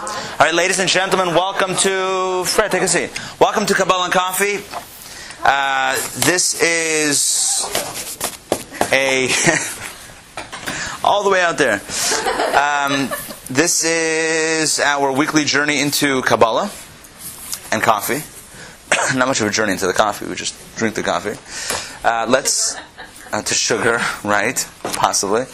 All 0.00 0.06
right, 0.38 0.54
ladies 0.54 0.78
and 0.78 0.88
gentlemen, 0.88 1.34
welcome 1.34 1.74
to 1.74 2.44
Fred. 2.44 2.70
Take 2.70 2.82
a 2.82 2.88
seat. 2.88 3.10
Welcome 3.40 3.66
to 3.66 3.74
Kabbalah 3.74 4.04
and 4.04 4.12
Coffee. 4.12 4.58
Uh, 5.42 5.96
this 6.20 6.62
is 6.62 7.64
a 8.92 9.28
all 11.04 11.24
the 11.24 11.30
way 11.30 11.42
out 11.42 11.58
there. 11.58 11.80
Um, 12.54 13.08
this 13.50 13.82
is 13.82 14.78
our 14.78 15.10
weekly 15.10 15.44
journey 15.44 15.80
into 15.80 16.22
Kabbalah 16.22 16.70
and 17.72 17.82
coffee. 17.82 18.22
Not 19.18 19.26
much 19.26 19.40
of 19.40 19.48
a 19.48 19.50
journey 19.50 19.72
into 19.72 19.88
the 19.88 19.92
coffee. 19.92 20.26
We 20.26 20.36
just 20.36 20.54
drink 20.76 20.94
the 20.94 21.02
coffee. 21.02 21.34
Uh, 22.06 22.24
let's 22.28 22.76
uh, 23.32 23.42
to 23.42 23.52
sugar, 23.52 23.98
right? 24.22 24.64
Possibly. 24.84 25.46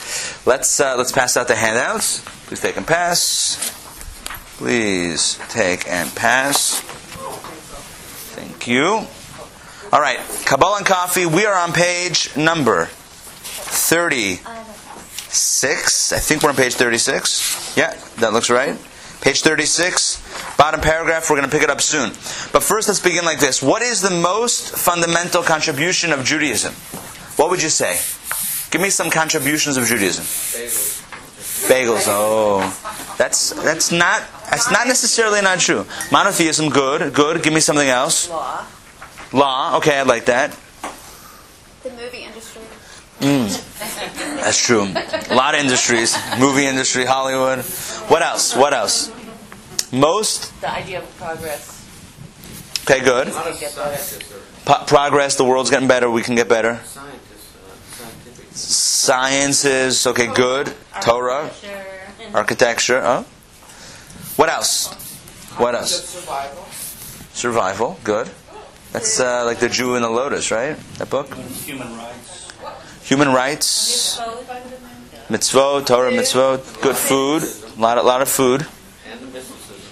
Let's 0.44 0.80
uh, 0.80 0.96
let's 0.98 1.12
pass 1.12 1.34
out 1.38 1.48
the 1.48 1.56
handouts. 1.56 2.22
Please 2.46 2.60
take 2.60 2.76
and 2.76 2.86
pass. 2.86 3.80
Please 4.56 5.38
take 5.48 5.88
and 5.88 6.14
pass. 6.14 6.80
Thank 8.34 8.66
you. 8.66 9.06
All 9.92 10.00
right, 10.00 10.18
Kabbalah 10.46 10.78
and 10.78 10.86
Coffee. 10.86 11.26
We 11.26 11.44
are 11.46 11.54
on 11.54 11.72
page 11.72 12.36
number 12.36 12.86
thirty-six. 12.86 14.42
I 16.12 16.18
think 16.18 16.42
we're 16.42 16.50
on 16.50 16.56
page 16.56 16.74
thirty-six. 16.74 17.76
Yeah, 17.76 17.94
that 18.16 18.32
looks 18.32 18.48
right. 18.50 18.78
Page 19.20 19.42
thirty-six, 19.42 20.56
bottom 20.56 20.80
paragraph. 20.80 21.28
We're 21.30 21.36
going 21.36 21.48
to 21.48 21.54
pick 21.54 21.62
it 21.62 21.70
up 21.70 21.80
soon. 21.80 22.10
But 22.52 22.62
first, 22.62 22.88
let's 22.88 23.00
begin 23.00 23.24
like 23.24 23.40
this. 23.40 23.62
What 23.62 23.82
is 23.82 24.00
the 24.02 24.10
most 24.10 24.76
fundamental 24.76 25.42
contribution 25.42 26.12
of 26.12 26.24
Judaism? 26.24 26.74
What 27.36 27.50
would 27.50 27.62
you 27.62 27.70
say? 27.70 27.98
Give 28.70 28.80
me 28.80 28.90
some 28.90 29.10
contributions 29.10 29.76
of 29.76 29.86
Judaism. 29.86 30.24
Bagels. 31.68 32.04
Oh, 32.06 32.60
that's 33.16 33.50
that's 33.62 33.90
not 33.92 34.22
that's 34.50 34.70
not 34.70 34.86
necessarily 34.86 35.40
not 35.40 35.58
true. 35.60 35.86
Monotheism, 36.12 36.68
good, 36.68 37.14
good. 37.14 37.42
Give 37.42 37.52
me 37.52 37.60
something 37.60 37.88
else. 37.88 38.28
Law. 38.28 38.64
Law. 39.32 39.76
Okay, 39.78 39.98
I 39.98 40.02
like 40.02 40.26
that. 40.26 40.50
The 41.82 41.90
movie 41.90 42.24
industry. 42.24 42.62
Mm. 43.20 44.40
That's 44.42 44.58
true. 44.64 44.82
A 45.30 45.34
lot 45.34 45.54
of 45.54 45.60
industries, 45.60 46.16
movie 46.38 46.66
industry, 46.66 47.04
Hollywood. 47.06 47.60
What 48.10 48.22
else? 48.22 48.54
What 48.54 48.74
else? 48.74 49.10
Most. 49.92 50.52
The 50.60 50.70
idea 50.70 50.98
of 50.98 51.16
progress. 51.16 51.70
Okay, 52.82 53.00
good. 53.02 53.28
A 53.28 53.32
lot 53.32 53.46
of 53.46 53.54
scientists 53.56 54.32
are 54.32 54.38
Po- 54.66 54.84
progress. 54.86 55.36
The 55.36 55.44
world's 55.44 55.70
getting 55.70 55.88
better. 55.88 56.10
We 56.10 56.22
can 56.22 56.34
get 56.34 56.48
better. 56.48 56.80
Scientists, 58.54 60.00
scientific. 60.00 60.04
Sciences. 60.04 60.06
Okay, 60.06 60.32
good. 60.34 60.74
Torah, 61.02 61.50
architecture. 62.32 63.00
Oh. 63.04 63.26
What 64.36 64.48
else? 64.48 64.92
What 65.56 65.74
else? 65.74 66.08
Survival. 66.08 66.64
Survival. 67.32 67.98
Good. 68.04 68.30
That's 68.92 69.18
uh, 69.18 69.44
like 69.44 69.58
the 69.58 69.68
Jew 69.68 69.96
in 69.96 70.02
the 70.02 70.08
Lotus, 70.08 70.50
right? 70.50 70.76
That 70.98 71.10
book. 71.10 71.34
Human 71.34 71.96
rights. 71.96 72.44
Human 73.04 73.28
rights, 73.28 74.18
mitzvot, 75.28 75.84
Torah 75.84 76.10
mitzvot, 76.10 76.80
good 76.80 76.96
food, 76.96 77.42
a 77.42 77.78
lot, 77.78 77.98
a 77.98 78.02
lot 78.02 78.22
of 78.22 78.30
food. 78.30 78.66
And 79.06 79.20
the 79.20 79.26
mysticism. 79.26 79.90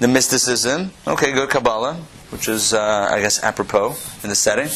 The 0.00 0.08
mysticism, 0.08 0.90
okay, 1.06 1.32
good 1.32 1.50
Kabbalah, 1.50 1.94
which 2.30 2.48
is, 2.48 2.74
uh, 2.74 3.08
I 3.12 3.20
guess, 3.20 3.40
apropos 3.44 3.96
in 4.24 4.28
the 4.28 4.34
setting. 4.34 4.68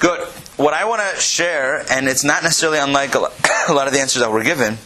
Good. 0.00 0.28
What 0.56 0.74
I 0.74 0.84
want 0.84 1.00
to 1.00 1.20
share, 1.20 1.82
and 1.90 2.08
it's 2.08 2.24
not 2.24 2.42
necessarily 2.42 2.78
unlike 2.78 3.14
a 3.68 3.72
lot, 3.72 3.86
of 3.86 3.92
the 3.92 4.00
answers 4.00 4.20
that 4.20 4.30
were 4.30 4.42
given, 4.42 4.76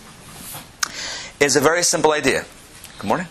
is 1.40 1.56
a 1.56 1.60
very 1.60 1.82
simple 1.82 2.12
idea. 2.12 2.44
Good 2.98 3.08
morning. 3.08 3.26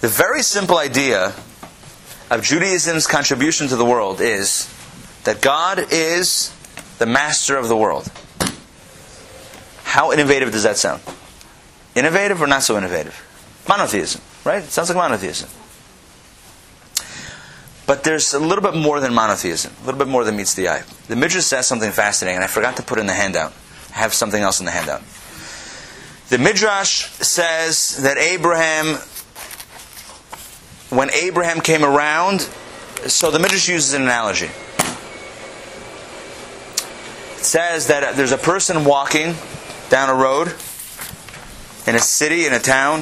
The 0.00 0.08
very 0.08 0.42
simple 0.42 0.78
idea 0.78 1.34
of 2.30 2.42
Judaism's 2.42 3.06
contribution 3.06 3.68
to 3.68 3.76
the 3.76 3.84
world 3.84 4.20
is 4.20 4.72
that 5.24 5.40
God 5.40 5.92
is 5.92 6.54
the 6.98 7.06
master 7.06 7.56
of 7.56 7.68
the 7.68 7.76
world. 7.76 8.10
How 9.82 10.12
innovative 10.12 10.52
does 10.52 10.62
that 10.62 10.76
sound? 10.76 11.02
Innovative 11.94 12.42
or 12.42 12.46
not 12.46 12.62
so 12.62 12.78
innovative? 12.78 13.20
Monotheism, 13.68 14.20
right? 14.44 14.62
It 14.62 14.70
sounds 14.70 14.88
like 14.88 14.98
monotheism. 14.98 15.48
But 17.86 18.02
there's 18.02 18.32
a 18.32 18.38
little 18.38 18.62
bit 18.62 18.74
more 18.74 19.00
than 19.00 19.12
monotheism, 19.12 19.72
a 19.82 19.86
little 19.86 19.98
bit 19.98 20.08
more 20.08 20.24
than 20.24 20.36
meets 20.36 20.54
the 20.54 20.68
eye. 20.68 20.84
The 21.08 21.16
Midrash 21.16 21.44
says 21.44 21.66
something 21.66 21.90
fascinating, 21.90 22.36
and 22.36 22.44
I 22.44 22.46
forgot 22.46 22.76
to 22.76 22.82
put 22.82 22.98
in 22.98 23.06
the 23.06 23.12
handout. 23.12 23.52
I 23.90 23.98
have 23.98 24.14
something 24.14 24.42
else 24.42 24.58
in 24.60 24.66
the 24.66 24.72
handout. 24.72 25.02
The 26.30 26.38
Midrash 26.38 27.04
says 27.20 27.98
that 28.02 28.16
Abraham, 28.16 28.96
when 30.88 31.10
Abraham 31.10 31.60
came 31.60 31.84
around, 31.84 32.48
so 33.06 33.30
the 33.30 33.38
Midrash 33.38 33.68
uses 33.68 33.92
an 33.92 34.02
analogy. 34.02 34.48
It 37.36 37.44
says 37.44 37.88
that 37.88 38.02
uh, 38.02 38.12
there's 38.12 38.32
a 38.32 38.38
person 38.38 38.86
walking 38.86 39.34
down 39.90 40.08
a 40.08 40.14
road 40.14 40.54
in 41.86 41.94
a 41.94 41.98
city, 41.98 42.46
in 42.46 42.54
a 42.54 42.58
town, 42.58 43.00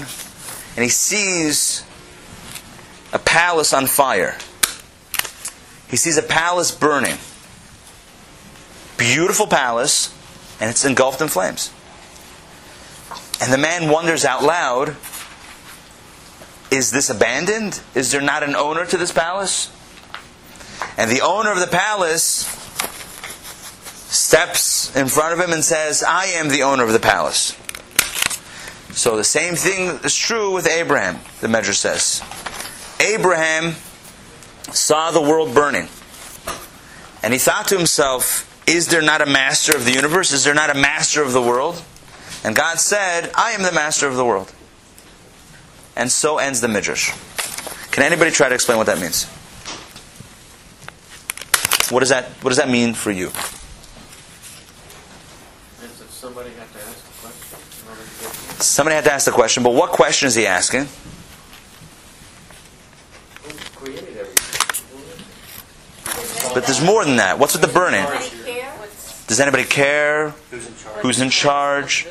and 0.74 0.82
he 0.82 0.88
sees 0.88 1.84
a 3.12 3.20
palace 3.20 3.72
on 3.72 3.86
fire. 3.86 4.36
He 5.92 5.98
sees 5.98 6.16
a 6.16 6.22
palace 6.22 6.72
burning. 6.72 7.18
Beautiful 8.96 9.46
palace, 9.46 10.08
and 10.58 10.70
it's 10.70 10.86
engulfed 10.86 11.20
in 11.20 11.28
flames. 11.28 11.70
And 13.42 13.52
the 13.52 13.58
man 13.58 13.90
wonders 13.90 14.24
out 14.24 14.42
loud 14.42 14.96
Is 16.70 16.92
this 16.92 17.10
abandoned? 17.10 17.82
Is 17.94 18.10
there 18.10 18.22
not 18.22 18.42
an 18.42 18.56
owner 18.56 18.86
to 18.86 18.96
this 18.96 19.12
palace? 19.12 19.70
And 20.96 21.10
the 21.10 21.20
owner 21.20 21.52
of 21.52 21.60
the 21.60 21.66
palace 21.66 22.46
steps 24.08 24.96
in 24.96 25.08
front 25.08 25.34
of 25.38 25.46
him 25.46 25.52
and 25.52 25.62
says, 25.62 26.02
I 26.02 26.24
am 26.26 26.48
the 26.48 26.62
owner 26.62 26.84
of 26.84 26.92
the 26.94 27.00
palace. 27.00 27.54
So 28.92 29.18
the 29.18 29.24
same 29.24 29.56
thing 29.56 30.00
is 30.04 30.16
true 30.16 30.54
with 30.54 30.66
Abraham, 30.66 31.18
the 31.42 31.48
Midrash 31.48 31.78
says. 31.78 32.22
Abraham 32.98 33.74
saw 34.74 35.10
the 35.10 35.20
world 35.20 35.54
burning. 35.54 35.88
And 37.22 37.32
he 37.32 37.38
thought 37.38 37.68
to 37.68 37.76
himself, 37.76 38.48
Is 38.66 38.88
there 38.88 39.02
not 39.02 39.20
a 39.22 39.26
master 39.26 39.76
of 39.76 39.84
the 39.84 39.92
universe? 39.92 40.32
Is 40.32 40.44
there 40.44 40.54
not 40.54 40.70
a 40.70 40.74
master 40.74 41.22
of 41.22 41.32
the 41.32 41.42
world? 41.42 41.82
And 42.44 42.56
God 42.56 42.80
said, 42.80 43.30
I 43.34 43.52
am 43.52 43.62
the 43.62 43.72
master 43.72 44.08
of 44.08 44.16
the 44.16 44.24
world. 44.24 44.52
And 45.94 46.10
so 46.10 46.38
ends 46.38 46.60
the 46.60 46.68
Midrash. 46.68 47.12
Can 47.90 48.02
anybody 48.02 48.30
try 48.30 48.48
to 48.48 48.54
explain 48.54 48.78
what 48.78 48.86
that 48.86 48.98
means? 48.98 49.26
What 51.90 52.00
does 52.00 52.08
that, 52.08 52.30
what 52.42 52.48
does 52.48 52.56
that 52.56 52.70
mean 52.70 52.94
for 52.94 53.10
you? 53.10 53.30
Somebody 56.08 56.50
had 56.50 56.72
to 56.72 56.78
ask 56.78 57.04
the 57.04 57.12
question 57.20 57.58
in 57.82 57.88
order 57.90 58.02
to 58.02 58.08
get 58.08 58.58
the 58.58 58.64
Somebody 58.64 58.94
had 58.94 59.04
to 59.04 59.12
ask 59.12 59.26
the 59.26 59.32
question, 59.32 59.62
but 59.62 59.74
what 59.74 59.90
question 59.90 60.26
is 60.28 60.34
he 60.34 60.46
asking? 60.46 60.86
Who 63.42 63.52
created 63.76 64.16
everything? 64.16 64.52
But 66.54 66.64
there's 66.66 66.84
more 66.84 67.04
than 67.04 67.16
that. 67.16 67.38
What's 67.38 67.54
with 67.54 67.62
the 67.62 67.72
burning? 67.72 68.04
Does 69.26 69.40
anybody 69.40 69.64
care? 69.64 70.30
Who's 70.50 70.66
in 70.66 70.74
charge? 70.74 71.02
Who's 71.02 71.20
in 71.20 71.30
charge? 71.30 72.06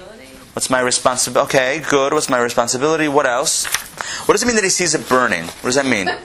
What's 0.53 0.69
my 0.69 0.81
responsibility? 0.81 1.57
Okay, 1.57 1.83
good. 1.89 2.13
What's 2.13 2.29
my 2.29 2.39
responsibility? 2.39 3.07
What 3.07 3.25
else? 3.25 3.65
What 4.25 4.33
does 4.33 4.43
it 4.43 4.47
mean 4.47 4.55
that 4.55 4.63
he 4.63 4.69
sees 4.69 4.95
it 4.95 5.07
burning? 5.07 5.43
What 5.43 5.63
does 5.63 5.75
that 5.75 5.85
mean? 5.85 6.07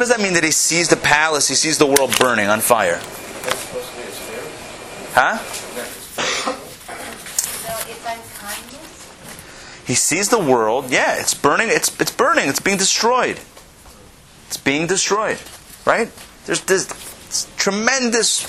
What 0.00 0.06
does 0.06 0.16
that 0.16 0.20
mean 0.22 0.32
that 0.32 0.44
he 0.44 0.50
sees 0.50 0.88
the 0.88 0.96
palace, 0.96 1.48
he 1.48 1.54
sees 1.54 1.76
the 1.76 1.84
world 1.84 2.16
burning 2.18 2.48
on 2.48 2.60
fire? 2.60 2.94
That's 2.94 3.58
supposed 3.58 3.90
to 3.90 3.96
be 3.96 4.02
a 4.02 4.10
spirit? 4.10 4.48
Huh? 5.12 5.36
So 7.36 7.72
it's 7.86 8.06
unkindness? 8.06 9.84
He 9.86 9.94
sees 9.94 10.30
the 10.30 10.38
world. 10.38 10.90
Yeah, 10.90 11.16
it's 11.20 11.34
burning. 11.34 11.68
It's 11.68 12.00
it's 12.00 12.12
burning. 12.12 12.48
It's 12.48 12.60
being 12.60 12.78
destroyed. 12.78 13.40
It's 14.46 14.56
being 14.56 14.86
destroyed. 14.86 15.38
Right? 15.84 16.10
There's 16.46 16.60
this 16.62 16.86
tremendous 17.56 18.46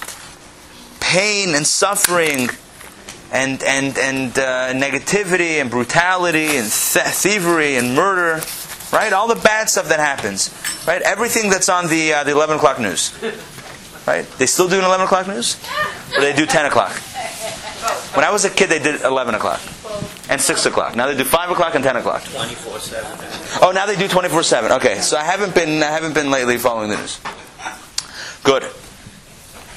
pain 0.99 1.55
and 1.55 1.65
suffering, 1.67 2.49
and 3.31 3.61
and 3.63 3.97
and 3.97 4.37
uh, 4.37 4.73
negativity 4.73 5.61
and 5.61 5.69
brutality 5.69 6.57
and 6.57 6.71
th- 6.71 7.05
thievery 7.05 7.75
and 7.75 7.95
murder. 7.95 8.41
Right? 8.91 9.13
All 9.13 9.27
the 9.27 9.35
bad 9.41 9.69
stuff 9.69 9.87
that 9.89 9.99
happens. 9.99 10.49
Right? 10.87 11.01
Everything 11.01 11.49
that's 11.49 11.69
on 11.69 11.87
the 11.87 12.13
uh, 12.13 12.23
the 12.23 12.31
eleven 12.31 12.57
o'clock 12.57 12.79
news. 12.79 13.13
Right? 14.07 14.25
They 14.37 14.45
still 14.47 14.67
do 14.67 14.79
an 14.79 14.85
eleven 14.85 15.05
o'clock 15.05 15.27
news, 15.27 15.57
or 16.15 16.21
they 16.21 16.33
do 16.33 16.45
ten 16.45 16.65
o'clock. 16.65 16.93
When 18.15 18.25
I 18.25 18.31
was 18.31 18.45
a 18.45 18.49
kid, 18.49 18.69
they 18.69 18.79
did 18.79 19.01
eleven 19.01 19.35
o'clock 19.35 19.61
and 20.29 20.39
six 20.39 20.65
o'clock. 20.65 20.95
Now 20.95 21.07
they 21.07 21.17
do 21.17 21.23
five 21.23 21.49
o'clock 21.51 21.75
and 21.75 21.83
ten 21.83 21.97
o'clock. 21.97 22.23
24 22.23 22.79
7. 22.79 23.59
Oh, 23.61 23.71
now 23.73 23.85
they 23.85 23.95
do 23.95 24.07
twenty 24.07 24.29
four 24.29 24.43
seven. 24.43 24.71
Okay, 24.73 24.99
so 24.99 25.17
I 25.17 25.23
haven't 25.23 25.53
been 25.53 25.83
I 25.83 25.91
haven't 25.91 26.13
been 26.13 26.31
lately 26.31 26.57
following 26.57 26.89
the 26.89 26.97
news. 26.97 27.19
Good. 28.43 28.63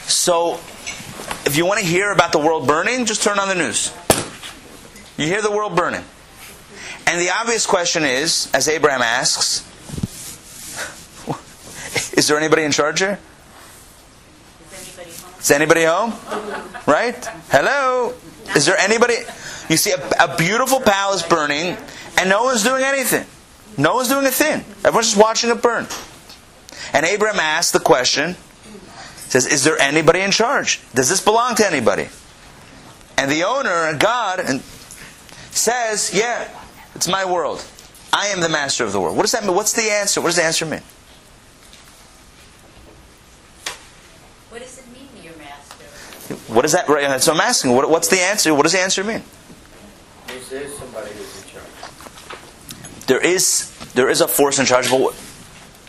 So, 0.06 0.54
if 1.46 1.56
you 1.56 1.66
want 1.66 1.80
to 1.80 1.86
hear 1.86 2.10
about 2.12 2.32
the 2.32 2.38
world 2.38 2.66
burning, 2.66 3.04
just 3.04 3.22
turn 3.22 3.38
on 3.38 3.48
the 3.48 3.54
news. 3.54 3.92
You 5.16 5.26
hear 5.26 5.42
the 5.42 5.50
world 5.50 5.76
burning, 5.76 6.02
And 7.06 7.20
the 7.20 7.30
obvious 7.30 7.66
question 7.66 8.04
is, 8.04 8.50
as 8.52 8.68
Abraham 8.68 9.02
asks, 9.02 9.60
is 12.14 12.26
there 12.26 12.36
anybody 12.36 12.62
in 12.62 12.72
charge 12.72 13.00
here? 13.00 13.18
Is 15.38 15.50
anybody 15.50 15.84
home? 15.84 16.14
Right? 16.86 17.22
Hello? 17.50 18.14
Is 18.56 18.64
there 18.66 18.78
anybody? 18.78 19.16
You 19.68 19.76
see 19.76 19.92
a, 19.92 20.24
a 20.24 20.36
beautiful 20.36 20.80
palace 20.80 21.22
burning, 21.22 21.76
and 22.18 22.30
no 22.30 22.44
one's 22.44 22.64
doing 22.64 22.82
anything. 22.82 23.26
No 23.76 23.96
one's 23.96 24.08
doing 24.08 24.24
a 24.26 24.30
thing. 24.30 24.64
Everyone's 24.78 25.08
just 25.08 25.18
watching 25.18 25.50
it 25.50 25.60
burn. 25.60 25.86
And 26.92 27.04
Abraham 27.04 27.40
asks 27.40 27.72
the 27.72 27.80
question, 27.80 28.36
says, 29.30 29.46
Is 29.46 29.64
there 29.64 29.78
anybody 29.80 30.20
in 30.20 30.30
charge? 30.30 30.80
Does 30.94 31.08
this 31.08 31.20
belong 31.20 31.54
to 31.56 31.66
anybody? 31.66 32.08
And 33.16 33.30
the 33.30 33.44
owner, 33.44 33.96
God, 33.98 34.40
and 34.40 34.60
says, 35.50 36.12
Yeah, 36.14 36.48
it's 36.94 37.08
my 37.08 37.24
world. 37.24 37.64
I 38.12 38.28
am 38.28 38.40
the 38.40 38.48
master 38.48 38.84
of 38.84 38.92
the 38.92 39.00
world. 39.00 39.16
What 39.16 39.22
does 39.22 39.32
that 39.32 39.44
mean? 39.44 39.54
What's 39.54 39.72
the 39.72 39.90
answer? 39.90 40.20
What 40.20 40.28
does 40.28 40.36
the 40.36 40.44
answer 40.44 40.64
mean? 40.66 40.82
What 44.50 44.62
does 44.62 44.78
it 44.78 44.86
mean, 44.92 45.08
your 45.22 45.34
master? 45.36 46.34
What 46.52 46.64
is 46.64 46.72
that? 46.72 46.88
Right, 46.88 47.20
so 47.20 47.32
I'm 47.32 47.40
asking, 47.40 47.74
what, 47.74 47.90
what's 47.90 48.08
the 48.08 48.20
answer? 48.20 48.54
What 48.54 48.62
does 48.62 48.72
the 48.72 48.80
answer 48.80 49.02
mean? 49.02 49.22
Is 50.28 50.48
there 50.48 50.68
somebody 50.68 51.10
who's 51.10 51.42
in 51.42 51.48
charge? 51.48 53.06
There 53.06 53.20
is 53.20 53.74
there 53.94 54.08
is 54.10 54.20
a 54.20 54.28
force 54.28 54.58
in 54.58 54.66
charge, 54.66 54.90
but 54.90 55.00
what, 55.00 55.14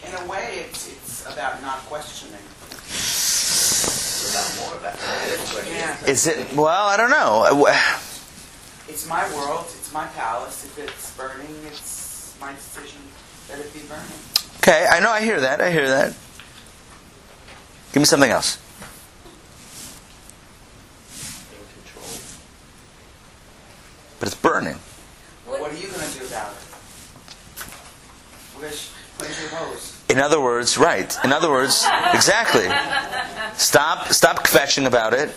In 0.05 0.13
a 0.13 0.27
way, 0.29 0.65
it's, 0.69 0.87
it's 0.87 1.25
about 1.25 1.61
not 1.61 1.79
questioning. 1.89 2.41
It's 2.85 4.29
about 4.29 4.49
more 4.61 4.77
about 4.79 4.95
Yeah. 5.67 5.93
Is 6.07 6.27
it? 6.27 6.53
Well, 6.53 6.87
I 6.87 6.97
don't 6.97 7.09
know. 7.09 7.65
Uh, 7.67 7.99
it's 8.87 9.07
my 9.07 9.27
world. 9.35 9.65
It's 9.65 9.91
my 9.93 10.05
palace. 10.07 10.65
If 10.65 10.77
it's 10.77 11.15
burning, 11.15 11.55
it's 11.67 12.35
my 12.39 12.53
decision 12.53 13.01
that 13.47 13.59
it 13.59 13.73
be 13.73 13.79
burning. 13.81 14.03
Okay, 14.57 14.87
I 14.89 14.99
know. 14.99 15.11
I 15.11 15.21
hear 15.21 15.39
that. 15.39 15.61
I 15.61 15.71
hear 15.71 15.87
that. 15.87 16.15
Give 17.93 18.01
me 18.01 18.05
something 18.05 18.31
else. 18.31 18.57
In 21.51 21.83
control. 21.83 22.21
But 24.19 24.27
it's 24.27 24.35
burning. 24.35 24.79
What, 25.45 25.61
are 25.61 25.75
you 25.75 25.87
going 25.87 25.99
to 26.01 26.19
do 26.19 26.25
about 26.25 26.51
it? 26.51 26.57
Where's, 28.57 28.91
where's 29.17 29.39
your 29.39 29.49
hose? 29.49 30.03
In 30.09 30.19
other 30.19 30.41
words, 30.41 30.77
right. 30.77 31.15
In 31.23 31.31
other 31.31 31.49
words, 31.49 31.85
exactly. 32.13 32.65
Stop 33.57 34.07
stop 34.09 34.45
kvetching 34.45 34.85
about 34.85 35.13
it. 35.13 35.29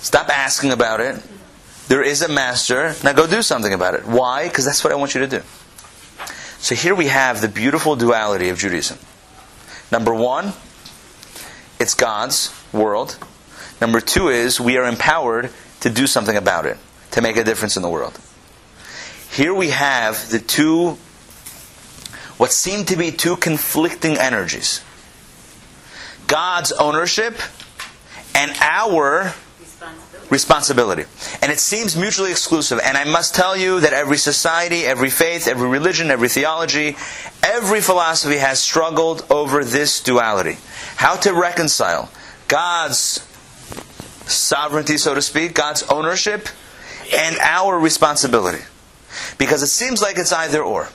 Stop 0.00 0.28
asking 0.28 0.72
about 0.72 1.00
it. 1.00 1.22
There 1.88 2.02
is 2.02 2.22
a 2.22 2.28
master. 2.28 2.94
Now 3.04 3.12
go 3.12 3.26
do 3.26 3.42
something 3.42 3.72
about 3.72 3.94
it. 3.94 4.06
Why? 4.06 4.48
Because 4.48 4.64
that's 4.64 4.82
what 4.82 4.92
I 4.92 4.96
want 4.96 5.14
you 5.14 5.20
to 5.20 5.26
do. 5.26 5.42
So 6.58 6.74
here 6.74 6.94
we 6.94 7.06
have 7.06 7.40
the 7.40 7.48
beautiful 7.48 7.96
duality 7.96 8.48
of 8.48 8.58
Judaism. 8.58 8.98
Number 9.90 10.14
one, 10.14 10.52
it's 11.78 11.94
God's 11.94 12.54
world. 12.72 13.18
Number 13.80 14.00
two 14.00 14.28
is 14.28 14.60
we 14.60 14.76
are 14.76 14.86
empowered 14.86 15.50
to 15.80 15.90
do 15.90 16.06
something 16.06 16.36
about 16.36 16.66
it, 16.66 16.76
to 17.12 17.22
make 17.22 17.36
a 17.36 17.44
difference 17.44 17.76
in 17.76 17.82
the 17.82 17.88
world. 17.88 18.18
Here 19.30 19.54
we 19.54 19.70
have 19.70 20.30
the 20.30 20.38
two, 20.38 20.98
what 22.36 22.52
seem 22.52 22.84
to 22.86 22.96
be 22.96 23.10
two 23.10 23.36
conflicting 23.36 24.16
energies 24.16 24.82
God's 26.26 26.70
ownership 26.72 27.36
and 28.34 28.52
our 28.60 29.34
Responsibility. 30.30 31.04
And 31.42 31.50
it 31.50 31.58
seems 31.58 31.96
mutually 31.96 32.30
exclusive. 32.30 32.80
And 32.82 32.96
I 32.96 33.04
must 33.04 33.34
tell 33.34 33.56
you 33.56 33.80
that 33.80 33.92
every 33.92 34.16
society, 34.16 34.86
every 34.86 35.10
faith, 35.10 35.48
every 35.48 35.68
religion, 35.68 36.10
every 36.10 36.28
theology, 36.28 36.96
every 37.42 37.80
philosophy 37.80 38.36
has 38.36 38.60
struggled 38.60 39.26
over 39.28 39.64
this 39.64 40.00
duality. 40.00 40.56
How 40.96 41.16
to 41.16 41.34
reconcile 41.34 42.10
God's 42.46 43.26
sovereignty, 44.26 44.98
so 44.98 45.14
to 45.14 45.22
speak, 45.22 45.54
God's 45.54 45.82
ownership, 45.84 46.48
and 47.12 47.36
our 47.40 47.78
responsibility. 47.78 48.62
Because 49.38 49.62
it 49.62 49.68
seems 49.68 50.00
like 50.00 50.16
it's 50.16 50.32
either 50.32 50.62
or. 50.62 50.88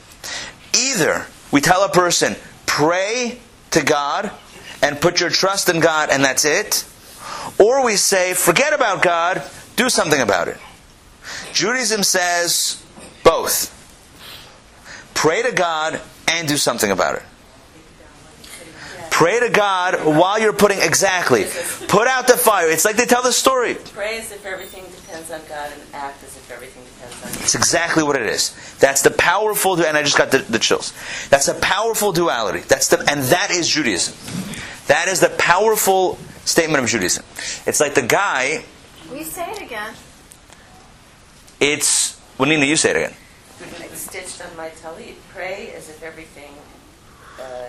Either 0.74 1.26
we 1.52 1.60
tell 1.60 1.84
a 1.84 1.90
person, 1.90 2.36
pray 2.64 3.38
to 3.70 3.82
God 3.82 4.30
and 4.82 5.00
put 5.00 5.20
your 5.20 5.30
trust 5.30 5.68
in 5.68 5.80
God, 5.80 6.08
and 6.10 6.24
that's 6.24 6.44
it. 6.44 6.84
Or 7.58 7.84
we 7.84 7.96
say, 7.96 8.34
forget 8.34 8.72
about 8.72 9.02
God, 9.02 9.42
do 9.76 9.88
something 9.88 10.20
about 10.20 10.48
it. 10.48 10.58
Judaism 11.52 12.02
says 12.02 12.82
both. 13.24 13.72
Pray 15.14 15.42
to 15.42 15.52
God 15.52 16.00
and 16.28 16.46
do 16.46 16.56
something 16.56 16.90
about 16.90 17.16
it. 17.16 17.22
Pray 19.10 19.40
to 19.40 19.48
God 19.48 20.04
while 20.04 20.38
you're 20.38 20.52
putting, 20.52 20.78
exactly. 20.78 21.46
Put 21.88 22.06
out 22.06 22.26
the 22.26 22.36
fire. 22.36 22.68
It's 22.68 22.84
like 22.84 22.96
they 22.96 23.06
tell 23.06 23.22
the 23.22 23.32
story. 23.32 23.74
Pray 23.74 24.18
as 24.18 24.30
if 24.30 24.44
everything 24.44 24.84
depends 24.84 25.30
on 25.30 25.40
God 25.48 25.72
and 25.72 25.80
act 25.94 26.22
as 26.22 26.36
if 26.36 26.50
everything 26.50 26.84
depends 26.84 27.24
on 27.24 27.32
you. 27.32 27.38
It's 27.40 27.54
exactly 27.54 28.02
what 28.02 28.16
it 28.16 28.26
is. 28.26 28.54
That's 28.78 29.00
the 29.00 29.10
powerful, 29.10 29.82
and 29.82 29.96
I 29.96 30.02
just 30.02 30.18
got 30.18 30.32
the, 30.32 30.40
the 30.40 30.58
chills. 30.58 30.92
That's 31.30 31.48
a 31.48 31.54
powerful 31.54 32.12
duality. 32.12 32.60
That's 32.60 32.88
the, 32.88 32.98
and 33.10 33.22
that 33.22 33.50
is 33.50 33.66
Judaism. 33.66 34.14
That 34.88 35.08
is 35.08 35.20
the 35.20 35.30
powerful 35.30 36.18
statement 36.46 36.82
of 36.82 36.88
Judaism. 36.88 37.24
It's 37.66 37.80
like 37.80 37.94
the 37.94 38.02
guy. 38.02 38.64
We 39.12 39.22
say 39.22 39.50
it 39.52 39.60
again? 39.60 39.92
It's. 41.60 42.18
Well, 42.38 42.48
Nina, 42.48 42.64
you 42.64 42.76
say 42.76 42.90
it 42.90 42.96
again. 42.96 43.14
It's 43.80 44.00
stitched 44.00 44.42
on 44.42 44.56
my 44.56 44.70
talit. 44.70 45.14
Pray 45.32 45.72
as 45.74 45.88
if 45.88 46.02
everything 46.02 46.52
uh, 47.40 47.68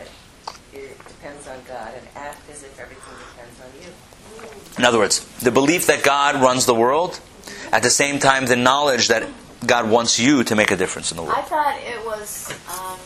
depends 0.72 1.48
on 1.48 1.58
God 1.68 1.92
and 1.98 2.08
act 2.16 2.50
as 2.50 2.64
if 2.64 2.80
everything 2.80 3.14
depends 3.34 3.60
on 3.62 3.68
you. 3.82 3.94
In 4.78 4.86
other 4.86 5.00
words, 5.00 5.26
the 5.40 5.52
belief 5.52 5.88
that 5.88 6.04
God 6.04 6.36
runs 6.36 6.66
the 6.66 6.76
world, 6.76 7.20
at 7.72 7.82
the 7.82 7.90
same 7.90 8.20
time, 8.20 8.46
the 8.46 8.56
knowledge 8.56 9.08
that 9.08 9.28
God 9.66 9.90
wants 9.90 10.20
you 10.20 10.44
to 10.44 10.56
make 10.56 10.72
a 10.72 10.76
difference 10.76 11.12
in 11.12 11.18
the 11.18 11.24
world. 11.24 11.36
I 11.38 11.42
thought 11.42 11.80
it 11.80 12.06
was 12.06 12.54
um, 12.78 13.00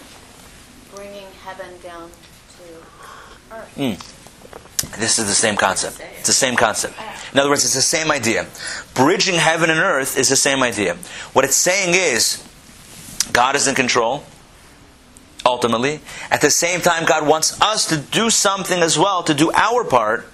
bringing 0.95 1.27
heaven 1.43 1.71
down 1.81 2.09
to 2.09 3.55
earth. 3.55 3.77
This 4.97 5.19
is 5.19 5.27
the 5.27 5.33
same 5.33 5.55
concept. 5.55 6.01
It's 6.17 6.27
the 6.27 6.33
same 6.33 6.55
concept. 6.55 6.95
In 7.33 7.39
other 7.39 7.49
words, 7.49 7.63
it's 7.63 7.75
the 7.75 7.81
same 7.81 8.11
idea. 8.11 8.47
Bridging 8.93 9.35
heaven 9.35 9.69
and 9.69 9.79
earth 9.79 10.17
is 10.17 10.29
the 10.29 10.35
same 10.35 10.63
idea. 10.63 10.95
What 11.33 11.45
it's 11.45 11.55
saying 11.55 11.93
is, 11.93 12.43
God 13.31 13.55
is 13.55 13.67
in 13.67 13.75
control, 13.75 14.23
ultimately. 15.45 16.01
At 16.29 16.41
the 16.41 16.51
same 16.51 16.81
time, 16.81 17.05
God 17.05 17.27
wants 17.27 17.59
us 17.61 17.87
to 17.87 17.97
do 17.97 18.29
something 18.29 18.81
as 18.81 18.97
well, 18.97 19.23
to 19.23 19.33
do 19.33 19.51
our 19.53 19.83
part 19.83 20.27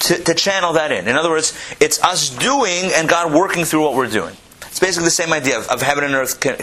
to, 0.00 0.22
to 0.22 0.34
channel 0.34 0.72
that 0.74 0.92
in. 0.92 1.08
In 1.08 1.16
other 1.16 1.30
words, 1.30 1.56
it's 1.78 2.02
us 2.02 2.30
doing 2.30 2.90
and 2.94 3.08
God 3.08 3.32
working 3.32 3.64
through 3.64 3.82
what 3.82 3.94
we're 3.94 4.08
doing. 4.08 4.34
It's 4.66 4.80
basically 4.80 5.04
the 5.04 5.10
same 5.10 5.32
idea 5.32 5.58
of, 5.58 5.68
of 5.68 5.82
heaven 5.82 6.04
and 6.04 6.14
earth 6.14 6.40
con-. 6.40 6.54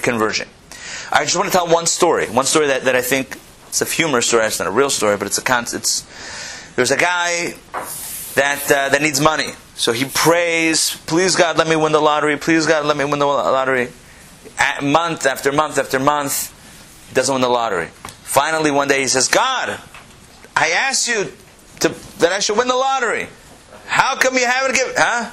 I 1.12 1.24
just 1.24 1.36
want 1.36 1.52
to 1.52 1.52
tell 1.52 1.68
one 1.68 1.86
story. 1.86 2.28
One 2.28 2.46
story 2.46 2.68
that, 2.68 2.84
that 2.84 2.96
I 2.96 3.02
think 3.02 3.38
it's 3.68 3.82
a 3.82 3.86
humorous 3.86 4.28
story. 4.28 4.46
It's 4.46 4.60
not 4.60 4.68
a 4.68 4.72
real 4.72 4.90
story, 4.90 5.18
but 5.18 5.28
it's 5.28 5.38
a 5.38 5.44
con- 5.44 5.66
it's 5.72 6.02
there's 6.78 6.92
a 6.92 6.98
guy 6.98 7.56
that 8.36 8.72
uh, 8.72 8.90
that 8.90 9.02
needs 9.02 9.20
money, 9.20 9.54
so 9.76 9.92
he 9.92 10.06
prays, 10.06 10.96
"Please 11.08 11.36
God, 11.36 11.58
let 11.58 11.68
me 11.68 11.76
win 11.76 11.92
the 11.92 12.00
lottery. 12.00 12.38
Please 12.38 12.68
God, 12.68 12.86
let 12.86 12.96
me 12.96 13.04
win 13.04 13.18
the 13.20 13.26
lottery." 13.26 13.90
A- 14.60 14.84
month 14.84 15.26
after 15.26 15.52
month 15.52 15.80
after 15.80 16.00
month, 16.00 16.54
he 17.10 17.16
doesn't 17.16 17.34
win 17.34 17.42
the 17.42 17.50
lottery. 17.50 17.88
Finally, 18.22 18.70
one 18.70 18.88
day 18.88 19.02
he 19.02 19.08
says, 19.08 19.28
"God, 19.28 19.80
I 20.56 20.70
asked 20.70 21.08
you 21.08 21.34
to, 21.80 21.90
that 22.20 22.32
I 22.32 22.40
should 22.40 22.58
win 22.58 22.68
the 22.68 22.76
lottery. 22.76 23.28
How 23.88 24.16
come 24.16 24.36
you 24.36 24.46
haven't 24.46 24.76
given? 24.76 24.94
Huh?" 24.96 25.32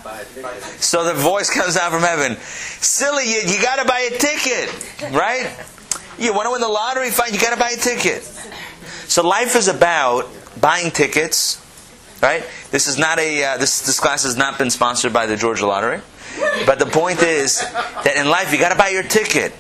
So 0.81 1.05
the 1.05 1.13
voice 1.13 1.51
comes 1.55 1.75
down 1.75 1.91
from 1.91 2.01
heaven. 2.01 2.37
Silly, 2.39 3.25
you, 3.31 3.41
you 3.53 3.61
got 3.61 3.77
to 3.77 3.85
buy 3.85 4.01
a 4.01 4.17
ticket, 4.17 5.13
right? 5.13 5.55
You 6.19 6.33
want 6.33 6.47
to 6.47 6.53
win 6.53 6.63
the 6.63 6.69
lottery? 6.69 7.11
Fine, 7.11 7.35
you 7.35 7.39
got 7.39 7.53
to 7.53 7.61
buy 7.61 7.71
a 7.71 7.77
ticket. 7.77 8.23
So 9.09 9.27
life 9.29 9.57
is 9.57 9.69
about 9.69 10.27
buying 10.61 10.91
tickets, 10.91 11.61
right? 12.23 12.45
This 12.71 12.87
is 12.87 12.99
not 12.99 13.19
a 13.19 13.45
uh, 13.45 13.57
this 13.59 13.81
this 13.83 14.01
class 14.01 14.25
has 14.25 14.37
not 14.37 14.59
been 14.59 14.71
sponsored 14.71 15.13
by 15.13 15.27
the 15.27 15.37
Georgia 15.37 15.67
Lottery, 15.67 16.01
but 16.67 16.79
the 16.79 16.87
point 16.87 17.23
is 17.23 17.61
that 17.61 18.15
in 18.17 18.29
life 18.29 18.53
you 18.53 18.59
got 18.59 18.71
to 18.71 18.79
buy 18.79 18.89
your 18.89 19.03
ticket. 19.03 19.53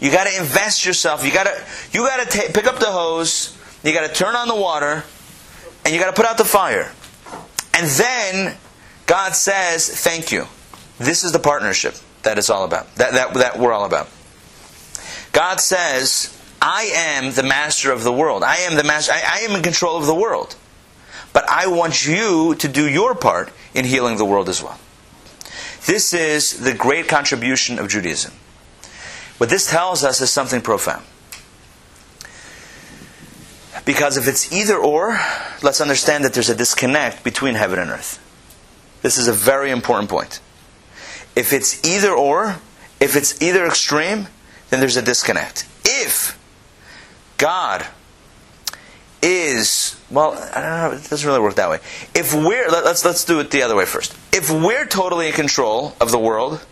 You 0.00 0.12
got 0.12 0.28
to 0.28 0.36
invest 0.38 0.86
yourself. 0.86 1.24
You 1.24 1.32
got 1.32 1.44
to 1.44 1.64
you 1.92 2.06
got 2.06 2.30
to 2.30 2.52
pick 2.52 2.66
up 2.66 2.78
the 2.78 2.86
hose. 2.86 3.56
You 3.82 3.92
got 3.92 4.08
to 4.08 4.14
turn 4.14 4.36
on 4.36 4.48
the 4.48 4.56
water, 4.56 5.04
and 5.84 5.94
you 5.94 6.00
got 6.00 6.14
to 6.14 6.20
put 6.20 6.28
out 6.28 6.38
the 6.38 6.44
fire. 6.44 6.92
And 7.74 7.86
then 7.86 8.56
God 9.06 9.34
says, 9.34 9.88
"Thank 9.88 10.30
you." 10.30 10.46
This 10.98 11.24
is 11.24 11.32
the 11.32 11.38
partnership 11.38 11.94
that 12.22 12.38
it's 12.38 12.50
all 12.50 12.64
about. 12.64 12.94
That 12.96 13.12
that 13.12 13.34
that 13.34 13.58
we're 13.58 13.72
all 13.72 13.84
about. 13.84 14.08
God 15.32 15.60
says, 15.60 16.37
I 16.70 16.82
am 16.94 17.32
the 17.32 17.42
master 17.42 17.92
of 17.92 18.04
the 18.04 18.12
world. 18.12 18.42
I 18.42 18.56
am 18.56 18.76
the 18.76 18.84
master. 18.84 19.12
I, 19.12 19.22
I 19.26 19.38
am 19.38 19.56
in 19.56 19.62
control 19.62 19.96
of 19.96 20.04
the 20.04 20.14
world. 20.14 20.54
But 21.32 21.48
I 21.48 21.66
want 21.66 22.06
you 22.06 22.56
to 22.56 22.68
do 22.68 22.86
your 22.86 23.14
part 23.14 23.50
in 23.72 23.86
healing 23.86 24.18
the 24.18 24.26
world 24.26 24.50
as 24.50 24.62
well. 24.62 24.78
This 25.86 26.12
is 26.12 26.60
the 26.60 26.74
great 26.74 27.08
contribution 27.08 27.78
of 27.78 27.88
Judaism. 27.88 28.34
What 29.38 29.48
this 29.48 29.70
tells 29.70 30.04
us 30.04 30.20
is 30.20 30.30
something 30.30 30.60
profound. 30.60 31.06
Because 33.86 34.18
if 34.18 34.28
it's 34.28 34.52
either 34.52 34.76
or, 34.76 35.18
let's 35.62 35.80
understand 35.80 36.22
that 36.24 36.34
there's 36.34 36.50
a 36.50 36.54
disconnect 36.54 37.24
between 37.24 37.54
heaven 37.54 37.78
and 37.78 37.90
earth. 37.90 38.22
This 39.00 39.16
is 39.16 39.26
a 39.26 39.32
very 39.32 39.70
important 39.70 40.10
point. 40.10 40.40
If 41.34 41.54
it's 41.54 41.82
either 41.86 42.12
or, 42.12 42.56
if 43.00 43.16
it's 43.16 43.40
either 43.40 43.64
extreme, 43.64 44.26
then 44.68 44.80
there's 44.80 44.98
a 44.98 45.02
disconnect. 45.02 45.64
God 47.38 47.86
is 49.22 49.98
well, 50.10 50.32
I 50.32 50.60
don't 50.60 50.92
know, 50.92 50.98
it 50.98 51.10
doesn't 51.10 51.26
really 51.26 51.40
work 51.40 51.56
that 51.56 51.68
way. 51.68 51.80
If 52.14 52.34
we're 52.34 52.68
let, 52.68 52.84
let's 52.84 53.04
let's 53.04 53.24
do 53.24 53.40
it 53.40 53.50
the 53.50 53.62
other 53.62 53.76
way 53.76 53.84
first. 53.84 54.16
If 54.32 54.50
we're 54.50 54.86
totally 54.86 55.28
in 55.28 55.34
control 55.34 55.94
of 56.00 56.10
the 56.10 56.18
world, 56.18 56.64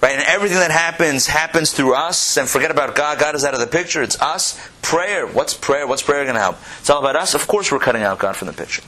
right, 0.00 0.12
and 0.12 0.22
everything 0.22 0.58
that 0.58 0.70
happens 0.70 1.26
happens 1.26 1.72
through 1.72 1.94
us, 1.94 2.36
and 2.36 2.48
forget 2.48 2.70
about 2.70 2.94
God. 2.94 3.18
God 3.18 3.34
is 3.34 3.44
out 3.44 3.54
of 3.54 3.60
the 3.60 3.66
picture. 3.66 4.02
It's 4.02 4.20
us. 4.20 4.60
Prayer. 4.80 5.26
What's 5.26 5.54
prayer? 5.54 5.86
What's 5.86 6.02
prayer 6.02 6.22
going 6.24 6.34
to 6.34 6.40
help? 6.40 6.56
It's 6.78 6.90
all 6.90 7.00
about 7.00 7.16
us. 7.16 7.34
Of 7.34 7.46
course, 7.46 7.72
we're 7.72 7.80
cutting 7.80 8.02
out 8.02 8.18
God 8.18 8.36
from 8.36 8.46
the 8.46 8.54
picture. 8.54 8.82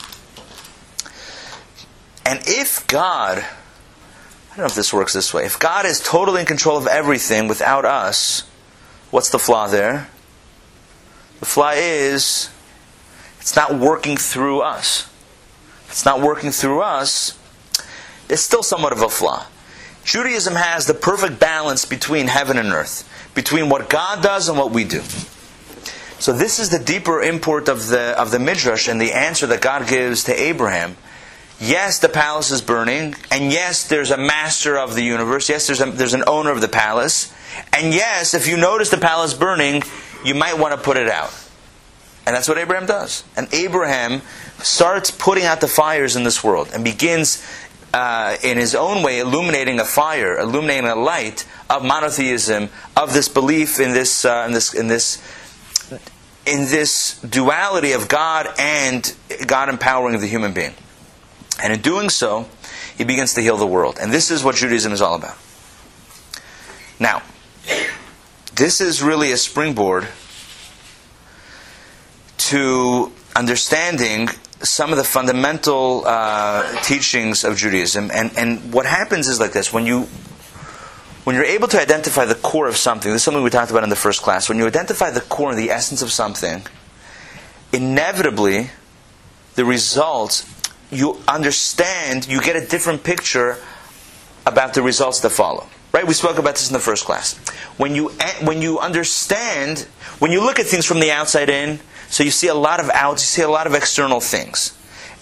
And 2.25 2.41
if 2.45 2.85
God, 2.87 3.39
I 3.39 4.49
don't 4.49 4.59
know 4.59 4.65
if 4.65 4.75
this 4.75 4.93
works 4.93 5.13
this 5.13 5.33
way. 5.33 5.45
If 5.45 5.59
God 5.59 5.85
is 5.85 5.99
totally 5.99 6.41
in 6.41 6.45
control 6.45 6.77
of 6.77 6.87
everything 6.87 7.47
without 7.47 7.83
us, 7.83 8.41
what's 9.11 9.29
the 9.29 9.39
flaw 9.39 9.67
there? 9.67 10.09
The 11.39 11.45
flaw 11.45 11.71
is 11.75 12.49
it's 13.39 13.55
not 13.55 13.75
working 13.75 14.17
through 14.17 14.61
us. 14.61 15.09
It's 15.89 16.05
not 16.05 16.21
working 16.21 16.51
through 16.51 16.81
us, 16.81 17.37
it's 18.29 18.41
still 18.41 18.63
somewhat 18.63 18.91
of 18.91 19.01
a 19.01 19.09
flaw. 19.09 19.45
Judaism 20.03 20.55
has 20.55 20.85
the 20.85 20.93
perfect 20.93 21.39
balance 21.39 21.85
between 21.85 22.27
heaven 22.27 22.57
and 22.57 22.69
earth, 22.69 23.09
between 23.33 23.69
what 23.69 23.89
God 23.89 24.21
does 24.21 24.47
and 24.47 24.57
what 24.57 24.71
we 24.71 24.83
do. 24.83 25.01
So 26.19 26.33
this 26.33 26.59
is 26.59 26.69
the 26.69 26.79
deeper 26.79 27.21
import 27.21 27.67
of 27.69 27.87
the 27.87 28.19
of 28.19 28.31
the 28.31 28.39
midrash 28.39 28.87
and 28.87 28.99
the 28.99 29.13
answer 29.13 29.47
that 29.47 29.61
God 29.61 29.87
gives 29.87 30.23
to 30.25 30.39
Abraham. 30.39 30.97
Yes, 31.59 31.99
the 31.99 32.09
palace 32.09 32.51
is 32.51 32.61
burning, 32.61 33.15
and 33.31 33.51
yes, 33.51 33.87
there's 33.87 34.11
a 34.11 34.17
master 34.17 34.77
of 34.77 34.93
the 34.93 35.03
universe. 35.03 35.49
Yes, 35.49 35.67
there's 35.67 35.81
a, 35.81 35.85
there's 35.89 36.13
an 36.13 36.23
owner 36.27 36.51
of 36.51 36.61
the 36.61 36.67
palace, 36.67 37.33
and 37.73 37.93
yes, 37.93 38.33
if 38.33 38.47
you 38.47 38.57
notice 38.57 38.89
the 38.89 38.97
palace 38.97 39.33
burning, 39.33 39.81
you 40.27 40.35
might 40.35 40.57
want 40.57 40.73
to 40.73 40.79
put 40.79 40.97
it 40.97 41.09
out. 41.09 41.33
And 42.25 42.35
that's 42.35 42.49
what 42.49 42.57
Abraham 42.57 42.85
does. 42.85 43.23
And 43.37 43.47
Abraham 43.53 44.21
starts 44.59 45.11
putting 45.11 45.45
out 45.45 45.61
the 45.61 45.67
fires 45.67 46.17
in 46.17 46.23
this 46.23 46.43
world 46.43 46.69
and 46.73 46.83
begins, 46.83 47.41
uh, 47.93 48.35
in 48.43 48.57
his 48.57 48.75
own 48.75 49.01
way, 49.01 49.19
illuminating 49.19 49.79
a 49.79 49.85
fire, 49.85 50.37
illuminating 50.37 50.89
a 50.89 50.95
light 50.95 51.47
of 51.69 51.85
monotheism, 51.85 52.69
of 52.97 53.13
this 53.13 53.29
belief 53.29 53.79
in 53.79 53.93
this, 53.93 54.25
uh, 54.25 54.43
in 54.45 54.53
this, 54.53 54.73
in 54.73 54.87
this, 54.87 55.21
in 56.45 56.65
this 56.65 57.21
duality 57.21 57.93
of 57.93 58.09
God 58.09 58.47
and 58.59 59.15
God 59.45 59.69
empowering 59.69 60.13
of 60.13 60.19
the 60.19 60.27
human 60.27 60.51
being. 60.51 60.73
And 61.63 61.71
in 61.71 61.81
doing 61.81 62.09
so, 62.09 62.49
he 62.97 63.05
begins 63.05 63.35
to 63.35 63.41
heal 63.41 63.55
the 63.55 63.65
world. 63.65 63.97
And 64.01 64.11
this 64.11 64.31
is 64.31 64.43
what 64.43 64.55
Judaism 64.55 64.91
is 64.91 65.01
all 65.01 65.15
about. 65.15 65.37
Now, 66.99 67.21
this 68.57 68.81
is 68.81 69.03
really 69.03 69.31
a 69.31 69.37
springboard 69.37 70.07
to 72.37 73.11
understanding 73.35 74.29
some 74.63 74.91
of 74.91 74.97
the 74.97 75.03
fundamental 75.03 76.03
uh, 76.05 76.81
teachings 76.81 77.43
of 77.43 77.55
Judaism. 77.55 78.09
And, 78.11 78.35
and 78.35 78.73
what 78.73 78.87
happens 78.87 79.27
is 79.27 79.39
like 79.39 79.51
this 79.51 79.71
when 79.71 79.85
you 79.85 80.07
when 81.23 81.35
you're 81.35 81.45
able 81.45 81.67
to 81.67 81.79
identify 81.79 82.23
the 82.23 82.35
core 82.35 82.69
of 82.69 82.77
something, 82.77 83.11
this 83.11 83.19
is 83.19 83.25
something 83.25 83.43
we 83.43 83.49
talked 83.49 83.69
about 83.69 83.83
in 83.83 83.89
the 83.89 83.97
first 83.97 84.21
class. 84.21 84.47
When 84.47 84.57
you 84.57 84.65
identify 84.65 85.11
the 85.11 85.19
core 85.19 85.49
and 85.49 85.59
the 85.59 85.71
essence 85.71 86.01
of 86.01 86.09
something, 86.09 86.65
inevitably 87.73 88.69
the 89.55 89.65
results 89.65 90.49
you 90.89 91.21
understand, 91.27 92.29
you 92.29 92.41
get 92.41 92.55
a 92.55 92.65
different 92.65 93.03
picture 93.03 93.57
about 94.45 94.73
the 94.73 94.81
results 94.81 95.19
that 95.19 95.31
follow. 95.31 95.67
Right? 95.93 96.05
We 96.05 96.13
spoke 96.13 96.37
about 96.37 96.55
this 96.55 96.69
in 96.69 96.73
the 96.73 96.79
first 96.79 97.05
class. 97.05 97.37
When 97.77 97.95
you 97.95 98.11
eh, 98.19 98.45
when 98.45 98.61
you 98.61 98.79
understand, 98.79 99.87
when 100.19 100.31
you 100.31 100.41
look 100.41 100.59
at 100.59 100.65
things 100.65 100.85
from 100.85 100.99
the 100.99 101.11
outside 101.11 101.49
in, 101.49 101.79
so 102.09 102.23
you 102.23 102.31
see 102.31 102.47
a 102.47 102.55
lot 102.55 102.79
of 102.79 102.89
outs, 102.89 103.23
you 103.23 103.27
see 103.27 103.41
a 103.41 103.49
lot 103.49 103.67
of 103.67 103.73
external 103.73 104.19
things. 104.19 104.73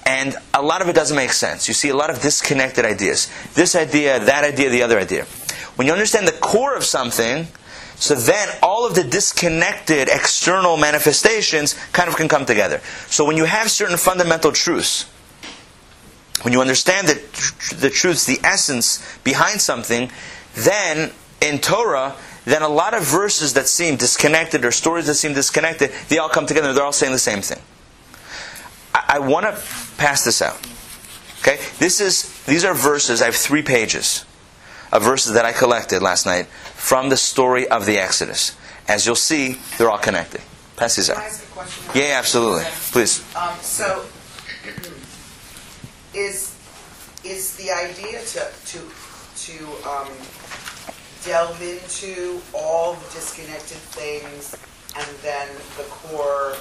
And 0.06 0.36
a 0.54 0.62
lot 0.62 0.82
of 0.82 0.90
it 0.90 0.94
doesn't 0.94 1.16
make 1.16 1.32
sense. 1.32 1.68
You 1.68 1.74
see 1.74 1.90
a 1.90 1.96
lot 1.96 2.12
of 2.12 2.22
disconnected 2.22 2.86
ideas. 2.86 3.30
This 3.56 3.76
idea, 3.76 4.20
that 4.20 4.44
idea, 4.44 4.70
the 4.70 4.84
other 4.84 5.00
idea. 5.00 5.26
When 5.76 5.88
you 5.88 5.94
understand 5.94 6.28
the 6.28 6.38
core 6.40 6.76
of 6.76 6.84
something, 6.84 7.48
so 7.96 8.14
then 8.14 8.50
all 8.62 8.86
of 8.86 8.94
the 8.94 9.04
disconnected 9.04 10.10
external 10.10 10.78
manifestations 10.78 11.74
kind 11.92 12.08
of 12.08 12.16
can 12.16 12.28
come 12.28 12.46
together. 12.46 12.82
So 13.08 13.26
when 13.26 13.36
you 13.38 13.46
have 13.46 13.72
certain 13.72 13.98
fundamental 13.98 14.52
truths, 14.52 15.10
when 16.46 16.54
you 16.54 16.62
understand 16.62 17.08
the, 17.08 17.16
the 17.76 17.90
truths, 17.90 18.26
the 18.26 18.40
essence 18.44 19.04
behind 19.24 19.60
something, 19.60 20.12
then 20.54 21.12
in 21.42 21.58
Torah, 21.58 22.16
then 22.46 22.62
a 22.62 22.70
lot 22.70 22.94
of 22.94 23.04
verses 23.04 23.56
that 23.56 23.68
seem 23.68 23.96
disconnected 23.96 24.64
or 24.64 24.70
stories 24.70 25.08
that 25.08 25.16
seem 25.16 25.34
disconnected, 25.34 25.92
they 26.08 26.20
all 26.20 26.30
come 26.30 26.46
together. 26.46 26.72
They're 26.72 26.84
all 26.84 26.94
saying 26.94 27.14
the 27.14 27.18
same 27.18 27.42
thing. 27.42 27.60
I, 28.94 29.16
I 29.16 29.20
want 29.20 29.48
to 29.48 29.60
pass 29.98 30.24
this 30.24 30.40
out. 30.44 30.58
Okay, 31.40 31.58
this 31.80 32.00
is 32.00 32.44
these 32.46 32.64
are 32.64 32.76
verses. 32.76 33.24
I 33.24 33.26
have 33.26 33.36
three 33.36 33.64
pages 33.64 34.24
of 34.92 35.02
verses 35.02 35.34
that 35.34 35.46
I 35.46 35.52
collected 35.52 36.04
last 36.04 36.28
night 36.28 36.46
from 36.46 37.10
the 37.10 37.18
story 37.18 37.68
of 37.68 37.88
the 37.88 37.98
Exodus. 37.98 38.56
As 38.88 39.08
you'll 39.08 39.16
see, 39.16 39.58
they're 39.80 39.90
all 39.90 39.98
connected. 39.98 40.42
Pass 40.76 40.96
these 40.96 41.10
out. 41.10 41.18
ask 41.18 41.44
a 41.44 41.52
question? 41.54 41.86
Yeah, 41.96 42.20
absolutely. 42.20 42.66
Please. 42.92 43.24
Um, 43.36 43.56
so, 43.62 44.06
is 46.16 46.56
is 47.24 47.56
the 47.58 47.72
idea 47.72 48.22
to 48.22 48.42
to 48.72 48.80
to 49.46 49.56
um, 49.88 50.10
delve 51.26 51.62
into 51.62 52.42
all 52.54 52.94
the 52.94 53.10
disconnected 53.14 53.78
things, 53.78 54.56
and 54.96 55.08
then 55.22 55.48
the 55.78 55.84
core 55.84 56.56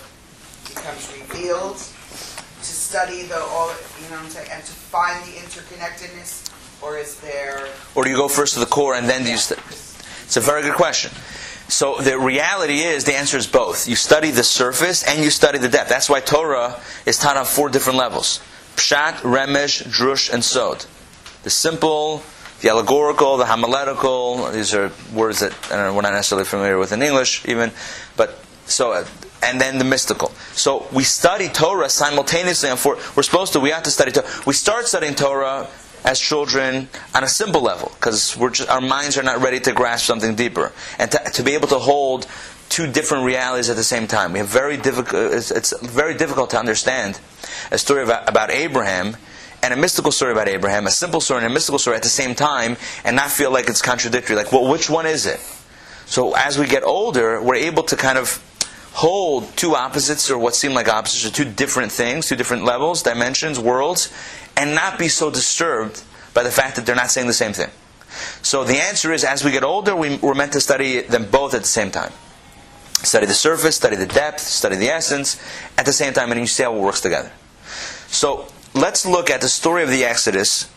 becomes 0.68 1.12
revealed? 1.18 1.76
To 1.76 2.72
study 2.72 3.24
the 3.24 3.38
all, 3.38 3.68
you 4.00 4.08
know 4.08 4.16
what 4.16 4.24
I'm 4.24 4.30
saying, 4.30 4.48
and 4.50 4.64
to 4.64 4.72
find 4.72 5.22
the 5.26 5.32
interconnectedness, 5.32 6.50
or 6.82 6.96
is 6.96 7.20
there? 7.20 7.68
Or 7.94 8.04
do 8.04 8.10
you 8.10 8.16
go 8.16 8.26
first 8.26 8.54
to 8.54 8.60
the 8.60 8.66
core 8.66 8.94
and 8.94 9.06
then 9.06 9.22
do 9.22 9.30
you? 9.30 9.36
St- 9.36 9.60
it's 9.60 10.38
a 10.38 10.40
very 10.40 10.62
good 10.62 10.72
question. 10.72 11.12
So 11.68 11.96
the 12.00 12.18
reality 12.18 12.80
is, 12.80 13.04
the 13.04 13.14
answer 13.14 13.36
is 13.36 13.46
both. 13.46 13.86
You 13.86 13.96
study 13.96 14.30
the 14.30 14.42
surface 14.42 15.02
and 15.02 15.22
you 15.22 15.28
study 15.28 15.58
the 15.58 15.68
depth. 15.68 15.90
That's 15.90 16.08
why 16.08 16.20
Torah 16.20 16.80
is 17.04 17.18
taught 17.18 17.36
on 17.36 17.44
four 17.44 17.68
different 17.68 17.98
levels: 17.98 18.40
Pshat, 18.76 19.14
Remez, 19.22 19.82
Drush, 19.84 20.32
and 20.32 20.44
Sod. 20.44 20.86
The 21.42 21.50
simple, 21.50 22.22
the 22.60 22.70
allegorical, 22.70 23.36
the 23.36 23.46
homiletical. 23.46 24.50
These 24.50 24.74
are 24.74 24.90
words 25.12 25.40
that 25.40 25.52
know, 25.70 25.94
we're 25.94 26.02
not 26.02 26.12
necessarily 26.12 26.46
familiar 26.46 26.78
with 26.78 26.92
in 26.92 27.02
English, 27.02 27.46
even. 27.46 27.72
But 28.16 28.38
so, 28.66 29.04
and 29.42 29.60
then 29.60 29.78
the 29.78 29.84
mystical. 29.84 30.30
So 30.52 30.86
we 30.92 31.04
study 31.04 31.48
Torah 31.48 31.88
simultaneously. 31.88 32.70
On 32.70 32.76
four, 32.76 32.98
we're 33.14 33.22
supposed 33.22 33.52
to. 33.52 33.60
We 33.60 33.70
have 33.70 33.82
to 33.84 33.90
study 33.90 34.12
Torah. 34.12 34.28
We 34.46 34.54
start 34.54 34.86
studying 34.86 35.14
Torah 35.14 35.68
as 36.04 36.20
children 36.20 36.88
on 37.14 37.24
a 37.24 37.28
simple 37.28 37.62
level 37.62 37.90
because 37.94 38.36
our 38.66 38.80
minds 38.80 39.16
are 39.16 39.22
not 39.22 39.40
ready 39.40 39.58
to 39.58 39.72
grasp 39.72 40.06
something 40.06 40.34
deeper 40.34 40.72
and 40.98 41.10
to, 41.10 41.18
to 41.32 41.42
be 41.42 41.52
able 41.52 41.68
to 41.68 41.78
hold 41.78 42.26
two 42.68 42.90
different 42.90 43.24
realities 43.24 43.70
at 43.70 43.76
the 43.76 43.84
same 43.84 44.06
time. 44.06 44.32
We 44.32 44.38
have 44.38 44.48
very 44.48 44.76
difficult. 44.76 45.32
It's, 45.32 45.72
very 45.80 46.14
difficult 46.14 46.50
to 46.50 46.58
understand 46.58 47.18
a 47.70 47.78
story 47.78 48.02
about, 48.02 48.28
about 48.28 48.50
Abraham 48.50 49.16
and 49.62 49.72
a 49.72 49.76
mystical 49.76 50.12
story 50.12 50.32
about 50.32 50.48
Abraham, 50.48 50.86
a 50.86 50.90
simple 50.90 51.20
story 51.20 51.42
and 51.42 51.50
a 51.50 51.54
mystical 51.54 51.78
story 51.78 51.96
at 51.96 52.02
the 52.02 52.08
same 52.08 52.34
time, 52.34 52.76
and 53.04 53.16
not 53.16 53.30
feel 53.30 53.50
like 53.50 53.68
it's 53.68 53.80
contradictory. 53.80 54.36
Like, 54.36 54.52
well, 54.52 54.70
which 54.70 54.90
one 54.90 55.06
is 55.06 55.26
it? 55.26 55.40
So 56.06 56.34
as 56.34 56.58
we 56.58 56.66
get 56.66 56.84
older, 56.84 57.40
we're 57.40 57.54
able 57.54 57.82
to 57.84 57.96
kind 57.96 58.18
of 58.18 58.42
hold 58.92 59.56
two 59.56 59.74
opposites 59.74 60.30
or 60.30 60.38
what 60.38 60.54
seem 60.54 60.74
like 60.74 60.88
opposites 60.88 61.26
or 61.26 61.30
two 61.30 61.50
different 61.50 61.90
things, 61.90 62.28
two 62.28 62.36
different 62.36 62.64
levels, 62.64 63.02
dimensions, 63.02 63.58
worlds, 63.58 64.12
and 64.56 64.74
not 64.74 64.98
be 64.98 65.08
so 65.08 65.30
disturbed 65.30 66.02
by 66.32 66.42
the 66.42 66.50
fact 66.50 66.76
that 66.76 66.86
they're 66.86 66.94
not 66.94 67.10
saying 67.10 67.26
the 67.26 67.32
same 67.32 67.52
thing. 67.52 67.70
So 68.42 68.64
the 68.64 68.76
answer 68.76 69.12
is, 69.12 69.24
as 69.24 69.44
we 69.44 69.50
get 69.50 69.64
older, 69.64 69.96
we, 69.96 70.16
we're 70.18 70.34
meant 70.34 70.52
to 70.52 70.60
study 70.60 71.00
them 71.00 71.28
both 71.30 71.54
at 71.54 71.62
the 71.62 71.68
same 71.68 71.90
time. 71.90 72.12
Study 73.04 73.26
the 73.26 73.34
surface, 73.34 73.76
study 73.76 73.96
the 73.96 74.06
depth, 74.06 74.40
study 74.40 74.76
the 74.76 74.88
essence 74.88 75.40
at 75.78 75.86
the 75.86 75.92
same 75.92 76.12
time, 76.12 76.30
and 76.32 76.40
you 76.40 76.46
see 76.46 76.62
how 76.62 76.74
it 76.74 76.80
works 76.80 77.00
together. 77.00 77.30
So 78.08 78.46
let's 78.74 79.06
look 79.06 79.30
at 79.30 79.40
the 79.40 79.48
story 79.48 79.82
of 79.82 79.90
the 79.90 80.04
Exodus 80.04 80.70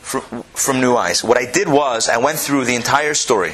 from, 0.00 0.42
from 0.54 0.80
new 0.80 0.96
eyes. 0.96 1.22
What 1.24 1.38
I 1.38 1.50
did 1.50 1.68
was 1.68 2.08
I 2.08 2.18
went 2.18 2.38
through 2.38 2.64
the 2.64 2.74
entire 2.74 3.14
story 3.14 3.52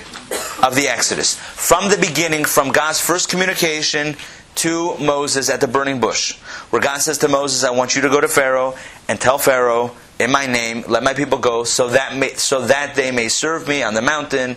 of 0.62 0.74
the 0.74 0.88
Exodus 0.88 1.34
from 1.36 1.88
the 1.88 1.96
beginning, 1.96 2.44
from 2.44 2.70
God's 2.70 3.00
first 3.00 3.28
communication 3.28 4.16
to 4.56 4.96
Moses 4.98 5.48
at 5.48 5.60
the 5.60 5.68
burning 5.68 6.00
bush, 6.00 6.36
where 6.70 6.82
God 6.82 6.98
says 6.98 7.18
to 7.18 7.28
Moses, 7.28 7.64
"I 7.64 7.70
want 7.70 7.94
you 7.94 8.02
to 8.02 8.08
go 8.08 8.20
to 8.20 8.28
Pharaoh 8.28 8.76
and 9.08 9.20
tell 9.20 9.38
Pharaoh 9.38 9.94
in 10.18 10.30
my 10.30 10.46
name, 10.46 10.84
let 10.88 11.02
my 11.02 11.14
people 11.14 11.38
go, 11.38 11.64
so 11.64 11.88
that 11.88 12.16
may, 12.16 12.34
so 12.34 12.66
that 12.66 12.94
they 12.94 13.10
may 13.10 13.28
serve 13.28 13.68
me 13.68 13.82
on 13.82 13.94
the 13.94 14.02
mountain, 14.02 14.56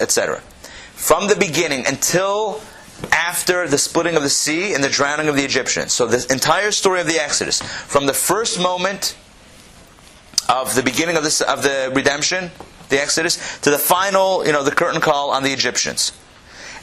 etc." 0.00 0.40
from 0.98 1.28
the 1.28 1.36
beginning 1.36 1.86
until 1.86 2.60
after 3.12 3.68
the 3.68 3.78
splitting 3.78 4.16
of 4.16 4.22
the 4.22 4.30
sea 4.30 4.74
and 4.74 4.82
the 4.82 4.88
drowning 4.88 5.28
of 5.28 5.36
the 5.36 5.44
Egyptians. 5.44 5.92
So 5.92 6.06
the 6.06 6.26
entire 6.32 6.70
story 6.70 7.00
of 7.00 7.06
the 7.06 7.20
Exodus, 7.20 7.60
from 7.60 8.06
the 8.06 8.14
first 8.14 8.60
moment 8.60 9.16
of 10.48 10.74
the 10.74 10.82
beginning 10.82 11.16
of 11.16 11.22
this 11.22 11.40
of 11.40 11.62
the 11.62 11.92
redemption, 11.94 12.50
the 12.88 13.00
Exodus, 13.00 13.58
to 13.60 13.70
the 13.70 13.78
final, 13.78 14.46
you 14.46 14.52
know, 14.52 14.62
the 14.62 14.70
curtain 14.70 15.00
call 15.00 15.30
on 15.30 15.42
the 15.42 15.52
Egyptians. 15.52 16.12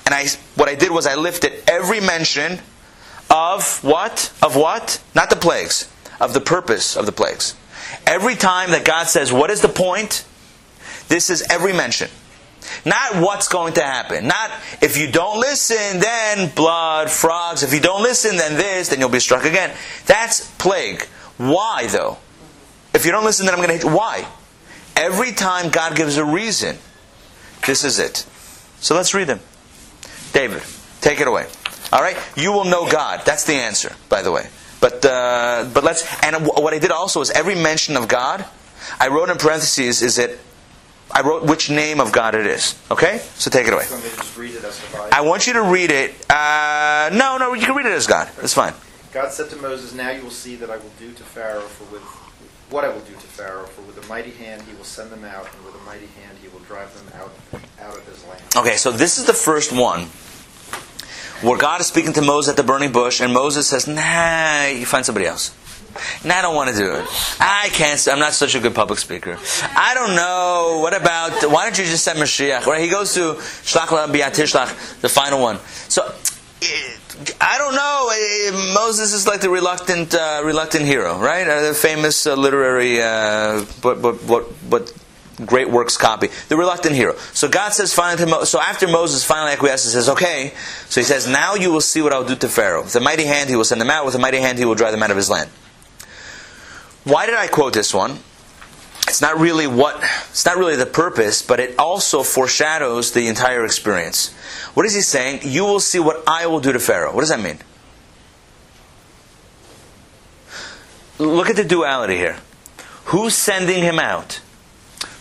And 0.05 0.13
I 0.13 0.27
what 0.55 0.69
I 0.69 0.75
did 0.75 0.91
was 0.91 1.07
I 1.07 1.15
lifted 1.15 1.63
every 1.67 1.99
mention 1.99 2.59
of 3.29 3.83
what? 3.83 4.31
Of 4.41 4.55
what? 4.55 5.01
Not 5.15 5.29
the 5.29 5.35
plagues, 5.35 5.91
of 6.19 6.33
the 6.33 6.41
purpose 6.41 6.95
of 6.95 7.05
the 7.05 7.11
plagues. 7.11 7.55
Every 8.05 8.35
time 8.35 8.71
that 8.71 8.85
God 8.85 9.07
says, 9.07 9.33
What 9.33 9.49
is 9.49 9.61
the 9.61 9.69
point? 9.69 10.25
This 11.07 11.29
is 11.29 11.45
every 11.49 11.73
mention. 11.73 12.09
Not 12.85 13.21
what's 13.21 13.47
going 13.47 13.73
to 13.73 13.81
happen. 13.81 14.27
Not 14.27 14.51
if 14.81 14.97
you 14.97 15.11
don't 15.11 15.39
listen, 15.39 15.99
then 15.99 16.49
blood, 16.55 17.09
frogs. 17.09 17.63
If 17.63 17.73
you 17.73 17.79
don't 17.79 18.03
listen, 18.03 18.37
then 18.37 18.55
this, 18.55 18.89
then 18.89 18.99
you'll 18.99 19.09
be 19.09 19.19
struck 19.19 19.43
again. 19.45 19.75
That's 20.05 20.49
plague. 20.57 21.03
Why, 21.37 21.87
though? 21.87 22.17
If 22.93 23.05
you 23.05 23.11
don't 23.11 23.25
listen, 23.25 23.45
then 23.45 23.53
I'm 23.55 23.59
going 23.59 23.69
to 23.69 23.75
hit 23.75 23.83
you. 23.83 23.95
Why? 23.95 24.27
Every 24.95 25.33
time 25.33 25.69
God 25.69 25.95
gives 25.95 26.17
a 26.17 26.23
reason, 26.23 26.77
this 27.65 27.83
is 27.83 27.99
it. 27.99 28.25
So 28.79 28.95
let's 28.95 29.13
read 29.13 29.27
them. 29.27 29.41
David, 30.31 30.63
take 31.01 31.19
it 31.19 31.27
away. 31.27 31.47
All 31.91 32.01
right? 32.01 32.17
You 32.35 32.51
will 32.51 32.65
know 32.65 32.89
God. 32.89 33.21
That's 33.25 33.43
the 33.43 33.53
answer, 33.53 33.93
by 34.09 34.21
the 34.21 34.31
way. 34.31 34.47
But 34.79 35.05
uh, 35.05 35.69
but 35.73 35.83
let's. 35.83 36.05
And 36.23 36.45
what 36.45 36.73
I 36.73 36.79
did 36.79 36.91
also 36.91 37.21
is 37.21 37.31
every 37.31 37.55
mention 37.55 37.97
of 37.97 38.07
God, 38.07 38.45
I 38.99 39.07
wrote 39.07 39.29
in 39.29 39.37
parentheses. 39.37 40.01
Is 40.01 40.17
it? 40.17 40.39
I 41.15 41.21
wrote 41.21 41.43
which 41.43 41.69
name 41.69 42.01
of 42.01 42.11
God 42.11 42.35
it 42.35 42.45
is. 42.45 42.75
Okay, 42.91 43.19
so 43.35 43.49
take 43.49 43.67
it 43.67 43.73
away. 43.73 43.85
Want 43.89 44.03
me 44.03 44.09
to 44.09 44.15
just 44.17 44.37
read 44.37 44.53
it 44.53 45.13
I 45.13 45.21
want 45.21 45.47
you 45.47 45.53
to 45.53 45.61
read 45.61 45.89
it. 45.89 46.13
Uh, 46.29 47.09
no, 47.13 47.37
no, 47.37 47.53
you 47.53 47.65
can 47.65 47.73
read 47.73 47.85
it 47.85 47.93
as 47.93 48.05
God. 48.05 48.27
That's 48.35 48.53
fine. 48.53 48.73
God 49.13 49.31
said 49.31 49.49
to 49.51 49.55
Moses, 49.55 49.93
Now 49.93 50.09
you 50.11 50.21
will 50.21 50.29
see 50.29 50.57
that 50.57 50.69
I 50.69 50.75
will 50.75 50.91
do 50.99 51.13
to 51.13 51.23
Pharaoh 51.23 51.61
for 51.61 51.85
with 51.85 52.03
what 52.69 52.83
I 52.83 52.89
will 52.89 52.99
do 52.99 53.13
to 53.13 53.19
Pharaoh, 53.19 53.65
for 53.65 53.81
with 53.83 54.03
a 54.03 54.07
mighty 54.09 54.31
hand 54.31 54.63
he 54.63 54.75
will 54.75 54.83
send 54.83 55.09
them 55.09 55.23
out, 55.23 55.47
and 55.55 55.65
with 55.65 55.73
a 55.75 55.85
mighty 55.85 56.07
hand 56.07 56.37
he 56.41 56.49
will 56.49 56.59
drive 56.59 56.93
them 56.93 57.21
out 57.21 57.31
out 57.79 57.97
of 57.97 58.05
his 58.07 58.25
land. 58.25 58.43
Okay, 58.57 58.75
so 58.75 58.91
this 58.91 59.17
is 59.17 59.25
the 59.25 59.33
first 59.33 59.71
one 59.71 60.07
where 61.41 61.57
God 61.57 61.79
is 61.79 61.87
speaking 61.87 62.11
to 62.13 62.21
Moses 62.21 62.51
at 62.51 62.57
the 62.57 62.63
burning 62.63 62.91
bush, 62.91 63.21
and 63.21 63.33
Moses 63.33 63.67
says, 63.67 63.87
Nah, 63.87 64.65
you 64.65 64.85
find 64.85 65.05
somebody 65.05 65.27
else. 65.27 65.55
Nah, 66.23 66.35
I 66.35 66.41
don't 66.41 66.55
want 66.55 66.69
to 66.71 66.75
do 66.75 66.93
it. 66.93 67.05
I 67.39 67.69
can't. 67.71 68.05
I'm 68.07 68.19
not 68.19 68.33
such 68.33 68.55
a 68.55 68.59
good 68.59 68.75
public 68.75 68.99
speaker. 68.99 69.37
I 69.61 69.93
don't 69.93 70.15
know. 70.15 70.79
What 70.81 70.95
about? 70.95 71.49
Why 71.49 71.65
don't 71.65 71.77
you 71.77 71.85
just 71.85 72.03
send 72.03 72.19
Mashiach? 72.19 72.65
Right? 72.65 72.81
He 72.81 72.89
goes 72.89 73.13
to 73.15 73.33
Shlach 73.63 73.87
Tishlach, 73.87 75.01
the 75.01 75.09
final 75.09 75.41
one. 75.41 75.59
So. 75.89 76.03
eh, 76.61 76.97
I 77.39 77.57
don't 77.57 77.75
know. 77.75 78.09
Eh, 78.13 78.73
Moses 78.73 79.13
is 79.13 79.25
like 79.25 79.39
the 79.39 79.49
reluctant, 79.49 80.13
uh, 80.13 80.41
reluctant 80.43 80.83
hero, 80.85 81.17
right? 81.17 81.47
Uh, 81.47 81.69
the 81.69 81.73
famous 81.73 82.27
uh, 82.27 82.35
literary, 82.35 83.01
uh, 83.01 83.61
what, 83.81 83.99
what, 84.01 84.15
what, 84.25 84.43
what 84.67 84.93
great 85.45 85.69
works 85.69 85.95
copy. 85.95 86.27
The 86.49 86.57
reluctant 86.57 86.93
hero. 86.93 87.15
So 87.33 87.47
God 87.47 87.71
says 87.73 87.93
finally 87.93 88.29
Mo- 88.29 88.43
so 88.43 88.59
after 88.59 88.85
Moses 88.87 89.23
finally 89.23 89.53
acquiesces, 89.53 89.93
says, 89.93 90.09
okay. 90.09 90.53
So 90.89 90.99
he 90.99 91.05
says, 91.05 91.25
now 91.25 91.55
you 91.55 91.71
will 91.71 91.81
see 91.81 92.01
what 92.01 92.11
I'll 92.11 92.25
do 92.25 92.35
to 92.35 92.49
Pharaoh. 92.49 92.83
With 92.83 92.95
a 92.97 92.99
mighty 92.99 93.23
hand 93.23 93.49
he 93.49 93.55
will 93.55 93.63
send 93.63 93.79
them 93.79 93.89
out. 93.89 94.05
With 94.05 94.15
a 94.15 94.19
mighty 94.19 94.39
hand 94.39 94.57
he 94.59 94.65
will 94.65 94.75
drive 94.75 94.91
them 94.91 95.01
out 95.03 95.11
of 95.11 95.17
his 95.17 95.29
land. 95.29 95.49
Why 97.05 97.25
did 97.25 97.35
I 97.35 97.47
quote 97.47 97.73
this 97.73 97.93
one? 97.93 98.19
It's 99.07 99.21
not 99.21 99.39
really 99.39 99.67
what 99.67 100.03
it's 100.29 100.45
not 100.45 100.57
really 100.57 100.75
the 100.75 100.87
purpose, 100.87 101.43
but 101.43 101.59
it 101.59 101.77
also 101.77 102.23
foreshadows 102.23 103.11
the 103.11 103.27
entire 103.27 103.63
experience. 103.63 104.33
What 104.73 104.85
is 104.87 104.95
he 104.95 105.01
saying? 105.01 105.41
You 105.43 105.63
will 105.63 105.79
see 105.79 105.99
what 105.99 106.23
I 106.27 106.47
will 106.47 106.59
do 106.59 106.73
to 106.73 106.79
Pharaoh. 106.79 107.13
What 107.13 107.21
does 107.21 107.29
that 107.29 107.39
mean? 107.39 107.59
Look 111.19 111.49
at 111.49 111.55
the 111.55 111.63
duality 111.63 112.17
here. 112.17 112.37
Who's 113.05 113.35
sending 113.35 113.83
him 113.83 113.99
out? 113.99 114.41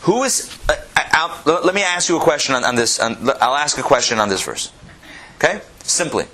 Who 0.03 0.23
is? 0.25 0.59
Uh, 0.68 0.75
I'll- 1.12 1.42
let 1.62 1.75
me 1.75 1.83
ask 1.83 2.09
you 2.09 2.16
a 2.16 2.20
question 2.20 2.55
on, 2.55 2.64
on 2.64 2.75
this. 2.75 2.99
On, 2.99 3.31
I'll 3.40 3.55
ask 3.55 3.77
a 3.79 3.83
question 3.83 4.18
on 4.18 4.29
this 4.31 4.40
verse. 4.42 4.73
Okay, 5.37 5.61
simply, 5.83 6.25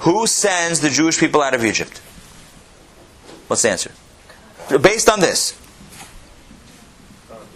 who 0.00 0.26
sends 0.26 0.80
the 0.80 0.90
Jewish 0.90 1.18
people 1.18 1.40
out 1.42 1.54
of 1.54 1.64
Egypt? 1.64 1.98
What's 3.48 3.62
the 3.62 3.70
answer? 3.70 3.90
Based 4.76 5.08
on 5.08 5.20
this. 5.20 5.58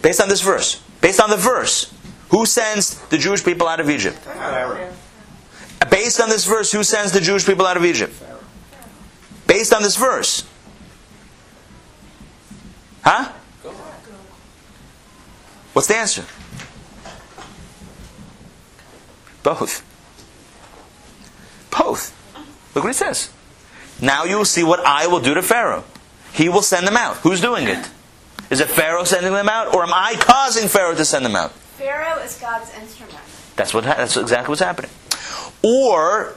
Based 0.01 0.21
on 0.21 0.29
this 0.29 0.41
verse. 0.41 0.83
Based 1.01 1.21
on 1.21 1.31
the 1.31 1.37
verse. 1.37 1.93
Who 2.31 2.47
sends 2.47 2.99
the 3.09 3.19
Jewish 3.19 3.45
people 3.45 3.69
out 3.69 3.81
of 3.81 3.91
Egypt? 3.91 4.19
Based 5.91 6.21
on 6.21 6.31
this 6.31 6.47
verse, 6.47 6.73
who 6.73 6.83
sends 6.83 7.13
the 7.13 7.21
Jewish 7.21 7.45
people 7.45 7.67
out 7.67 7.77
of 7.77 7.85
Egypt? 7.85 8.15
Based 9.47 9.75
on 9.75 9.83
this 9.83 9.97
verse. 9.97 10.49
Huh? 13.03 13.31
What's 15.75 15.89
the 15.89 15.97
answer? 15.97 16.25
Both. 19.43 19.85
Both. 21.71 22.15
Look 22.75 22.85
what 22.85 22.91
he 22.91 22.95
says. 22.95 23.31
Now 24.01 24.25
you 24.25 24.37
will 24.37 24.45
see 24.45 24.63
what 24.63 24.81
I 24.81 25.07
will 25.07 25.21
do 25.21 25.35
to 25.35 25.43
Pharaoh. 25.43 25.85
He 26.33 26.49
will 26.49 26.63
send 26.63 26.87
them 26.87 26.97
out. 26.97 27.17
Who's 27.19 27.41
doing 27.41 27.69
it? 27.69 27.89
Is 28.51 28.61
it 28.61 28.69
Pharaoh 28.69 29.05
sending 29.05 29.33
them 29.33 29.49
out, 29.49 29.75
or 29.75 29.83
am 29.83 29.93
I 29.95 30.15
causing 30.19 30.69
Pharaoh 30.69 30.95
to 30.95 31.05
send 31.05 31.25
them 31.25 31.37
out? 31.37 31.53
Pharaoh 31.53 32.19
is 32.23 32.39
God's 32.39 32.73
instrument. 32.75 33.19
That's 33.57 33.73
what. 33.73 33.85
That's 33.85 34.17
exactly 34.17 34.51
what's 34.51 34.61
happening. 34.61 34.91
Or, 35.63 36.35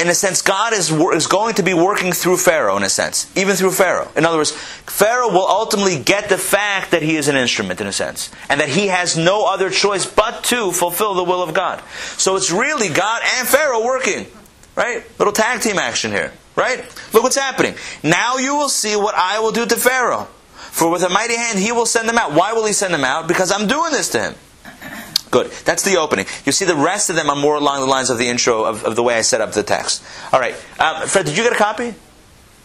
in 0.00 0.08
a 0.08 0.14
sense, 0.14 0.40
God 0.42 0.72
is 0.72 0.90
is 0.90 1.26
going 1.26 1.54
to 1.56 1.62
be 1.62 1.74
working 1.74 2.12
through 2.12 2.38
Pharaoh. 2.38 2.76
In 2.76 2.82
a 2.82 2.88
sense, 2.88 3.30
even 3.36 3.56
through 3.56 3.72
Pharaoh. 3.72 4.10
In 4.16 4.24
other 4.24 4.38
words, 4.38 4.52
Pharaoh 4.52 5.28
will 5.28 5.46
ultimately 5.46 5.98
get 5.98 6.28
the 6.28 6.38
fact 6.38 6.90
that 6.92 7.02
he 7.02 7.16
is 7.16 7.28
an 7.28 7.36
instrument, 7.36 7.80
in 7.80 7.86
a 7.86 7.92
sense, 7.92 8.30
and 8.48 8.60
that 8.60 8.68
he 8.68 8.88
has 8.88 9.16
no 9.16 9.46
other 9.46 9.70
choice 9.70 10.06
but 10.06 10.44
to 10.44 10.72
fulfill 10.72 11.14
the 11.14 11.24
will 11.24 11.42
of 11.42 11.54
God. 11.54 11.82
So 12.16 12.36
it's 12.36 12.50
really 12.50 12.88
God 12.88 13.22
and 13.38 13.48
Pharaoh 13.48 13.84
working, 13.84 14.26
right? 14.76 15.04
Little 15.18 15.34
tag 15.34 15.60
team 15.60 15.78
action 15.78 16.12
here, 16.12 16.32
right? 16.56 16.80
Look 17.12 17.22
what's 17.22 17.36
happening. 17.36 17.74
Now 18.02 18.36
you 18.36 18.54
will 18.54 18.68
see 18.68 18.96
what 18.96 19.14
I 19.14 19.38
will 19.40 19.52
do 19.52 19.66
to 19.66 19.76
Pharaoh. 19.76 20.28
For 20.54 20.90
with 20.90 21.02
a 21.02 21.08
mighty 21.08 21.36
hand 21.36 21.58
he 21.58 21.72
will 21.72 21.86
send 21.86 22.08
them 22.08 22.18
out. 22.18 22.32
Why 22.32 22.52
will 22.52 22.66
he 22.66 22.72
send 22.72 22.92
them 22.92 23.04
out? 23.04 23.28
Because 23.28 23.52
I'm 23.52 23.66
doing 23.66 23.92
this 23.92 24.08
to 24.10 24.20
him. 24.20 24.34
Good. 25.30 25.50
That's 25.64 25.82
the 25.82 25.96
opening. 25.96 26.26
You 26.44 26.52
see, 26.52 26.64
the 26.64 26.76
rest 26.76 27.10
of 27.10 27.16
them 27.16 27.28
are 27.28 27.36
more 27.36 27.56
along 27.56 27.80
the 27.80 27.86
lines 27.86 28.08
of 28.10 28.18
the 28.18 28.28
intro 28.28 28.64
of, 28.64 28.84
of 28.84 28.94
the 28.94 29.02
way 29.02 29.14
I 29.16 29.22
set 29.22 29.40
up 29.40 29.52
the 29.52 29.62
text. 29.64 30.04
All 30.32 30.38
right, 30.38 30.54
um, 30.78 31.08
Fred, 31.08 31.26
did 31.26 31.36
you 31.36 31.42
get 31.42 31.52
a 31.52 31.56
copy? 31.56 31.92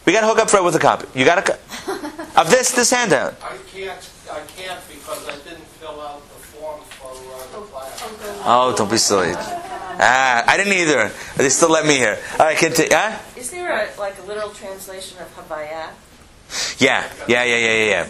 We 0.05 0.13
got 0.13 0.21
to 0.21 0.27
hook 0.27 0.39
up 0.39 0.49
Fred 0.49 0.63
with 0.63 0.75
a 0.75 0.79
copy. 0.79 1.07
You 1.17 1.25
got 1.25 1.39
a 1.39 1.41
co- 1.41 2.39
of 2.39 2.49
this 2.49 2.71
this 2.71 2.91
handout. 2.91 3.35
I 3.43 3.57
can't, 3.71 4.09
I 4.31 4.39
can't 4.55 4.79
because 4.87 5.27
I 5.27 5.35
didn't 5.47 5.65
fill 5.79 5.99
out 6.01 6.21
the 6.21 6.35
form 6.45 6.79
for 6.81 7.11
uh, 7.11 7.59
the 7.59 7.65
class. 7.67 8.03
Oh, 8.45 8.73
don't 8.77 8.89
be 8.89 8.97
silly. 8.97 9.33
Ah, 10.01 10.45
I 10.47 10.55
didn't 10.55 10.73
either. 10.73 11.11
They 11.35 11.49
still 11.49 11.69
let 11.69 11.85
me 11.85 11.95
here. 11.95 12.17
All 12.39 12.45
right, 12.45 12.57
continue. 12.57 12.89
Huh? 12.91 13.19
Is 13.35 13.51
there 13.51 13.69
a, 13.69 13.99
like 13.99 14.17
a 14.17 14.21
literal 14.21 14.51
translation 14.51 15.19
of 15.19 15.27
Havaya? 15.35 15.89
Yeah, 16.79 17.07
yeah, 17.27 17.43
yeah, 17.43 17.57
yeah, 17.57 17.73
yeah, 17.73 17.85
yeah. 17.85 18.05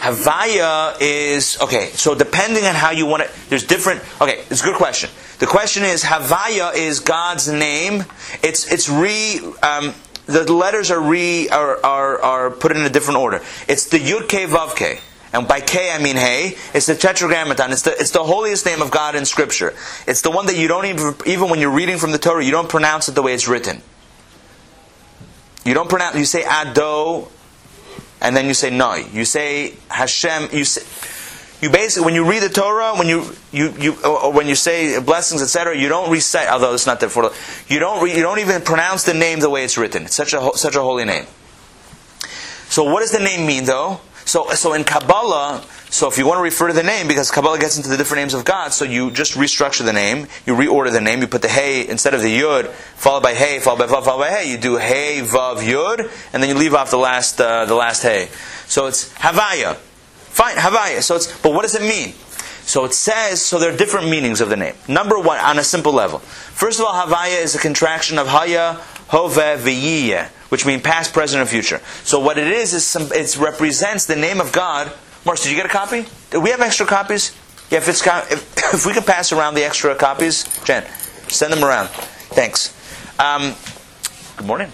Havaya 0.00 1.00
is 1.00 1.58
okay. 1.62 1.90
So 1.94 2.14
depending 2.14 2.64
on 2.64 2.74
how 2.74 2.90
you 2.90 3.06
want 3.06 3.22
it, 3.22 3.30
there's 3.48 3.64
different. 3.64 4.02
Okay, 4.20 4.44
it's 4.50 4.60
a 4.60 4.64
good 4.64 4.76
question. 4.76 5.10
The 5.38 5.46
question 5.46 5.84
is 5.84 6.02
Havaya 6.02 6.74
is 6.74 7.00
God's 7.00 7.48
name. 7.48 8.04
It's 8.42 8.70
it's 8.70 8.88
re. 8.88 9.40
Um, 9.62 9.94
the 10.26 10.52
letters 10.52 10.90
are 10.90 11.00
re 11.00 11.48
are, 11.48 11.78
are 11.84 12.20
are 12.20 12.50
put 12.50 12.72
in 12.72 12.82
a 12.82 12.90
different 12.90 13.20
order. 13.20 13.40
It's 13.68 13.86
the 13.86 13.98
Yud 13.98 14.28
K 14.28 14.44
Vav 14.44 14.76
K. 14.76 15.00
And 15.32 15.46
by 15.46 15.60
K 15.60 15.92
I 15.92 15.98
mean 16.02 16.16
Hey. 16.16 16.56
It's 16.74 16.86
the 16.86 16.94
Tetragrammaton. 16.94 17.72
It's 17.72 17.82
the 17.82 17.92
it's 17.92 18.10
the 18.10 18.24
holiest 18.24 18.64
name 18.64 18.80
of 18.80 18.90
God 18.90 19.14
in 19.14 19.24
Scripture. 19.24 19.74
It's 20.06 20.22
the 20.22 20.30
one 20.30 20.46
that 20.46 20.56
you 20.56 20.68
don't 20.68 20.86
even 20.86 21.14
even 21.26 21.50
when 21.50 21.60
you're 21.60 21.70
reading 21.70 21.98
from 21.98 22.12
the 22.12 22.18
Torah, 22.18 22.44
you 22.44 22.50
don't 22.50 22.68
pronounce 22.68 23.08
it 23.08 23.14
the 23.14 23.22
way 23.22 23.34
it's 23.34 23.48
written. 23.48 23.82
You 25.64 25.74
don't 25.74 25.90
pronounce. 25.90 26.16
You 26.16 26.24
say 26.24 26.44
Ado, 26.48 27.28
and 28.22 28.34
then 28.34 28.46
you 28.46 28.54
say 28.54 28.70
Noi. 28.70 29.04
You 29.12 29.24
say 29.24 29.74
Hashem. 29.90 30.48
You 30.52 30.64
say, 30.64 30.82
you 31.60 31.70
basically 31.70 32.06
when 32.06 32.14
you 32.14 32.24
read 32.24 32.42
the 32.42 32.48
Torah, 32.48 32.94
when 32.94 33.08
you 33.08 33.34
you, 33.52 33.70
you 33.78 33.96
or 34.04 34.32
when 34.32 34.46
you 34.46 34.54
say 34.54 34.98
blessings, 35.00 35.42
etc. 35.42 35.76
You 35.76 35.88
don't 35.88 36.10
recite. 36.10 36.48
Although 36.48 36.72
it's 36.72 36.86
not 36.86 37.00
there 37.00 37.08
for 37.08 37.32
you 37.68 37.80
don't 37.80 38.02
re, 38.02 38.16
you 38.16 38.22
don't 38.22 38.38
even 38.38 38.62
pronounce 38.62 39.04
the 39.04 39.14
name 39.14 39.40
the 39.40 39.50
way 39.50 39.64
it's 39.64 39.76
written. 39.76 40.04
It's 40.04 40.14
such 40.14 40.32
a 40.32 40.50
such 40.54 40.76
a 40.76 40.80
holy 40.80 41.04
name. 41.04 41.26
So 42.68 42.84
what 42.84 43.00
does 43.00 43.10
the 43.10 43.18
name 43.18 43.46
mean 43.46 43.64
though? 43.64 44.00
So 44.28 44.50
so 44.50 44.74
in 44.74 44.84
Kabbalah. 44.84 45.64
So 45.88 46.06
if 46.06 46.18
you 46.18 46.26
want 46.26 46.36
to 46.36 46.42
refer 46.42 46.68
to 46.68 46.74
the 46.74 46.82
name, 46.82 47.08
because 47.08 47.30
Kabbalah 47.30 47.58
gets 47.58 47.78
into 47.78 47.88
the 47.88 47.96
different 47.96 48.20
names 48.20 48.34
of 48.34 48.44
God, 48.44 48.74
so 48.74 48.84
you 48.84 49.10
just 49.10 49.38
restructure 49.38 49.86
the 49.86 49.94
name, 49.94 50.26
you 50.44 50.54
reorder 50.54 50.92
the 50.92 51.00
name, 51.00 51.22
you 51.22 51.26
put 51.26 51.40
the 51.40 51.48
Hey 51.48 51.88
instead 51.88 52.12
of 52.12 52.20
the 52.20 52.40
Yud, 52.40 52.68
followed 52.68 53.22
by 53.22 53.32
Hey, 53.32 53.58
followed 53.58 53.78
by 53.78 53.86
Vav, 53.86 54.04
followed 54.04 54.18
by 54.18 54.28
Hey. 54.28 54.50
You 54.50 54.58
do 54.58 54.76
Hey, 54.76 55.22
Vav, 55.22 55.60
Yud, 55.60 56.10
and 56.34 56.42
then 56.42 56.50
you 56.50 56.56
leave 56.56 56.74
off 56.74 56.90
the 56.90 56.98
last 56.98 57.40
uh, 57.40 57.64
the 57.64 57.74
last 57.74 58.02
Hey. 58.02 58.28
So 58.66 58.86
it's 58.86 59.10
Havaya. 59.14 59.76
Fine, 59.76 60.56
Havaya. 60.56 61.00
So 61.00 61.16
it's 61.16 61.40
but 61.40 61.54
what 61.54 61.62
does 61.62 61.74
it 61.74 61.80
mean? 61.80 62.12
So 62.66 62.84
it 62.84 62.92
says, 62.92 63.40
so 63.40 63.58
there 63.58 63.72
are 63.72 63.76
different 63.78 64.10
meanings 64.10 64.42
of 64.42 64.50
the 64.50 64.56
name. 64.56 64.74
Number 64.86 65.18
one, 65.18 65.38
on 65.38 65.58
a 65.58 65.64
simple 65.64 65.94
level. 65.94 66.18
First 66.18 66.80
of 66.80 66.84
all, 66.84 66.92
Havaya 66.92 67.42
is 67.42 67.54
a 67.54 67.58
contraction 67.58 68.18
of 68.18 68.26
Haya, 68.26 68.74
Hove, 69.08 69.32
V'yiyeh, 69.36 70.28
which 70.48 70.64
mean 70.64 70.80
past, 70.80 71.12
present, 71.12 71.40
and 71.40 71.48
future. 71.48 71.80
So 72.04 72.20
what 72.20 72.38
it 72.38 72.48
is, 72.48 72.74
is 72.74 72.86
some, 72.86 73.08
it 73.12 73.36
represents 73.38 74.06
the 74.06 74.16
name 74.16 74.40
of 74.40 74.52
God. 74.52 74.92
Morris, 75.24 75.42
did 75.42 75.50
you 75.50 75.56
get 75.56 75.66
a 75.66 75.70
copy? 75.70 76.06
Do 76.30 76.40
we 76.40 76.50
have 76.50 76.60
extra 76.60 76.86
copies? 76.86 77.36
Yeah, 77.70 77.78
if, 77.78 77.88
it's, 77.88 78.06
if, 78.06 78.56
if 78.74 78.86
we 78.86 78.92
can 78.92 79.02
pass 79.02 79.32
around 79.32 79.54
the 79.54 79.64
extra 79.64 79.94
copies, 79.94 80.44
Jen, 80.64 80.86
send 81.28 81.52
them 81.52 81.64
around. 81.64 81.88
Thanks. 81.88 82.74
Um, 83.18 83.54
good 84.36 84.46
morning. 84.46 84.72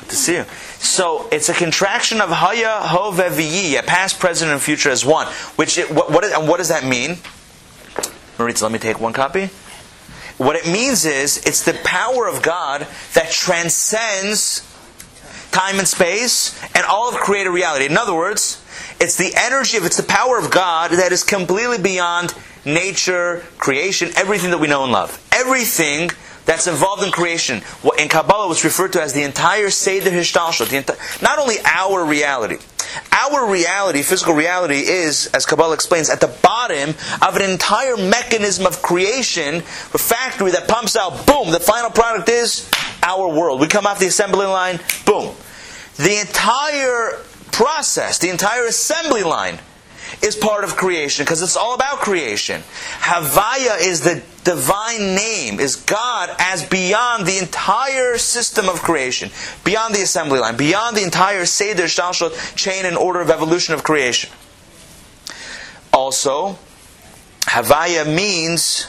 Good 0.00 0.10
to 0.10 0.16
see 0.16 0.34
you. 0.34 0.44
So 0.78 1.28
it's 1.32 1.48
a 1.48 1.54
contraction 1.54 2.20
of 2.20 2.28
Haya, 2.28 2.82
V'yiyeh, 2.82 3.86
past, 3.86 4.18
present, 4.18 4.50
and 4.50 4.60
future 4.60 4.90
as 4.90 5.04
one. 5.04 5.26
Which 5.56 5.78
it, 5.78 5.90
what, 5.90 6.10
what, 6.10 6.24
and 6.24 6.46
what 6.46 6.58
does 6.58 6.68
that 6.68 6.84
mean? 6.84 7.16
Maritza, 8.38 8.64
let 8.64 8.72
me 8.72 8.78
take 8.78 9.00
one 9.00 9.12
copy. 9.12 9.48
What 10.36 10.56
it 10.56 10.66
means 10.66 11.04
is 11.04 11.38
it's 11.46 11.62
the 11.62 11.74
power 11.84 12.26
of 12.26 12.42
God 12.42 12.86
that 13.14 13.30
transcends 13.30 14.68
time 15.54 15.78
and 15.78 15.86
space 15.86 16.60
and 16.74 16.84
all 16.84 17.08
of 17.08 17.14
created 17.14 17.50
reality. 17.50 17.86
In 17.86 17.96
other 17.96 18.14
words, 18.14 18.60
it's 19.00 19.16
the 19.16 19.32
energy 19.36 19.76
of 19.76 19.84
it's 19.84 19.96
the 19.96 20.02
power 20.02 20.38
of 20.38 20.50
God 20.50 20.90
that 20.90 21.12
is 21.12 21.22
completely 21.22 21.78
beyond 21.78 22.34
nature, 22.64 23.44
creation, 23.58 24.10
everything 24.16 24.50
that 24.50 24.58
we 24.58 24.66
know 24.66 24.82
and 24.82 24.92
love. 24.92 25.22
Everything 25.32 26.10
that's 26.44 26.66
involved 26.66 27.02
in 27.02 27.10
creation. 27.10 27.60
What 27.82 28.00
in 28.00 28.08
Kabbalah 28.08 28.48
was 28.48 28.64
referred 28.64 28.92
to 28.94 29.02
as 29.02 29.12
the 29.12 29.22
entire 29.22 29.70
Seder 29.70 30.10
Hishtalshelut, 30.10 30.82
enti- 30.82 31.22
not 31.22 31.38
only 31.38 31.56
our 31.64 32.04
reality. 32.04 32.56
Our 33.10 33.50
reality, 33.50 34.02
physical 34.02 34.34
reality, 34.34 34.78
is, 34.78 35.26
as 35.28 35.46
Kabbalah 35.46 35.74
explains, 35.74 36.10
at 36.10 36.20
the 36.20 36.36
bottom 36.42 36.90
of 37.22 37.36
an 37.36 37.42
entire 37.42 37.96
mechanism 37.96 38.66
of 38.66 38.82
creation, 38.82 39.56
a 39.56 39.98
factory 39.98 40.52
that 40.52 40.68
pumps 40.68 40.94
out, 40.94 41.26
boom, 41.26 41.50
the 41.50 41.60
final 41.60 41.90
product 41.90 42.28
is 42.28 42.70
our 43.02 43.28
world. 43.28 43.60
We 43.60 43.66
come 43.66 43.86
off 43.86 43.98
the 43.98 44.06
assembly 44.06 44.46
line, 44.46 44.78
boom. 45.06 45.34
The 45.96 46.20
entire 46.20 47.20
process, 47.52 48.18
the 48.18 48.30
entire 48.30 48.66
assembly 48.66 49.22
line, 49.22 49.58
is 50.22 50.36
part 50.36 50.64
of 50.64 50.76
creation 50.76 51.24
because 51.24 51.42
it's 51.42 51.56
all 51.56 51.74
about 51.74 51.98
creation. 51.98 52.62
Havaya 53.00 53.80
is 53.80 54.00
the 54.00 54.22
divine 54.44 55.14
name, 55.14 55.60
is 55.60 55.76
God 55.76 56.34
as 56.38 56.64
beyond 56.64 57.26
the 57.26 57.38
entire 57.38 58.18
system 58.18 58.68
of 58.68 58.82
creation, 58.82 59.30
beyond 59.64 59.94
the 59.94 60.02
assembly 60.02 60.40
line, 60.40 60.56
beyond 60.56 60.96
the 60.96 61.02
entire 61.02 61.46
Seder 61.46 61.84
Shalshot 61.84 62.56
chain 62.56 62.84
and 62.84 62.96
order 62.96 63.20
of 63.20 63.30
evolution 63.30 63.74
of 63.74 63.82
creation. 63.82 64.30
Also, 65.92 66.58
Havaya 67.42 68.04
means 68.04 68.88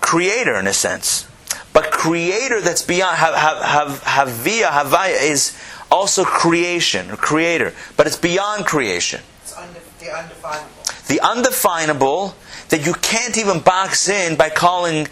creator 0.00 0.56
in 0.56 0.66
a 0.66 0.72
sense. 0.72 1.26
But 1.72 1.90
creator 1.90 2.60
that's 2.60 2.82
beyond 2.82 3.16
have, 3.16 3.34
have, 3.34 4.02
Havia, 4.02 4.68
Havaya 4.68 5.30
is 5.30 5.56
also 5.90 6.24
creation 6.24 7.10
or 7.10 7.16
creator, 7.16 7.72
but 7.96 8.06
it's 8.06 8.16
beyond 8.16 8.66
creation. 8.66 9.20
It's 9.42 9.54
the 9.54 10.16
undefinable. 10.16 10.68
The 11.08 11.20
undefinable 11.20 12.34
that 12.70 12.86
you 12.86 12.94
can't 12.94 13.36
even 13.36 13.60
box 13.60 14.08
in 14.08 14.36
by 14.36 14.48
calling 14.48 15.08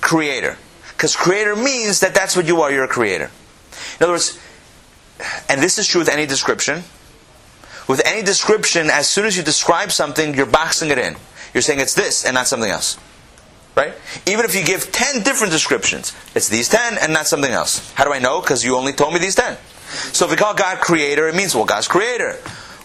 creator. 0.00 0.56
Because 0.90 1.14
creator 1.14 1.54
means 1.54 2.00
that 2.00 2.14
that's 2.14 2.36
what 2.36 2.46
you 2.46 2.60
are, 2.62 2.72
you're 2.72 2.84
a 2.84 2.88
creator. 2.88 3.30
In 3.98 4.04
other 4.04 4.12
words, 4.12 4.38
and 5.48 5.62
this 5.62 5.78
is 5.78 5.86
true 5.86 6.00
with 6.00 6.08
any 6.08 6.26
description. 6.26 6.82
With 7.88 8.02
any 8.04 8.22
description, 8.22 8.90
as 8.90 9.08
soon 9.08 9.24
as 9.24 9.36
you 9.36 9.42
describe 9.42 9.92
something, 9.92 10.34
you're 10.34 10.46
boxing 10.46 10.90
it 10.90 10.98
in. 10.98 11.16
You're 11.54 11.62
saying 11.62 11.80
it's 11.80 11.94
this 11.94 12.24
and 12.24 12.34
not 12.34 12.46
something 12.46 12.70
else. 12.70 12.98
Right? 13.78 13.94
Even 14.26 14.44
if 14.44 14.56
you 14.56 14.64
give 14.64 14.90
10 14.90 15.22
different 15.22 15.52
descriptions, 15.52 16.12
it's 16.34 16.48
these 16.48 16.68
10 16.68 16.98
and 16.98 17.12
not 17.12 17.28
something 17.28 17.52
else. 17.52 17.92
How 17.92 18.04
do 18.04 18.12
I 18.12 18.18
know? 18.18 18.40
Because 18.40 18.64
you 18.64 18.76
only 18.76 18.92
told 18.92 19.12
me 19.12 19.20
these 19.20 19.36
10. 19.36 19.56
So 20.12 20.24
if 20.24 20.32
we 20.32 20.36
call 20.36 20.52
God 20.52 20.80
creator, 20.80 21.28
it 21.28 21.36
means, 21.36 21.54
well, 21.54 21.64
God's 21.64 21.86
creator. 21.86 22.32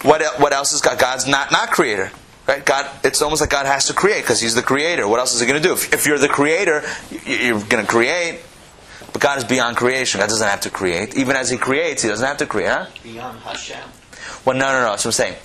What, 0.02 0.22
what 0.38 0.52
else 0.52 0.72
is 0.72 0.80
God? 0.80 1.00
God's 1.00 1.26
not 1.26 1.50
not 1.50 1.72
creator. 1.72 2.12
Right? 2.46 2.64
God, 2.64 2.88
it's 3.02 3.22
almost 3.22 3.40
like 3.40 3.50
God 3.50 3.66
has 3.66 3.88
to 3.88 3.92
create 3.92 4.20
because 4.20 4.40
He's 4.40 4.54
the 4.54 4.62
creator. 4.62 5.08
What 5.08 5.18
else 5.18 5.34
is 5.34 5.40
He 5.40 5.46
going 5.48 5.60
to 5.60 5.68
do? 5.68 5.72
If, 5.72 5.92
if 5.92 6.06
you're 6.06 6.18
the 6.18 6.28
creator, 6.28 6.84
you're 7.26 7.58
going 7.58 7.84
to 7.84 7.90
create. 7.90 8.42
But 9.12 9.20
God 9.20 9.38
is 9.38 9.44
beyond 9.44 9.76
creation. 9.76 10.20
God 10.20 10.28
doesn't 10.28 10.46
have 10.46 10.60
to 10.60 10.70
create. 10.70 11.16
Even 11.16 11.34
as 11.34 11.50
He 11.50 11.56
creates, 11.56 12.02
He 12.02 12.08
doesn't 12.08 12.24
have 12.24 12.36
to 12.36 12.46
create. 12.46 12.68
Huh? 12.68 12.86
Beyond 13.02 13.40
Hashem. 13.40 13.82
Well, 14.44 14.56
no, 14.56 14.66
no, 14.66 14.80
no. 14.80 14.90
That's 14.90 15.04
what 15.04 15.06
I'm 15.06 15.12
saying. 15.12 15.36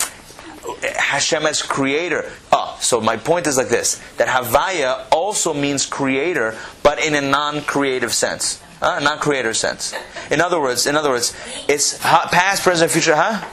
Hashem 0.82 1.46
as 1.46 1.62
creator. 1.62 2.30
Oh, 2.52 2.76
so 2.80 3.00
my 3.00 3.16
point 3.16 3.46
is 3.46 3.56
like 3.56 3.68
this: 3.68 3.96
that 4.16 4.28
Havaya 4.28 5.06
also 5.10 5.52
means 5.54 5.86
creator, 5.86 6.56
but 6.82 6.98
in 7.04 7.14
a 7.14 7.20
non-creative 7.20 8.12
sense, 8.12 8.62
uh, 8.82 9.00
non-creator 9.00 9.54
sense. 9.54 9.94
In 10.30 10.40
other 10.40 10.60
words, 10.60 10.86
in 10.86 10.96
other 10.96 11.10
words, 11.10 11.34
it's 11.68 11.98
past, 11.98 12.62
present, 12.62 12.90
future. 12.90 13.16
Huh? 13.16 13.46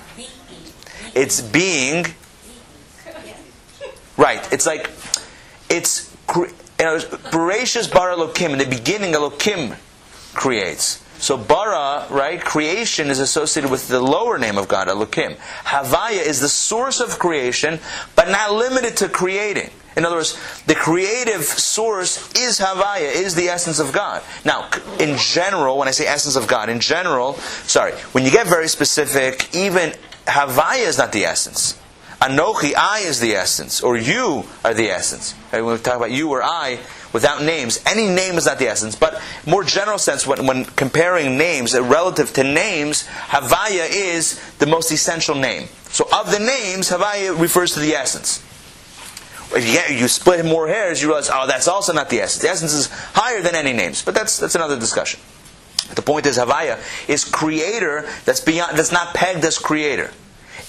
It's 1.16 1.42
being. 1.42 2.06
Right. 4.18 4.48
It's 4.52 4.66
like 4.66 4.90
it's. 5.70 6.16
cre- 6.28 6.54
You 6.80 6.86
know, 6.86 6.98
Bereshis 7.34 7.92
bara 7.92 8.16
Elokim. 8.16 8.52
In 8.52 8.60
the 8.60 8.66
beginning, 8.66 9.14
Elokim 9.14 9.76
creates. 10.36 11.02
So 11.20 11.38
bara, 11.38 12.06
right, 12.10 12.40
creation 12.40 13.10
is 13.10 13.20
associated 13.20 13.72
with 13.72 13.88
the 13.88 14.00
lower 14.00 14.38
name 14.38 14.58
of 14.58 14.68
God, 14.68 14.88
Elokim. 14.88 15.36
Havaya 15.64 16.26
is 16.26 16.42
the 16.42 16.50
source 16.50 17.00
of 17.00 17.18
creation, 17.20 17.80
but 18.16 18.30
not 18.30 18.54
limited 18.54 18.98
to 18.98 19.10
creating. 19.10 19.72
In 19.96 20.06
other 20.06 20.18
words, 20.18 20.38
the 20.68 20.76
creative 20.76 21.44
source 21.44 22.32
is 22.36 22.60
Havaya, 22.60 23.12
is 23.12 23.34
the 23.34 23.48
essence 23.50 23.80
of 23.80 23.92
God. 23.92 24.22
Now, 24.46 24.70
in 25.00 25.18
general, 25.18 25.80
when 25.80 25.88
I 25.88 25.92
say 25.92 26.06
essence 26.06 26.36
of 26.36 26.48
God, 26.48 26.70
in 26.70 26.80
general, 26.80 27.34
sorry, 27.66 27.94
when 28.12 28.24
you 28.24 28.30
get 28.30 28.46
very 28.46 28.68
specific, 28.68 29.56
even 29.56 29.94
Havaya 30.28 30.88
is 30.88 31.00
not 31.00 31.14
the 31.14 31.26
essence. 31.26 31.80
Anochi, 32.22 32.74
I 32.76 33.00
is 33.00 33.20
the 33.20 33.34
essence, 33.34 33.82
or 33.82 33.98
you 33.98 34.44
are 34.64 34.74
the 34.74 34.90
essence. 34.90 35.34
Right? 35.52 35.62
When 35.62 35.74
we 35.74 35.82
talk 35.82 35.98
about 35.98 36.12
you 36.12 36.30
or 36.30 36.44
I, 36.44 36.80
without 37.13 37.41
names, 37.43 37.82
any 37.86 38.08
name 38.08 38.36
is 38.36 38.46
not 38.46 38.60
the 38.60 38.67
essence. 38.67 38.96
But 38.96 39.22
more 39.46 39.63
general 39.63 39.98
sense, 39.98 40.26
when, 40.28 40.46
when 40.46 40.65
comparing 40.65 41.38
names 41.38 41.74
uh, 41.76 41.84
relative 41.84 42.34
to 42.34 42.43
names, 42.43 43.04
Havaya 43.30 43.88
is 43.89 44.39
the 44.60 44.65
most 44.67 44.91
essential 44.91 45.36
name. 45.36 45.67
So 45.89 46.08
of 46.13 46.32
the 46.32 46.39
names, 46.39 46.89
Havaya 46.89 47.39
refers 47.39 47.74
to 47.74 47.80
the 47.80 47.93
essence. 47.93 48.43
If 49.56 49.65
you, 49.65 49.74
get, 49.74 49.91
you 49.91 50.08
split 50.10 50.46
more 50.46 50.67
hairs, 50.67 51.02
you 51.02 51.08
realize, 51.08 51.30
oh, 51.34 51.48
that's 51.48 51.70
also 51.70 51.93
not 51.93 52.10
the 52.10 52.20
essence. 52.20 52.41
The 52.43 52.50
essence 52.50 52.74
is 52.74 52.88
higher 53.13 53.41
than 53.41 53.56
any 53.56 53.72
names. 53.72 54.04
But 54.04 54.13
that's, 54.13 54.38
that's 54.38 54.56
another 54.56 54.78
discussion. 54.78 55.22
The 55.96 56.02
point 56.02 56.26
is, 56.26 56.38
Havaya 56.38 56.78
is 57.08 57.24
creator 57.24 58.06
that's 58.26 58.41
beyond, 58.41 58.78
that's 58.78 58.91
not 58.91 59.13
pegged 59.13 59.46
as 59.46 59.58
creator. 59.58 60.12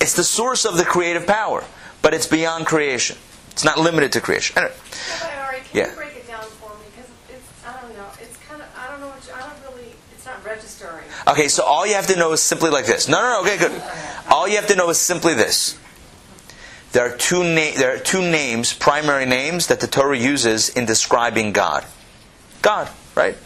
It's 0.00 0.14
the 0.14 0.22
source 0.22 0.64
of 0.64 0.76
the 0.76 0.84
creative 0.84 1.26
power, 1.26 1.64
but 2.02 2.14
it's 2.14 2.28
beyond 2.28 2.66
creation. 2.66 3.16
It's 3.50 3.64
not 3.64 3.78
limited 3.78 4.12
to 4.12 4.20
creation. 4.20 4.56
Anyway, 4.56 4.74
Yeah, 4.76 5.18
but 5.20 5.34
Ari, 5.34 5.56
can 5.58 5.66
Yeah. 5.76 5.90
you 5.90 5.96
break 5.96 6.14
it 6.14 6.28
down 6.28 6.44
for 6.44 6.70
me? 6.78 6.86
Because 6.94 7.10
it's, 7.30 7.66
I 7.66 7.80
don't 7.80 7.96
know, 7.96 8.06
it's 8.22 8.36
kind 8.48 8.62
of, 8.62 8.68
I 8.78 8.86
don't 8.92 9.00
know 9.00 9.08
what, 9.08 9.26
you, 9.26 9.32
I 9.34 9.40
don't 9.40 9.74
really, 9.74 9.90
it's 10.14 10.24
not 10.24 10.44
registering. 10.44 11.02
Okay, 11.28 11.48
so 11.48 11.62
all 11.62 11.86
you 11.86 11.94
have 11.94 12.06
to 12.06 12.16
know 12.16 12.32
is 12.32 12.42
simply 12.42 12.70
like 12.70 12.86
this. 12.86 13.06
No, 13.06 13.20
no, 13.20 13.28
no. 13.28 13.40
Okay, 13.42 13.58
good. 13.58 13.82
All 14.30 14.48
you 14.48 14.56
have 14.56 14.68
to 14.68 14.76
know 14.76 14.88
is 14.88 14.98
simply 14.98 15.34
this. 15.34 15.78
There 16.92 17.04
are 17.04 17.16
two 17.16 17.44
na- 17.44 17.76
there 17.76 17.94
are 17.94 17.98
two 17.98 18.22
names, 18.22 18.72
primary 18.72 19.26
names 19.26 19.66
that 19.66 19.80
the 19.80 19.86
Torah 19.86 20.16
uses 20.16 20.70
in 20.70 20.86
describing 20.86 21.52
God. 21.52 21.84
God, 22.62 22.88
right? 23.14 23.36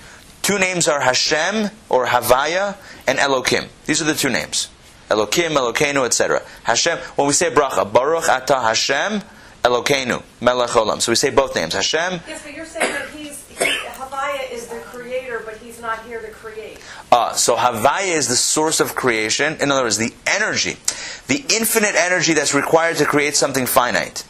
Two 0.43 0.61
names 0.61 0.87
are 0.87 1.01
Hashem 1.01 1.71
or 1.89 2.07
Havaya 2.07 2.77
and 3.07 3.19
Elokim. 3.19 3.69
These 3.87 4.01
are 4.01 4.05
the 4.05 4.15
two 4.15 4.31
names. 4.31 4.69
Elokim, 5.09 5.51
Elokeinu, 5.51 6.07
etc. 6.07 6.43
Hashem. 6.63 6.99
When 7.17 7.27
we 7.27 7.33
say 7.33 7.51
bracha, 7.51 7.93
Baruch 7.93 8.25
Atah 8.25 8.63
Hashem, 8.63 9.23
Elokeinu, 9.65 10.23
Melech 10.41 10.71
Olam. 10.71 11.01
So 11.01 11.13
we 11.13 11.17
say 11.17 11.31
both 11.31 11.55
names, 11.55 11.75
Hashem. 11.75 12.21
Yes, 12.27 12.43
but 12.45 12.55
you're 12.55 12.65
saying 12.65 12.93
that 12.93 13.09
he, 13.11 13.29
Havaya 13.29 14.51
is 14.51 14.69
the 14.69 14.79
creator, 14.81 15.43
but 15.45 15.57
he's 15.59 15.81
not 15.81 16.05
here 16.07 16.21
to 16.21 16.31
create. 16.31 16.79
Uh, 17.13 17.35
so 17.35 17.57
Havaya 17.57 18.17
is 18.17 18.29
the 18.29 18.37
source 18.37 18.81
of 18.81 18.95
creation. 18.95 19.55
In 19.61 19.71
other 19.71 19.83
words, 19.83 19.99
the 19.99 20.15
energy, 20.27 20.79
the 21.27 21.45
infinite 21.55 21.95
energy 21.95 22.33
that's 22.33 22.55
required 22.55 22.97
to 22.97 23.05
create 23.05 23.37
something 23.37 23.67
finite, 23.67 24.25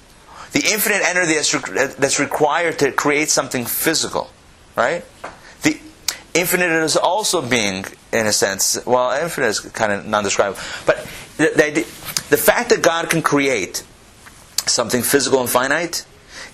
the 0.50 0.64
infinite 0.66 1.02
energy 1.04 1.34
that's, 1.34 1.54
re- 1.54 1.86
that's 1.96 2.18
required 2.18 2.80
to 2.80 2.90
create 2.90 3.30
something 3.30 3.66
physical, 3.66 4.30
right? 4.74 5.04
The 5.62 5.78
infinite 6.34 6.72
is 6.82 6.96
also 6.96 7.40
being, 7.40 7.84
in 8.12 8.26
a 8.26 8.32
sense, 8.32 8.84
well, 8.84 9.12
infinite 9.12 9.46
is 9.46 9.60
kind 9.60 9.92
of 9.92 10.04
non-describable, 10.04 10.60
but 10.84 11.06
the, 11.36 11.52
the, 11.54 11.86
the 12.30 12.36
fact 12.36 12.70
that 12.70 12.82
God 12.82 13.08
can 13.08 13.22
create 13.22 13.84
something 14.66 15.02
physical 15.02 15.40
and 15.40 15.48
finite 15.48 16.04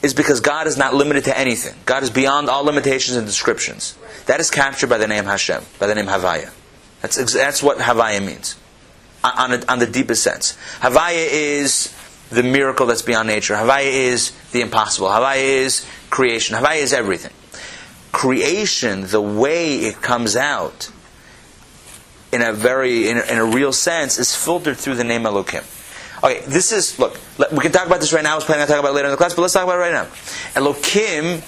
is 0.03 0.13
because 0.15 0.41
God 0.41 0.67
is 0.67 0.77
not 0.77 0.95
limited 0.95 1.25
to 1.25 1.37
anything. 1.37 1.75
God 1.87 2.03
is 2.03 2.11
beyond 2.11 2.49
all 2.49 2.65
limitations 2.65 3.17
and 3.17 3.27
descriptions. 3.27 3.98
That 4.29 4.41
is 4.41 4.51
captured 4.51 4.89
by 4.89 4.99
the 4.99 5.09
name 5.09 5.25
Hashem, 5.25 5.65
by 5.79 5.87
the 5.87 5.95
name 5.95 6.05
Havaya. 6.05 6.53
That's, 7.01 7.33
that's 7.33 7.63
what 7.63 7.79
Havaya 7.79 8.25
means, 8.25 8.57
on, 9.25 9.55
a, 9.55 9.65
on 9.67 9.79
the 9.79 9.87
deepest 9.87 10.23
sense. 10.23 10.57
Havaya 10.81 11.29
is 11.33 11.95
the 12.29 12.43
miracle 12.43 12.85
that's 12.85 13.01
beyond 13.01 13.27
nature. 13.27 13.55
Havaya 13.55 13.91
is 13.91 14.33
the 14.53 14.61
impossible. 14.61 15.09
Havaya 15.09 15.43
is 15.43 15.87
creation. 16.11 16.57
Havaya 16.57 16.83
is 16.83 16.93
everything. 16.93 17.33
Creation, 18.13 19.07
the 19.07 19.21
way 19.21 19.77
it 19.79 20.03
comes 20.03 20.37
out, 20.37 20.91
in 22.31 22.43
a 22.43 22.53
very, 22.53 23.09
in 23.09 23.17
a, 23.17 23.23
in 23.33 23.39
a 23.39 23.45
real 23.47 23.73
sense, 23.73 24.19
is 24.19 24.37
filtered 24.37 24.77
through 24.77 24.97
the 24.97 25.05
name 25.05 25.23
Elokim. 25.23 25.65
Okay, 26.23 26.41
this 26.47 26.73
is, 26.73 26.99
look, 26.99 27.19
we 27.51 27.61
can 27.61 27.73
talk 27.73 27.87
about 27.87 28.01
this 28.01 28.13
right 28.13 28.23
now. 28.23 28.33
I 28.33 28.35
was 28.35 28.45
planning 28.45 28.63
on 28.63 28.69
talking 28.69 28.81
about 28.81 28.91
it 28.91 28.97
later 28.97 29.07
in 29.07 29.13
the 29.13 29.17
class, 29.17 29.33
but 29.35 29.41
let's 29.41 29.55
talk 29.55 29.65
about 29.65 29.77
it 29.77 29.79
right 29.79 29.93
now. 29.93 30.05
Elokim, 30.53 31.43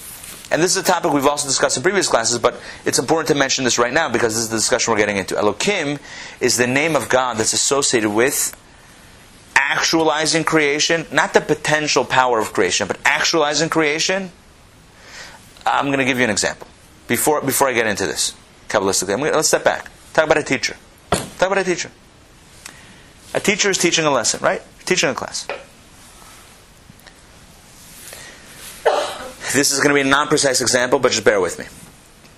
and 0.51 0.61
this 0.61 0.75
is 0.75 0.83
a 0.83 0.85
topic 0.85 1.13
we've 1.13 1.25
also 1.25 1.47
discussed 1.47 1.77
in 1.77 1.83
previous 1.83 2.07
classes, 2.07 2.37
but 2.37 2.59
it's 2.85 2.99
important 2.99 3.29
to 3.29 3.35
mention 3.35 3.63
this 3.63 3.79
right 3.79 3.93
now 3.93 4.09
because 4.09 4.33
this 4.33 4.43
is 4.43 4.49
the 4.49 4.57
discussion 4.57 4.91
we're 4.91 4.99
getting 4.99 5.17
into. 5.17 5.35
Elokim 5.35 5.99
is 6.39 6.57
the 6.57 6.67
name 6.67 6.95
of 6.95 7.09
God 7.09 7.37
that's 7.37 7.53
associated 7.53 8.09
with 8.09 8.55
actualizing 9.55 10.43
creation, 10.43 11.05
not 11.11 11.33
the 11.33 11.41
potential 11.41 12.03
power 12.03 12.39
of 12.39 12.53
creation, 12.53 12.87
but 12.87 12.99
actualizing 13.05 13.69
creation. 13.69 14.31
I'm 15.65 15.87
going 15.87 15.99
to 15.99 16.05
give 16.05 16.17
you 16.17 16.25
an 16.25 16.29
example 16.29 16.67
before, 17.07 17.41
before 17.41 17.69
I 17.69 17.73
get 17.73 17.87
into 17.87 18.05
this 18.05 18.35
Kabbalistically. 18.71 19.07
Gonna, 19.07 19.31
let's 19.31 19.49
step 19.49 19.63
back. 19.63 19.89
Talk 20.13 20.25
about 20.25 20.37
a 20.37 20.43
teacher. 20.43 20.77
Talk 21.11 21.51
about 21.51 21.57
a 21.57 21.63
teacher. 21.63 21.91
A 23.33 23.39
teacher 23.39 23.69
is 23.69 23.77
teaching 23.77 24.05
a 24.05 24.11
lesson, 24.11 24.41
right? 24.41 24.61
Teaching 24.85 25.09
a 25.09 25.13
class. 25.13 25.47
This 29.53 29.71
is 29.71 29.79
going 29.79 29.89
to 29.89 29.95
be 29.95 30.07
a 30.07 30.11
non 30.11 30.27
precise 30.27 30.61
example, 30.61 30.99
but 30.99 31.11
just 31.11 31.23
bear 31.23 31.41
with 31.41 31.59
me. 31.59 31.65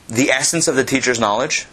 The 0.07 0.31
essence 0.31 0.67
of 0.67 0.75
the 0.75 0.83
teacher's 0.83 1.19
knowledge 1.19 1.65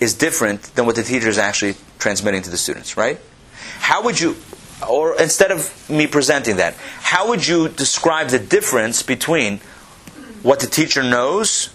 is 0.00 0.14
different 0.14 0.62
than 0.74 0.86
what 0.86 0.96
the 0.96 1.02
teacher 1.02 1.28
is 1.28 1.38
actually 1.38 1.74
transmitting 1.98 2.42
to 2.42 2.50
the 2.50 2.56
students, 2.56 2.96
right? 2.96 3.18
How 3.80 4.02
would 4.04 4.20
you, 4.20 4.36
or 4.88 5.20
instead 5.20 5.50
of 5.50 5.88
me 5.90 6.06
presenting 6.06 6.56
that, 6.56 6.74
how 7.00 7.28
would 7.28 7.46
you 7.46 7.68
describe 7.68 8.28
the 8.28 8.38
difference 8.38 9.02
between 9.02 9.58
what 10.42 10.60
the 10.60 10.66
teacher 10.66 11.02
knows 11.02 11.70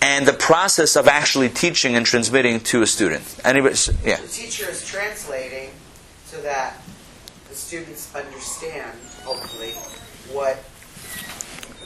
and 0.00 0.26
the 0.26 0.32
process 0.32 0.96
of 0.96 1.08
actually 1.08 1.48
teaching 1.48 1.96
and 1.96 2.06
transmitting 2.06 2.60
to 2.60 2.82
a 2.82 2.86
student? 2.86 3.22
Anybody? 3.44 3.76
Yeah. 4.04 4.20
The 4.20 4.28
teacher 4.28 4.68
is 4.70 4.86
translating 4.86 5.70
so 6.26 6.40
that 6.42 6.80
the 7.48 7.54
students 7.54 8.14
understand, 8.14 8.92
hopefully, 9.24 9.72
what 10.36 10.62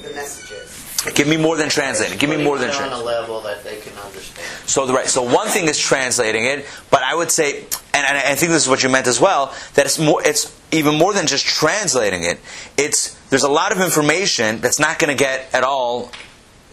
the 0.02 0.14
message 0.14 0.50
is. 0.50 1.12
Give 1.14 1.26
me 1.26 1.38
more 1.38 1.56
than 1.56 1.70
translating. 1.70 2.18
Give 2.18 2.28
me 2.28 2.36
more 2.36 2.58
than 2.58 2.68
Putting 2.68 2.88
translating. 2.90 3.08
on 3.08 3.18
a 3.18 3.20
level 3.20 3.40
that 3.42 3.64
they 3.64 3.80
can 3.80 3.96
understand. 3.98 4.46
So 4.68 4.84
the 4.86 4.92
right. 4.92 5.06
So 5.06 5.22
one 5.22 5.48
thing 5.48 5.66
is 5.66 5.78
translating 5.78 6.44
it, 6.44 6.66
but 6.90 7.02
I 7.02 7.14
would 7.14 7.30
say, 7.30 7.60
and, 7.94 8.06
and 8.06 8.18
I 8.18 8.34
think 8.34 8.52
this 8.52 8.62
is 8.64 8.68
what 8.68 8.82
you 8.82 8.90
meant 8.90 9.06
as 9.06 9.18
well, 9.18 9.54
that 9.74 9.86
it's 9.86 9.98
more. 9.98 10.22
It's 10.26 10.54
even 10.72 10.96
more 10.98 11.14
than 11.14 11.26
just 11.26 11.46
translating 11.46 12.24
it. 12.24 12.38
It's 12.76 13.14
there's 13.30 13.44
a 13.44 13.48
lot 13.50 13.72
of 13.72 13.80
information 13.80 14.60
that's 14.60 14.78
not 14.78 14.98
going 14.98 15.16
to 15.16 15.18
get 15.24 15.48
at 15.54 15.64
all 15.64 16.10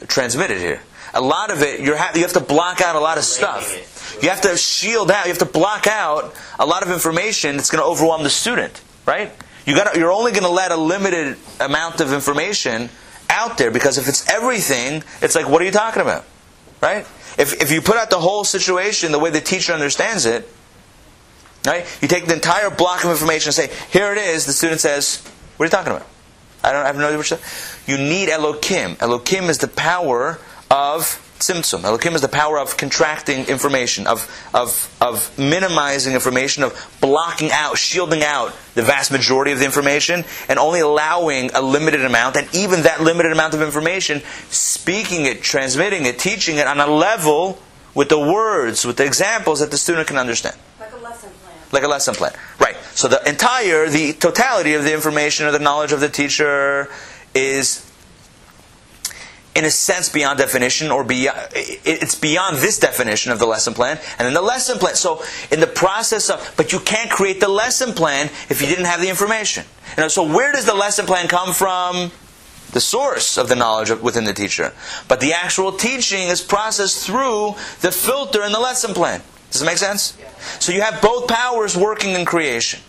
transmitted 0.08 0.58
here. 0.58 0.82
A 1.14 1.22
lot 1.22 1.50
of 1.50 1.62
it, 1.62 1.80
you're 1.80 1.96
ha- 1.98 2.12
you 2.14 2.22
have 2.22 2.34
to 2.34 2.42
block 2.42 2.82
out 2.82 2.98
a 2.98 3.00
lot 3.00 3.18
of 3.18 3.24
stuff. 3.24 4.20
You 4.22 4.28
have 4.30 4.42
to 4.42 4.58
shield 4.58 5.10
out. 5.10 5.26
You 5.26 5.30
have 5.32 5.40
to 5.40 5.46
block 5.46 5.88
out 5.88 6.36
a 6.60 6.66
lot 6.66 6.84
of 6.84 6.92
information 6.92 7.56
that's 7.56 7.72
going 7.72 7.82
to 7.82 7.88
overwhelm 7.88 8.24
the 8.24 8.30
student. 8.30 8.82
Right? 9.06 9.32
You 9.68 9.76
got. 9.76 9.98
You're 9.98 10.12
only 10.12 10.32
going 10.32 10.44
to 10.44 10.50
let 10.50 10.72
a 10.72 10.78
limited 10.78 11.38
amount 11.60 12.00
of 12.00 12.14
information 12.14 12.90
out 13.30 13.58
there 13.58 13.70
because 13.70 13.98
if 13.98 14.08
it's 14.08 14.28
everything, 14.30 15.04
it's 15.22 15.36
like, 15.36 15.48
what 15.50 15.62
are 15.62 15.66
you 15.66 15.72
talking 15.72 16.02
about? 16.02 16.26
Right? 16.82 17.06
If, 17.38 17.62
if 17.62 17.72
you 17.72 17.82
put 17.82 17.98
out 17.98 18.10
the 18.10 18.20
whole 18.20 18.44
situation 18.46 19.12
the 19.12 19.20
way 19.20 19.30
the 19.30 19.42
teacher 19.42 19.74
understands 19.74 20.26
it, 20.26 20.50
right? 21.66 21.86
You 22.02 22.08
take 22.08 22.26
the 22.26 22.34
entire 22.34 22.70
block 22.70 23.04
of 23.04 23.12
information 23.12 23.50
and 23.50 23.56
say, 23.56 23.70
here 23.92 24.12
it 24.14 24.18
is. 24.18 24.46
The 24.46 24.54
student 24.54 24.80
says, 24.80 25.22
what 25.58 25.66
are 25.66 25.68
you 25.68 25.72
talking 25.72 25.92
about? 25.92 26.08
I 26.64 26.72
don't 26.72 26.84
I 26.84 26.88
have 26.88 26.98
no 26.98 27.08
idea 27.08 27.18
what 27.18 27.30
you're. 27.30 27.40
You 27.86 27.98
need 27.98 28.30
Elokim. 28.30 28.96
Elokim 28.96 29.50
is 29.50 29.58
the 29.58 29.68
power 29.68 30.40
of 30.72 31.22
Tzimtzum. 31.40 31.82
Elokim 31.82 32.14
is 32.14 32.22
the 32.22 32.28
power 32.28 32.60
of 32.60 32.78
contracting 32.78 33.46
information, 33.46 34.08
of, 34.08 34.30
of, 34.54 34.96
of 35.00 35.38
minimizing 35.38 36.14
information, 36.14 36.64
of 36.64 36.98
blocking 37.02 37.52
out, 37.52 37.78
shielding 37.78 38.24
out 38.24 38.54
the 38.76 38.82
vast 38.84 39.12
majority 39.12 39.52
of 39.52 39.60
the 39.60 39.66
information, 39.66 40.24
and 40.50 40.60
only 40.60 40.80
allowing 40.80 41.52
a 41.54 41.62
limited 41.62 42.04
amount, 42.04 42.36
and 42.36 42.48
even 42.54 42.84
that 42.84 43.02
limited 43.02 43.32
amount 43.32 43.54
of 43.54 43.62
information, 43.62 44.22
speaking 44.50 45.26
it, 45.26 45.42
transmitting 45.42 46.06
it, 46.06 46.20
teaching 46.20 46.58
it 46.58 46.68
on 46.68 46.80
a 46.80 46.88
level 46.88 47.60
with 47.94 48.10
the 48.10 48.20
words, 48.20 48.86
with 48.86 48.98
the 48.98 49.06
examples 49.06 49.60
that 49.60 49.72
the 49.72 49.78
student 49.78 50.08
can 50.08 50.18
understand 50.18 50.56
Like 50.80 50.94
a 50.94 50.98
lesson 50.98 51.30
plan. 51.42 51.56
like 51.72 51.84
a 51.84 51.88
lesson 51.88 52.14
plan. 52.14 52.34
Right. 52.60 52.76
So 52.94 53.08
the 53.08 53.28
entire, 53.28 53.90
the 53.90 54.14
totality 54.14 54.74
of 54.74 54.84
the 54.84 54.94
information 54.94 55.46
or 55.48 55.52
the 55.52 55.60
knowledge 55.60 55.92
of 55.92 56.00
the 56.00 56.10
teacher 56.10 56.90
is, 57.34 57.84
in 59.58 59.66
a 59.66 59.72
sense, 59.72 60.08
beyond 60.08 60.38
definition, 60.38 60.92
or 60.92 61.04
beyond, 61.04 61.40
it's 61.54 62.14
beyond 62.14 62.58
this 62.58 62.78
definition 62.78 63.32
of 63.32 63.40
the 63.40 63.48
lesson 63.48 63.74
plan. 63.74 63.98
And 64.20 64.28
then 64.28 64.36
the 64.36 64.42
lesson 64.42 64.78
plan. 64.78 64.94
So 64.94 65.24
in 65.52 65.60
the 65.60 65.68
process 65.68 66.30
of, 66.30 66.54
but 66.56 66.72
you 66.72 66.80
can't 66.80 67.10
create 67.10 67.40
the 67.40 67.48
lesson 67.48 67.94
plan 67.94 68.28
if 68.50 68.62
you 68.62 68.68
didn't 68.68 68.86
have 68.86 69.02
the 69.02 69.10
information. 69.10 69.66
You 69.98 70.04
know, 70.04 70.10
so 70.10 70.24
where 70.24 70.52
does 70.52 70.66
the 70.66 70.76
lesson 70.76 71.08
plan 71.08 71.28
come 71.28 71.54
from? 71.54 72.12
the 72.74 72.82
source 72.82 73.38
of 73.38 73.48
the 73.48 73.56
knowledge 73.56 73.90
within 74.02 74.26
the 74.26 74.34
teacher. 74.34 74.74
But 75.08 75.22
the 75.22 75.32
actual 75.32 75.72
teaching 75.72 76.28
is 76.28 76.42
processed 76.42 77.08
through 77.08 77.56
the 77.80 77.94
filter 77.94 78.44
in 78.44 78.52
the 78.52 78.60
lesson 78.60 78.94
plan. 78.94 79.22
Does 79.52 79.62
it 79.62 79.66
make 79.66 79.78
sense? 79.78 80.18
So 80.60 80.74
you 80.74 80.82
have 80.82 81.02
both 81.02 81.30
powers 81.30 81.78
working 81.78 82.12
in 82.12 82.26
creation. 82.26 82.82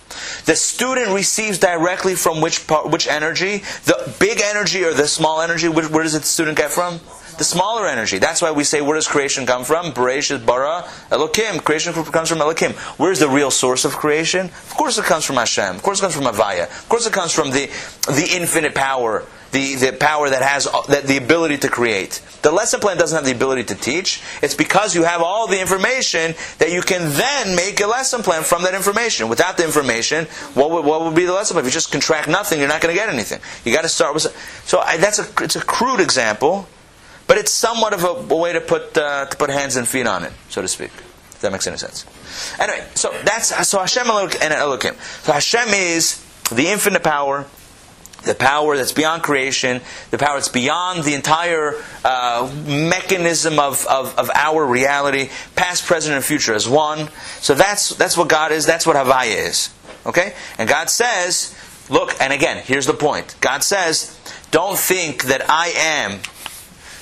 The 0.44 0.56
student 0.56 1.08
receives 1.08 1.58
directly 1.58 2.14
from 2.14 2.40
which 2.40 2.66
part, 2.66 2.90
which 2.90 3.06
energy? 3.06 3.62
The 3.84 4.14
big 4.18 4.40
energy 4.40 4.84
or 4.84 4.94
the 4.94 5.06
small 5.06 5.40
energy? 5.40 5.68
Where, 5.68 5.88
where 5.88 6.02
does 6.02 6.14
the 6.14 6.22
student 6.22 6.56
get 6.56 6.70
from? 6.70 7.00
The 7.38 7.44
smaller 7.44 7.86
energy. 7.86 8.18
That's 8.18 8.42
why 8.42 8.50
we 8.50 8.64
say, 8.64 8.80
where 8.80 8.96
does 8.96 9.06
creation 9.06 9.46
come 9.46 9.64
from? 9.64 9.92
Bereshit 9.92 10.44
bara 10.44 10.82
Elokim. 11.10 11.64
Creation 11.64 11.92
comes 11.92 12.28
from 12.28 12.38
Elokim. 12.38 12.72
Where's 12.98 13.20
the 13.20 13.28
real 13.28 13.50
source 13.50 13.84
of 13.84 13.92
creation? 13.92 14.46
Of 14.46 14.74
course 14.76 14.98
it 14.98 15.04
comes 15.04 15.24
from 15.24 15.36
Hashem. 15.36 15.76
Of 15.76 15.82
course 15.82 16.00
it 16.00 16.02
comes 16.02 16.16
from 16.16 16.24
Avaya. 16.24 16.64
Of 16.64 16.88
course 16.88 17.06
it 17.06 17.12
comes 17.12 17.32
from 17.32 17.50
the, 17.50 17.66
the 18.06 18.28
infinite 18.36 18.74
power 18.74 19.24
the, 19.50 19.76
the 19.76 19.92
power 19.92 20.28
that 20.28 20.42
has 20.42 20.68
that 20.88 21.04
the 21.04 21.16
ability 21.16 21.58
to 21.58 21.68
create. 21.68 22.20
The 22.42 22.52
lesson 22.52 22.80
plan 22.80 22.96
doesn't 22.98 23.16
have 23.16 23.24
the 23.24 23.32
ability 23.32 23.64
to 23.64 23.74
teach. 23.74 24.22
It's 24.42 24.54
because 24.54 24.94
you 24.94 25.04
have 25.04 25.22
all 25.22 25.46
the 25.46 25.60
information 25.60 26.34
that 26.58 26.70
you 26.70 26.82
can 26.82 27.10
then 27.12 27.56
make 27.56 27.80
a 27.80 27.86
lesson 27.86 28.22
plan 28.22 28.42
from 28.42 28.62
that 28.62 28.74
information. 28.74 29.28
Without 29.28 29.56
the 29.56 29.64
information, 29.64 30.26
what 30.54 30.70
would, 30.70 30.84
what 30.84 31.02
would 31.02 31.14
be 31.14 31.24
the 31.24 31.32
lesson 31.32 31.54
plan? 31.54 31.64
If 31.64 31.70
you 31.70 31.74
just 31.74 31.90
contract 31.90 32.28
nothing, 32.28 32.58
you're 32.58 32.68
not 32.68 32.80
going 32.80 32.94
to 32.94 33.00
get 33.00 33.08
anything. 33.08 33.40
You 33.64 33.74
got 33.74 33.82
to 33.82 33.88
start 33.88 34.14
with. 34.14 34.22
So 34.66 34.80
I, 34.80 34.98
that's 34.98 35.18
a 35.18 35.26
it's 35.42 35.56
a 35.56 35.64
crude 35.64 36.00
example, 36.00 36.68
but 37.28 37.38
it's 37.38 37.52
somewhat 37.52 37.94
of 37.94 38.02
a, 38.02 38.34
a 38.34 38.36
way 38.36 38.52
to 38.52 38.60
put 38.60 38.98
uh, 38.98 39.26
to 39.26 39.36
put 39.36 39.50
hands 39.50 39.76
and 39.76 39.86
feet 39.86 40.08
on 40.08 40.24
it, 40.24 40.32
so 40.48 40.60
to 40.60 40.66
speak. 40.66 40.90
If 41.30 41.42
that 41.42 41.52
makes 41.52 41.68
any 41.68 41.76
sense. 41.76 42.04
Anyway, 42.58 42.84
so 42.96 43.10
that's 43.24 43.68
so 43.68 43.78
Hashem 43.78 44.08
and 44.08 44.32
Elokim. 44.32 44.96
So 45.24 45.32
Hashem 45.32 45.68
is 45.68 46.24
the 46.50 46.66
infinite 46.66 47.04
power 47.04 47.46
the 48.24 48.34
power 48.34 48.76
that's 48.76 48.92
beyond 48.92 49.22
creation, 49.22 49.80
the 50.10 50.18
power 50.18 50.34
that's 50.34 50.48
beyond 50.48 51.04
the 51.04 51.14
entire 51.14 51.74
uh, 52.04 52.52
mechanism 52.66 53.58
of, 53.58 53.86
of, 53.86 54.16
of 54.18 54.30
our 54.34 54.66
reality, 54.66 55.30
past, 55.54 55.86
present, 55.86 56.14
and 56.14 56.24
future 56.24 56.54
as 56.54 56.68
one. 56.68 57.08
So 57.40 57.54
that's 57.54 57.90
that's 57.90 58.16
what 58.16 58.28
God 58.28 58.52
is. 58.52 58.66
That's 58.66 58.86
what 58.86 58.96
Havaya 58.96 59.48
is. 59.48 59.70
Okay, 60.06 60.34
and 60.58 60.68
God 60.68 60.90
says, 60.90 61.54
look, 61.90 62.14
and 62.20 62.32
again, 62.32 62.62
here's 62.64 62.86
the 62.86 62.94
point. 62.94 63.36
God 63.40 63.62
says, 63.62 64.18
don't 64.50 64.78
think 64.78 65.24
that 65.24 65.48
I 65.48 65.72
am. 65.76 66.20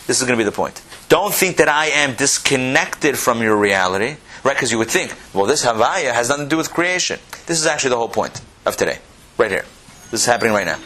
This 0.07 0.21
is 0.21 0.27
going 0.27 0.39
to 0.39 0.43
be 0.43 0.49
the 0.49 0.55
point. 0.55 0.83
Don't 1.09 1.35
think 1.35 1.57
that 1.57 1.69
I 1.69 1.87
am 1.87 2.15
disconnected 2.15 3.19
from 3.19 3.43
your 3.43 3.57
reality, 3.57 4.17
right? 4.45 4.55
Because 4.55 4.71
you 4.71 4.79
would 4.79 4.91
think, 4.91 5.15
well, 5.35 5.47
this 5.47 5.65
Havaya 5.65 6.13
has 6.13 6.29
nothing 6.29 6.47
to 6.47 6.51
do 6.51 6.57
with 6.57 6.73
creation. 6.73 7.19
This 7.47 7.59
is 7.59 7.67
actually 7.67 7.91
the 7.91 7.97
whole 7.97 8.09
point 8.09 8.41
of 8.65 8.77
today, 8.77 8.99
right 9.37 9.51
here. 9.51 9.65
This 10.11 10.21
is 10.21 10.27
happening 10.27 10.53
right 10.53 10.67
now. 10.67 10.79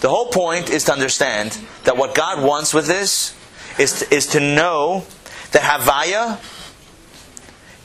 The 0.00 0.08
whole 0.08 0.28
point 0.28 0.70
is 0.70 0.84
to 0.84 0.92
understand 0.92 1.58
that 1.84 1.96
what 1.96 2.14
God 2.14 2.42
wants 2.42 2.74
with 2.74 2.86
this 2.86 3.36
is 3.78 4.00
to, 4.00 4.14
is 4.14 4.26
to 4.28 4.40
know 4.40 5.04
that 5.52 5.62
Havaya 5.62 6.40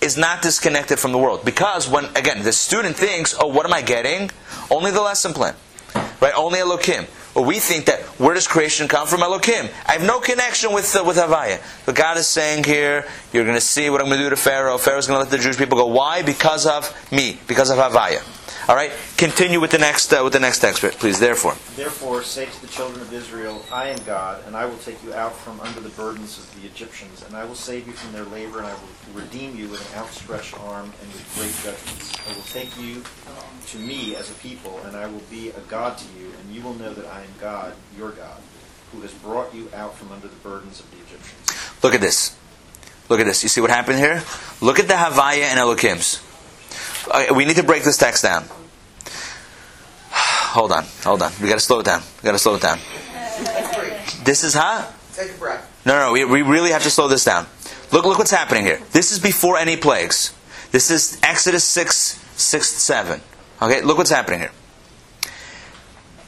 is 0.02 0.18
not 0.18 0.42
disconnected 0.42 1.00
from 1.00 1.12
the 1.12 1.18
world. 1.18 1.44
Because 1.44 1.90
when, 1.90 2.06
again, 2.16 2.44
the 2.44 2.54
student 2.54 2.96
thinks, 2.96 3.36
oh, 3.40 3.48
what 3.48 3.66
am 3.66 3.74
I 3.74 3.82
getting? 3.82 4.30
Only 4.72 4.92
the 4.92 5.02
lesson 5.02 5.34
plan. 5.34 5.56
Right? 6.22 6.34
Only 6.36 6.60
Elokim. 6.60 7.08
Well, 7.38 7.46
we 7.46 7.60
think 7.60 7.86
that 7.86 8.00
where 8.20 8.34
does 8.34 8.48
creation 8.48 8.88
come 8.88 9.06
from? 9.06 9.20
Elokim. 9.20 9.70
I 9.86 9.92
have 9.92 10.02
no 10.02 10.20
connection 10.20 10.74
with 10.74 10.96
uh, 10.96 11.04
with 11.04 11.18
Havaya. 11.18 11.62
But 11.86 11.94
God 11.94 12.18
is 12.18 12.28
saying 12.28 12.64
here, 12.64 13.06
you're 13.32 13.44
going 13.44 13.56
to 13.56 13.62
see 13.62 13.92
what 13.92 14.02
I'm 14.02 14.08
going 14.08 14.18
to 14.18 14.24
do 14.24 14.30
to 14.32 14.36
Pharaoh. 14.36 14.80
Pharaoh's 14.80 15.06
going 15.06 15.20
to 15.20 15.24
let 15.24 15.30
the 15.30 15.38
Jewish 15.38 15.56
people 15.56 15.78
go. 15.78 15.86
Why? 15.86 16.24
Because 16.24 16.66
of 16.66 16.92
me. 17.12 17.40
Because 17.48 17.70
of 17.70 17.78
Havaya. 17.78 18.24
All 18.68 18.76
right. 18.76 18.92
Continue 19.16 19.62
with 19.62 19.72
the 19.72 19.78
next 19.78 20.12
uh, 20.12 20.22
with 20.26 20.34
the 20.34 20.42
next 20.42 20.60
text, 20.60 20.82
please. 21.00 21.20
Therefore. 21.20 21.56
Therefore, 21.78 22.22
say 22.22 22.48
to 22.48 22.62
the 22.62 22.68
children 22.68 23.00
of 23.02 23.14
Israel, 23.14 23.64
I 23.72 23.88
am 23.88 24.00
God, 24.06 24.44
and 24.46 24.58
I 24.58 24.66
will 24.66 24.78
take 24.80 25.02
you 25.06 25.14
out 25.14 25.34
from 25.38 25.62
under 25.62 25.80
the 25.80 25.90
burdens 25.90 26.38
of 26.38 26.54
the 26.60 26.68
Egyptians, 26.68 27.24
and 27.24 27.34
I 27.34 27.46
will 27.46 27.56
save 27.56 27.88
you 27.88 27.94
from 27.94 28.12
their 28.12 28.26
labor, 28.26 28.58
and 28.58 28.68
I 28.68 28.74
will 28.74 29.22
redeem 29.22 29.56
you 29.56 29.70
with 29.70 29.80
an 29.94 30.00
outstretched 30.02 30.60
arm 30.60 30.92
and 31.02 31.14
with 31.14 31.34
great 31.36 31.56
judgments. 31.64 32.14
I 32.28 32.34
will 32.34 32.44
take 32.52 32.78
you 32.78 33.04
to 33.68 33.78
me 33.78 34.18
as 34.18 34.30
a 34.30 34.34
people, 34.36 34.82
and 34.86 34.98
I 34.98 35.08
will 35.08 35.24
be 35.32 35.50
a 35.52 35.62
God 35.70 35.98
to 35.98 36.06
you, 36.20 36.30
and 36.42 36.54
you 36.54 36.62
will 36.62 36.74
know 36.74 36.94
that 36.94 37.06
I 37.06 37.22
am 37.22 37.34
God, 37.40 37.74
your 37.98 38.12
God, 38.12 38.42
who 38.92 39.00
has 39.00 39.14
brought 39.14 39.56
you 39.56 39.70
out 39.74 39.96
from 39.96 40.12
under 40.12 40.28
the 40.28 40.36
burdens 40.44 40.82
of 40.82 40.92
the 40.92 40.98
Egyptians. 40.98 41.74
Look 41.82 41.94
at 41.94 42.02
this. 42.02 42.36
Look 43.08 43.22
at 43.22 43.26
this. 43.26 43.44
You 43.44 43.50
see 43.50 43.62
what 43.62 43.70
happened 43.70 44.00
here? 44.00 44.24
Look 44.60 44.78
at 44.78 44.90
the 44.90 44.96
Havaya 44.96 45.44
and 45.44 45.58
Elokims. 45.58 46.24
Uh, 47.10 47.34
we 47.34 47.46
need 47.46 47.56
to 47.56 47.64
break 47.64 47.84
this 47.84 47.98
text 47.98 48.24
down. 48.24 48.44
Hold 50.58 50.72
on, 50.72 50.86
hold 51.04 51.22
on. 51.22 51.32
We 51.42 51.48
got 51.48 51.56
to 51.56 51.60
slow 51.60 51.80
it 51.80 51.86
down. 51.86 52.02
We 52.22 52.26
got 52.26 52.32
to 52.32 52.40
slow 52.40 52.56
it 52.56 52.62
down. 52.62 52.80
This 54.24 54.44
is 54.44 54.54
huh? 54.54 54.88
Take 55.14 55.32
a 55.32 55.38
breath. 55.38 55.86
No, 55.86 56.00
no, 56.00 56.12
we, 56.12 56.26
we 56.26 56.42
really 56.42 56.72
have 56.72 56.84
to 56.84 56.90
slow 56.90 57.08
this 57.08 57.24
down. 57.24 57.46
Look, 57.92 58.06
look 58.06 58.18
what's 58.18 58.32
happening 58.32 58.64
here. 58.64 58.82
This 58.92 59.12
is 59.12 59.20
before 59.20 59.58
any 59.58 59.78
plagues. 59.78 60.34
This 60.72 60.92
is 60.92 61.20
Exodus 61.24 61.64
6, 61.64 61.94
6, 62.36 62.68
7. 62.68 63.22
Okay, 63.62 63.82
look 63.82 63.98
what's 63.98 64.10
happening 64.10 64.40
here. 64.40 64.52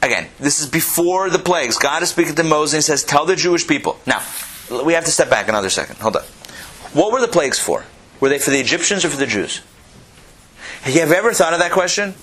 Again, 0.02 0.28
this 0.38 0.60
is 0.60 0.66
before 0.66 1.28
the 1.28 1.38
plagues. 1.38 1.76
God 1.76 2.02
is 2.02 2.08
speaking 2.08 2.34
to 2.36 2.42
Moses 2.42 2.74
and 2.74 2.82
he 2.82 2.86
says, 2.86 3.04
Tell 3.04 3.26
the 3.26 3.36
Jewish 3.36 3.66
people. 3.66 3.98
Now, 4.06 4.22
we 4.84 4.94
have 4.94 5.04
to 5.04 5.10
step 5.10 5.28
back 5.28 5.48
another 5.48 5.68
second. 5.68 5.96
Hold 5.98 6.16
on. 6.16 6.22
What 6.92 7.12
were 7.12 7.20
the 7.20 7.28
plagues 7.28 7.58
for? 7.58 7.84
Were 8.18 8.28
they 8.28 8.38
for 8.38 8.50
the 8.50 8.60
Egyptians 8.60 9.04
or 9.04 9.10
for 9.10 9.18
the 9.18 9.26
Jews? 9.26 9.60
Have 10.82 10.94
you 10.94 11.02
ever 11.02 11.32
thought 11.34 11.52
of 11.52 11.58
that 11.58 11.72
question? 11.72 12.14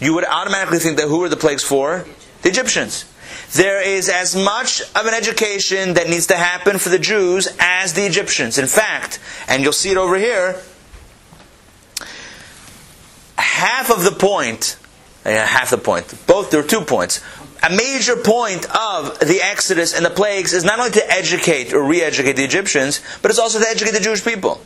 You 0.00 0.14
would 0.14 0.24
automatically 0.24 0.78
think 0.78 0.96
that 0.98 1.08
who 1.08 1.20
were 1.20 1.28
the 1.28 1.36
plagues 1.36 1.62
for? 1.62 2.06
The 2.42 2.48
Egyptians. 2.48 3.04
There 3.52 3.82
is 3.82 4.08
as 4.08 4.34
much 4.34 4.80
of 4.80 5.06
an 5.06 5.14
education 5.14 5.94
that 5.94 6.08
needs 6.08 6.28
to 6.28 6.36
happen 6.36 6.78
for 6.78 6.88
the 6.88 6.98
Jews 6.98 7.48
as 7.58 7.92
the 7.92 8.06
Egyptians. 8.06 8.58
In 8.58 8.66
fact, 8.66 9.20
and 9.46 9.62
you'll 9.62 9.72
see 9.72 9.90
it 9.90 9.98
over 9.98 10.16
here, 10.16 10.60
half 13.36 13.90
of 13.90 14.04
the 14.04 14.12
point, 14.12 14.76
yeah, 15.24 15.46
half 15.46 15.70
the 15.70 15.78
point, 15.78 16.14
both, 16.26 16.50
there 16.50 16.60
are 16.60 16.66
two 16.66 16.80
points. 16.80 17.20
A 17.62 17.70
major 17.70 18.16
point 18.16 18.64
of 18.74 19.20
the 19.20 19.40
Exodus 19.40 19.94
and 19.94 20.04
the 20.04 20.10
plagues 20.10 20.52
is 20.52 20.64
not 20.64 20.78
only 20.78 20.90
to 20.92 21.10
educate 21.10 21.72
or 21.72 21.84
re 21.84 22.02
educate 22.02 22.32
the 22.32 22.44
Egyptians, 22.44 23.00
but 23.20 23.30
it's 23.30 23.38
also 23.38 23.60
to 23.60 23.68
educate 23.68 23.92
the 23.92 24.00
Jewish 24.00 24.24
people. 24.24 24.60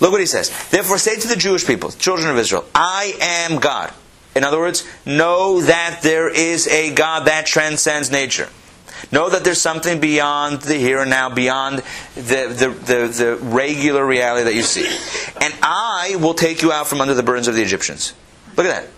Look 0.00 0.10
what 0.10 0.20
he 0.20 0.26
says. 0.26 0.50
Therefore, 0.70 0.98
say 0.98 1.16
to 1.16 1.28
the 1.28 1.36
Jewish 1.36 1.66
people, 1.66 1.90
children 1.90 2.30
of 2.30 2.38
Israel, 2.38 2.64
I 2.74 3.14
am 3.20 3.60
God. 3.60 3.92
In 4.34 4.44
other 4.44 4.58
words, 4.58 4.86
know 5.04 5.60
that 5.60 6.00
there 6.02 6.28
is 6.28 6.66
a 6.68 6.94
God 6.94 7.26
that 7.26 7.46
transcends 7.46 8.10
nature. 8.10 8.48
Know 9.10 9.28
that 9.28 9.44
there's 9.44 9.60
something 9.60 10.00
beyond 10.00 10.62
the 10.62 10.76
here 10.76 11.00
and 11.00 11.10
now, 11.10 11.28
beyond 11.28 11.78
the, 12.14 12.20
the, 12.20 12.68
the, 12.68 13.08
the, 13.08 13.36
regular 13.42 14.06
reality 14.06 14.44
that 14.44 14.54
you 14.54 14.62
see. 14.62 14.86
And 15.40 15.52
I 15.60 16.16
will 16.20 16.34
take 16.34 16.62
you 16.62 16.72
out 16.72 16.86
from 16.86 17.00
under 17.00 17.14
the 17.14 17.22
burdens 17.22 17.48
of 17.48 17.54
the 17.54 17.62
Egyptians. 17.62 18.14
Look 18.56 18.66
at 18.66 18.84
that. 18.84 18.88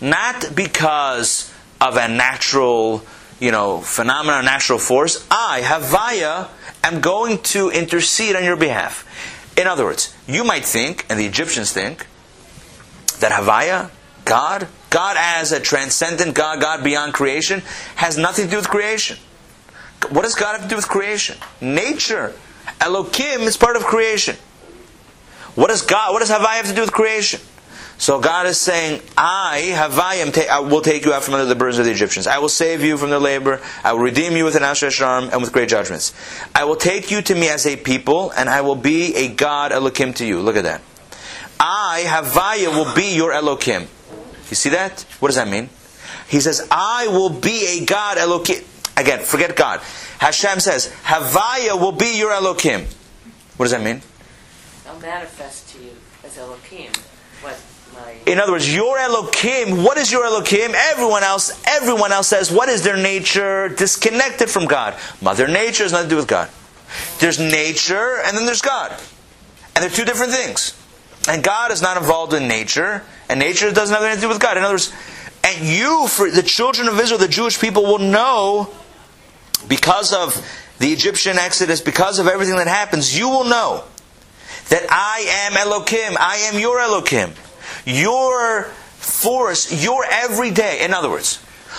Not 0.00 0.56
because 0.56 1.52
of 1.80 1.96
a 1.96 2.08
natural, 2.08 3.04
you 3.38 3.52
know, 3.52 3.80
phenomenon, 3.80 4.40
a 4.40 4.44
natural 4.44 4.78
force. 4.78 5.26
I, 5.30 5.60
Havaya, 5.62 6.48
am 6.82 7.00
going 7.00 7.38
to 7.38 7.70
intercede 7.70 8.36
on 8.36 8.44
your 8.44 8.56
behalf. 8.56 9.08
In 9.56 9.66
other 9.66 9.84
words, 9.84 10.14
you 10.26 10.42
might 10.42 10.64
think, 10.64 11.06
and 11.08 11.18
the 11.18 11.26
Egyptians 11.26 11.72
think, 11.72 12.06
that 13.20 13.30
Havaya, 13.30 13.90
God, 14.24 14.68
God 14.90 15.16
as 15.18 15.52
a 15.52 15.60
transcendent 15.60 16.34
God, 16.34 16.60
God 16.60 16.84
beyond 16.84 17.14
creation, 17.14 17.62
has 17.96 18.16
nothing 18.16 18.46
to 18.46 18.50
do 18.50 18.56
with 18.56 18.68
creation. 18.68 19.18
What 20.10 20.22
does 20.22 20.34
God 20.34 20.52
have 20.52 20.62
to 20.62 20.68
do 20.68 20.76
with 20.76 20.88
creation? 20.88 21.36
Nature. 21.60 22.34
Elohim 22.80 23.40
is 23.42 23.56
part 23.56 23.76
of 23.76 23.84
creation. 23.84 24.36
What 25.54 25.68
does 25.68 25.82
God, 25.82 26.12
what 26.12 26.20
does 26.20 26.30
Havaya 26.30 26.56
have 26.56 26.66
to 26.66 26.74
do 26.74 26.80
with 26.80 26.92
creation? 26.92 27.40
So 27.96 28.20
God 28.20 28.46
is 28.46 28.60
saying, 28.60 29.00
I, 29.16 29.72
Havayim, 29.72 30.48
I 30.48 30.60
will 30.60 30.80
take 30.80 31.04
you 31.04 31.12
out 31.12 31.22
from 31.22 31.34
under 31.34 31.46
the 31.46 31.54
burdens 31.54 31.78
of 31.78 31.84
the 31.84 31.92
Egyptians. 31.92 32.26
I 32.26 32.38
will 32.38 32.48
save 32.48 32.82
you 32.82 32.96
from 32.96 33.10
their 33.10 33.20
labor. 33.20 33.60
I 33.84 33.92
will 33.92 34.00
redeem 34.00 34.36
you 34.36 34.44
with 34.44 34.56
an 34.56 34.64
outstretched 34.64 35.00
arm 35.00 35.30
and 35.32 35.40
with 35.40 35.52
great 35.52 35.68
judgments. 35.68 36.12
I 36.54 36.64
will 36.64 36.76
take 36.76 37.12
you 37.12 37.22
to 37.22 37.34
me 37.34 37.48
as 37.48 37.66
a 37.66 37.76
people, 37.76 38.32
and 38.32 38.48
I 38.48 38.62
will 38.62 38.74
be 38.74 39.14
a 39.14 39.28
God 39.28 39.70
Elohim 39.70 40.12
to 40.14 40.26
you. 40.26 40.40
Look 40.40 40.56
at 40.56 40.64
that. 40.64 40.82
I, 41.60 42.02
Havaya, 42.06 42.68
will 42.68 42.92
be 42.94 43.14
your 43.14 43.32
Elohim. 43.32 43.86
You 44.50 44.56
see 44.56 44.70
that? 44.70 45.02
What 45.20 45.28
does 45.28 45.36
that 45.36 45.48
mean? 45.48 45.68
He 46.28 46.40
says, 46.40 46.66
I 46.70 47.08
will 47.08 47.30
be 47.30 47.78
a 47.80 47.84
God 47.84 48.18
Elohim. 48.18 48.64
Again, 48.96 49.20
forget 49.24 49.56
God. 49.56 49.80
Hashem 50.18 50.60
says, 50.60 50.94
Havaya 51.04 51.78
will 51.80 51.92
be 51.92 52.16
your 52.18 52.32
Elohim. 52.32 52.86
What 53.56 53.64
does 53.64 53.72
that 53.72 53.82
mean? 53.82 54.02
I'll 54.86 54.98
manifest 55.00 55.68
to 55.70 55.82
you 55.82 55.90
as 56.22 56.38
Elohim 56.38 56.92
what 57.42 57.58
my. 57.94 58.16
In 58.26 58.38
other 58.38 58.52
words, 58.52 58.72
your 58.72 58.98
Elohim, 58.98 59.82
what 59.82 59.98
is 59.98 60.12
your 60.12 60.24
Elohim? 60.24 60.72
Everyone 60.74 61.22
else, 61.22 61.60
everyone 61.66 62.12
else 62.12 62.28
says, 62.28 62.50
what 62.52 62.68
is 62.68 62.82
their 62.82 62.96
nature? 62.96 63.68
Disconnected 63.68 64.48
from 64.48 64.66
God. 64.66 64.94
Mother 65.20 65.48
Nature 65.48 65.84
has 65.84 65.92
nothing 65.92 66.08
to 66.08 66.14
do 66.14 66.16
with 66.16 66.28
God. 66.28 66.48
There's 67.18 67.38
nature, 67.38 68.20
and 68.24 68.36
then 68.36 68.46
there's 68.46 68.62
God. 68.62 68.92
And 69.74 69.82
they're 69.82 69.90
two 69.90 70.04
different 70.04 70.32
things. 70.32 70.80
And 71.28 71.42
God 71.42 71.72
is 71.72 71.80
not 71.80 71.96
involved 71.96 72.34
in 72.34 72.48
nature, 72.48 73.02
and 73.28 73.40
nature 73.40 73.72
doesn't 73.72 73.94
have 73.94 74.04
anything 74.04 74.22
to 74.22 74.26
do 74.26 74.28
with 74.28 74.40
God. 74.40 74.56
In 74.58 74.64
other 74.64 74.74
words, 74.74 74.92
and 75.42 75.66
you, 75.66 76.06
for 76.08 76.30
the 76.30 76.42
children 76.42 76.88
of 76.88 76.98
Israel, 76.98 77.18
the 77.18 77.28
Jewish 77.28 77.58
people, 77.60 77.82
will 77.84 77.98
know 77.98 78.70
because 79.68 80.12
of 80.12 80.34
the 80.78 80.88
Egyptian 80.88 81.38
exodus, 81.38 81.80
because 81.80 82.18
of 82.18 82.26
everything 82.26 82.56
that 82.56 82.66
happens, 82.66 83.16
you 83.16 83.28
will 83.28 83.44
know 83.44 83.84
that 84.68 84.86
I 84.90 85.46
am 85.46 85.56
Elohim. 85.56 86.16
I 86.18 86.48
am 86.52 86.58
your 86.58 86.80
Elohim. 86.80 87.32
Your 87.86 88.64
force, 88.64 89.84
your 89.84 90.04
everyday. 90.04 90.84
In 90.84 90.92
other 90.92 91.10
words, 91.10 91.36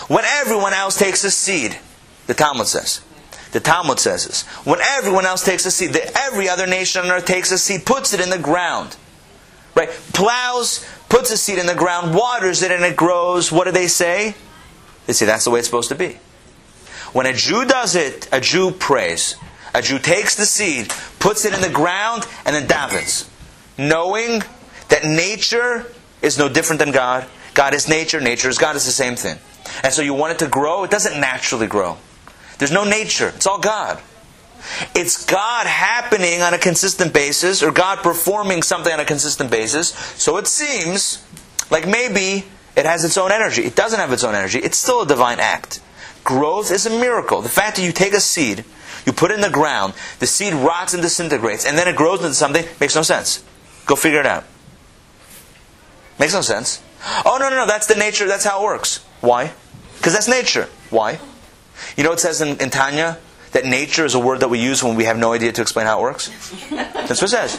when 0.07 0.25
everyone 0.25 0.73
else 0.73 0.97
takes 0.97 1.23
a 1.23 1.31
seed, 1.31 1.77
the 2.27 2.33
Talmud 2.33 2.67
says, 2.67 3.01
the 3.51 3.59
Talmud 3.59 3.99
says 3.99 4.25
this, 4.27 4.43
when 4.65 4.79
everyone 4.81 5.25
else 5.25 5.43
takes 5.43 5.65
a 5.65 5.71
seed, 5.71 5.93
that 5.93 6.11
every 6.15 6.49
other 6.49 6.67
nation 6.67 7.05
on 7.05 7.11
earth 7.11 7.25
takes 7.25 7.51
a 7.51 7.57
seed, 7.57 7.85
puts 7.85 8.13
it 8.13 8.19
in 8.19 8.29
the 8.29 8.37
ground, 8.37 8.95
right? 9.75 9.89
Plows, 10.13 10.85
puts 11.09 11.31
a 11.31 11.37
seed 11.37 11.59
in 11.59 11.65
the 11.65 11.75
ground, 11.75 12.15
waters 12.15 12.63
it, 12.63 12.71
and 12.71 12.83
it 12.83 12.95
grows. 12.95 13.51
What 13.51 13.65
do 13.65 13.71
they 13.71 13.87
say? 13.87 14.35
They 15.05 15.13
say 15.13 15.25
that's 15.25 15.43
the 15.43 15.51
way 15.51 15.59
it's 15.59 15.67
supposed 15.67 15.89
to 15.89 15.95
be. 15.95 16.19
When 17.13 17.25
a 17.25 17.33
Jew 17.33 17.65
does 17.65 17.95
it, 17.95 18.27
a 18.31 18.41
Jew 18.41 18.71
prays. 18.71 19.35
A 19.73 19.81
Jew 19.81 19.99
takes 19.99 20.35
the 20.35 20.45
seed, 20.45 20.89
puts 21.19 21.45
it 21.45 21.53
in 21.53 21.61
the 21.61 21.69
ground, 21.69 22.25
and 22.45 22.55
then 22.55 22.67
davens, 22.67 23.29
knowing 23.77 24.41
that 24.89 25.03
nature 25.03 25.85
is 26.21 26.37
no 26.37 26.47
different 26.47 26.79
than 26.79 26.91
God. 26.91 27.27
God 27.53 27.73
is 27.73 27.87
nature, 27.87 28.21
nature 28.21 28.49
is 28.49 28.57
God, 28.57 28.75
it's 28.75 28.85
the 28.85 28.91
same 28.91 29.15
thing. 29.15 29.37
And 29.83 29.93
so 29.93 30.01
you 30.01 30.13
want 30.13 30.33
it 30.33 30.39
to 30.39 30.47
grow, 30.47 30.83
it 30.83 30.91
doesn't 30.91 31.19
naturally 31.19 31.67
grow. 31.67 31.97
There's 32.57 32.71
no 32.71 32.83
nature, 32.83 33.33
it's 33.35 33.45
all 33.45 33.59
God. 33.59 34.01
It's 34.93 35.25
God 35.25 35.67
happening 35.67 36.41
on 36.41 36.53
a 36.53 36.57
consistent 36.57 37.13
basis, 37.13 37.61
or 37.61 37.71
God 37.71 37.99
performing 37.99 38.63
something 38.63 38.91
on 38.91 38.99
a 38.99 39.05
consistent 39.05 39.51
basis. 39.51 39.89
So 39.89 40.37
it 40.37 40.47
seems 40.47 41.23
like 41.69 41.87
maybe 41.87 42.45
it 42.75 42.85
has 42.85 43.03
its 43.03 43.17
own 43.17 43.31
energy. 43.31 43.63
It 43.63 43.75
doesn't 43.75 43.99
have 43.99 44.11
its 44.11 44.23
own 44.23 44.35
energy, 44.35 44.59
it's 44.59 44.77
still 44.77 45.01
a 45.01 45.07
divine 45.07 45.39
act. 45.39 45.81
Growth 46.23 46.71
is 46.71 46.85
a 46.85 46.89
miracle. 46.89 47.41
The 47.41 47.49
fact 47.49 47.75
that 47.75 47.83
you 47.83 47.91
take 47.91 48.13
a 48.13 48.19
seed, 48.19 48.65
you 49.05 49.13
put 49.13 49.29
it 49.29 49.35
in 49.35 49.41
the 49.41 49.49
ground, 49.49 49.93
the 50.19 50.25
seed 50.25 50.53
rots 50.53 50.93
and 50.93 51.03
disintegrates, 51.03 51.65
and 51.65 51.77
then 51.77 51.87
it 51.87 51.95
grows 51.95 52.21
into 52.21 52.33
something 52.33 52.65
makes 52.79 52.95
no 52.95 53.03
sense. 53.03 53.43
Go 53.85 53.95
figure 53.95 54.19
it 54.19 54.25
out. 54.25 54.43
Makes 56.19 56.33
no 56.33 56.41
sense. 56.41 56.81
Oh, 57.25 57.37
no, 57.39 57.49
no, 57.49 57.57
no, 57.57 57.67
that's 57.67 57.85
the 57.85 57.95
nature, 57.95 58.27
that's 58.27 58.43
how 58.43 58.61
it 58.61 58.63
works. 58.63 59.05
Why? 59.21 59.51
Because 59.97 60.13
that's 60.13 60.27
nature. 60.27 60.67
Why? 60.89 61.19
You 61.95 62.03
know 62.03 62.11
it 62.11 62.19
says 62.19 62.41
in, 62.41 62.59
in 62.59 62.69
Tanya 62.69 63.19
that 63.55 63.65
nature 63.65 64.03
is 64.03 64.15
a 64.15 64.19
word 64.19 64.41
that 64.41 64.49
we 64.49 64.59
use 64.59 64.83
when 64.83 64.97
we 64.97 65.05
have 65.05 65.17
no 65.17 65.31
idea 65.31 65.53
to 65.53 65.61
explain 65.61 65.85
how 65.85 65.99
it 65.99 66.01
works? 66.01 66.27
That's 66.69 67.21
what 67.21 67.23
it 67.23 67.27
says. 67.29 67.57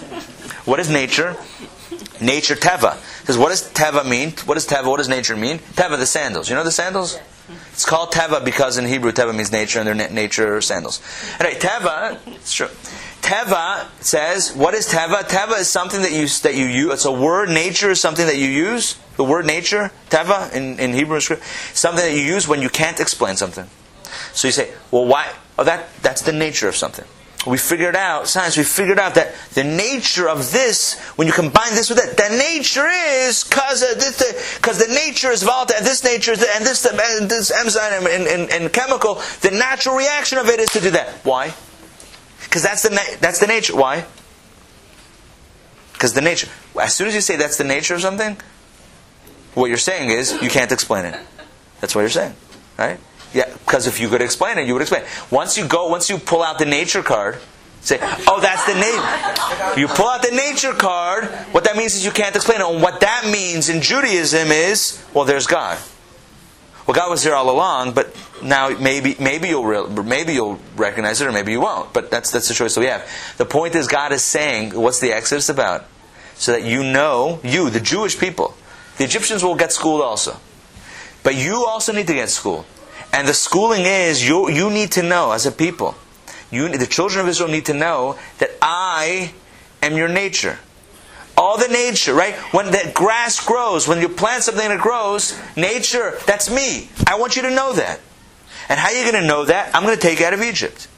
What 0.66 0.78
is 0.78 0.90
nature? 0.90 1.37
Nature, 2.20 2.54
teva. 2.54 2.96
It 3.22 3.26
says, 3.26 3.38
what 3.38 3.48
does 3.48 3.72
teva 3.72 4.06
mean? 4.06 4.32
What 4.44 4.54
does 4.54 4.66
teva, 4.66 4.87
what 4.87 4.98
does 4.98 5.09
nature 5.09 5.37
mean? 5.37 5.58
Teva, 5.58 5.98
the 5.98 6.04
sandals. 6.04 6.50
You 6.50 6.54
know 6.54 6.64
the 6.64 6.71
sandals? 6.71 7.18
It's 7.73 7.87
called 7.87 8.12
teva 8.12 8.44
because 8.44 8.77
in 8.77 8.85
Hebrew 8.85 9.10
teva 9.10 9.35
means 9.35 9.50
nature 9.50 9.79
and 9.79 9.88
they're 9.88 9.94
na- 9.94 10.12
nature 10.12 10.60
sandals. 10.60 11.00
Anyway, 11.40 11.58
teva, 11.58 12.18
it's 12.27 12.52
true. 12.52 12.68
Teva 13.23 13.87
says, 14.02 14.54
what 14.54 14.75
is 14.75 14.87
teva? 14.88 15.23
Teva 15.23 15.58
is 15.58 15.68
something 15.68 16.02
that 16.02 16.12
you 16.12 16.29
that 16.29 16.54
you 16.54 16.66
use. 16.66 16.92
It's 16.92 17.04
a 17.06 17.10
word. 17.10 17.48
Nature 17.48 17.90
is 17.90 18.00
something 18.02 18.27
that 18.27 18.37
you 18.37 18.48
use. 18.48 18.98
The 19.16 19.25
word 19.25 19.46
nature, 19.46 19.90
teva, 20.10 20.52
in, 20.52 20.79
in 20.79 20.92
Hebrew 20.92 21.21
script, 21.21 21.42
something 21.73 22.04
that 22.04 22.14
you 22.14 22.23
use 22.23 22.46
when 22.46 22.60
you 22.60 22.68
can't 22.68 23.00
explain 23.00 23.37
something. 23.37 23.66
So 24.35 24.48
you 24.48 24.52
say, 24.52 24.75
well, 24.90 25.06
why? 25.06 25.33
Oh, 25.59 25.65
that 25.65 25.88
that's 26.02 26.23
the 26.23 26.33
nature 26.33 26.69
of 26.69 26.77
something. 26.77 27.04
we 27.46 27.57
figured 27.59 27.94
out, 27.94 28.27
science, 28.27 28.57
we 28.57 28.65
figured 28.65 28.98
out 28.98 29.15
that 29.15 29.33
the 29.54 29.63
nature 29.63 30.29
of 30.29 30.50
this, 30.50 30.98
when 31.15 31.29
you 31.29 31.33
combine 31.33 31.75
this 31.75 31.88
with 31.88 31.98
that, 31.98 32.17
the 32.17 32.37
nature 32.37 32.88
is 32.88 33.44
because 33.44 33.81
this, 33.81 34.21
uh, 34.21 34.59
because 34.61 34.79
the 34.85 34.92
nature 34.92 35.31
is 35.31 35.44
volatile, 35.44 35.77
and 35.77 35.87
this 35.87 36.02
nature 36.02 36.33
is, 36.33 36.42
and 36.42 36.67
this, 36.67 36.85
and 36.85 37.31
this 37.31 37.52
enzyme 37.52 38.07
and, 38.07 38.27
and, 38.27 38.50
and 38.50 38.73
chemical, 38.73 39.15
the 39.42 39.52
natural 39.52 39.94
reaction 39.94 40.38
of 40.38 40.48
it 40.48 40.59
is 40.59 40.69
to 40.71 40.81
do 40.81 40.90
that. 40.90 41.09
Why? 41.25 41.54
Because 42.42 42.63
that's 42.65 42.83
the 42.83 43.19
that's 43.21 43.38
the 43.38 43.46
nature. 43.46 43.77
Why? 43.77 44.04
Because 45.92 46.13
the 46.15 46.21
nature. 46.21 46.48
As 46.81 46.94
soon 46.94 47.09
as 47.09 47.15
you 47.15 47.21
say 47.21 47.37
that's 47.37 47.57
the 47.59 47.65
nature 47.65 47.94
of 47.94 48.00
something, 48.00 48.37
what 49.54 49.69
you're 49.69 49.79
saying 49.79 50.11
is 50.11 50.33
you 50.42 50.50
can't 50.50 50.73
explain 50.73 51.04
it. 51.04 51.19
That's 51.81 51.94
what 51.94 52.00
you're 52.02 52.11
saying, 52.11 52.35
right? 52.77 52.98
Yeah, 53.37 53.52
because 53.52 53.87
if 53.87 54.00
you 54.00 54.08
could 54.08 54.22
explain 54.22 54.56
it, 54.56 54.66
you 54.66 54.72
would 54.72 54.80
explain. 54.80 55.04
Once 55.30 55.58
you 55.58 55.66
go, 55.68 55.88
once 55.88 56.08
you 56.08 56.16
pull 56.16 56.42
out 56.42 56.58
the 56.58 56.64
nature 56.64 57.02
card, 57.02 57.37
say, 57.82 57.98
"Oh, 58.26 58.40
that's 58.40 58.64
the 58.64 58.72
nature." 58.72 59.78
You 59.78 59.88
pull 59.88 60.08
out 60.08 60.22
the 60.22 60.30
nature 60.30 60.72
card. 60.72 61.26
What 61.52 61.64
that 61.64 61.76
means 61.76 61.94
is 61.94 62.02
you 62.02 62.12
can't 62.12 62.34
explain 62.34 62.62
it. 62.62 62.66
And 62.66 62.80
what 62.80 63.00
that 63.00 63.26
means 63.26 63.68
in 63.68 63.82
Judaism 63.82 64.50
is, 64.50 65.04
well, 65.12 65.26
there's 65.26 65.46
God. 65.46 65.76
Well, 66.87 66.94
God 66.94 67.10
was 67.10 67.22
here 67.22 67.34
all 67.34 67.50
along, 67.50 67.92
but 67.92 68.16
now 68.42 68.70
maybe 68.70 69.16
maybe 69.18 69.48
you'll 69.48 69.64
real, 69.66 69.87
maybe 69.90 70.32
you'll 70.32 70.58
recognize 70.74 71.20
it, 71.20 71.26
or 71.26 71.32
maybe 71.32 71.52
you 71.52 71.60
won't. 71.60 71.92
But 71.92 72.10
that's 72.10 72.30
that's 72.30 72.48
the 72.48 72.54
choice 72.54 72.74
that 72.74 72.80
we 72.80 72.87
have. 72.87 73.06
The 73.37 73.44
point 73.44 73.74
is, 73.74 73.87
God 73.87 74.12
is 74.12 74.22
saying, 74.22 74.70
what's 74.70 75.00
the 75.00 75.12
Exodus 75.12 75.50
about? 75.50 75.84
So 76.37 76.52
that 76.52 76.62
you 76.62 76.82
know, 76.82 77.40
you, 77.44 77.68
the 77.68 77.80
Jewish 77.80 78.18
people, 78.18 78.54
the 78.96 79.04
Egyptians 79.04 79.44
will 79.44 79.56
get 79.56 79.72
schooled 79.72 80.00
also, 80.00 80.38
but 81.22 81.34
you 81.34 81.66
also 81.66 81.92
need 81.92 82.06
to 82.06 82.14
get 82.14 82.30
schooled. 82.30 82.64
And 83.17 83.27
the 83.27 83.35
schooling 83.35 83.87
is 83.87 84.29
you 84.29 84.50
you 84.50 84.69
need 84.69 84.92
to 84.92 85.02
know 85.02 85.33
as 85.33 85.46
a 85.46 85.50
people, 85.50 85.94
you 86.50 86.69
the 86.69 86.87
children 86.87 87.25
of 87.25 87.29
Israel 87.29 87.48
need 87.48 87.64
to 87.67 87.75
know 87.75 88.19
that 88.38 88.50
I 88.60 89.33
am 89.83 89.96
your 89.96 90.08
nature 90.08 90.58
all 91.37 91.58
the 91.58 91.69
nature, 91.69 92.14
right? 92.14 92.35
When 92.52 92.67
the 92.71 92.90
grass 92.94 93.44
grows, 93.44 93.87
when 93.87 94.00
you 94.00 94.08
plant 94.08 94.44
something 94.44 94.64
and 94.64 94.75
it 94.75 94.81
grows, 94.81 95.38
nature, 95.56 96.19
that's 96.27 96.50
me. 96.50 96.88
I 97.06 97.17
want 97.19 97.37
you 97.37 97.42
to 97.42 97.50
know 97.50 97.75
that. 97.75 98.00
And 98.69 98.81
how 98.81 98.88
are 98.88 98.94
you 98.94 99.10
going 99.10 99.23
to 99.23 99.29
know 99.29 99.44
that? 99.44 99.75
I'm 99.75 99.83
going 99.83 99.94
to 99.94 100.00
take 100.00 100.21
you 100.21 100.27
out 100.27 100.33
of 100.33 100.42
Egypt. 100.42 100.88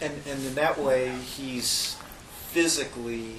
And, 0.00 0.12
and 0.26 0.44
in 0.46 0.54
that 0.54 0.78
way, 0.78 1.10
he's 1.10 1.96
physically 2.48 3.34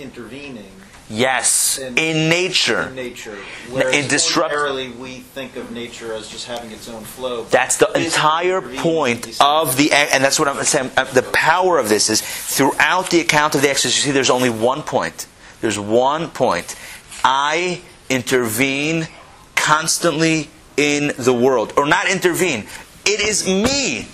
intervening 0.00 0.70
Yes, 1.12 1.76
in, 1.78 1.98
in 1.98 2.28
nature. 2.28 2.82
in 2.82 2.94
nature. 2.94 3.36
Whereas 3.68 3.96
in 3.96 4.06
disrupt- 4.08 4.52
ordinarily 4.54 4.90
we 4.90 5.18
think 5.18 5.56
of 5.56 5.72
nature 5.72 6.12
as 6.14 6.28
just 6.28 6.46
having 6.46 6.70
its 6.70 6.88
own 6.88 7.02
flow. 7.02 7.42
That's 7.44 7.78
the 7.78 7.90
entire 7.98 8.60
point 8.62 9.26
of 9.40 9.76
the, 9.76 9.90
and 9.92 10.22
that's 10.22 10.38
what 10.38 10.46
I'm 10.46 10.62
saying. 10.62 10.92
uh, 10.96 11.04
The 11.12 11.24
power 11.24 11.78
of 11.78 11.88
this 11.88 12.10
is 12.10 12.20
throughout 12.22 13.10
the 13.10 13.20
account 13.20 13.56
of 13.56 13.62
the 13.62 13.68
Exodus, 13.70 13.96
you 13.96 14.02
see 14.02 14.10
there's 14.12 14.30
only 14.30 14.50
one 14.50 14.82
point. 14.84 15.26
There's 15.60 15.80
one 15.80 16.30
point. 16.30 16.76
I 17.24 17.80
intervene 18.08 19.08
constantly 19.56 20.48
in 20.76 21.12
the 21.18 21.32
world. 21.34 21.72
Or 21.76 21.86
not 21.86 22.08
intervene. 22.08 22.66
It 23.04 23.20
is 23.20 23.46
me. 23.48 24.06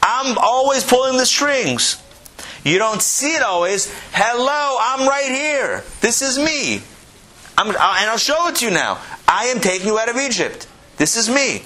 I'm 0.00 0.38
always 0.38 0.84
pulling 0.84 1.16
the 1.18 1.26
strings. 1.26 2.00
You 2.64 2.78
don't 2.78 3.00
see 3.00 3.34
it 3.34 3.42
always. 3.42 3.92
Hello, 4.12 4.76
I'm 4.80 5.08
right 5.08 5.30
here. 5.30 5.82
This 6.00 6.20
is 6.20 6.38
me. 6.38 6.82
I'm, 7.56 7.68
and 7.68 7.76
I'll 7.78 8.18
show 8.18 8.48
it 8.48 8.56
to 8.56 8.66
you 8.66 8.70
now. 8.70 9.00
I 9.26 9.46
am 9.46 9.60
taking 9.60 9.86
you 9.86 9.98
out 9.98 10.08
of 10.08 10.16
Egypt. 10.16 10.66
This 10.96 11.16
is 11.16 11.28
me. 11.28 11.62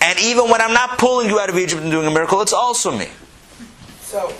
And 0.00 0.18
even 0.18 0.48
when 0.48 0.62
I'm 0.62 0.72
not 0.72 0.98
pulling 0.98 1.28
you 1.28 1.38
out 1.38 1.50
of 1.50 1.58
Egypt 1.58 1.82
and 1.82 1.90
doing 1.90 2.06
a 2.06 2.10
miracle, 2.10 2.40
it's 2.40 2.54
also 2.54 2.96
me. 2.96 3.08
So, 4.00 4.32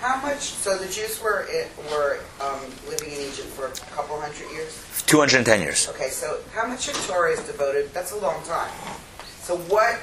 how 0.00 0.20
much? 0.22 0.38
So 0.38 0.78
the 0.78 0.86
Jews 0.86 1.20
were 1.20 1.48
were 1.90 2.20
um, 2.40 2.60
living 2.88 3.10
in 3.10 3.18
Egypt 3.18 3.48
for 3.48 3.66
a 3.66 3.72
couple 3.94 4.20
hundred 4.20 4.50
years. 4.52 4.84
210 5.06 5.62
years. 5.62 5.88
Okay, 5.88 6.10
so 6.10 6.38
how 6.52 6.66
much 6.68 6.88
of 6.88 6.94
Torah 7.06 7.32
is 7.32 7.40
devoted? 7.40 7.92
That's 7.92 8.12
a 8.12 8.18
long 8.18 8.40
time. 8.44 8.70
So 9.40 9.56
what 9.56 9.98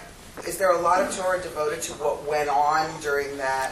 is 0.46 0.58
there 0.58 0.72
a 0.72 0.82
lot 0.82 1.02
of 1.02 1.16
Torah 1.16 1.42
devoted 1.42 1.82
to 1.84 1.94
what 1.94 2.28
went 2.28 2.50
on 2.50 2.90
during 3.02 3.38
that 3.38 3.72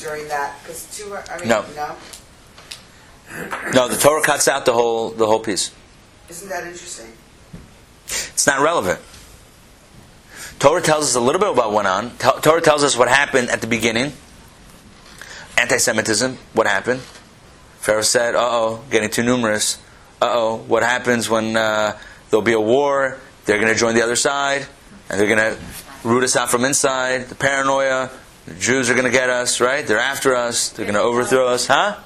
during 0.00 0.28
that? 0.28 0.56
Because 0.62 0.84
two, 0.96 1.14
I 1.14 1.38
mean, 1.38 1.48
No. 1.48 1.64
no, 1.76 1.96
No, 3.72 3.88
the 3.88 3.96
Torah 3.96 4.22
cuts 4.22 4.48
out 4.48 4.64
the 4.64 4.72
whole 4.72 5.10
the 5.10 5.26
whole 5.26 5.40
piece. 5.40 5.70
isn't 6.28 6.48
that 6.48 6.64
interesting? 6.64 7.12
It's 8.06 8.46
not 8.46 8.60
relevant. 8.60 8.98
Torah 10.58 10.82
tells 10.82 11.04
us 11.04 11.14
a 11.14 11.20
little 11.20 11.40
bit 11.40 11.48
about 11.50 11.56
what 11.72 11.72
went 11.72 11.88
on. 11.88 12.10
T- 12.18 12.40
Torah 12.42 12.60
tells 12.60 12.82
us 12.84 12.96
what 12.96 13.08
happened 13.08 13.48
at 13.50 13.60
the 13.60 13.66
beginning. 13.66 14.12
Anti-Semitism, 15.56 16.38
what 16.54 16.66
happened? 16.66 17.00
Pharaoh 17.80 18.02
said, 18.02 18.34
"Uh 18.34 18.40
oh, 18.42 18.84
getting 18.90 19.10
too 19.10 19.22
numerous. 19.22 19.78
Uh 20.20 20.28
oh, 20.32 20.56
what 20.56 20.82
happens 20.82 21.28
when 21.30 21.56
uh, 21.56 21.96
there'll 22.30 22.42
be 22.42 22.52
a 22.52 22.60
war? 22.60 23.18
They're 23.46 23.58
going 23.58 23.72
to 23.72 23.78
join 23.78 23.94
the 23.94 24.02
other 24.02 24.16
side, 24.16 24.66
and 25.08 25.18
they're 25.20 25.26
going 25.34 25.38
to 25.38 25.56
root 26.04 26.24
us 26.24 26.36
out 26.36 26.50
from 26.50 26.64
inside. 26.64 27.28
The 27.28 27.34
paranoia. 27.34 28.10
The 28.50 28.56
Jews 28.56 28.90
are 28.90 28.94
going 28.94 29.04
to 29.06 29.12
get 29.12 29.30
us, 29.30 29.60
right? 29.60 29.86
They're 29.86 30.00
after 30.00 30.34
us. 30.34 30.70
They're 30.70 30.84
going 30.84 30.96
to 30.96 31.02
overthrow 31.02 31.46
us, 31.46 31.68
huh? 31.68 31.96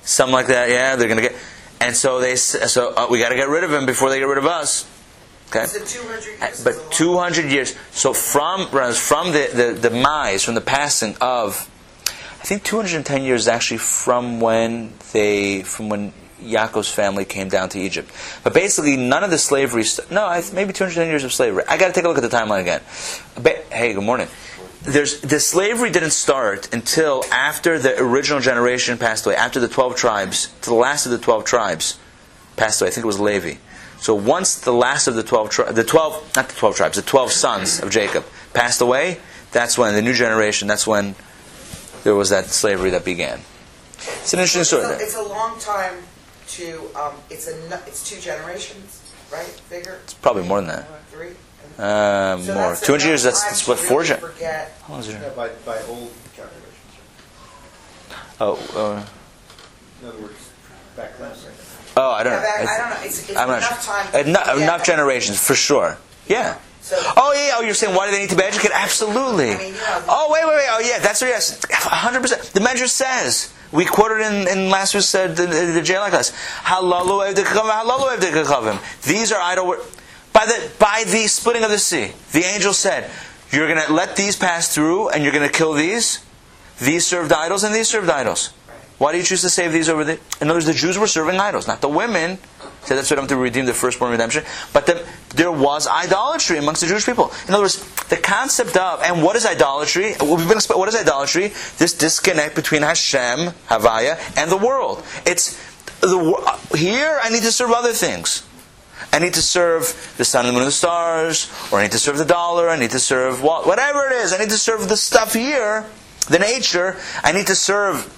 Something 0.00 0.32
like 0.32 0.46
that. 0.46 0.70
Yeah, 0.70 0.96
they're 0.96 1.06
going 1.06 1.22
to 1.22 1.28
get. 1.28 1.38
And 1.82 1.94
so 1.94 2.18
they, 2.18 2.36
so 2.36 2.94
uh, 2.94 3.06
we 3.10 3.18
got 3.18 3.28
to 3.28 3.34
get 3.34 3.50
rid 3.50 3.62
of 3.62 3.68
them 3.68 3.84
before 3.84 4.08
they 4.08 4.18
get 4.20 4.26
rid 4.26 4.38
of 4.38 4.46
us. 4.46 4.88
Okay. 5.48 5.66
So 5.66 5.84
two 5.84 6.08
hundred 6.08 6.40
years. 6.40 6.64
But 6.64 6.92
200 6.92 7.44
years. 7.52 7.76
So 7.90 8.14
from 8.14 8.68
from 8.94 9.32
the, 9.32 9.50
the, 9.52 9.78
the 9.78 9.90
demise, 9.90 10.42
from 10.42 10.54
the 10.54 10.62
passing 10.62 11.14
of, 11.20 11.70
I 12.40 12.46
think 12.46 12.64
210 12.64 13.22
years 13.22 13.42
is 13.42 13.48
actually 13.48 13.78
from 13.78 14.40
when 14.40 14.94
they, 15.12 15.60
from 15.60 15.90
when 15.90 16.14
Yaakov's 16.40 16.88
family 16.88 17.26
came 17.26 17.50
down 17.50 17.68
to 17.70 17.78
Egypt. 17.78 18.10
But 18.42 18.54
basically, 18.54 18.96
none 18.96 19.22
of 19.22 19.30
the 19.30 19.38
slavery. 19.38 19.84
St- 19.84 20.10
no, 20.10 20.24
I, 20.24 20.42
maybe 20.54 20.72
210 20.72 21.08
years 21.08 21.22
of 21.22 21.34
slavery. 21.34 21.64
I 21.68 21.76
got 21.76 21.88
to 21.88 21.92
take 21.92 22.04
a 22.04 22.08
look 22.08 22.16
at 22.16 22.22
the 22.22 22.34
timeline 22.34 22.62
again. 22.62 22.80
Hey, 23.70 23.92
good 23.92 24.02
morning. 24.02 24.28
There's 24.86 25.20
the 25.20 25.40
slavery 25.40 25.90
didn't 25.90 26.10
start 26.12 26.72
until 26.72 27.24
after 27.32 27.78
the 27.78 28.00
original 28.00 28.40
generation 28.40 28.98
passed 28.98 29.26
away, 29.26 29.34
after 29.34 29.58
the 29.58 29.68
12 29.68 29.96
tribes, 29.96 30.48
to 30.62 30.70
the 30.70 30.76
last 30.76 31.06
of 31.06 31.12
the 31.12 31.18
12 31.18 31.44
tribes 31.44 31.98
passed 32.56 32.80
away. 32.80 32.88
I 32.88 32.92
think 32.92 33.04
it 33.04 33.06
was 33.08 33.18
Levi. 33.20 33.54
So 33.98 34.14
once 34.14 34.60
the 34.60 34.72
last 34.72 35.08
of 35.08 35.14
the 35.16 35.22
12 35.24 35.50
tri- 35.50 35.72
the 35.72 35.82
12 35.82 36.36
not 36.36 36.48
the 36.48 36.54
12 36.54 36.76
tribes, 36.76 36.96
the 36.96 37.02
12 37.02 37.32
sons 37.32 37.80
of 37.82 37.90
Jacob 37.90 38.24
passed 38.54 38.80
away, 38.80 39.18
that's 39.50 39.76
when 39.76 39.94
the 39.94 40.02
new 40.02 40.14
generation, 40.14 40.68
that's 40.68 40.86
when 40.86 41.16
there 42.04 42.14
was 42.14 42.30
that 42.30 42.46
slavery 42.46 42.90
that 42.90 43.04
began. 43.04 43.40
It's 43.98 44.32
an 44.34 44.38
interesting 44.38 44.60
It's 44.60 44.68
story. 44.70 44.84
a, 44.84 44.98
it's 44.98 45.16
a 45.16 45.22
long 45.22 45.58
time 45.58 45.94
to. 46.48 46.80
Um, 46.94 47.14
it's 47.28 47.48
a. 47.48 47.82
It's 47.88 48.08
two 48.08 48.20
generations, 48.20 49.02
right? 49.32 49.44
Figure 49.46 49.98
It's 50.04 50.14
probably 50.14 50.44
more 50.44 50.60
than 50.60 50.68
that. 50.68 50.86
three. 51.10 51.30
Uh, 51.78 52.38
So 52.38 52.54
more. 52.54 52.76
200 52.76 53.04
years, 53.06 53.22
that's, 53.22 53.42
that's 53.44 53.64
to 53.64 53.70
what, 53.70 53.78
four 53.78 54.00
really 54.02 54.08
gen- 54.08 54.68
How 54.86 54.92
long 54.92 55.00
is 55.00 55.08
it? 55.08 55.20
Yeah, 55.20 55.28
by, 55.30 55.48
by 55.64 55.78
old 55.88 56.12
calculations. 56.34 56.72
Oh, 58.40 58.54
uh, 58.76 59.04
In 60.02 60.08
other 60.08 60.18
words, 60.20 60.50
back 60.96 61.18
then. 61.18 61.30
right? 61.30 61.38
oh, 61.96 62.10
I 62.10 62.22
don't 62.22 62.32
Yeah, 62.32 62.38
know. 62.38 62.42
that- 62.44 62.68
I 62.68 62.78
don't 62.78 62.90
know. 63.00 63.06
It's, 63.06 63.28
it's 63.28 63.38
I'm 63.38 63.48
not 63.48 63.58
enough 63.58 63.84
sure. 63.84 63.94
time. 63.94 64.26
Enough, 64.26 64.44
forget. 64.46 64.62
enough 64.62 64.84
generations, 64.84 65.38
for 65.46 65.54
sure. 65.54 65.96
Yeah. 66.28 66.56
So 66.82 66.96
Oh 67.16 67.32
yeah, 67.34 67.54
oh 67.56 67.62
you're 67.62 67.74
saying 67.74 67.94
why 67.96 68.06
do 68.06 68.12
they 68.12 68.20
need 68.20 68.30
to 68.30 68.36
be 68.36 68.44
educated? 68.44 68.70
Absolutely. 68.74 69.50
I 69.50 69.58
mean, 69.58 69.66
you 69.74 69.80
know, 69.80 70.04
oh 70.08 70.28
wait, 70.30 70.46
wait, 70.46 70.54
wait. 70.54 70.66
Oh 70.70 70.78
yeah, 70.80 71.00
that's 71.00 71.20
what 71.20 71.28
yes, 71.28 71.60
hundred 71.72 72.20
percent. 72.20 72.42
The 72.54 72.60
Midrash 72.60 72.92
says 72.92 73.52
we 73.72 73.84
quoted 73.86 74.20
in, 74.24 74.46
in 74.46 74.70
last 74.70 74.94
week's 74.94 75.12
uh, 75.12 75.26
the, 75.26 75.46
the, 75.46 75.46
the 75.46 75.80
JLI 75.80 76.10
class. 76.10 76.30
Halalu 76.62 77.34
evdekachavim, 77.34 77.70
halalu 77.72 78.16
evdekachavim. 78.16 79.02
These 79.02 79.32
are 79.32 79.40
idol. 79.40 79.76
By 80.36 80.44
the 80.44 80.70
by 80.78 81.04
the 81.06 81.28
splitting 81.28 81.64
of 81.64 81.70
the 81.70 81.78
sea, 81.78 82.12
the 82.32 82.44
angel 82.44 82.74
said, 82.74 83.10
"You're 83.50 83.72
going 83.72 83.82
to 83.86 83.90
let 83.90 84.16
these 84.16 84.36
pass 84.36 84.74
through, 84.74 85.08
and 85.08 85.24
you're 85.24 85.32
going 85.32 85.48
to 85.48 85.52
kill 85.52 85.72
these. 85.72 86.22
These 86.78 87.06
served 87.06 87.32
idols, 87.32 87.64
and 87.64 87.74
these 87.74 87.88
served 87.88 88.10
idols. 88.10 88.52
Why 88.98 89.12
do 89.12 89.18
you 89.18 89.24
choose 89.24 89.40
to 89.40 89.48
save 89.48 89.72
these 89.72 89.88
over 89.88 90.04
the? 90.04 90.20
In 90.42 90.48
other 90.48 90.56
words, 90.56 90.66
the 90.66 90.74
Jews 90.74 90.98
were 90.98 91.06
serving 91.06 91.40
idols, 91.40 91.66
not 91.66 91.80
the 91.80 91.88
women. 91.88 92.36
So 92.84 92.94
that's 92.94 93.10
what 93.10 93.18
I'm 93.18 93.26
to 93.28 93.36
redeem 93.36 93.64
the 93.64 93.72
firstborn 93.72 94.10
redemption. 94.10 94.44
But 94.74 94.84
the, 94.84 95.06
there 95.34 95.50
was 95.50 95.86
idolatry 95.86 96.58
amongst 96.58 96.82
the 96.82 96.86
Jewish 96.86 97.06
people. 97.06 97.32
In 97.48 97.54
other 97.54 97.64
words, 97.64 97.82
the 98.10 98.18
concept 98.18 98.76
of 98.76 99.02
and 99.02 99.22
what 99.22 99.36
is 99.36 99.46
idolatry? 99.46 100.16
We've 100.20 100.46
been 100.46 100.60
what 100.76 100.88
is 100.90 100.96
idolatry? 100.96 101.54
This 101.78 101.94
disconnect 101.94 102.54
between 102.54 102.82
Hashem, 102.82 103.54
Havaya, 103.68 104.20
and 104.36 104.50
the 104.50 104.58
world. 104.58 105.02
It's 105.24 105.56
the 106.00 106.18
uh, 106.18 106.76
here. 106.76 107.18
I 107.22 107.30
need 107.30 107.42
to 107.42 107.52
serve 107.52 107.70
other 107.70 107.94
things. 107.94 108.42
I 109.12 109.18
need 109.18 109.34
to 109.34 109.42
serve 109.42 110.14
the 110.16 110.24
sun 110.24 110.46
and 110.46 110.48
the 110.48 110.52
moon 110.52 110.62
and 110.62 110.68
the 110.68 110.72
stars, 110.72 111.50
or 111.72 111.78
I 111.78 111.82
need 111.82 111.92
to 111.92 111.98
serve 111.98 112.18
the 112.18 112.24
dollar. 112.24 112.68
I 112.68 112.78
need 112.78 112.90
to 112.90 112.98
serve 112.98 113.42
whatever 113.42 114.06
it 114.06 114.12
is. 114.12 114.32
I 114.32 114.38
need 114.38 114.50
to 114.50 114.58
serve 114.58 114.88
the 114.88 114.96
stuff 114.96 115.32
here, 115.32 115.84
the 116.28 116.38
nature. 116.38 116.96
I 117.22 117.32
need 117.32 117.46
to 117.46 117.54
serve 117.54 118.12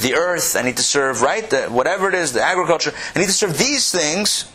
the 0.00 0.14
earth. 0.14 0.56
I 0.56 0.62
need 0.62 0.76
to 0.76 0.82
serve, 0.82 1.22
right? 1.22 1.48
The, 1.48 1.66
whatever 1.66 2.08
it 2.08 2.14
is, 2.14 2.32
the 2.32 2.42
agriculture. 2.42 2.92
I 3.14 3.18
need 3.18 3.26
to 3.26 3.32
serve 3.32 3.58
these 3.58 3.92
things 3.92 4.50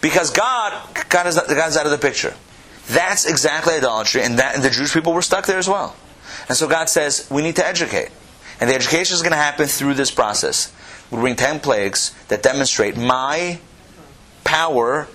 because 0.00 0.30
God, 0.30 0.72
God 1.08 1.26
is, 1.26 1.40
God's 1.40 1.76
out 1.76 1.86
of 1.86 1.92
the 1.92 1.98
picture. 1.98 2.34
That's 2.88 3.26
exactly 3.26 3.74
idolatry, 3.74 4.22
and 4.22 4.38
that 4.38 4.54
and 4.54 4.62
the 4.62 4.70
Jewish 4.70 4.92
people 4.92 5.12
were 5.12 5.22
stuck 5.22 5.46
there 5.46 5.58
as 5.58 5.68
well. 5.68 5.96
And 6.48 6.56
so 6.56 6.68
God 6.68 6.88
says, 6.88 7.26
we 7.30 7.42
need 7.42 7.56
to 7.56 7.66
educate. 7.66 8.10
And 8.60 8.70
the 8.70 8.74
education 8.74 9.14
is 9.14 9.22
going 9.22 9.32
to 9.32 9.38
happen 9.38 9.66
through 9.66 9.94
this 9.94 10.10
process. 10.10 10.72
We'll 11.10 11.20
bring 11.20 11.36
10 11.36 11.60
plagues 11.60 12.14
that 12.28 12.42
demonstrate 12.42 12.96
my 12.96 13.58
power, 14.46 15.08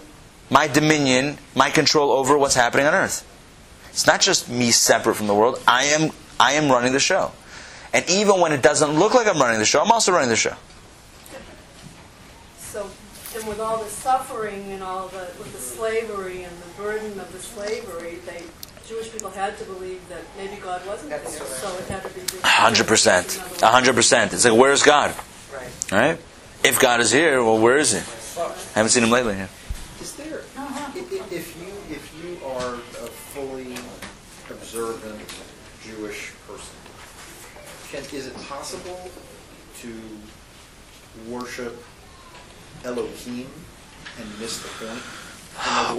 my 0.49 0.67
dominion, 0.67 1.38
my 1.55 1.69
control 1.69 2.11
over 2.11 2.38
what's 2.38 2.55
happening 2.55 2.86
on 2.86 2.93
earth. 2.93 3.27
It's 3.89 4.05
not 4.05 4.21
just 4.21 4.49
me 4.49 4.71
separate 4.71 5.15
from 5.15 5.27
the 5.27 5.34
world. 5.34 5.61
I 5.67 5.86
am, 5.86 6.11
I 6.39 6.53
am 6.53 6.69
running 6.69 6.93
the 6.93 6.99
show. 6.99 7.32
And 7.93 8.07
even 8.09 8.39
when 8.39 8.51
it 8.51 8.61
doesn't 8.61 8.91
look 8.91 9.13
like 9.13 9.27
I'm 9.27 9.39
running 9.39 9.59
the 9.59 9.65
show, 9.65 9.82
I'm 9.82 9.91
also 9.91 10.11
running 10.11 10.29
the 10.29 10.36
show. 10.36 10.55
So, 12.57 12.89
and 13.36 13.47
with 13.47 13.59
all 13.59 13.84
the 13.84 13.89
suffering 13.89 14.71
and 14.71 14.84
all 14.84 15.07
the, 15.07 15.27
with 15.39 15.51
the 15.51 15.59
slavery 15.59 16.43
and 16.43 16.55
the 16.57 16.82
burden 16.82 17.19
of 17.19 17.32
the 17.34 17.39
slavery, 17.39 18.19
they, 18.25 18.43
Jewish 18.88 19.11
people 19.11 19.29
had 19.29 19.57
to 19.57 19.65
believe 19.65 20.07
that 20.09 20.21
maybe 20.38 20.55
God 20.61 20.86
wasn't 20.86 21.09
there, 21.09 21.25
so 21.25 21.77
it 21.77 21.88
had 21.88 22.03
to 22.03 22.09
be. 22.09 22.21
Hundred 22.43 22.88
percent. 22.88 23.41
A 23.61 23.67
hundred 23.67 23.95
percent. 23.95 24.34
It's 24.34 24.45
like, 24.45 24.57
where's 24.57 24.84
God? 24.84 25.13
Right. 25.53 25.91
Right? 25.91 26.19
If 26.63 26.79
God 26.79 26.99
is 26.99 27.11
here, 27.11 27.43
well, 27.43 27.57
where 27.57 27.77
is 27.77 27.93
He? 27.93 28.20
I 28.50 28.74
haven't 28.76 28.89
seen 28.92 29.04
Him 29.04 29.10
lately. 29.12 29.36
Yeah. 29.36 29.48
Is 30.02 30.16
there, 30.16 30.42
uh-huh. 30.58 30.92
i- 30.96 31.00
i- 31.00 31.34
if 31.34 31.56
you, 31.62 31.96
if 31.96 32.12
you 32.24 32.46
are 32.48 32.74
a 32.76 33.08
fully 33.34 33.76
observant 34.50 35.22
Jewish 35.84 36.32
person, 36.48 36.76
can, 37.92 38.04
is 38.18 38.28
it 38.28 38.36
possible 38.48 39.10
to 39.82 39.94
worship 41.28 41.84
Elohim 42.84 43.48
and 44.20 44.39
miss 44.39 44.62
the 44.62 44.70
point? 44.86 45.02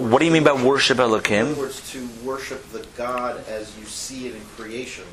Words, 0.00 0.10
What 0.12 0.18
do 0.18 0.24
you 0.24 0.30
mean 0.32 0.44
by 0.44 0.52
worship 0.52 0.96
In 0.98 1.04
other 1.04 1.16
Elohim? 1.18 1.56
words, 1.56 1.90
to 1.92 2.08
worship 2.24 2.70
the 2.72 2.84
God 2.96 3.44
as 3.48 3.76
you 3.78 3.84
see 3.84 4.26
it 4.26 4.34
in 4.34 4.42
creation, 4.56 5.04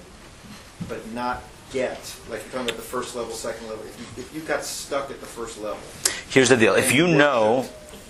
but 0.88 1.06
not 1.12 1.44
get, 1.72 1.98
like 2.30 2.42
you're 2.42 2.52
talking 2.52 2.68
about 2.68 2.76
the 2.76 2.82
first 2.82 3.16
level, 3.16 3.32
second 3.34 3.68
level. 3.68 3.86
If 3.86 4.00
you, 4.00 4.24
if 4.24 4.36
you 4.36 4.42
got 4.42 4.64
stuck 4.64 5.12
at 5.12 5.20
the 5.20 5.26
first 5.26 5.60
level, 5.62 5.80
Here's 6.30 6.50
the 6.50 6.58
deal. 6.58 6.76
If 6.76 6.94
you 6.94 7.08
know, 7.08 7.68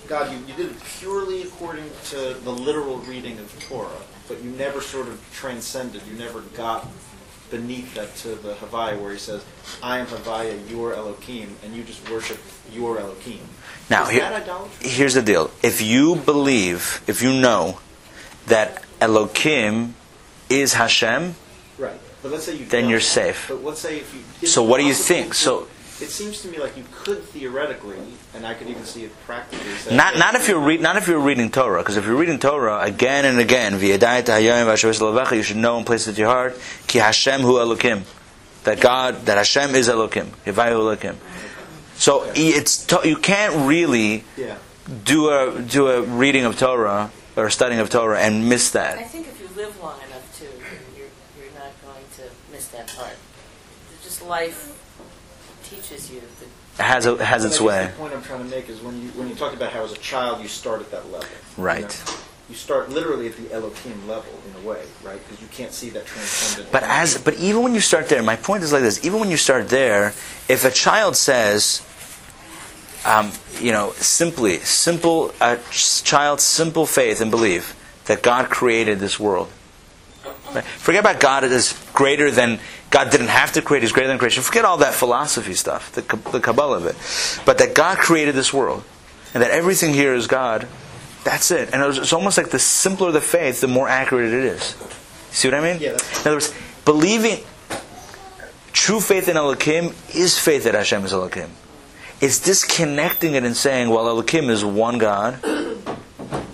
God, 0.08 0.32
you, 0.32 0.40
you 0.40 0.54
did 0.54 0.72
it 0.72 0.84
purely 1.00 1.44
according 1.44 1.90
to 2.10 2.34
the 2.34 2.52
literal 2.52 2.98
reading 2.98 3.40
of 3.40 3.64
Torah, 3.68 3.90
but 4.28 4.42
you 4.44 4.52
never 4.52 4.82
sort 4.82 5.08
of 5.08 5.24
transcended. 5.34 6.02
You 6.12 6.18
never 6.18 6.42
got 6.42 6.86
beneath 7.50 7.96
that 7.96 8.14
to 8.18 8.36
the 8.36 8.56
Havaya 8.56 9.00
where 9.02 9.14
he 9.14 9.18
says, 9.18 9.44
I 9.82 10.00
am 10.00 10.08
Havaya, 10.08 10.70
your 10.70 10.94
Elohim, 10.94 11.56
and 11.64 11.74
you 11.74 11.84
just 11.84 12.08
worship 12.10 12.40
your 12.72 13.00
Elohim. 13.00 13.40
now 13.90 14.04
Is 14.04 14.10
here, 14.10 14.44
here's 14.82 15.14
the 15.14 15.22
deal. 15.22 15.50
If 15.64 15.82
you 15.82 16.16
believe, 16.16 17.02
if 17.08 17.24
you 17.24 17.34
know 17.34 17.80
that 18.48 18.84
Elohim 19.00 19.96
is 20.50 20.74
Hashem. 20.74 21.36
But 22.22 22.32
let's 22.32 22.44
say 22.46 22.56
you 22.56 22.66
Then 22.66 22.84
don't. 22.84 22.92
you're 22.92 23.00
safe. 23.00 23.46
But 23.48 23.64
let's 23.64 23.80
say 23.80 23.98
if 23.98 24.14
you. 24.42 24.48
So 24.48 24.64
what 24.64 24.80
do 24.80 24.86
you 24.86 24.94
think? 24.94 25.34
So- 25.34 25.68
it 26.02 26.12
seems 26.12 26.42
to 26.44 26.48
me 26.48 26.60
like 26.60 26.78
you 26.78 26.86
could 26.94 27.22
theoretically, 27.26 27.98
and 28.34 28.46
I 28.48 28.54
could 28.54 28.68
even 28.70 28.86
see 28.86 29.04
it 29.04 29.12
practically. 29.26 29.70
Say, 29.80 29.96
not 29.98 30.18
not 30.18 30.34
if 30.34 30.48
you're 30.48 30.60
read, 30.60 30.80
not 30.80 30.96
if 30.96 31.10
you're 31.10 31.20
reading 31.20 31.52
Torah, 31.52 31.82
because 31.82 31.98
if 31.98 32.06
you're 32.06 32.16
reading 32.16 32.40
Torah 32.40 32.80
again 32.82 33.26
and 33.26 33.38
again, 33.38 33.74
v'yadayit 33.74 34.24
hayom 34.24 34.66
v'ashavos 34.66 35.02
levacha, 35.02 35.36
you 35.36 35.44
should 35.44 35.58
know 35.58 35.76
and 35.76 35.86
place 35.86 36.08
it 36.08 36.14
to 36.14 36.20
your 36.22 36.30
heart, 36.30 36.58
ki 36.88 37.00
Hashem 37.00 37.42
hu 37.42 37.56
Elokim, 37.56 38.04
that 38.64 38.80
God, 38.80 39.26
that 39.26 39.38
Hashem 39.38 39.76
is 39.76 39.90
Elokim, 39.90 40.28
Yevayu 40.46 40.80
Elokim. 40.80 41.16
So 41.96 42.32
it's 42.34 42.86
to, 42.86 43.02
you 43.04 43.18
can't 43.18 43.68
really 43.68 44.24
Yeah. 44.38 44.56
do 45.04 45.30
a 45.32 45.62
do 45.62 45.88
a 45.90 46.02
reading 46.02 46.46
of 46.46 46.58
Torah 46.58 47.12
or 47.36 47.50
studying 47.50 47.82
of 47.82 47.90
Torah 47.90 48.20
and 48.22 48.48
miss 48.48 48.72
that. 48.72 48.94
I 49.00 49.02
that. 49.02 49.12
think 49.12 49.28
if 49.28 49.38
you 49.42 49.50
live 49.58 49.78
long 49.82 50.00
enough 50.08 50.24
too, 50.40 50.46
you're, 50.96 51.12
you're 51.38 51.54
not 51.60 51.74
going 51.84 52.06
to 52.20 52.24
miss 52.54 52.68
that 52.70 52.88
part. 52.96 53.18
Just 54.20 54.30
life 54.30 54.76
teaches 55.64 56.12
you 56.12 56.22
that 56.78 56.84
has 56.84 57.06
a, 57.06 57.24
has 57.24 57.46
its 57.46 57.62
way, 57.62 57.86
guess 57.86 57.92
The 57.92 58.00
point 58.00 58.14
I'm 58.14 58.24
trying 58.24 58.44
to 58.44 58.56
make 58.56 58.70
is 58.70 58.82
when 58.82 59.02
you 59.02 59.10
when 59.10 59.30
you 59.30 59.36
talk 59.36 59.54
about 59.54 59.72
how 59.72 59.84
as 59.84 59.92
a 59.92 59.98
child 59.98 60.42
you 60.42 60.48
start 60.48 60.82
at 60.82 60.92
that 60.92 61.10
level. 61.12 61.28
you 61.58 61.64
right? 61.64 62.04
know? 62.08 62.14
You 62.50 62.56
start 62.56 62.90
literally 62.90 63.28
at 63.28 63.38
the 63.38 63.54
Elohim 63.54 64.08
level 64.08 64.32
in 64.48 64.64
a 64.64 64.68
way, 64.68 64.84
right? 65.04 65.22
Because 65.24 65.40
you 65.42 65.48
can't 65.50 65.72
see 65.72 65.90
that 65.92 66.06
transcendent. 66.06 66.72
But 66.72 66.84
as 66.84 67.18
but 67.18 67.36
even 67.36 67.62
when 67.64 67.74
you 67.74 67.80
start 67.80 68.10
there, 68.10 68.24
my 68.24 68.36
point 68.36 68.64
is 68.64 68.74
like 68.74 68.82
this: 68.82 69.06
even 69.06 69.20
when 69.20 69.30
you 69.30 69.38
start 69.38 69.70
there, 69.70 70.14
if 70.48 70.66
a 70.66 70.72
child 70.72 71.16
says, 71.16 71.86
um, 73.06 73.32
you 73.62 73.72
know, 73.72 73.92
simply 73.94 74.58
simple 74.58 75.32
a 75.40 75.60
child's 75.72 76.44
simple 76.44 76.86
faith 76.86 77.22
and 77.22 77.32
belief 77.32 77.76
that 78.06 78.24
God 78.24 78.50
created 78.50 79.00
this 79.00 79.20
world. 79.20 79.50
Right? 80.54 80.64
Forget 80.64 81.02
about 81.02 81.20
God 81.20 81.44
is 81.44 81.80
greater 81.94 82.32
than 82.32 82.60
God 82.90 83.12
didn't 83.12 83.28
have 83.28 83.52
to 83.54 83.62
create; 83.62 83.84
He's 83.84 83.92
greater 83.92 84.08
than 84.08 84.18
creation. 84.18 84.44
Forget 84.44 84.66
all 84.66 84.78
that 84.78 84.94
philosophy 84.94 85.54
stuff, 85.54 85.92
the, 85.92 86.02
the 86.32 86.40
Kabbalah 86.40 86.78
of 86.78 86.86
it. 86.86 86.96
But 87.46 87.60
that 87.60 87.76
God 87.76 87.98
created 87.98 88.36
this 88.36 88.54
world, 88.54 88.84
and 89.34 89.44
that 89.44 89.52
everything 89.52 89.94
here 89.94 90.14
is 90.14 90.28
God. 90.28 90.68
That's 91.24 91.52
it. 91.52 91.74
And 91.74 91.82
it 91.82 91.86
was, 91.86 91.98
it's 91.98 92.14
almost 92.14 92.38
like 92.38 92.50
the 92.50 92.60
simpler 92.60 93.12
the 93.12 93.22
faith, 93.22 93.62
the 93.62 93.68
more 93.68 93.90
accurate 93.90 94.34
it 94.34 94.44
is. 94.46 94.76
See 95.32 95.48
what 95.48 95.56
I 95.56 95.62
mean? 95.62 95.82
Yeah, 95.82 95.92
In 95.92 96.22
other 96.22 96.36
words, 96.36 96.54
believing 96.86 97.44
true 98.72 99.00
faith 99.00 99.28
in 99.28 99.38
Elohim 99.38 99.94
is 100.14 100.40
faith 100.40 100.64
that 100.64 100.74
Hashem 100.74 101.04
is 101.06 101.14
Elohim. 101.14 101.50
It's 102.22 102.40
disconnecting 102.40 103.36
it 103.36 103.44
and 103.44 103.56
saying, 103.56 103.90
well, 103.90 104.08
Elohim 104.08 104.50
is 104.50 104.66
one 104.66 104.98
God, 104.98 105.40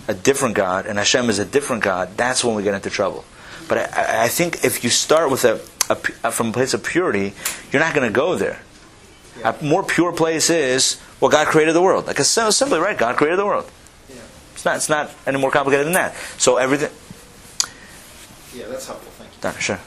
a 0.08 0.14
different 0.14 0.54
God, 0.54 0.86
and 0.86 0.98
Hashem 0.98 1.30
is 1.30 1.38
a 1.38 1.44
different 1.44 1.82
God. 1.82 2.16
That's 2.16 2.44
when 2.44 2.54
we 2.54 2.62
get 2.62 2.74
into 2.74 2.90
trouble. 2.90 3.24
But 3.68 3.78
I, 3.94 4.24
I 4.24 4.28
think 4.28 4.64
if 4.64 4.84
you 4.84 4.90
start 4.90 5.30
with 5.30 5.44
a, 5.44 5.60
a 5.88 5.98
uh, 6.24 6.30
from 6.30 6.48
a 6.48 6.52
place 6.52 6.74
of 6.74 6.84
purity, 6.84 7.34
you're 7.70 7.82
not 7.82 7.94
going 7.94 8.06
to 8.06 8.14
go 8.14 8.36
there. 8.36 8.60
A 9.44 9.54
more 9.62 9.82
pure 9.82 10.12
place 10.12 10.48
is, 10.48 11.00
well, 11.20 11.30
God 11.30 11.46
created 11.48 11.74
the 11.74 11.82
world. 11.82 12.06
Like 12.06 12.18
it's 12.18 12.28
so 12.28 12.50
simply 12.50 12.78
right. 12.78 12.96
God 12.96 13.16
created 13.16 13.38
the 13.38 13.44
world. 13.44 13.70
Yeah. 14.08 14.16
It's 14.54 14.64
not. 14.64 14.76
It's 14.76 14.88
not 14.88 15.10
any 15.26 15.38
more 15.38 15.50
complicated 15.50 15.86
than 15.86 15.92
that. 15.94 16.14
So 16.38 16.56
everything. 16.56 16.90
Yeah, 18.58 18.68
that's 18.68 18.86
helpful. 18.86 19.12
Thank 19.18 19.34
you. 19.34 19.40
Donna, 19.42 19.60
sure. 19.60 19.80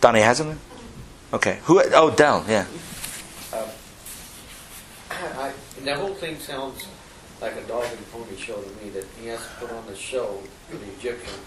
Donnie 0.00 0.20
has 0.20 0.38
something. 0.38 0.60
Okay. 1.32 1.58
Who? 1.64 1.82
Oh, 1.92 2.10
Dell. 2.10 2.44
Yeah. 2.48 2.66
Um, 3.52 3.68
I, 5.10 5.52
the 5.84 5.96
whole 5.96 6.14
thing 6.14 6.38
sounds 6.38 6.86
like 7.40 7.56
a 7.56 7.62
dog 7.62 7.86
and 7.90 8.10
pony 8.12 8.36
show 8.36 8.60
to 8.60 8.84
me, 8.84 8.90
that 8.90 9.04
he 9.20 9.28
has 9.28 9.40
to 9.40 9.48
put 9.58 9.72
on 9.72 9.86
the 9.86 9.96
show 9.96 10.40
for 10.70 10.76
the 10.76 10.86
Egyptians 11.02 11.46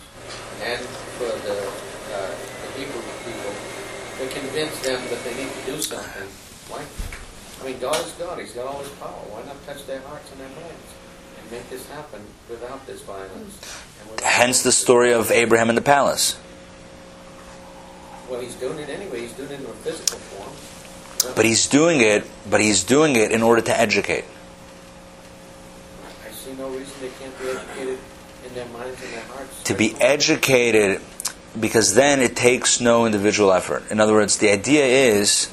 and 0.61 0.82
for 1.15 1.32
the, 1.47 1.57
uh, 1.63 2.28
the 2.28 2.69
Hebrew 2.76 3.01
people 3.24 3.55
to 4.19 4.28
convince 4.36 4.76
them 4.82 4.99
that 5.09 5.24
they 5.24 5.34
need 5.39 5.51
to 5.51 5.71
do 5.71 5.82
something. 5.82 6.28
Why? 6.67 6.84
I 7.61 7.71
mean, 7.71 7.80
God 7.80 7.95
is 8.05 8.11
God. 8.13 8.38
He's 8.39 8.51
got 8.51 8.67
all 8.67 8.80
His 8.80 8.89
power. 8.99 9.24
Why 9.32 9.43
not 9.43 9.55
touch 9.65 9.88
their 9.88 10.01
hearts 10.01 10.30
and 10.32 10.41
their 10.41 10.49
minds 10.49 10.89
and 11.39 11.51
make 11.51 11.69
this 11.69 11.88
happen 11.89 12.21
without 12.49 12.86
this 12.86 13.01
violence? 13.01 13.57
And 14.01 14.11
without 14.11 14.30
Hence 14.30 14.61
the 14.61 14.74
story 14.74 15.13
of 15.13 15.32
Abraham 15.32 15.69
in 15.69 15.76
the 15.76 15.82
palace. 15.82 16.38
Well, 18.30 18.41
he's 18.41 18.55
doing 18.55 18.80
it 18.80 18.89
anyway. 18.89 19.21
He's 19.21 19.34
doing 19.34 19.51
it 19.51 19.59
in 19.61 19.65
a 19.65 19.69
physical 19.69 20.19
form. 20.19 21.36
But 21.36 21.45
he's 21.45 21.67
doing 21.67 22.01
it. 22.01 22.26
But 22.49 22.59
he's 22.59 22.84
doing 22.84 23.15
it 23.15 23.32
in 23.32 23.41
order 23.41 23.61
to 23.61 23.80
educate. 23.80 24.26
I 26.28 26.32
see 26.32 26.53
no 26.53 26.69
reason 26.69 26.93
they 26.99 27.11
can't 27.19 27.38
be 27.39 27.47
educated 27.49 27.99
in 28.45 28.53
their 28.53 28.65
minds 28.67 29.01
and 29.01 29.13
their 29.13 29.21
hearts. 29.21 29.63
To 29.63 29.73
be 29.73 29.95
educated, 29.99 31.01
because 31.59 31.95
then 31.95 32.21
it 32.21 32.35
takes 32.35 32.79
no 32.79 33.05
individual 33.05 33.51
effort. 33.53 33.83
In 33.91 33.99
other 33.99 34.13
words, 34.13 34.37
the 34.37 34.49
idea 34.49 34.85
is 34.85 35.51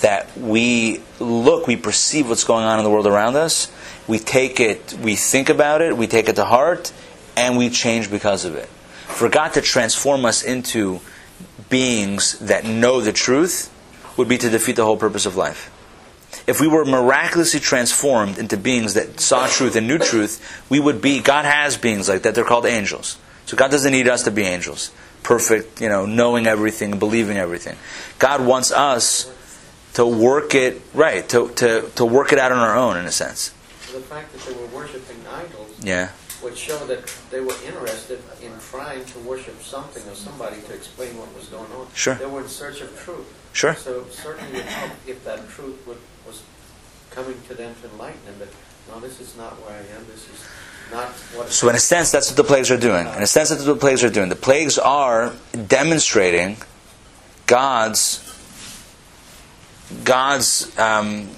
that 0.00 0.36
we 0.36 1.02
look, 1.18 1.66
we 1.66 1.76
perceive 1.76 2.28
what's 2.28 2.44
going 2.44 2.64
on 2.64 2.78
in 2.78 2.84
the 2.84 2.90
world 2.90 3.06
around 3.06 3.36
us. 3.36 3.70
We 4.08 4.18
take 4.18 4.60
it, 4.60 4.94
we 4.94 5.14
think 5.14 5.48
about 5.48 5.82
it, 5.82 5.96
we 5.96 6.06
take 6.06 6.28
it 6.28 6.36
to 6.36 6.44
heart, 6.44 6.92
and 7.36 7.56
we 7.56 7.70
change 7.70 8.10
because 8.10 8.44
of 8.44 8.54
it. 8.56 8.68
For 9.06 9.28
God 9.28 9.52
to 9.54 9.60
transform 9.60 10.24
us 10.24 10.42
into 10.42 11.00
beings 11.68 12.38
that 12.40 12.64
know 12.64 13.00
the 13.00 13.12
truth 13.12 13.72
would 14.16 14.28
be 14.28 14.38
to 14.38 14.50
defeat 14.50 14.76
the 14.76 14.84
whole 14.84 14.96
purpose 14.96 15.26
of 15.26 15.36
life. 15.36 15.69
If 16.50 16.60
we 16.60 16.66
were 16.66 16.84
miraculously 16.84 17.60
transformed 17.60 18.36
into 18.36 18.56
beings 18.56 18.94
that 18.94 19.20
saw 19.20 19.46
truth 19.46 19.76
and 19.76 19.86
knew 19.86 19.98
truth, 19.98 20.64
we 20.68 20.80
would 20.80 21.00
be, 21.00 21.20
God 21.20 21.44
has 21.44 21.76
beings 21.76 22.08
like 22.08 22.22
that. 22.22 22.34
They're 22.34 22.44
called 22.44 22.66
angels. 22.66 23.18
So 23.46 23.56
God 23.56 23.70
doesn't 23.70 23.92
need 23.92 24.08
us 24.08 24.24
to 24.24 24.32
be 24.32 24.42
angels. 24.42 24.90
Perfect, 25.22 25.80
you 25.80 25.88
know, 25.88 26.06
knowing 26.06 26.48
everything, 26.48 26.90
and 26.90 26.98
believing 26.98 27.36
everything. 27.36 27.76
God 28.18 28.44
wants 28.44 28.72
us 28.72 29.32
to 29.94 30.04
work 30.04 30.56
it, 30.56 30.82
right, 30.92 31.28
to, 31.28 31.50
to, 31.50 31.88
to 31.94 32.04
work 32.04 32.32
it 32.32 32.38
out 32.40 32.50
on 32.50 32.58
our 32.58 32.76
own, 32.76 32.96
in 32.96 33.06
a 33.06 33.12
sense. 33.12 33.50
The 33.92 34.00
fact 34.00 34.32
that 34.32 34.42
they 34.42 34.60
were 34.60 34.66
worshiping 34.74 35.18
idols 35.32 35.70
Yeah. 35.80 36.10
would 36.42 36.56
show 36.58 36.78
that 36.86 37.06
they 37.30 37.40
were 37.40 37.54
interested 37.64 38.20
in 38.42 38.50
trying 38.70 39.04
to 39.04 39.18
worship 39.20 39.62
something 39.62 40.02
or 40.10 40.16
somebody 40.16 40.60
to 40.62 40.74
explain 40.74 41.16
what 41.16 41.32
was 41.36 41.46
going 41.46 41.70
on. 41.78 41.86
Sure. 41.94 42.14
They 42.16 42.26
were 42.26 42.40
in 42.40 42.48
search 42.48 42.80
of 42.80 42.98
truth. 42.98 43.26
Sure. 43.52 43.74
So 43.74 44.06
certainly 44.10 44.52
would 44.52 44.64
help 44.66 44.92
if 45.06 45.24
that 45.24 45.48
truth 45.50 45.76
would, 45.86 45.98
was 46.26 46.42
coming 47.10 47.40
to 47.48 47.54
them 47.54 47.74
to 47.82 47.88
enlighten 47.90 48.24
them 48.26 48.38
that, 48.38 48.48
no, 48.92 49.00
this 49.00 49.20
is 49.20 49.36
not 49.36 49.52
where 49.62 49.74
I 49.76 49.80
am, 49.96 50.06
this 50.06 50.28
is 50.28 50.46
not 50.92 51.08
what 51.36 51.50
So, 51.50 51.68
in 51.68 51.74
a 51.76 51.78
sense, 51.78 52.10
that's 52.10 52.28
what 52.28 52.36
the 52.36 52.44
plagues 52.44 52.70
are 52.70 52.76
doing. 52.78 53.06
In 53.06 53.22
a 53.22 53.26
sense, 53.26 53.50
that's 53.50 53.64
what 53.64 53.74
the 53.74 53.80
plagues 53.80 54.02
are 54.02 54.10
doing. 54.10 54.28
The 54.28 54.36
plagues 54.36 54.78
are 54.78 55.32
demonstrating 55.66 56.56
God's 57.46 58.26
God's 60.04 60.76
um, 60.78 61.28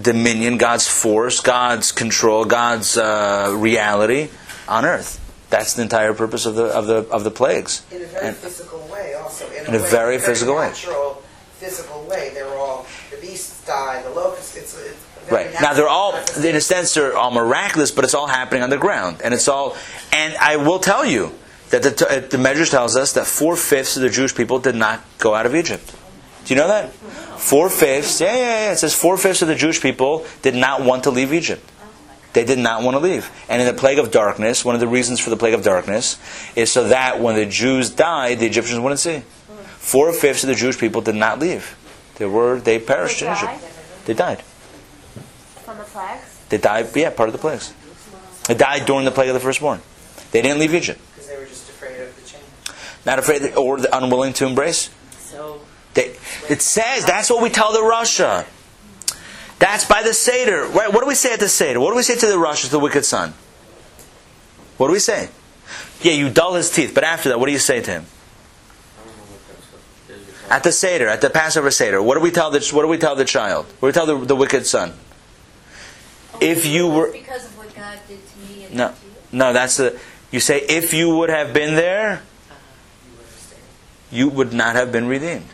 dominion, 0.00 0.58
God's 0.58 0.86
force, 0.88 1.40
God's 1.40 1.90
control, 1.92 2.44
God's 2.44 2.96
uh, 2.98 3.54
reality 3.56 4.28
on 4.68 4.84
earth. 4.84 5.18
That's 5.50 5.74
the 5.74 5.82
entire 5.82 6.14
purpose 6.14 6.46
of 6.46 6.54
the 6.54 6.64
of 6.66 6.86
the 6.86 7.06
of 7.10 7.24
the 7.24 7.30
plagues. 7.30 7.82
In 7.90 8.02
a 8.02 8.06
very 8.06 8.28
And- 8.28 8.36
physical 8.36 8.80
way, 8.92 9.14
also. 9.14 9.46
In, 9.50 9.66
In 9.66 9.74
a 9.74 9.82
way, 9.82 9.90
very 9.90 10.18
physical 10.18 10.56
way. 10.56 10.68
natural, 10.68 11.22
physical 11.58 12.04
way. 12.04 12.30
They're 12.32 12.48
all 12.48 12.86
the 13.10 13.18
beasts 13.18 13.51
die, 13.66 14.02
the 14.02 14.10
locusts. 14.10 14.56
It's, 14.56 14.78
it's 14.78 15.02
Right. 15.30 15.52
Now 15.60 15.72
they're 15.74 15.88
all, 15.88 16.16
in 16.16 16.56
a 16.56 16.60
sense, 16.60 16.94
they're 16.94 17.16
all 17.16 17.30
miraculous, 17.30 17.90
but 17.90 18.04
it's 18.04 18.14
all 18.14 18.26
happening 18.26 18.62
on 18.62 18.70
the 18.70 18.78
ground, 18.78 19.20
and 19.22 19.32
it's 19.32 19.48
all. 19.48 19.76
And 20.12 20.34
I 20.36 20.56
will 20.56 20.78
tell 20.78 21.04
you 21.04 21.32
that 21.70 21.82
the, 21.82 22.06
uh, 22.08 22.28
the 22.28 22.38
Midrash 22.38 22.70
tells 22.70 22.96
us 22.96 23.12
that 23.12 23.26
four 23.26 23.56
fifths 23.56 23.96
of 23.96 24.02
the 24.02 24.10
Jewish 24.10 24.34
people 24.34 24.58
did 24.58 24.74
not 24.74 25.02
go 25.18 25.34
out 25.34 25.46
of 25.46 25.54
Egypt. 25.54 25.94
Do 26.44 26.54
you 26.54 26.60
know 26.60 26.68
that? 26.68 26.92
Four 26.92 27.70
fifths. 27.70 28.20
Yeah, 28.20 28.34
yeah, 28.34 28.40
yeah. 28.40 28.72
It 28.72 28.76
says 28.76 28.94
four 28.94 29.16
fifths 29.16 29.42
of 29.42 29.48
the 29.48 29.54
Jewish 29.54 29.80
people 29.80 30.26
did 30.42 30.54
not 30.54 30.82
want 30.82 31.04
to 31.04 31.10
leave 31.10 31.32
Egypt. 31.32 31.70
They 32.32 32.44
did 32.44 32.58
not 32.58 32.82
want 32.82 32.96
to 32.96 32.98
leave. 32.98 33.30
And 33.48 33.60
in 33.60 33.68
the 33.68 33.74
plague 33.74 33.98
of 33.98 34.10
darkness, 34.10 34.64
one 34.64 34.74
of 34.74 34.80
the 34.80 34.88
reasons 34.88 35.20
for 35.20 35.30
the 35.30 35.36
plague 35.36 35.54
of 35.54 35.62
darkness 35.62 36.18
is 36.56 36.72
so 36.72 36.88
that 36.88 37.20
when 37.20 37.36
the 37.36 37.46
Jews 37.46 37.90
died, 37.90 38.38
the 38.38 38.46
Egyptians 38.46 38.80
wouldn't 38.80 39.00
see. 39.00 39.22
Four 39.76 40.12
fifths 40.12 40.42
of 40.42 40.48
the 40.48 40.54
Jewish 40.54 40.78
people 40.78 41.00
did 41.02 41.14
not 41.14 41.38
leave. 41.38 41.76
They 42.22 42.28
were 42.28 42.60
they 42.60 42.78
perished 42.78 43.18
They 43.18 43.26
in 43.26 43.32
Egypt. 43.32 43.50
died? 43.50 43.60
They 44.04 44.14
died. 44.14 44.42
From 45.64 45.76
the 45.78 45.82
plagues? 45.82 46.38
They 46.50 46.58
died, 46.58 46.86
yeah, 46.94 47.10
part 47.10 47.28
of 47.28 47.32
the 47.32 47.38
plagues. 47.40 47.74
They 48.46 48.54
died 48.54 48.86
during 48.86 49.04
the 49.04 49.10
plague 49.10 49.26
of 49.28 49.34
the 49.34 49.40
firstborn. 49.40 49.80
They 50.30 50.40
didn't 50.40 50.60
leave 50.60 50.72
Egypt. 50.72 51.00
Because 51.14 51.28
they 51.28 51.36
were 51.36 51.46
just 51.46 51.68
afraid 51.68 52.00
of 52.00 52.14
the 52.14 52.22
change. 52.22 52.44
Not 53.04 53.18
afraid 53.18 53.54
or 53.56 53.80
unwilling 53.92 54.34
to 54.34 54.46
embrace. 54.46 54.88
So, 55.18 55.62
They, 55.94 56.14
it 56.48 56.62
says 56.62 57.04
that's 57.04 57.28
what 57.28 57.42
we 57.42 57.48
tell 57.50 57.72
the 57.72 57.80
Rasha. 57.80 58.46
That's 59.58 59.84
by 59.84 60.04
the 60.04 60.14
Seder. 60.14 60.66
Right? 60.66 60.92
What 60.92 61.00
do 61.00 61.08
we 61.08 61.16
say 61.16 61.32
at 61.32 61.40
the 61.40 61.48
Seder? 61.48 61.80
What 61.80 61.90
do 61.90 61.96
we 61.96 62.04
say 62.04 62.14
to 62.14 62.26
the 62.26 62.36
Rasha, 62.36 62.66
to 62.66 62.70
the 62.70 62.78
wicked 62.78 63.04
son? 63.04 63.34
What 64.76 64.86
do 64.86 64.92
we 64.92 65.00
say? 65.00 65.28
Yeah, 66.02 66.12
you 66.12 66.30
dull 66.30 66.54
his 66.54 66.70
teeth, 66.70 66.92
but 66.94 67.02
after 67.02 67.30
that, 67.30 67.40
what 67.40 67.46
do 67.46 67.52
you 67.52 67.58
say 67.58 67.80
to 67.80 67.90
him? 67.90 68.06
I 68.06 69.04
don't 69.04 69.16
know 69.16 69.22
what 69.24 69.40
that's. 70.06 70.20
Is 70.22 70.28
it- 70.28 70.34
At 70.52 70.64
the 70.64 70.70
Seder, 70.70 71.08
at 71.08 71.22
the 71.22 71.30
Passover 71.30 71.70
Seder, 71.70 72.02
what 72.02 72.14
do 72.14 72.20
we 72.20 72.30
tell 72.30 72.50
the 72.50 72.60
what 72.74 72.82
do 72.82 72.88
we 72.88 72.98
tell 72.98 73.16
the 73.16 73.24
child? 73.24 73.64
What 73.80 73.80
do 73.80 73.86
we 73.86 73.92
tell 73.92 74.18
the, 74.18 74.26
the 74.26 74.36
wicked 74.36 74.66
son? 74.66 74.92
If 76.42 76.66
you 76.66 76.88
were 76.88 77.10
Because 77.10 77.46
of 77.46 77.56
what 77.56 77.74
God 77.74 77.98
did 78.06 78.18
to 78.28 78.38
me 78.40 78.64
and 78.66 78.74
No. 78.74 78.88
to 78.88 78.92
you? 78.92 79.12
no, 79.32 79.52
that's 79.54 79.78
the 79.78 79.98
you 80.30 80.40
say 80.40 80.60
if 80.68 80.92
you 80.92 81.16
would 81.16 81.30
have 81.30 81.54
been 81.54 81.74
there, 81.74 82.20
you 84.10 84.28
would 84.28 84.52
not 84.52 84.76
have 84.76 84.92
been 84.92 85.08
redeemed. 85.08 85.46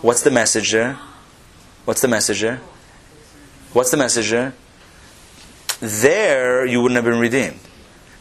What's 0.00 0.22
the 0.22 0.30
message 0.30 0.72
there? 0.72 0.98
What's 1.84 2.00
the 2.00 2.08
message 2.08 2.40
there? 2.40 2.62
What's 3.74 3.90
the 3.90 3.98
message 3.98 4.30
there? 4.30 4.54
There, 5.80 6.64
you 6.64 6.80
wouldn't 6.80 6.96
have 6.96 7.04
been 7.04 7.20
redeemed. 7.20 7.60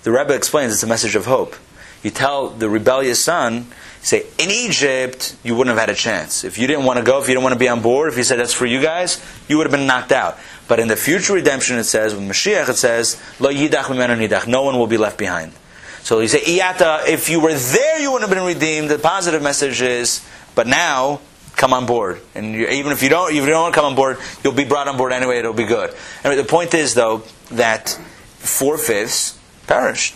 The 0.04 0.12
Rebbe 0.12 0.34
explains 0.34 0.74
it's 0.74 0.84
a 0.84 0.88
message 0.88 1.16
of 1.16 1.28
hope. 1.28 1.56
You 2.04 2.10
tell 2.10 2.50
the 2.50 2.68
rebellious 2.68 3.24
son, 3.24 3.68
say, 4.04 4.26
in 4.38 4.52
Egypt, 4.52 5.36
you 5.44 5.56
wouldn't 5.56 5.78
have 5.78 5.88
had 5.88 5.94
a 5.94 5.98
chance. 5.98 6.44
If 6.44 6.58
you 6.58 6.68
didn't 6.68 6.86
want 6.86 7.00
to 7.00 7.06
go, 7.06 7.22
if 7.22 7.28
you 7.28 7.34
didn't 7.34 7.44
want 7.44 7.54
to 7.54 7.60
be 7.60 7.70
on 7.70 7.82
board, 7.82 8.12
if 8.12 8.18
you 8.18 8.24
said 8.24 8.40
that's 8.40 8.54
for 8.54 8.66
you 8.66 8.82
guys, 8.82 9.24
you 9.48 9.58
would 9.58 9.66
have 9.66 9.72
been 9.72 9.88
knocked 9.88 10.12
out. 10.12 10.38
But 10.68 10.80
in 10.80 10.88
the 10.88 10.96
future 10.96 11.34
redemption, 11.34 11.78
it 11.78 11.86
says, 11.86 12.14
with 12.14 12.24
Mashiach, 12.24 12.70
it 12.70 12.76
says, 12.76 13.22
Lo 13.40 13.50
yidach 13.50 13.86
nidach. 13.86 14.48
No 14.48 14.64
one 14.64 14.78
will 14.78 14.88
be 14.88 14.98
left 14.98 15.18
behind. 15.18 15.54
So 16.04 16.20
you 16.20 16.28
say, 16.28 16.42
Iyata, 16.42 17.08
if 17.08 17.30
you 17.30 17.40
were 17.40 17.54
there, 17.54 18.00
you 18.02 18.12
wouldn't 18.12 18.30
have 18.30 18.38
been 18.38 18.46
redeemed. 18.46 18.90
The 18.90 19.00
positive 19.00 19.42
message 19.42 19.82
is, 19.82 20.26
but 20.54 20.68
now, 20.68 21.22
come 21.56 21.74
on 21.74 21.86
board. 21.86 22.22
And 22.36 22.54
you, 22.54 22.68
even 22.68 22.92
if 22.92 23.02
you 23.04 23.10
don't, 23.10 23.30
if 23.30 23.36
you 23.36 23.46
don't 23.46 23.62
want 23.62 23.74
to 23.74 23.80
come 23.80 23.90
on 23.90 23.96
board, 23.96 24.18
you'll 24.44 24.54
be 24.54 24.66
brought 24.66 24.90
on 24.90 24.98
board 24.98 25.14
anyway. 25.14 25.40
It'll 25.40 25.54
be 25.54 25.64
good. 25.64 25.96
Anyway, 26.24 26.42
the 26.42 26.48
point 26.48 26.74
is, 26.74 26.94
though, 26.94 27.24
that 27.52 27.90
four 28.38 28.78
fifths 28.78 29.40
perished. 29.66 30.16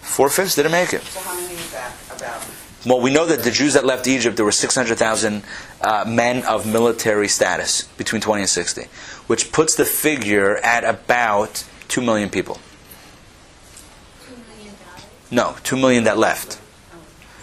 Four 0.00 0.28
fifths 0.30 0.56
didn't 0.56 0.72
make 0.72 0.92
it. 0.92 1.02
So 1.02 1.20
how 1.20 1.40
many 1.40 1.54
is 1.54 1.70
that 1.70 1.92
about? 2.10 2.44
Well, 2.84 3.00
we 3.00 3.12
know 3.12 3.26
that 3.26 3.44
the 3.44 3.50
Jews 3.50 3.74
that 3.74 3.84
left 3.84 4.08
Egypt, 4.08 4.36
there 4.36 4.44
were 4.44 4.50
600,000 4.52 5.42
uh, 5.80 6.04
men 6.06 6.44
of 6.44 6.66
military 6.66 7.28
status 7.28 7.84
between 7.96 8.20
20 8.20 8.42
and 8.42 8.48
60, 8.50 8.82
which 9.28 9.52
puts 9.52 9.76
the 9.76 9.84
figure 9.84 10.56
at 10.58 10.84
about 10.84 11.64
2 11.88 12.00
million 12.00 12.28
people. 12.28 12.58
Two 14.26 14.34
million 14.56 14.74
dollars? 14.84 15.06
No, 15.30 15.56
2 15.62 15.76
million 15.76 16.04
that 16.04 16.18
left. 16.18 16.58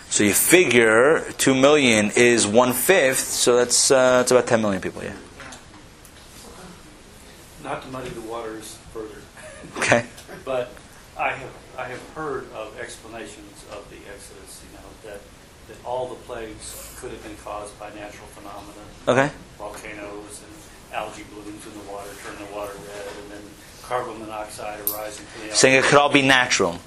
So 0.09 0.23
you 0.23 0.33
figure 0.33 1.21
2 1.37 1.53
million 1.53 2.11
is 2.15 2.47
one 2.47 2.73
fifth, 2.73 3.19
so 3.19 3.57
that's, 3.57 3.91
uh, 3.91 4.17
that's 4.17 4.31
about 4.31 4.47
10 4.47 4.61
million 4.61 4.81
people, 4.81 5.03
yeah. 5.03 5.13
Not 7.63 7.83
to 7.83 7.87
muddy 7.89 8.09
the 8.09 8.21
waters 8.21 8.77
further, 8.91 9.21
Okay? 9.77 10.05
but 10.43 10.73
I 11.17 11.29
have, 11.29 11.51
I 11.77 11.83
have 11.89 12.09
heard 12.15 12.51
of 12.53 12.77
explanations 12.79 13.63
of 13.71 13.87
the 13.91 13.97
Exodus, 14.11 14.63
you 14.65 14.77
know, 14.79 15.11
that, 15.11 15.21
that 15.67 15.78
all 15.89 16.07
the 16.07 16.21
plagues 16.29 16.95
could 16.99 17.09
have 17.09 17.23
been 17.23 17.35
caused 17.43 17.77
by 17.79 17.89
natural 17.95 18.27
phenomena. 18.27 18.83
Okay? 19.07 19.33
Volcanoes 19.57 20.41
and 20.45 20.95
algae 20.95 21.23
blooms 21.33 21.65
in 21.65 21.73
the 21.73 21.91
water 21.91 22.09
turn 22.23 22.37
the 22.37 22.53
water 22.53 22.73
red, 22.73 23.07
and 23.23 23.31
then 23.31 23.41
carbon 23.81 24.19
monoxide 24.19 24.79
arising 24.91 25.25
from 25.25 25.47
the 25.49 25.55
Saying 25.55 25.75
it 25.79 25.83
could 25.85 25.97
all 25.97 26.11
be 26.11 26.21
natural. 26.21 26.77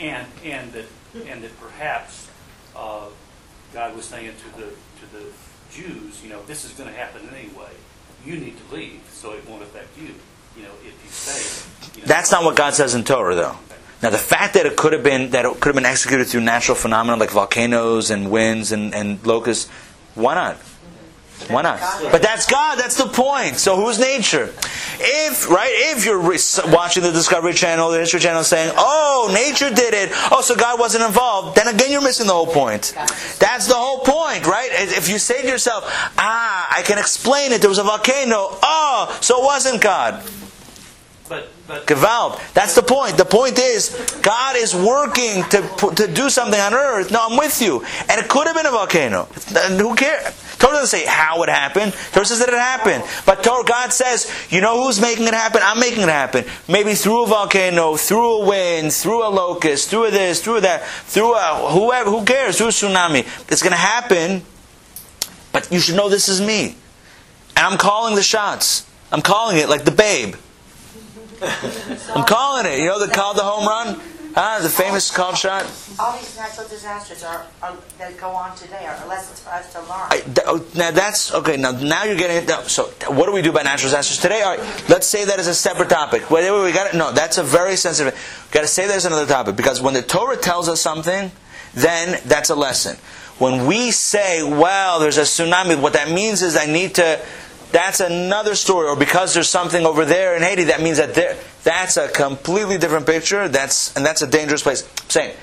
and 0.00 0.26
and 0.44 0.72
that 0.72 0.86
and 1.28 1.42
that 1.44 1.60
perhaps 1.60 2.28
uh, 2.74 3.06
God 3.72 3.94
was 3.94 4.04
saying 4.06 4.32
to 4.44 4.60
the 4.60 4.66
to 4.66 5.04
the 5.12 5.24
Jews, 5.70 6.20
you 6.24 6.28
know, 6.28 6.42
this 6.46 6.64
is 6.64 6.72
going 6.72 6.90
to 6.90 6.96
happen 6.96 7.28
anyway. 7.32 7.70
You 8.26 8.36
need 8.36 8.56
to 8.58 8.74
leave, 8.74 9.00
so 9.12 9.32
it 9.32 9.48
won't 9.48 9.62
affect 9.62 9.96
you. 9.96 10.14
You 10.56 10.64
know, 10.64 10.74
if 10.84 10.94
you 11.04 11.10
stay. 11.10 11.40
You 11.94 12.02
know, 12.02 12.08
That's 12.08 12.32
not 12.32 12.42
what 12.42 12.56
God 12.56 12.74
says 12.74 12.94
in 12.96 13.04
Torah, 13.04 13.36
though. 13.36 13.56
Now, 14.02 14.10
the 14.10 14.18
fact 14.18 14.54
that 14.54 14.64
it 14.64 14.76
could 14.76 14.92
have 14.92 15.02
been 15.02 15.30
that 15.30 15.44
it 15.44 15.60
could 15.60 15.66
have 15.66 15.74
been 15.74 15.84
executed 15.84 16.26
through 16.26 16.40
natural 16.40 16.74
phenomena 16.74 17.18
like 17.18 17.30
volcanoes 17.30 18.10
and 18.10 18.30
winds 18.30 18.72
and, 18.72 18.94
and 18.94 19.24
locusts, 19.26 19.68
why 20.14 20.34
not? 20.34 20.56
Why 21.48 21.62
not? 21.62 21.80
But 22.12 22.22
that's 22.22 22.46
God. 22.46 22.78
That's 22.78 22.96
the 22.96 23.06
point. 23.06 23.56
So 23.56 23.76
who's 23.76 23.98
nature? 23.98 24.52
If 24.98 25.48
right, 25.48 25.72
if 25.72 26.04
you're 26.04 26.18
re- 26.18 26.38
watching 26.66 27.02
the 27.02 27.12
Discovery 27.12 27.54
Channel, 27.54 27.90
the 27.90 28.00
History 28.00 28.20
Channel, 28.20 28.44
saying, 28.44 28.72
"Oh, 28.76 29.30
nature 29.32 29.74
did 29.74 29.94
it," 29.94 30.10
oh, 30.30 30.42
so 30.42 30.54
God 30.54 30.78
wasn't 30.78 31.04
involved, 31.04 31.56
then 31.56 31.68
again 31.68 31.90
you're 31.90 32.02
missing 32.02 32.26
the 32.26 32.34
whole 32.34 32.46
point. 32.46 32.92
That's 33.38 33.66
the 33.66 33.74
whole 33.74 34.00
point, 34.00 34.46
right? 34.46 34.68
If 34.72 35.08
you 35.08 35.18
say 35.18 35.40
to 35.40 35.48
yourself, 35.48 35.84
"Ah, 36.18 36.68
I 36.70 36.82
can 36.82 36.98
explain 36.98 37.52
it. 37.52 37.60
There 37.62 37.70
was 37.70 37.78
a 37.78 37.84
volcano. 37.84 38.58
Oh, 38.62 39.18
so 39.20 39.42
it 39.42 39.44
wasn't 39.44 39.80
God." 39.80 40.22
Gewalt. 41.86 42.40
That's 42.54 42.74
the 42.74 42.82
point. 42.82 43.16
The 43.16 43.24
point 43.24 43.58
is, 43.58 43.90
God 44.22 44.56
is 44.56 44.74
working 44.74 45.42
to 45.44 45.60
to 45.96 46.06
do 46.12 46.30
something 46.30 46.60
on 46.60 46.74
earth. 46.74 47.10
No, 47.10 47.28
I'm 47.28 47.36
with 47.36 47.60
you. 47.62 47.84
And 48.08 48.20
it 48.20 48.28
could 48.28 48.46
have 48.46 48.56
been 48.56 48.66
a 48.66 48.70
volcano. 48.70 49.24
Who 49.24 49.94
cares? 49.94 50.34
Torah 50.60 50.74
doesn't 50.74 50.98
say 50.98 51.06
how 51.06 51.42
it 51.42 51.48
happened. 51.48 51.94
Torah 52.12 52.26
says 52.26 52.38
that 52.40 52.50
it 52.50 52.54
happened. 52.54 53.02
But 53.24 53.42
Torah, 53.42 53.64
God 53.64 53.94
says, 53.94 54.30
you 54.50 54.60
know 54.60 54.84
who's 54.84 55.00
making 55.00 55.26
it 55.26 55.32
happen? 55.32 55.62
I'm 55.64 55.80
making 55.80 56.02
it 56.02 56.10
happen. 56.10 56.44
Maybe 56.68 56.92
through 56.92 57.24
a 57.24 57.26
volcano, 57.26 57.96
through 57.96 58.42
a 58.42 58.46
wind, 58.46 58.92
through 58.92 59.26
a 59.26 59.30
locust, 59.30 59.88
through 59.88 60.10
this, 60.10 60.42
through 60.42 60.60
that, 60.60 60.84
through 60.84 61.34
a 61.34 61.70
whoever. 61.72 62.10
Who 62.10 62.26
cares? 62.26 62.58
Through 62.58 62.66
a 62.66 62.70
tsunami. 62.70 63.20
It's 63.50 63.62
going 63.62 63.72
to 63.72 63.78
happen. 63.78 64.42
But 65.50 65.72
you 65.72 65.80
should 65.80 65.96
know 65.96 66.10
this 66.10 66.28
is 66.28 66.42
me. 66.42 66.76
And 67.56 67.66
I'm 67.66 67.78
calling 67.78 68.14
the 68.14 68.22
shots. 68.22 68.86
I'm 69.10 69.22
calling 69.22 69.56
it 69.56 69.70
like 69.70 69.84
the 69.84 69.90
babe. 69.90 70.34
I'm 72.14 72.26
calling 72.26 72.66
it. 72.66 72.80
You 72.80 72.86
know 72.86 73.04
the 73.04 73.12
called 73.12 73.36
the 73.36 73.42
home 73.42 73.66
run? 73.66 74.00
Huh? 74.34 74.60
The 74.62 74.68
famous 74.68 75.10
called 75.10 75.36
shot? 75.36 75.64
All 75.98 76.16
these 76.16 76.36
natural 76.36 76.68
disasters 76.68 77.24
are, 77.24 77.46
are 77.62 77.76
that 77.98 78.16
go 78.16 78.30
on 78.30 78.56
today 78.56 78.86
are 78.86 79.08
lessons 79.08 79.40
for 79.40 79.50
us 79.50 79.72
to 79.72 79.80
learn. 79.80 80.06
I, 80.08 80.20
th- 80.20 80.46
oh, 80.46 80.64
now 80.76 80.92
that's 80.92 81.34
okay. 81.34 81.56
Now, 81.56 81.72
now 81.72 82.04
you're 82.04 82.16
getting 82.16 82.36
it. 82.36 82.48
Now, 82.48 82.62
so, 82.62 82.84
what 83.08 83.26
do 83.26 83.32
we 83.32 83.42
do 83.42 83.50
about 83.50 83.64
natural 83.64 83.90
disasters 83.90 84.18
today? 84.18 84.42
All 84.42 84.56
right, 84.56 84.88
let's 84.88 85.06
say 85.06 85.24
that 85.24 85.38
as 85.38 85.48
a 85.48 85.54
separate 85.54 85.88
topic. 85.88 86.30
Wait, 86.30 86.48
wait, 86.48 86.64
we 86.64 86.72
got 86.72 86.94
it. 86.94 86.96
No, 86.96 87.10
that's 87.10 87.38
a 87.38 87.42
very 87.42 87.74
sensitive. 87.74 88.14
We 88.14 88.54
got 88.54 88.60
to 88.60 88.68
say 88.68 88.86
there's 88.86 89.04
another 89.06 89.26
topic 89.26 89.56
because 89.56 89.82
when 89.82 89.94
the 89.94 90.02
Torah 90.02 90.36
tells 90.36 90.68
us 90.68 90.80
something, 90.80 91.32
then 91.74 92.20
that's 92.26 92.50
a 92.50 92.54
lesson. 92.54 92.98
When 93.38 93.66
we 93.66 93.90
say, 93.90 94.42
"Well, 94.44 95.00
there's 95.00 95.18
a 95.18 95.22
tsunami," 95.22 95.80
what 95.80 95.94
that 95.94 96.10
means 96.10 96.42
is 96.42 96.56
I 96.56 96.66
need 96.66 96.96
to. 96.96 97.20
That's 97.72 98.00
another 98.00 98.54
story. 98.54 98.88
Or 98.88 98.96
because 98.96 99.34
there's 99.34 99.48
something 99.48 99.86
over 99.86 100.04
there 100.04 100.36
in 100.36 100.42
Haiti, 100.42 100.64
that 100.64 100.80
means 100.82 100.98
that 100.98 101.14
there. 101.14 101.36
That's 101.62 101.96
a 101.96 102.08
completely 102.08 102.78
different 102.78 103.06
picture. 103.06 103.48
That's 103.48 103.94
and 103.96 104.04
that's 104.04 104.22
a 104.22 104.26
dangerous 104.26 104.62
place. 104.62 104.82
I'm 105.02 105.10
saying, 105.10 105.36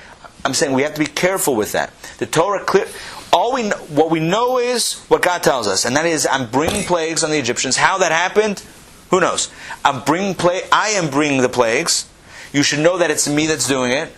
I'm 0.44 0.54
saying 0.54 0.72
we 0.74 0.82
have 0.82 0.94
to 0.94 1.00
be 1.00 1.06
careful 1.06 1.54
with 1.54 1.72
that. 1.72 1.92
The 2.18 2.26
Torah 2.26 2.64
clear. 2.64 2.86
All 3.32 3.52
we 3.52 3.64
know, 3.68 3.76
what 3.76 4.10
we 4.10 4.20
know 4.20 4.58
is 4.58 5.04
what 5.08 5.20
God 5.22 5.42
tells 5.42 5.68
us, 5.68 5.84
and 5.84 5.94
that 5.96 6.06
is, 6.06 6.26
I'm 6.26 6.50
bringing 6.50 6.84
plagues 6.84 7.22
on 7.22 7.30
the 7.30 7.38
Egyptians. 7.38 7.76
How 7.76 7.98
that 7.98 8.10
happened, 8.10 8.62
who 9.10 9.20
knows? 9.20 9.50
I'm 9.84 10.02
bringing 10.02 10.34
plague. 10.34 10.64
I 10.72 10.90
am 10.90 11.10
bringing 11.10 11.42
the 11.42 11.48
plagues. 11.50 12.08
You 12.54 12.62
should 12.62 12.78
know 12.78 12.96
that 12.98 13.10
it's 13.10 13.28
me 13.28 13.46
that's 13.46 13.68
doing 13.68 13.92
it, 13.92 14.10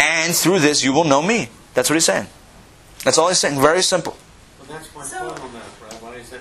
and 0.00 0.34
through 0.34 0.58
this 0.58 0.82
you 0.82 0.92
will 0.92 1.04
know 1.04 1.22
me. 1.22 1.48
That's 1.74 1.88
what 1.88 1.94
he's 1.94 2.04
saying. 2.04 2.26
That's 3.04 3.16
all 3.16 3.28
he's 3.28 3.38
saying. 3.38 3.60
Very 3.60 3.82
simple. 3.82 4.16
that's 4.68 4.92
my 4.94 5.04
So- 5.04 5.18
point 5.28 5.40
on 5.40 5.52
that, 5.52 5.92
Rabbi, 6.02 6.16
is 6.16 6.30
that, 6.30 6.40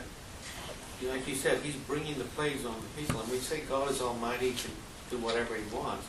you 1.02 1.08
know, 1.08 1.14
like 1.14 1.28
you 1.28 1.36
said, 1.36 1.60
he's 1.64 1.76
bringing 1.76 2.18
the 2.18 2.24
plagues 2.24 2.66
on 2.66 2.76
the 2.82 3.02
people, 3.02 3.22
and 3.22 3.30
we 3.32 3.38
say 3.38 3.62
God 3.70 3.92
is 3.92 4.02
almighty, 4.02 4.54
can 4.54 4.72
do 5.11 5.11
whatever 5.22 5.56
he 5.56 5.64
wants, 5.76 6.08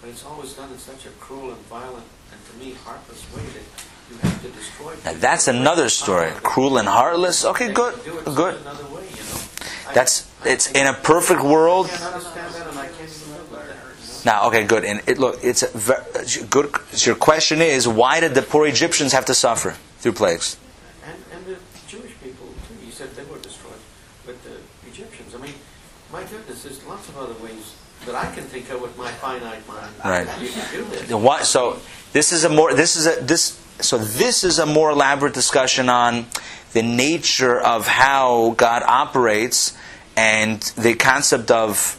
but 0.00 0.10
it's 0.10 0.24
always 0.24 0.52
done 0.54 0.70
in 0.70 0.78
such 0.78 1.06
a 1.06 1.10
cruel 1.10 1.50
and 1.50 1.60
violent, 1.66 2.04
and 2.32 2.40
to 2.50 2.64
me, 2.64 2.74
heartless 2.84 3.24
way 3.34 3.42
that 3.42 3.62
you 4.10 4.16
have 4.18 4.42
to 4.42 4.48
destroy 4.48 4.94
Now, 5.04 5.18
that's 5.18 5.48
another 5.48 5.88
story. 5.88 6.30
Cruel 6.42 6.78
and 6.78 6.88
heartless. 6.88 7.44
Okay, 7.44 7.72
good, 7.72 7.94
good. 8.24 8.54
Way, 8.64 9.08
you 9.08 9.22
know. 9.22 9.40
That's 9.94 10.28
it's 10.44 10.70
in 10.72 10.86
a 10.86 10.94
perfect 10.94 11.42
world. 11.42 11.86
I 11.86 11.88
can't 11.90 12.02
understand 12.14 12.54
that, 12.54 12.66
and 12.66 12.78
I 12.78 12.86
can't 12.86 13.00
even 13.00 13.32
live 13.32 13.50
with 13.50 13.60
that, 13.60 13.76
you 13.76 14.24
know. 14.24 14.40
Now, 14.40 14.48
okay, 14.48 14.64
good. 14.64 14.84
And 14.84 15.02
it, 15.06 15.18
look, 15.18 15.38
it's 15.42 15.62
a 15.62 15.68
ver- 15.78 16.04
good. 16.50 16.74
So 16.92 17.10
your 17.10 17.16
question 17.16 17.62
is, 17.62 17.86
why 17.86 18.20
did 18.20 18.34
the 18.34 18.42
poor 18.42 18.66
Egyptians 18.66 19.12
have 19.12 19.24
to 19.26 19.34
suffer 19.34 19.76
through 19.98 20.12
plagues? 20.12 20.56
And, 21.06 21.16
and 21.32 21.46
the 21.46 21.56
Jewish 21.86 22.12
people 22.22 22.46
too. 22.68 22.86
You 22.86 22.92
said 22.92 23.14
they 23.14 23.24
were 23.24 23.38
destroyed, 23.38 23.80
but 24.26 24.36
the 24.42 24.56
Egyptians. 24.88 25.34
I 25.34 25.38
mean, 25.38 25.54
my 26.12 26.24
goodness, 26.24 26.64
there's 26.64 26.84
lots 26.84 27.08
of 27.08 27.16
other 27.16 27.34
ways 27.34 27.74
that 28.06 28.14
I 28.14 28.32
can 28.34 28.44
think 28.44 28.70
of 28.70 28.80
with 28.82 28.96
my 28.96 29.10
finite 29.12 29.66
mind. 29.68 29.92
Right. 30.04 30.40
You 30.40 30.48
can 30.48 30.70
do 30.72 30.84
this. 30.84 31.48
So 31.48 31.78
this 32.12 32.32
is 32.32 32.44
a 32.44 32.48
more 32.48 32.74
this 32.74 32.96
is 32.96 33.06
a 33.06 33.20
this 33.22 33.58
so 33.80 33.98
this 33.98 34.44
is 34.44 34.58
a 34.58 34.66
more 34.66 34.90
elaborate 34.90 35.34
discussion 35.34 35.88
on 35.88 36.26
the 36.72 36.82
nature 36.82 37.60
of 37.60 37.86
how 37.86 38.54
God 38.56 38.82
operates 38.82 39.76
and 40.16 40.60
the 40.76 40.94
concept 40.94 41.50
of 41.50 41.98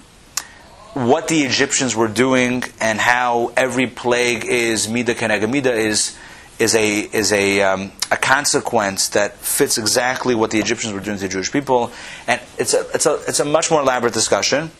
what 0.94 1.28
the 1.28 1.42
Egyptians 1.42 1.96
were 1.96 2.08
doing 2.08 2.64
and 2.80 3.00
how 3.00 3.52
every 3.58 3.88
plague 3.88 4.46
is 4.46 4.88
mida 4.88 5.16
kenega 5.16 5.50
mida 5.50 5.74
is 5.74 6.16
is 6.60 6.76
a 6.76 7.00
is 7.00 7.32
a 7.34 7.62
um, 7.62 7.92
a 8.12 8.18
consequence 8.18 9.10
that 9.10 9.36
fits 9.38 9.78
exactly 9.78 10.36
what 10.36 10.52
the 10.52 10.60
Egyptians 10.60 10.94
were 10.94 11.00
doing 11.00 11.18
to 11.18 11.24
the 11.24 11.30
Jewish 11.30 11.52
people, 11.52 11.92
and 12.28 12.40
it's 12.58 12.74
a 12.74 12.86
it's 12.94 13.06
a 13.06 13.20
it's 13.28 13.40
a 13.40 13.46
much 13.46 13.72
more 13.72 13.82
elaborate 13.82 14.14
discussion. 14.14 14.72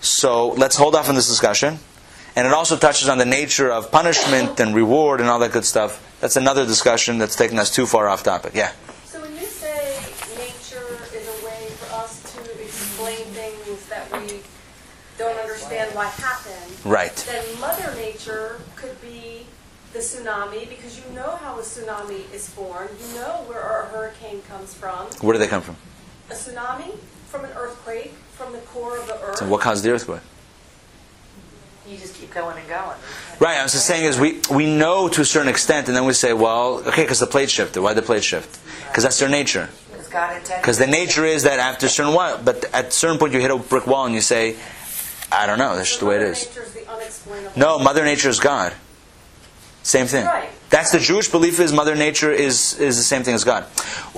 So 0.00 0.48
let's 0.50 0.76
hold 0.76 0.94
off 0.94 1.08
on 1.08 1.14
this 1.14 1.26
discussion, 1.28 1.78
and 2.36 2.46
it 2.46 2.52
also 2.52 2.76
touches 2.76 3.08
on 3.08 3.18
the 3.18 3.24
nature 3.26 3.70
of 3.70 3.90
punishment 3.90 4.60
and 4.60 4.74
reward 4.74 5.20
and 5.20 5.28
all 5.28 5.38
that 5.40 5.52
good 5.52 5.64
stuff. 5.64 6.04
That's 6.20 6.36
another 6.36 6.64
discussion 6.66 7.18
that's 7.18 7.36
taking 7.36 7.58
us 7.58 7.74
too 7.74 7.86
far 7.86 8.08
off 8.08 8.22
topic. 8.22 8.52
Yeah. 8.54 8.72
So 9.06 9.20
when 9.20 9.32
you 9.34 9.42
say 9.46 9.98
nature 10.36 10.98
is 11.14 11.26
a 11.28 11.44
way 11.46 11.66
for 11.78 11.94
us 11.96 12.22
to 12.34 12.62
explain 12.62 13.24
things 13.34 13.86
that 13.88 14.10
we 14.20 14.40
don't 15.16 15.36
understand 15.38 15.94
why 15.94 16.06
happen, 16.06 16.54
Right. 16.84 17.14
then 17.28 17.44
Mother 17.60 17.92
Nature 17.96 18.60
could 18.76 19.00
be 19.00 19.46
the 19.92 19.98
tsunami 19.98 20.68
because 20.68 20.98
you 20.98 21.04
know 21.14 21.36
how 21.42 21.58
a 21.58 21.62
tsunami 21.62 22.32
is 22.32 22.48
formed. 22.48 22.90
You 23.00 23.14
know 23.20 23.42
where 23.46 23.60
a 23.82 23.86
hurricane 23.86 24.42
comes 24.48 24.74
from. 24.74 25.06
Where 25.20 25.32
do 25.32 25.38
they 25.38 25.48
come 25.48 25.62
from? 25.62 25.76
A 26.30 26.34
tsunami 26.34 26.96
from 27.28 27.44
an 27.44 27.50
earthquake 27.56 28.14
from 28.38 28.52
the 28.52 28.58
core 28.60 28.96
of 28.96 29.06
the 29.08 29.20
earth. 29.20 29.38
So 29.38 29.48
what 29.48 29.60
caused 29.60 29.84
the 29.84 29.90
earthquake? 29.90 30.20
You 31.88 31.96
just 31.96 32.14
keep 32.14 32.32
going 32.32 32.56
and 32.56 32.68
going. 32.68 32.96
Right. 33.40 33.58
I 33.58 33.62
was 33.62 33.72
just 33.72 33.86
saying 33.86 34.04
is 34.04 34.18
we, 34.18 34.40
we 34.50 34.66
know 34.66 35.08
to 35.08 35.20
a 35.22 35.24
certain 35.24 35.48
extent, 35.48 35.88
and 35.88 35.96
then 35.96 36.04
we 36.04 36.12
say, 36.12 36.32
well, 36.32 36.86
okay, 36.86 37.02
because 37.02 37.18
the 37.18 37.26
plate 37.26 37.50
shifted. 37.50 37.82
Why 37.82 37.94
the 37.94 38.02
plate 38.02 38.22
shift? 38.22 38.60
Because 38.86 39.02
that's 39.02 39.18
their 39.18 39.28
nature. 39.28 39.68
Because 39.90 40.08
God 40.08 40.36
intended. 40.36 40.62
Because 40.62 40.78
the 40.78 40.86
nature 40.86 41.24
is 41.24 41.42
that 41.42 41.58
after 41.58 41.86
a 41.86 41.88
certain 41.88 42.14
while, 42.14 42.40
but 42.42 42.64
at 42.74 42.88
a 42.88 42.90
certain 42.90 43.18
point 43.18 43.32
you 43.32 43.40
hit 43.40 43.50
a 43.50 43.56
brick 43.56 43.86
wall 43.86 44.06
and 44.06 44.14
you 44.14 44.20
say, 44.20 44.56
I 45.32 45.46
don't 45.46 45.58
know. 45.58 45.76
That's 45.76 45.88
just 45.88 46.00
the 46.00 46.06
way 46.06 46.16
it 46.16 46.22
is. 46.22 46.46
Mother. 46.46 46.60
Nature 46.60 46.62
is 46.62 46.72
the 46.74 46.90
unexplainable. 46.90 47.52
No, 47.58 47.78
Mother 47.78 48.04
Nature 48.04 48.28
is 48.28 48.40
God. 48.40 48.72
Same 49.82 50.06
thing. 50.06 50.26
Right. 50.26 50.50
That's 50.70 50.92
the 50.92 50.98
Jewish 50.98 51.28
belief 51.28 51.60
is 51.60 51.72
Mother 51.72 51.94
Nature 51.94 52.30
is, 52.30 52.78
is 52.78 52.98
the 52.98 53.02
same 53.02 53.22
thing 53.22 53.34
as 53.34 53.44
God. 53.44 53.64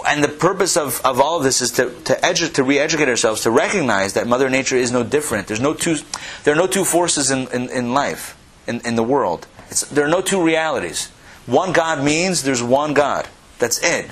And 0.06 0.22
the 0.22 0.28
purpose 0.28 0.76
of, 0.76 1.00
of 1.04 1.20
all 1.20 1.36
of 1.36 1.44
this 1.44 1.60
is 1.60 1.70
to, 1.72 1.90
to, 1.90 2.14
edu- 2.14 2.52
to 2.54 2.64
re-educate 2.64 3.08
ourselves, 3.08 3.42
to 3.42 3.50
recognize 3.50 4.14
that 4.14 4.26
Mother 4.26 4.50
Nature 4.50 4.76
is 4.76 4.90
no 4.90 5.04
different. 5.04 5.46
There's 5.46 5.60
no 5.60 5.74
two, 5.74 5.98
there 6.42 6.54
are 6.54 6.56
no 6.58 6.66
two 6.66 6.84
forces 6.84 7.30
in, 7.30 7.46
in, 7.48 7.68
in 7.70 7.94
life, 7.94 8.36
in, 8.66 8.80
in 8.80 8.96
the 8.96 9.02
world. 9.04 9.46
It's, 9.70 9.82
there 9.88 10.04
are 10.04 10.10
no 10.10 10.20
two 10.20 10.42
realities. 10.42 11.08
One 11.46 11.72
God 11.72 12.02
means 12.04 12.42
there's 12.42 12.62
one 12.62 12.94
God. 12.94 13.28
That's 13.60 13.78
it. 13.84 14.10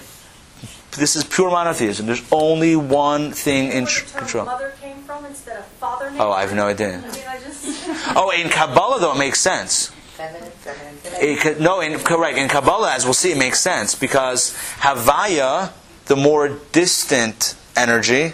This 0.92 1.16
is 1.16 1.24
pure 1.24 1.50
monotheism. 1.50 2.06
There's 2.06 2.26
only 2.32 2.76
one 2.76 3.32
thing 3.32 3.70
in 3.72 3.86
tr- 3.86 4.04
control. 4.16 4.46
mother 4.46 4.74
came 4.80 4.96
from 5.02 5.24
instead 5.26 5.58
of 5.58 5.66
father 5.66 6.10
nature. 6.10 6.22
Oh, 6.22 6.32
I 6.32 6.42
have 6.42 6.54
no 6.54 6.66
idea. 6.66 6.98
I 7.04 7.12
mean, 7.12 7.24
I 7.28 7.38
just. 7.40 8.16
Oh, 8.16 8.30
in 8.30 8.48
Kabbalah 8.48 9.00
though, 9.00 9.12
it 9.12 9.18
makes 9.18 9.40
sense. 9.40 9.92
Feminine. 10.18 10.98
It 11.22 11.40
could, 11.40 11.60
no, 11.60 11.80
in, 11.80 11.96
correct. 12.00 12.38
In 12.38 12.48
Kabbalah, 12.48 12.92
as 12.92 13.04
we'll 13.04 13.14
see, 13.14 13.30
it 13.30 13.38
makes 13.38 13.60
sense 13.60 13.94
because 13.94 14.52
Havaya, 14.80 15.70
the 16.06 16.16
more 16.16 16.48
distant 16.72 17.54
energy, 17.76 18.32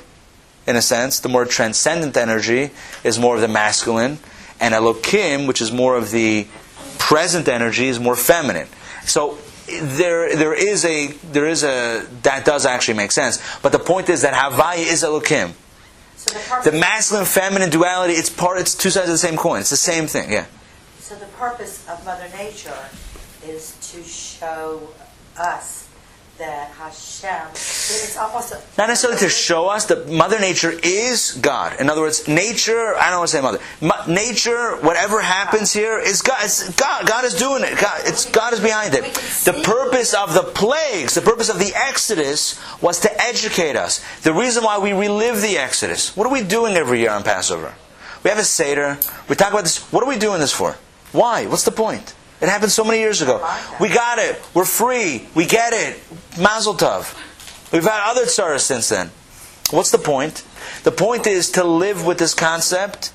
in 0.66 0.76
a 0.76 0.82
sense, 0.82 1.20
the 1.20 1.28
more 1.28 1.45
transcendent 1.45 2.16
energy, 2.16 2.70
is 3.05 3.18
more 3.18 3.35
of 3.35 3.43
the 3.43 3.49
masculine, 3.49 4.18
and 4.61 4.72
Elokim, 4.72 5.47
which 5.47 5.61
is 5.61 5.70
more 5.72 5.95
of 5.95 6.11
the 6.11 6.47
present 6.99 7.49
energy, 7.49 7.87
is 7.87 8.01
more 8.01 8.16
feminine. 8.16 8.68
So 9.05 9.37
there, 9.66 10.35
there 10.37 10.55
is 10.55 10.87
a, 10.87 11.09
there 11.32 11.47
is 11.47 11.64
a 11.64 12.07
that 12.22 12.47
does 12.47 12.64
actually 12.64 12.95
make 12.95 13.12
sense. 13.12 13.43
But 13.61 13.72
the 13.72 13.78
point 13.78 14.09
is 14.09 14.22
that 14.22 14.32
Havaya 14.32 14.91
is 14.91 15.03
Elokim. 15.03 15.53
So 16.16 16.32
the 16.62 16.70
The 16.70 16.78
masculine 16.78 17.26
feminine 17.26 17.68
duality, 17.68 18.14
it's 18.14 18.30
part, 18.30 18.59
it's 18.59 18.74
two 18.74 18.89
sides 18.89 19.09
of 19.09 19.12
the 19.12 19.18
same 19.18 19.37
coin. 19.37 19.61
It's 19.61 19.68
the 19.68 19.76
same 19.76 20.07
thing. 20.07 20.32
Yeah. 20.32 20.47
So 21.05 21.14
the 21.16 21.26
purpose 21.36 21.86
of 21.86 22.02
Mother 22.07 22.26
Nature 22.34 22.88
is 23.46 23.76
to 23.92 24.02
show 24.02 24.88
us 25.36 25.86
that 26.38 26.70
Hashem. 26.70 27.50
It's 27.50 28.16
almost 28.16 28.52
a, 28.52 28.62
Not 28.78 28.88
necessarily 28.88 29.20
to 29.20 29.28
show 29.28 29.68
us 29.68 29.84
that 29.84 30.09
Mother 30.09 30.40
Nature 30.40 30.72
is 30.82 31.38
God. 31.42 31.78
In 31.78 31.90
other 31.90 32.00
words, 32.00 32.26
nature, 32.26 32.94
I 32.96 33.11
don't 33.11 33.18
want 33.18 33.30
to 33.30 33.36
say 33.36 33.42
Mother. 33.42 33.59
Mo- 33.82 34.02
nature, 34.09 34.76
whatever 34.76 35.20
happens 35.20 35.74
here, 35.74 35.98
is 35.98 36.22
God. 36.22 36.38
It's 36.42 36.70
God. 36.70 37.07
God 37.07 37.26
is 37.26 37.34
doing 37.34 37.64
it. 37.64 37.78
God, 37.78 38.00
it's, 38.07 38.24
God 38.30 38.55
is 38.55 38.61
behind 38.61 38.94
it. 38.94 39.05
The 39.44 39.61
purpose 39.62 40.14
of 40.14 40.32
the 40.32 40.42
plagues, 40.42 41.14
the 41.14 41.20
purpose 41.20 41.50
of 41.50 41.59
the 41.59 41.74
Exodus, 41.74 42.59
was 42.80 42.98
to 43.00 43.22
educate 43.22 43.76
us. 43.76 44.02
The 44.22 44.32
reason 44.32 44.64
why 44.64 44.78
we 44.78 44.94
relive 44.94 45.42
the 45.42 45.59
Exodus. 45.59 46.16
What 46.16 46.26
are 46.26 46.32
we 46.32 46.42
doing 46.42 46.76
every 46.76 47.00
year 47.00 47.11
on 47.11 47.24
Passover? 47.24 47.74
We 48.22 48.30
have 48.30 48.38
a 48.38 48.44
Seder. 48.44 48.96
We 49.28 49.36
talk 49.36 49.50
about 49.52 49.64
this. 49.64 49.80
What 49.92 50.02
are 50.02 50.09
we 50.09 50.16
doing 50.16 50.40
this 50.40 50.50
for? 50.50 50.78
Why? 51.15 51.47
What's 51.47 51.65
the 51.65 51.71
point? 51.71 52.15
It 52.41 52.49
happened 52.49 52.73
so 52.73 52.83
many 52.83 52.99
years 52.99 53.23
ago. 53.23 53.39
We 53.81 53.89
got 53.89 54.19
it. 54.19 54.43
We're 54.53 54.65
free. 54.65 55.27
We 55.35 55.47
get 55.47 55.73
it. 55.73 56.03
Mazel 56.39 56.75
tov. 56.75 57.15
We've 57.73 57.85
had 57.85 58.11
other 58.11 58.25
tsaras 58.25 58.61
since 58.61 58.89
then. 58.89 59.11
What's 59.71 59.93
the 59.93 59.99
point? 59.99 60.45
The 60.83 60.91
point 60.91 61.29
is 61.29 61.53
to 61.53 61.62
live 61.62 62.05
with 62.05 62.19
this 62.19 62.35
concept 62.35 63.12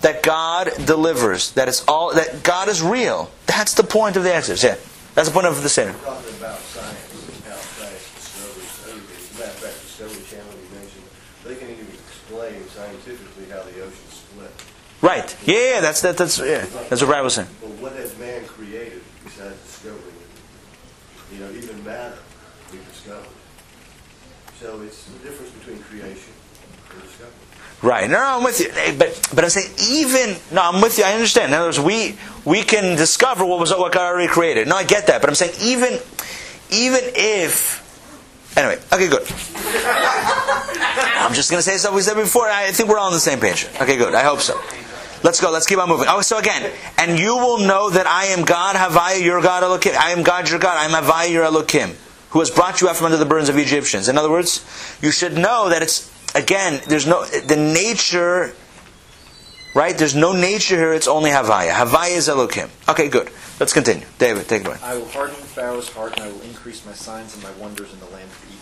that 0.00 0.22
God 0.22 0.70
delivers, 0.86 1.50
that 1.52 1.68
it's 1.68 1.84
all 1.86 2.14
that 2.14 2.42
God 2.44 2.68
is 2.68 2.82
real. 2.82 3.30
That's 3.46 3.74
the 3.74 3.84
point 3.84 4.16
of 4.16 4.22
the 4.22 4.34
Exodus. 4.34 4.62
Yeah, 4.62 4.76
that's 5.14 5.28
the 5.28 5.34
point 5.34 5.46
of 5.46 5.62
the 5.62 5.68
mentioned, 10.72 11.04
they 11.44 11.56
can 11.56 11.68
even 11.68 11.86
explain 11.86 12.66
scientifically 12.68 13.46
how 13.50 13.62
the 13.62 13.82
oceans 13.82 14.14
split. 14.14 14.52
Right. 15.02 15.34
Yeah, 15.46 15.74
yeah, 15.74 15.80
that's 15.80 16.02
that, 16.02 16.16
that's 16.18 16.38
yeah. 16.38 16.66
That's 16.88 17.00
what 17.00 17.08
Brad 17.08 17.24
was 17.24 17.34
saying. 17.34 17.48
But 17.60 17.70
what 17.80 17.92
has 17.92 18.16
man 18.18 18.44
created 18.44 19.02
besides 19.24 19.56
discovering 19.64 20.02
it? 20.04 21.34
You 21.34 21.40
know, 21.40 21.50
even 21.52 21.82
matter 21.84 22.18
we 22.70 22.78
discovered. 22.90 23.26
So 24.60 24.80
it's 24.82 25.04
the 25.04 25.18
difference 25.20 25.52
between 25.52 25.78
creation 25.84 26.32
and 26.92 27.02
discovery. 27.02 27.32
Right. 27.82 28.10
No, 28.10 28.18
no, 28.18 28.36
I'm 28.38 28.44
with 28.44 28.60
you. 28.60 28.68
Eh, 28.76 28.94
but 28.98 29.28
but 29.34 29.42
I'm 29.42 29.48
saying 29.48 29.72
even 29.90 30.36
no, 30.52 30.60
I'm 30.60 30.82
with 30.82 30.98
you. 30.98 31.04
I 31.04 31.14
understand. 31.14 31.52
In 31.52 31.54
other 31.54 31.68
words, 31.68 31.80
we 31.80 32.18
we 32.44 32.62
can 32.62 32.94
discover 32.96 33.46
what 33.46 33.58
was 33.58 33.70
what 33.70 33.92
God 33.92 34.12
already 34.12 34.28
created. 34.28 34.68
No, 34.68 34.76
I 34.76 34.84
get 34.84 35.06
that. 35.06 35.22
But 35.22 35.30
I'm 35.30 35.34
saying 35.34 35.54
even 35.62 35.98
even 36.70 37.00
if 37.16 37.80
anyway, 38.54 38.78
okay, 38.92 39.08
good. 39.08 39.22
I'm 41.20 41.32
just 41.32 41.50
gonna 41.50 41.62
say 41.62 41.78
something 41.78 41.96
we 41.96 42.02
said 42.02 42.16
before. 42.16 42.48
I 42.50 42.70
think 42.70 42.90
we're 42.90 42.98
all 42.98 43.06
on 43.06 43.12
the 43.12 43.18
same 43.18 43.40
page. 43.40 43.66
Okay, 43.80 43.96
good. 43.96 44.14
I 44.14 44.24
hope 44.24 44.40
so. 44.40 44.60
Let's 45.22 45.40
go. 45.40 45.50
Let's 45.50 45.66
keep 45.66 45.78
on 45.78 45.88
moving. 45.88 46.06
Oh, 46.08 46.20
so 46.22 46.38
again, 46.38 46.70
and 46.96 47.18
you 47.18 47.36
will 47.36 47.58
know 47.58 47.90
that 47.90 48.06
I 48.06 48.26
am 48.26 48.44
God, 48.44 48.76
Havaya, 48.76 49.22
your 49.22 49.42
God, 49.42 49.62
Elokim. 49.62 49.94
I 49.94 50.10
am 50.10 50.22
God, 50.22 50.48
your 50.48 50.58
God. 50.58 50.76
I 50.76 50.84
am 50.84 50.90
Havaya, 50.90 51.30
your 51.30 51.44
Elokim, 51.44 51.94
who 52.30 52.40
has 52.40 52.50
brought 52.50 52.80
you 52.80 52.88
out 52.88 52.96
from 52.96 53.06
under 53.06 53.18
the 53.18 53.26
burdens 53.26 53.48
of 53.48 53.58
Egyptians. 53.58 54.08
In 54.08 54.16
other 54.16 54.30
words, 54.30 54.64
you 55.02 55.10
should 55.10 55.36
know 55.36 55.68
that 55.68 55.82
it's 55.82 56.10
again. 56.34 56.80
There's 56.88 57.06
no 57.06 57.24
the 57.24 57.56
nature. 57.56 58.54
Right? 59.72 59.96
There's 59.96 60.16
no 60.16 60.32
nature 60.32 60.74
here. 60.74 60.92
It's 60.92 61.06
only 61.06 61.30
Havaya. 61.30 61.70
Havaya 61.70 62.16
is 62.16 62.28
Elokim. 62.28 62.70
Okay, 62.88 63.08
good. 63.08 63.30
Let's 63.60 63.72
continue. 63.72 64.04
David, 64.18 64.48
take 64.48 64.62
it 64.62 64.66
away. 64.66 64.78
I 64.82 64.96
will 64.96 65.06
harden 65.06 65.36
Pharaoh's 65.36 65.88
heart, 65.90 66.14
and 66.14 66.22
I 66.22 66.26
will 66.32 66.40
increase 66.42 66.84
my 66.84 66.92
signs 66.92 67.34
and 67.34 67.42
my 67.44 67.52
wonders 67.52 67.92
in 67.92 68.00
the 68.00 68.06
land 68.06 68.24
of 68.24 68.44
Egypt. 68.50 68.59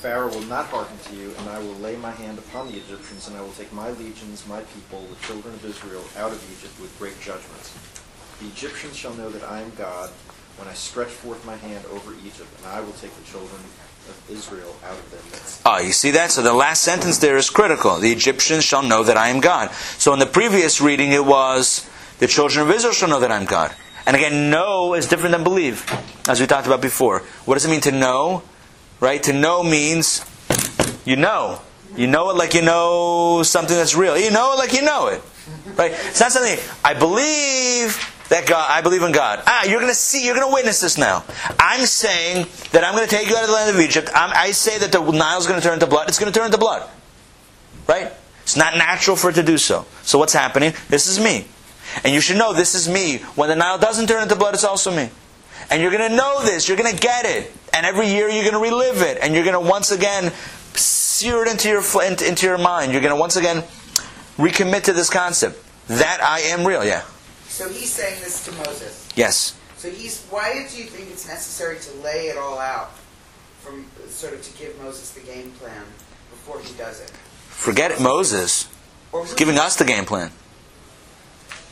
Pharaoh 0.00 0.28
will 0.28 0.42
not 0.42 0.66
hearken 0.66 0.96
to 1.10 1.16
you, 1.16 1.34
and 1.38 1.48
I 1.50 1.58
will 1.58 1.74
lay 1.82 1.96
my 1.96 2.12
hand 2.12 2.38
upon 2.38 2.70
the 2.70 2.76
Egyptians, 2.78 3.26
and 3.26 3.36
I 3.36 3.40
will 3.40 3.50
take 3.52 3.72
my 3.72 3.90
legions, 3.90 4.46
my 4.46 4.60
people, 4.60 5.02
the 5.02 5.26
children 5.26 5.54
of 5.54 5.64
Israel, 5.64 6.04
out 6.16 6.30
of 6.30 6.38
Egypt 6.56 6.78
with 6.80 6.96
great 7.00 7.20
judgments. 7.20 7.74
The 8.38 8.46
Egyptians 8.46 8.96
shall 8.96 9.14
know 9.14 9.28
that 9.28 9.42
I 9.42 9.60
am 9.60 9.72
God 9.76 10.10
when 10.56 10.68
I 10.68 10.74
stretch 10.74 11.08
forth 11.08 11.44
my 11.44 11.56
hand 11.56 11.84
over 11.90 12.14
Egypt, 12.24 12.48
and 12.58 12.66
I 12.66 12.80
will 12.80 12.92
take 12.92 13.12
the 13.16 13.24
children 13.24 13.60
of 14.08 14.30
Israel 14.30 14.76
out 14.84 14.96
of 14.96 15.10
their 15.10 15.22
midst. 15.32 15.62
Oh, 15.66 15.78
you 15.78 15.90
see 15.90 16.12
that? 16.12 16.30
So 16.30 16.42
the 16.42 16.52
last 16.52 16.82
sentence 16.82 17.18
there 17.18 17.36
is 17.36 17.50
critical. 17.50 17.98
The 17.98 18.12
Egyptians 18.12 18.62
shall 18.62 18.84
know 18.84 19.02
that 19.02 19.16
I 19.16 19.30
am 19.30 19.40
God. 19.40 19.72
So 19.98 20.12
in 20.12 20.20
the 20.20 20.26
previous 20.26 20.80
reading, 20.80 21.10
it 21.10 21.24
was 21.24 21.90
the 22.20 22.28
children 22.28 22.68
of 22.68 22.72
Israel 22.72 22.92
shall 22.92 23.08
know 23.08 23.20
that 23.20 23.32
I'm 23.32 23.46
God. 23.46 23.74
And 24.06 24.14
again, 24.14 24.48
know 24.48 24.94
is 24.94 25.08
different 25.08 25.32
than 25.32 25.42
believe, 25.42 25.84
as 26.28 26.40
we 26.40 26.46
talked 26.46 26.68
about 26.68 26.80
before. 26.80 27.20
What 27.46 27.54
does 27.54 27.64
it 27.64 27.70
mean 27.70 27.80
to 27.80 27.92
know? 27.92 28.44
Right? 29.00 29.22
To 29.24 29.32
know 29.32 29.62
means 29.62 30.24
you 31.04 31.16
know. 31.16 31.60
You 31.96 32.06
know 32.06 32.30
it 32.30 32.36
like 32.36 32.54
you 32.54 32.62
know 32.62 33.42
something 33.42 33.76
that's 33.76 33.96
real. 33.96 34.16
You 34.16 34.30
know 34.30 34.54
it 34.54 34.56
like 34.56 34.72
you 34.72 34.82
know 34.82 35.08
it. 35.08 35.22
Right? 35.76 35.92
It's 35.92 36.20
not 36.20 36.32
something 36.32 36.58
I 36.84 36.94
believe 36.94 37.96
that 38.28 38.46
God 38.46 38.70
I 38.70 38.82
believe 38.82 39.02
in 39.02 39.12
God. 39.12 39.42
Ah, 39.46 39.64
you're 39.64 39.80
gonna 39.80 39.94
see 39.94 40.24
you're 40.24 40.34
gonna 40.34 40.52
witness 40.52 40.80
this 40.80 40.98
now. 40.98 41.24
I'm 41.58 41.86
saying 41.86 42.46
that 42.72 42.84
I'm 42.84 42.94
gonna 42.94 43.06
take 43.06 43.28
you 43.28 43.36
out 43.36 43.42
of 43.42 43.48
the 43.48 43.54
land 43.54 43.74
of 43.74 43.80
Egypt. 43.80 44.10
I'm, 44.14 44.30
I 44.34 44.50
say 44.52 44.78
that 44.78 44.92
the 44.92 45.00
Nile's 45.00 45.46
gonna 45.46 45.60
turn 45.60 45.74
into 45.74 45.86
blood. 45.86 46.08
It's 46.08 46.18
gonna 46.18 46.32
turn 46.32 46.46
into 46.46 46.58
blood. 46.58 46.88
Right? 47.86 48.12
It's 48.42 48.56
not 48.56 48.76
natural 48.76 49.16
for 49.16 49.30
it 49.30 49.34
to 49.34 49.42
do 49.42 49.58
so. 49.58 49.86
So 50.02 50.18
what's 50.18 50.32
happening? 50.32 50.72
This 50.88 51.06
is 51.06 51.18
me. 51.18 51.46
And 52.04 52.14
you 52.14 52.20
should 52.20 52.36
know 52.36 52.52
this 52.52 52.74
is 52.74 52.88
me. 52.88 53.18
When 53.34 53.48
the 53.48 53.56
Nile 53.56 53.78
doesn't 53.78 54.06
turn 54.06 54.22
into 54.22 54.36
blood, 54.36 54.54
it's 54.54 54.64
also 54.64 54.94
me. 54.94 55.10
And 55.70 55.82
you're 55.82 55.90
going 55.90 56.10
to 56.10 56.16
know 56.16 56.42
this. 56.44 56.68
You're 56.68 56.76
going 56.76 56.94
to 56.94 57.00
get 57.00 57.24
it. 57.24 57.52
And 57.74 57.84
every 57.84 58.08
year 58.08 58.28
you're 58.28 58.42
going 58.42 58.54
to 58.54 58.60
relive 58.60 59.02
it. 59.02 59.18
And 59.20 59.34
you're 59.34 59.44
going 59.44 59.54
to 59.62 59.70
once 59.70 59.90
again 59.90 60.32
sear 60.74 61.42
it 61.42 61.50
into 61.50 61.68
your, 61.68 61.82
into 62.02 62.46
your 62.46 62.58
mind. 62.58 62.92
You're 62.92 63.02
going 63.02 63.14
to 63.14 63.20
once 63.20 63.36
again 63.36 63.64
recommit 64.36 64.84
to 64.84 64.92
this 64.92 65.10
concept. 65.10 65.62
That 65.88 66.20
I 66.22 66.40
am 66.40 66.66
real, 66.66 66.84
yeah. 66.84 67.02
So 67.46 67.68
he's 67.68 67.92
saying 67.92 68.20
this 68.20 68.44
to 68.44 68.52
Moses. 68.52 69.08
Yes. 69.16 69.58
So 69.78 69.90
he's. 69.90 70.24
Why 70.26 70.66
do 70.70 70.76
you 70.76 70.84
think 70.84 71.10
it's 71.10 71.26
necessary 71.26 71.78
to 71.78 71.94
lay 72.02 72.26
it 72.26 72.36
all 72.36 72.58
out, 72.58 72.92
from 73.60 73.86
sort 74.08 74.34
of 74.34 74.42
to 74.42 74.58
give 74.58 74.78
Moses 74.82 75.10
the 75.12 75.20
game 75.20 75.50
plan 75.52 75.82
before 76.30 76.60
he 76.60 76.74
does 76.74 77.00
it? 77.00 77.10
Forget 77.48 77.90
it, 77.90 78.00
Moses. 78.00 78.68
Or 79.12 79.24
He's 79.24 79.34
giving 79.34 79.58
us 79.58 79.76
the 79.76 79.84
game 79.84 80.04
plan. 80.04 80.30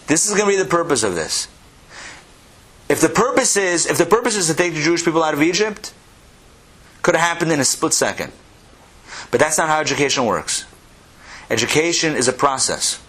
This 0.07 0.27
is 0.27 0.35
going 0.35 0.51
to 0.51 0.57
be 0.57 0.63
the 0.63 0.69
purpose 0.69 1.03
of 1.03 1.15
this. 1.15 1.49
If 2.89 3.01
the 3.01 3.09
purpose 3.09 3.57
is 3.57 3.87
if 3.87 3.99
the 3.99 4.07
purpose 4.07 4.37
is 4.37 4.47
to 4.47 4.55
take 4.55 4.75
the 4.75 4.83
Jewish 4.83 5.05
people 5.05 5.23
out 5.23 5.35
of 5.35 5.43
Egypt, 5.43 5.93
could 7.03 7.17
have 7.17 7.25
happened 7.27 7.53
in 7.53 7.61
a 7.61 7.65
split 7.65 7.93
second. 7.93 8.33
But 9.31 9.41
that's 9.41 9.59
not 9.59 9.69
how 9.69 9.81
education 9.81 10.25
works. 10.25 10.65
Education 11.51 12.15
is 12.15 12.29
a 12.29 12.33
process. 12.33 13.01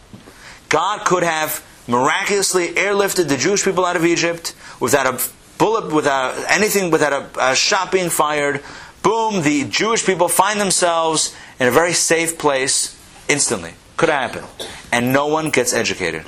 God 0.70 1.06
could 1.06 1.24
have 1.24 1.66
miraculously 1.88 2.68
airlifted 2.70 3.30
the 3.30 3.38
Jewish 3.38 3.64
people 3.64 3.86
out 3.86 3.96
of 3.96 4.06
Egypt 4.06 4.54
without 4.80 5.08
a 5.08 5.22
bullet, 5.58 5.94
without 5.94 6.36
anything, 6.50 6.92
without 6.92 7.14
a, 7.14 7.52
a 7.52 7.56
shot 7.56 7.92
being 7.92 8.10
fired. 8.10 8.64
Boom, 9.04 9.42
the 9.44 9.64
Jewish 9.66 10.06
people 10.06 10.28
find 10.28 10.60
themselves 10.60 11.36
in 11.60 11.68
a 11.68 11.72
very 11.72 11.94
safe 11.94 12.38
place 12.38 12.96
instantly. 13.28 13.74
Could 13.96 14.10
have 14.10 14.32
happened. 14.32 14.70
And 14.92 15.14
no 15.14 15.28
one 15.28 15.50
gets 15.50 15.74
educated. 15.74 16.26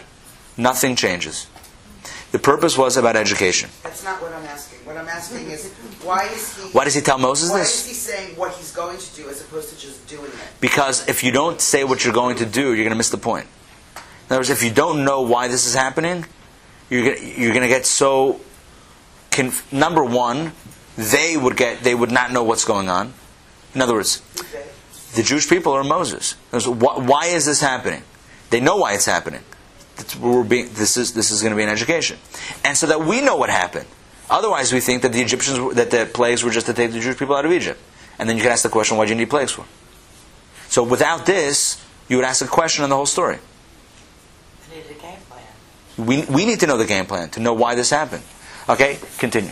Nothing 0.58 0.96
changes. 0.96 1.48
The 2.32 2.40
purpose 2.40 2.78
was 2.78 2.96
about 2.98 3.16
education. 3.16 3.70
That's 3.82 4.04
not 4.04 4.22
what 4.22 4.32
I'm 4.34 4.46
asking. 4.46 4.80
What 4.86 4.98
I'm 4.98 5.08
asking 5.08 5.50
is 5.50 5.72
why 6.04 6.26
is 6.26 6.56
he? 6.56 6.70
Why 6.72 6.84
does 6.84 6.94
he 6.94 7.02
tell 7.02 7.18
Moses 7.18 7.50
Why 7.50 7.60
this? 7.60 7.82
is 7.82 7.88
he 7.88 7.94
saying 7.94 8.36
what 8.38 8.54
he's 8.54 8.72
going 8.72 8.98
to 9.00 9.16
do 9.16 9.28
as 9.30 9.42
opposed 9.42 9.70
to 9.70 9.80
just 9.80 10.08
doing 10.08 10.26
it? 10.26 10.40
Because 10.62 11.08
if 11.08 11.24
you 11.24 11.32
don't 11.32 11.60
say 11.60 11.84
what 11.84 12.04
you're 12.06 12.14
going 12.14 12.36
to 12.38 12.46
do, 12.46 12.68
you're 12.74 12.86
going 12.86 12.90
to 12.92 12.96
miss 12.96 13.10
the 13.10 13.18
point. 13.18 13.48
In 13.96 14.02
other 14.34 14.40
words, 14.40 14.50
if 14.52 14.62
you 14.64 14.70
don't 14.70 15.04
know 15.04 15.22
why 15.22 15.48
this 15.48 15.66
is 15.66 15.74
happening, 15.74 16.26
you're 16.90 17.04
going 17.04 17.34
you're 17.42 17.50
going 17.54 17.64
to 17.64 17.68
get 17.68 17.86
so. 17.88 18.40
Conf- 19.32 19.72
number 19.74 20.04
one, 20.04 20.52
they 20.98 21.36
would 21.38 21.58
get 21.58 21.82
they 21.84 21.96
would 21.96 22.12
not 22.12 22.32
know 22.32 22.44
what's 22.44 22.66
going 22.66 22.90
on. 22.90 23.14
In 23.74 23.82
other 23.82 23.94
words, 23.94 24.22
the 25.16 25.24
Jewish 25.24 25.50
people 25.50 25.74
are 25.74 25.84
Moses. 25.84 26.36
In 26.52 26.58
words, 26.58 26.66
wh- 26.66 27.08
Why 27.08 27.26
is 27.28 27.46
this 27.46 27.62
happening? 27.62 28.04
They 28.52 28.60
know 28.60 28.78
why 28.78 28.94
it's 28.94 29.06
happening. 29.06 29.42
That's 30.00 30.16
what 30.16 30.34
we're 30.34 30.44
being, 30.44 30.70
this 30.74 30.96
is 30.96 31.14
this 31.14 31.30
is 31.30 31.42
going 31.42 31.52
to 31.52 31.58
be 31.58 31.64
an 31.64 31.70
education, 31.70 32.18
and 32.64 32.78
so 32.78 32.88
that 32.88 33.02
we 33.02 33.20
know 33.22 33.36
what 33.36 33.50
happened. 33.50 33.86
Otherwise, 34.30 34.72
we 34.72 34.80
think 34.80 35.02
that 35.02 35.12
the 35.12 35.22
Egyptians 35.22 35.76
that 35.76 35.92
the 35.92 36.10
plagues 36.12 36.42
were 36.42 36.52
just 36.52 36.68
to 36.68 36.74
take 36.74 36.94
the 36.94 37.00
Jewish 37.00 37.18
people 37.18 37.36
out 37.36 37.46
of 37.46 37.52
Egypt, 37.52 37.80
and 38.18 38.30
then 38.30 38.38
you 38.38 38.44
can 38.44 38.52
ask 38.52 38.64
the 38.64 38.70
question, 38.70 38.96
why 38.96 39.06
do 39.06 39.12
you 39.12 39.18
need 39.18 39.30
plagues 39.30 39.52
for? 39.52 39.66
So 40.70 40.84
without 40.84 41.26
this, 41.26 41.84
you 42.08 42.16
would 42.16 42.26
ask 42.26 42.42
a 42.42 42.48
question 42.48 42.84
on 42.84 42.90
the 42.90 42.96
whole 42.96 43.06
story. 43.06 43.40
I 44.72 44.76
needed 44.76 44.92
a 44.92 45.02
game 45.02 45.18
plan. 45.28 45.44
We, 45.98 46.26
we 46.34 46.46
need 46.46 46.60
to 46.62 46.68
know 46.68 46.78
the 46.78 46.86
game 46.86 47.06
plan 47.06 47.30
to 47.32 47.40
know 47.42 47.54
why 47.54 47.76
this 47.76 47.90
happened. 47.90 48.24
Okay, 48.70 49.00
continue. 49.18 49.52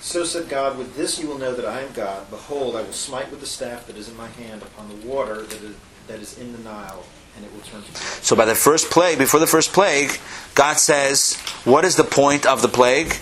So 0.00 0.24
said 0.24 0.48
God, 0.48 0.78
With 0.78 0.96
this 0.96 1.18
you 1.18 1.26
will 1.26 1.38
know 1.38 1.52
that 1.52 1.66
I 1.66 1.80
am 1.80 1.92
God. 1.92 2.30
Behold, 2.30 2.76
I 2.76 2.82
will 2.82 2.92
smite 2.92 3.30
with 3.30 3.40
the 3.40 3.46
staff 3.46 3.86
that 3.88 3.96
is 3.96 4.08
in 4.08 4.16
my 4.16 4.28
hand 4.28 4.62
upon 4.62 4.88
the 4.88 5.06
water 5.06 5.42
that 5.42 5.62
is, 5.62 5.74
that 6.06 6.20
is 6.20 6.38
in 6.38 6.52
the 6.52 6.58
Nile, 6.60 7.04
and 7.36 7.44
it 7.44 7.52
will 7.52 7.60
turn 7.60 7.82
to. 7.82 7.94
So 7.94 8.34
by 8.34 8.44
the 8.44 8.54
first 8.54 8.90
plague, 8.90 9.18
before 9.18 9.40
the 9.40 9.46
first 9.46 9.72
plague, 9.72 10.18
God 10.54 10.78
says, 10.78 11.34
what 11.64 11.84
is 11.84 11.96
the 11.96 12.04
point 12.04 12.46
of 12.46 12.62
the 12.62 12.68
plague? 12.68 13.14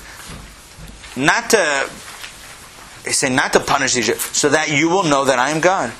Not 1.16 1.50
to, 1.50 1.90
he's 3.04 3.18
saying 3.18 3.34
not 3.34 3.52
to 3.52 3.60
punish 3.60 3.96
Egypt, 3.96 4.20
so 4.20 4.48
that 4.48 4.70
you 4.70 4.88
will 4.88 5.04
know 5.04 5.24
that 5.24 5.38
I 5.38 5.50
am 5.50 5.60
God. 5.60 5.92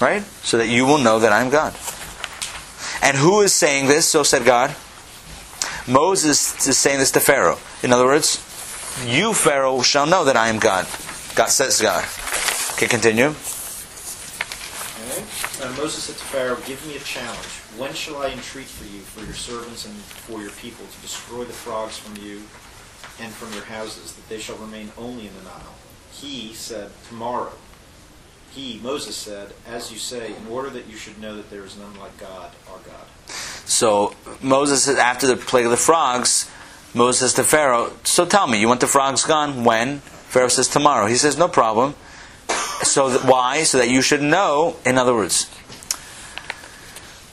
Right? 0.00 0.22
So 0.42 0.58
that 0.58 0.68
you 0.68 0.86
will 0.86 0.98
know 0.98 1.18
that 1.18 1.32
I 1.32 1.42
am 1.42 1.50
God. 1.50 1.74
And 3.02 3.16
who 3.16 3.40
is 3.42 3.52
saying 3.52 3.86
this? 3.86 4.06
So 4.06 4.22
said 4.22 4.44
God. 4.44 4.74
Moses 5.86 6.66
is 6.66 6.78
saying 6.78 6.98
this 6.98 7.10
to 7.12 7.20
Pharaoh. 7.20 7.58
In 7.82 7.92
other 7.92 8.04
words, 8.04 8.38
you, 9.04 9.32
Pharaoh, 9.32 9.82
shall 9.82 10.06
know 10.06 10.24
that 10.24 10.36
I 10.36 10.48
am 10.48 10.58
God. 10.58 10.86
God 11.34 11.48
says 11.48 11.80
God. 11.80 12.04
Okay, 12.74 12.86
continue. 12.86 13.34
Uh, 15.62 15.68
Moses 15.76 16.04
said 16.04 16.16
to 16.16 16.24
Pharaoh, 16.24 16.56
Give 16.64 16.84
me 16.86 16.96
a 16.96 17.00
challenge. 17.00 17.46
When 17.76 17.92
shall 17.92 18.22
I 18.22 18.28
entreat 18.28 18.66
for 18.66 18.84
you, 18.84 19.00
for 19.00 19.22
your 19.22 19.34
servants, 19.34 19.84
and 19.84 19.94
for 19.94 20.40
your 20.40 20.52
people, 20.52 20.86
to 20.86 21.00
destroy 21.02 21.44
the 21.44 21.52
frogs 21.52 21.98
from 21.98 22.16
you 22.16 22.38
and 23.20 23.30
from 23.30 23.52
your 23.52 23.64
houses, 23.64 24.14
that 24.14 24.26
they 24.30 24.38
shall 24.38 24.56
remain 24.56 24.90
only 24.96 25.26
in 25.26 25.34
the 25.36 25.42
Nile? 25.42 25.74
He 26.12 26.54
said, 26.54 26.90
Tomorrow. 27.08 27.52
He, 28.52 28.80
Moses 28.82 29.14
said, 29.14 29.52
As 29.66 29.92
you 29.92 29.98
say, 29.98 30.34
in 30.34 30.46
order 30.48 30.70
that 30.70 30.86
you 30.88 30.96
should 30.96 31.20
know 31.20 31.36
that 31.36 31.50
there 31.50 31.64
is 31.64 31.76
none 31.76 31.94
like 31.98 32.16
God, 32.18 32.52
our 32.70 32.78
God. 32.78 33.06
So 33.66 34.14
Moses, 34.40 34.88
after 34.88 35.26
the 35.26 35.36
plague 35.36 35.66
of 35.66 35.70
the 35.70 35.76
frogs, 35.76 36.50
Moses 36.94 37.20
says 37.20 37.34
to 37.34 37.44
Pharaoh, 37.44 37.92
"So 38.02 38.24
tell 38.24 38.46
me, 38.46 38.58
you 38.58 38.66
want 38.66 38.80
the 38.80 38.88
frogs 38.88 39.24
gone? 39.24 39.62
When?" 39.62 40.00
Pharaoh 40.30 40.48
says, 40.48 40.66
"Tomorrow." 40.66 41.06
He 41.06 41.16
says, 41.16 41.36
"No 41.36 41.48
problem." 41.48 41.94
So 42.82 43.10
that, 43.10 43.24
why? 43.24 43.62
So 43.64 43.78
that 43.78 43.88
you 43.88 44.02
should 44.02 44.22
know. 44.22 44.76
In 44.84 44.98
other 44.98 45.14
words, 45.14 45.50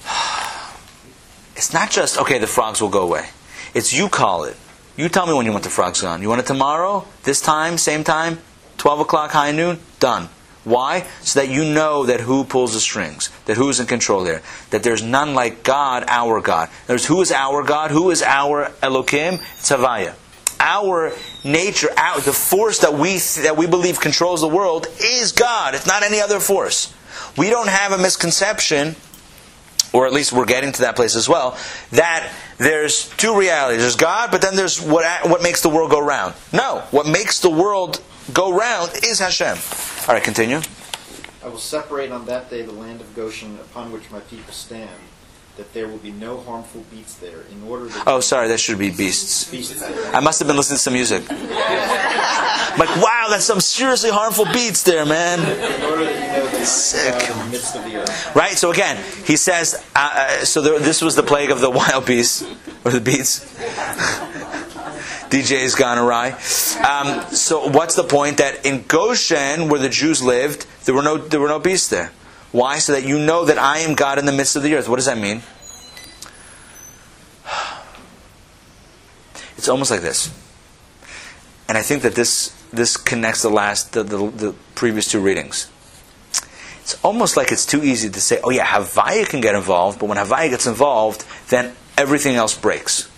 it's 1.55 1.73
not 1.73 1.89
just 1.91 2.17
okay. 2.19 2.37
The 2.39 2.47
frogs 2.47 2.81
will 2.81 2.89
go 2.89 3.03
away. 3.03 3.29
It's 3.73 3.93
you 3.93 4.09
call 4.09 4.43
it. 4.43 4.57
You 4.95 5.09
tell 5.09 5.27
me 5.27 5.33
when 5.33 5.45
you 5.45 5.51
want 5.51 5.63
the 5.63 5.69
frogs 5.69 6.01
gone. 6.01 6.21
You 6.21 6.29
want 6.29 6.41
it 6.41 6.47
tomorrow? 6.47 7.05
This 7.23 7.41
time? 7.41 7.77
Same 7.77 8.03
time? 8.03 8.39
Twelve 8.77 8.99
o'clock, 8.99 9.31
high 9.31 9.51
noon? 9.51 9.79
Done. 9.99 10.29
Why? 10.63 11.07
So 11.21 11.39
that 11.39 11.49
you 11.49 11.63
know 11.63 12.05
that 12.07 12.19
who 12.19 12.43
pulls 12.43 12.73
the 12.73 12.81
strings, 12.81 13.29
that 13.45 13.55
who 13.55 13.69
is 13.69 13.79
in 13.79 13.85
control 13.85 14.25
there, 14.25 14.41
that 14.71 14.83
there's 14.83 15.01
none 15.01 15.33
like 15.33 15.63
God, 15.63 16.03
our 16.09 16.41
God. 16.41 16.69
There's 16.87 17.05
who 17.05 17.21
is 17.21 17.31
our 17.31 17.63
God, 17.63 17.91
who 17.91 18.11
is 18.11 18.21
our 18.21 18.73
Elohim, 18.81 19.35
it's 19.35 19.71
Havaya. 19.71 20.15
Our 20.59 21.13
nature, 21.43 21.89
our, 21.97 22.19
the 22.19 22.33
force 22.33 22.79
that 22.79 22.93
we 22.93 23.19
that 23.43 23.55
we 23.57 23.67
believe 23.67 23.99
controls 23.99 24.41
the 24.41 24.47
world 24.47 24.87
is 24.99 25.31
God. 25.31 25.75
It's 25.75 25.87
not 25.87 26.03
any 26.03 26.19
other 26.19 26.39
force. 26.39 26.93
We 27.37 27.49
don't 27.49 27.69
have 27.69 27.91
a 27.91 27.97
misconception, 27.97 28.95
or 29.93 30.07
at 30.07 30.13
least 30.13 30.33
we're 30.33 30.45
getting 30.45 30.71
to 30.73 30.81
that 30.81 30.95
place 30.95 31.15
as 31.15 31.29
well, 31.29 31.57
that 31.91 32.31
there's 32.57 33.09
two 33.17 33.37
realities. 33.37 33.81
There's 33.81 33.95
God, 33.95 34.31
but 34.31 34.41
then 34.41 34.55
there's 34.55 34.81
what 34.81 35.29
what 35.29 35.43
makes 35.43 35.61
the 35.61 35.69
world 35.69 35.91
go 35.91 35.99
round. 35.99 36.33
No, 36.51 36.83
what 36.91 37.07
makes 37.07 37.39
the 37.39 37.49
world 37.49 38.01
go 38.33 38.51
round 38.55 38.91
is 39.03 39.19
Hashem. 39.19 39.57
All 40.07 40.15
right, 40.15 40.23
continue. 40.23 40.61
I 41.43 41.49
will 41.49 41.59
separate 41.59 42.11
on 42.11 42.25
that 42.25 42.49
day 42.49 42.63
the 42.63 42.73
land 42.73 42.99
of 42.99 43.15
Goshen 43.15 43.55
upon 43.59 43.91
which 43.91 44.09
my 44.11 44.19
people 44.21 44.51
stand, 44.51 44.89
that 45.57 45.73
there 45.73 45.87
will 45.87 45.97
be 45.97 46.11
no 46.11 46.39
harmful 46.39 46.83
beasts 46.91 47.15
there, 47.15 47.41
in 47.51 47.63
order 47.67 47.89
Oh, 48.05 48.19
sorry, 48.19 48.47
that 48.49 48.59
should 48.59 48.77
be 48.77 48.89
beasts. 48.91 49.49
beasts 49.49 49.81
I 50.13 50.19
must 50.19 50.39
have 50.39 50.47
been 50.47 50.57
listening 50.57 50.77
to 50.77 50.81
some 50.81 50.93
music. 50.93 51.27
like, 51.29 52.95
wow, 53.01 53.27
that's 53.29 53.45
some 53.45 53.59
seriously 53.59 54.09
harmful 54.09 54.45
beats 54.45 54.83
there, 54.83 55.05
man. 55.05 55.39
in 55.39 55.83
order 55.83 56.05
that 56.05 56.13
you 56.13 56.27
know 56.39 56.45
that 56.45 56.53
I 56.55 56.59
am 56.59 56.65
Sick. 56.65 57.13
God 57.13 57.31
in 57.31 57.37
the 57.45 57.51
midst 57.51 57.75
of 57.75 57.83
the 57.83 57.97
earth. 57.97 58.35
Right? 58.35 58.51
So 58.57 58.71
again, 58.71 59.03
he 59.25 59.35
says, 59.35 59.83
uh, 59.95 60.09
uh, 60.13 60.45
so 60.45 60.61
there, 60.61 60.79
this 60.79 61.01
was 61.01 61.15
the 61.15 61.23
plague 61.23 61.49
of 61.51 61.59
the 61.61 61.69
wild 61.81 62.05
beasts, 62.05 62.43
or 62.85 62.91
the 62.91 63.01
beats. 63.01 63.43
DJ's 65.29 65.75
gone 65.75 65.97
awry. 65.97 66.29
Um, 66.87 67.21
so 67.35 67.67
what's 67.67 67.95
the 67.95 68.03
point? 68.03 68.37
That 68.37 68.65
in 68.65 68.83
Goshen, 68.83 69.67
where 69.67 69.79
the 69.79 69.89
Jews 69.89 70.23
lived, 70.23 70.65
there 70.85 70.95
were 70.95 71.01
no 71.03 71.17
there 71.17 71.41
were 71.41 71.49
no 71.49 71.59
beasts 71.59 71.89
there. 71.89 72.11
Why? 72.51 72.79
So 72.79 72.93
that 72.93 73.05
you 73.05 73.19
know 73.19 73.45
that 73.45 73.57
I 73.57 73.79
am 73.79 73.95
God 73.95 74.19
in 74.19 74.25
the 74.25 74.31
midst 74.31 74.55
of 74.55 74.63
the 74.63 74.73
earth. 74.75 74.87
What 74.87 74.95
does 74.97 75.05
that 75.05 75.17
mean? 75.17 75.41
It's 79.57 79.67
almost 79.67 79.89
like 79.89 80.01
this. 80.01 80.29
And 81.67 81.77
I 81.77 81.81
think 81.81 82.03
that 82.03 82.13
this 82.13 82.53
this 82.71 82.97
connects 82.97 83.41
the 83.41 83.49
last, 83.49 83.93
the, 83.93 84.03
the, 84.03 84.17
the 84.29 84.55
previous 84.75 85.09
two 85.09 85.19
readings. 85.19 85.69
It's 86.81 87.03
almost 87.03 87.35
like 87.35 87.51
it's 87.51 87.65
too 87.65 87.83
easy 87.83 88.09
to 88.09 88.21
say, 88.21 88.39
oh 88.43 88.49
yeah, 88.49 88.65
Havaya 88.65 89.27
can 89.27 89.41
get 89.41 89.55
involved, 89.55 89.99
but 89.99 90.07
when 90.07 90.17
Havaya 90.17 90.49
gets 90.49 90.67
involved, 90.67 91.25
then 91.49 91.73
everything 91.97 92.35
else 92.35 92.57
breaks. 92.57 93.09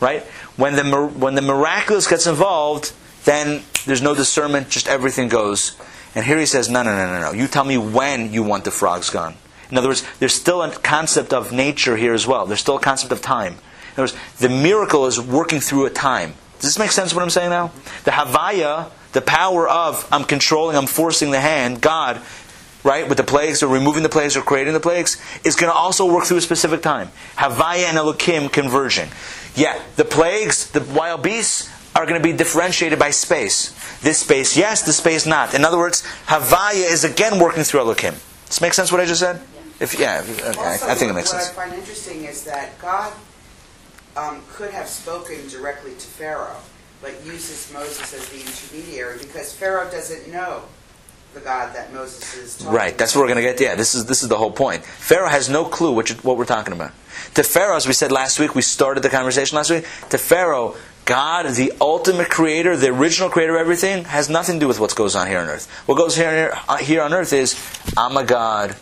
Right? 0.00 0.22
When 0.56 0.76
the, 0.76 1.06
when 1.06 1.34
the 1.34 1.42
miraculous 1.42 2.06
gets 2.06 2.26
involved, 2.26 2.92
then 3.24 3.62
there's 3.86 4.02
no 4.02 4.14
discernment, 4.14 4.68
just 4.68 4.88
everything 4.88 5.28
goes. 5.28 5.76
And 6.14 6.24
here 6.24 6.38
he 6.38 6.46
says, 6.46 6.68
no, 6.68 6.82
no, 6.82 6.94
no, 6.94 7.06
no, 7.06 7.20
no. 7.20 7.32
You 7.32 7.48
tell 7.48 7.64
me 7.64 7.76
when 7.76 8.32
you 8.32 8.42
want 8.42 8.64
the 8.64 8.70
frogs 8.70 9.10
gone. 9.10 9.34
In 9.70 9.78
other 9.78 9.88
words, 9.88 10.04
there's 10.20 10.34
still 10.34 10.62
a 10.62 10.70
concept 10.70 11.32
of 11.32 11.50
nature 11.50 11.96
here 11.96 12.14
as 12.14 12.26
well. 12.26 12.46
There's 12.46 12.60
still 12.60 12.76
a 12.76 12.80
concept 12.80 13.12
of 13.12 13.20
time. 13.20 13.54
In 13.54 13.92
other 13.94 14.02
words, 14.02 14.16
the 14.38 14.48
miracle 14.48 15.06
is 15.06 15.20
working 15.20 15.60
through 15.60 15.86
a 15.86 15.90
time. 15.90 16.34
Does 16.60 16.70
this 16.70 16.78
make 16.78 16.92
sense 16.92 17.12
what 17.12 17.22
I'm 17.22 17.30
saying 17.30 17.50
now? 17.50 17.72
The 18.04 18.12
Havaya, 18.12 18.90
the 19.12 19.20
power 19.20 19.68
of 19.68 20.06
I'm 20.12 20.24
controlling, 20.24 20.76
I'm 20.76 20.86
forcing 20.86 21.30
the 21.30 21.40
hand, 21.40 21.80
God, 21.80 22.20
right, 22.84 23.08
with 23.08 23.18
the 23.18 23.24
plagues 23.24 23.62
or 23.62 23.66
removing 23.66 24.02
the 24.02 24.08
plagues 24.08 24.36
or 24.36 24.42
creating 24.42 24.74
the 24.74 24.80
plagues, 24.80 25.20
is 25.44 25.56
going 25.56 25.72
to 25.72 25.76
also 25.76 26.12
work 26.12 26.24
through 26.24 26.36
a 26.36 26.42
specific 26.42 26.82
time. 26.82 27.08
Havaya 27.36 27.84
and 27.84 27.96
Elohim 27.96 28.48
converging. 28.48 29.08
Yeah, 29.56 29.80
the 29.96 30.04
plagues, 30.04 30.70
the 30.70 30.80
wild 30.80 31.22
beasts, 31.22 31.70
are 31.94 32.06
going 32.06 32.20
to 32.20 32.28
be 32.28 32.36
differentiated 32.36 32.98
by 32.98 33.10
space. 33.10 33.70
This 34.00 34.18
space, 34.18 34.56
yes, 34.56 34.82
this 34.82 34.96
space, 34.96 35.26
not. 35.26 35.54
In 35.54 35.64
other 35.64 35.78
words, 35.78 36.02
Havaya 36.26 36.90
is 36.90 37.04
again 37.04 37.38
working 37.38 37.62
through 37.62 37.80
Elohim. 37.80 38.14
Does 38.14 38.20
this 38.48 38.60
make 38.60 38.74
sense 38.74 38.90
what 38.90 39.00
I 39.00 39.06
just 39.06 39.20
said? 39.20 39.40
If 39.80 39.98
yeah, 39.98 40.22
okay, 40.22 40.46
Also, 40.46 40.86
I 40.86 40.94
think 40.94 41.10
it 41.10 41.14
makes 41.14 41.32
what 41.32 41.42
sense. 41.42 41.58
I 41.58 41.64
find 41.64 41.74
interesting 41.74 42.24
is 42.24 42.44
that 42.44 42.78
God 42.78 43.12
um, 44.16 44.42
could 44.52 44.70
have 44.70 44.88
spoken 44.88 45.48
directly 45.48 45.92
to 45.92 46.06
Pharaoh, 46.06 46.56
but 47.02 47.12
uses 47.24 47.72
Moses 47.72 48.14
as 48.14 48.28
the 48.28 48.40
intermediary 48.40 49.18
because 49.18 49.52
Pharaoh 49.52 49.90
doesn't 49.90 50.30
know 50.32 50.62
the 51.34 51.40
God 51.40 51.74
that 51.74 51.92
Moses 51.92 52.36
is 52.36 52.58
talking 52.58 52.72
Right, 52.72 52.96
that's 52.96 53.14
what 53.14 53.22
we're 53.22 53.34
going 53.34 53.44
to 53.44 53.50
get. 53.50 53.60
Yeah, 53.60 53.74
this 53.74 53.94
is 53.94 54.06
this 54.06 54.22
is 54.22 54.28
the 54.28 54.36
whole 54.36 54.52
point. 54.52 54.84
Pharaoh 54.84 55.28
has 55.28 55.48
no 55.48 55.64
clue 55.64 55.92
what, 55.92 56.08
you, 56.08 56.16
what 56.16 56.36
we're 56.36 56.44
talking 56.44 56.72
about. 56.72 56.92
To 57.34 57.42
Pharaoh, 57.42 57.76
as 57.76 57.86
we 57.86 57.92
said 57.92 58.12
last 58.12 58.38
week, 58.38 58.54
we 58.54 58.62
started 58.62 59.02
the 59.02 59.10
conversation 59.10 59.56
last 59.56 59.70
week. 59.70 59.84
To 60.10 60.18
Pharaoh, 60.18 60.76
God, 61.04 61.46
the 61.54 61.72
ultimate 61.80 62.30
creator, 62.30 62.76
the 62.76 62.88
original 62.88 63.28
creator 63.28 63.54
of 63.56 63.60
everything, 63.60 64.04
has 64.04 64.30
nothing 64.30 64.56
to 64.56 64.60
do 64.60 64.68
with 64.68 64.80
what 64.80 64.94
goes 64.94 65.14
on 65.14 65.26
here 65.26 65.38
on 65.38 65.48
earth. 65.48 65.70
What 65.86 65.96
goes 65.96 66.16
here, 66.16 66.56
uh, 66.68 66.76
here 66.78 67.02
on 67.02 67.12
earth 67.12 67.32
is, 67.32 67.54
I'm 67.96 68.16
a 68.16 68.24
God, 68.24 68.74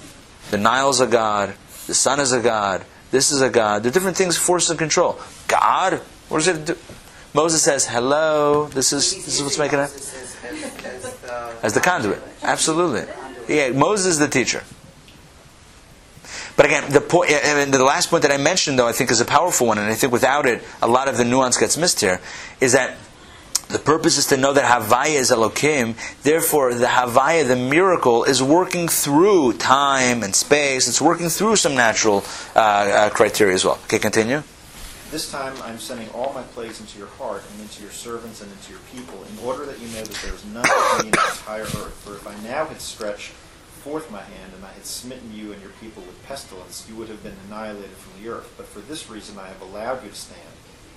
the 0.50 0.58
Nile's 0.58 1.00
a 1.00 1.06
God, 1.06 1.54
the 1.86 1.94
sun 1.94 2.20
is 2.20 2.32
a 2.32 2.40
God, 2.40 2.84
this 3.10 3.30
is 3.32 3.40
a 3.40 3.50
God. 3.50 3.82
There 3.82 3.90
are 3.90 3.92
different 3.92 4.16
things, 4.16 4.36
force 4.36 4.70
and 4.70 4.78
control. 4.78 5.20
God, 5.48 6.00
what 6.28 6.38
does 6.38 6.48
it 6.48 6.64
do? 6.64 6.76
Moses 7.34 7.62
says, 7.62 7.86
"Hello, 7.86 8.66
this 8.68 8.92
is 8.92 9.14
this 9.24 9.36
is 9.36 9.42
what's 9.42 9.58
making 9.58 9.78
it." 9.78 9.82
As, 9.82 10.14
as, 10.14 10.44
as 10.44 11.20
the, 11.20 11.56
As 11.62 11.72
the 11.74 11.80
conduit. 11.80 12.22
Absolutely. 12.42 13.04
Yeah, 13.48 13.70
Moses 13.70 14.06
is 14.06 14.18
the 14.18 14.28
teacher. 14.28 14.62
But 16.56 16.66
again, 16.66 16.90
the 16.92 17.00
point, 17.00 17.30
and 17.30 17.72
the 17.72 17.82
last 17.82 18.10
point 18.10 18.22
that 18.22 18.32
I 18.32 18.36
mentioned, 18.36 18.78
though, 18.78 18.86
I 18.86 18.92
think 18.92 19.10
is 19.10 19.20
a 19.20 19.24
powerful 19.24 19.66
one, 19.66 19.78
and 19.78 19.90
I 19.90 19.94
think 19.94 20.12
without 20.12 20.46
it, 20.46 20.62
a 20.82 20.88
lot 20.88 21.08
of 21.08 21.16
the 21.16 21.24
nuance 21.24 21.56
gets 21.56 21.76
missed 21.76 22.00
here, 22.00 22.20
is 22.60 22.72
that 22.72 22.96
the 23.68 23.78
purpose 23.78 24.18
is 24.18 24.26
to 24.26 24.36
know 24.36 24.52
that 24.52 24.64
Havaya 24.64 25.14
is 25.14 25.30
Elohim. 25.30 25.94
Therefore, 26.22 26.74
the 26.74 26.86
Havaya, 26.86 27.46
the 27.48 27.56
miracle, 27.56 28.24
is 28.24 28.42
working 28.42 28.86
through 28.86 29.54
time 29.54 30.22
and 30.22 30.34
space. 30.34 30.88
It's 30.88 31.00
working 31.00 31.30
through 31.30 31.56
some 31.56 31.74
natural 31.74 32.22
uh, 32.54 32.58
uh, 32.58 33.10
criteria 33.10 33.54
as 33.54 33.64
well. 33.64 33.78
Okay, 33.84 33.98
continue. 33.98 34.42
This 35.10 35.30
time 35.30 35.54
I'm 35.62 35.78
sending 35.78 36.08
all 36.10 36.32
my 36.34 36.42
plagues 36.42 36.80
into 36.80 36.98
your 36.98 37.08
heart 37.08 37.42
and 37.50 37.62
into 37.62 37.82
your 37.82 37.92
servants 37.92 38.42
and 38.42 38.50
into 38.52 38.72
your 38.72 38.80
people, 38.92 39.24
in 39.24 39.38
order 39.46 39.64
that 39.64 39.80
you 39.80 39.88
know 39.88 40.02
that 40.04 40.18
there 40.22 40.34
is 40.34 40.44
none 40.46 40.66
in 41.00 41.10
the 41.10 41.18
entire 41.18 41.62
earth. 41.62 42.00
For 42.04 42.14
if 42.16 42.26
I 42.26 42.34
now 42.42 42.66
had 42.66 42.80
stretched 42.80 43.32
forth 43.82 44.10
my 44.10 44.22
hand 44.22 44.52
and 44.54 44.64
I 44.64 44.72
had 44.72 44.86
smitten 44.86 45.32
you 45.34 45.52
and 45.52 45.60
your 45.60 45.72
people 45.80 46.02
with 46.02 46.22
pestilence, 46.26 46.86
you 46.88 46.96
would 46.96 47.08
have 47.08 47.22
been 47.22 47.36
annihilated 47.48 47.96
from 47.96 48.22
the 48.22 48.30
earth. 48.30 48.52
But 48.56 48.66
for 48.66 48.80
this 48.80 49.10
reason 49.10 49.38
I 49.38 49.48
have 49.48 49.60
allowed 49.60 50.04
you 50.04 50.10
to 50.10 50.16
stand, 50.16 50.40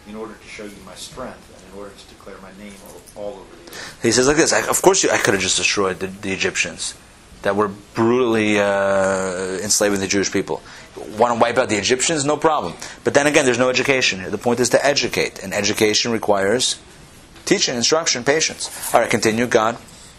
in 0.08 0.16
order 0.16 0.34
to 0.34 0.48
show 0.48 0.64
you 0.64 0.76
my 0.86 0.96
strength 0.96 1.52
and 1.56 1.74
in 1.74 1.80
order 1.80 1.92
to 1.96 2.08
declare 2.14 2.38
my 2.42 2.52
name 2.64 2.74
all, 3.16 3.28
over 3.28 3.40
the 3.66 3.72
earth. 3.72 4.00
He 4.04 4.12
says 4.12 4.28
like 4.28 4.38
this: 4.38 4.54
Of 4.54 4.82
course, 4.82 5.04
you, 5.04 5.10
I 5.10 5.18
could 5.18 5.34
have 5.34 5.42
just 5.42 5.58
destroyed 5.58 6.00
the, 6.00 6.08
the 6.08 6.32
Egyptians 6.32 6.94
that 7.42 7.56
were 7.56 7.70
brutally 7.94 8.60
uh, 8.60 9.60
enslaving 9.64 10.00
the 10.00 10.08
Jewish 10.08 10.32
people. 10.32 10.62
Want 11.18 11.34
to 11.34 11.40
wipe 11.40 11.58
out 11.58 11.70
the 11.70 11.78
Egyptians? 11.78 12.26
No 12.26 12.38
problem. 12.38 12.74
But 13.04 13.14
then 13.14 13.28
again, 13.28 13.46
there's 13.46 13.60
no 13.60 13.70
education 13.70 14.20
here. 14.20 14.30
The 14.30 14.38
point 14.38 14.60
is 14.60 14.70
to 14.70 14.84
educate, 14.86 15.44
and 15.44 15.54
education 15.54 16.12
requires 16.12 16.80
teaching, 17.46 17.76
instruction, 17.76 18.24
patience. 18.24 18.94
All 18.94 19.02
right, 19.02 19.10
continue. 19.10 19.48
God. 19.48 19.78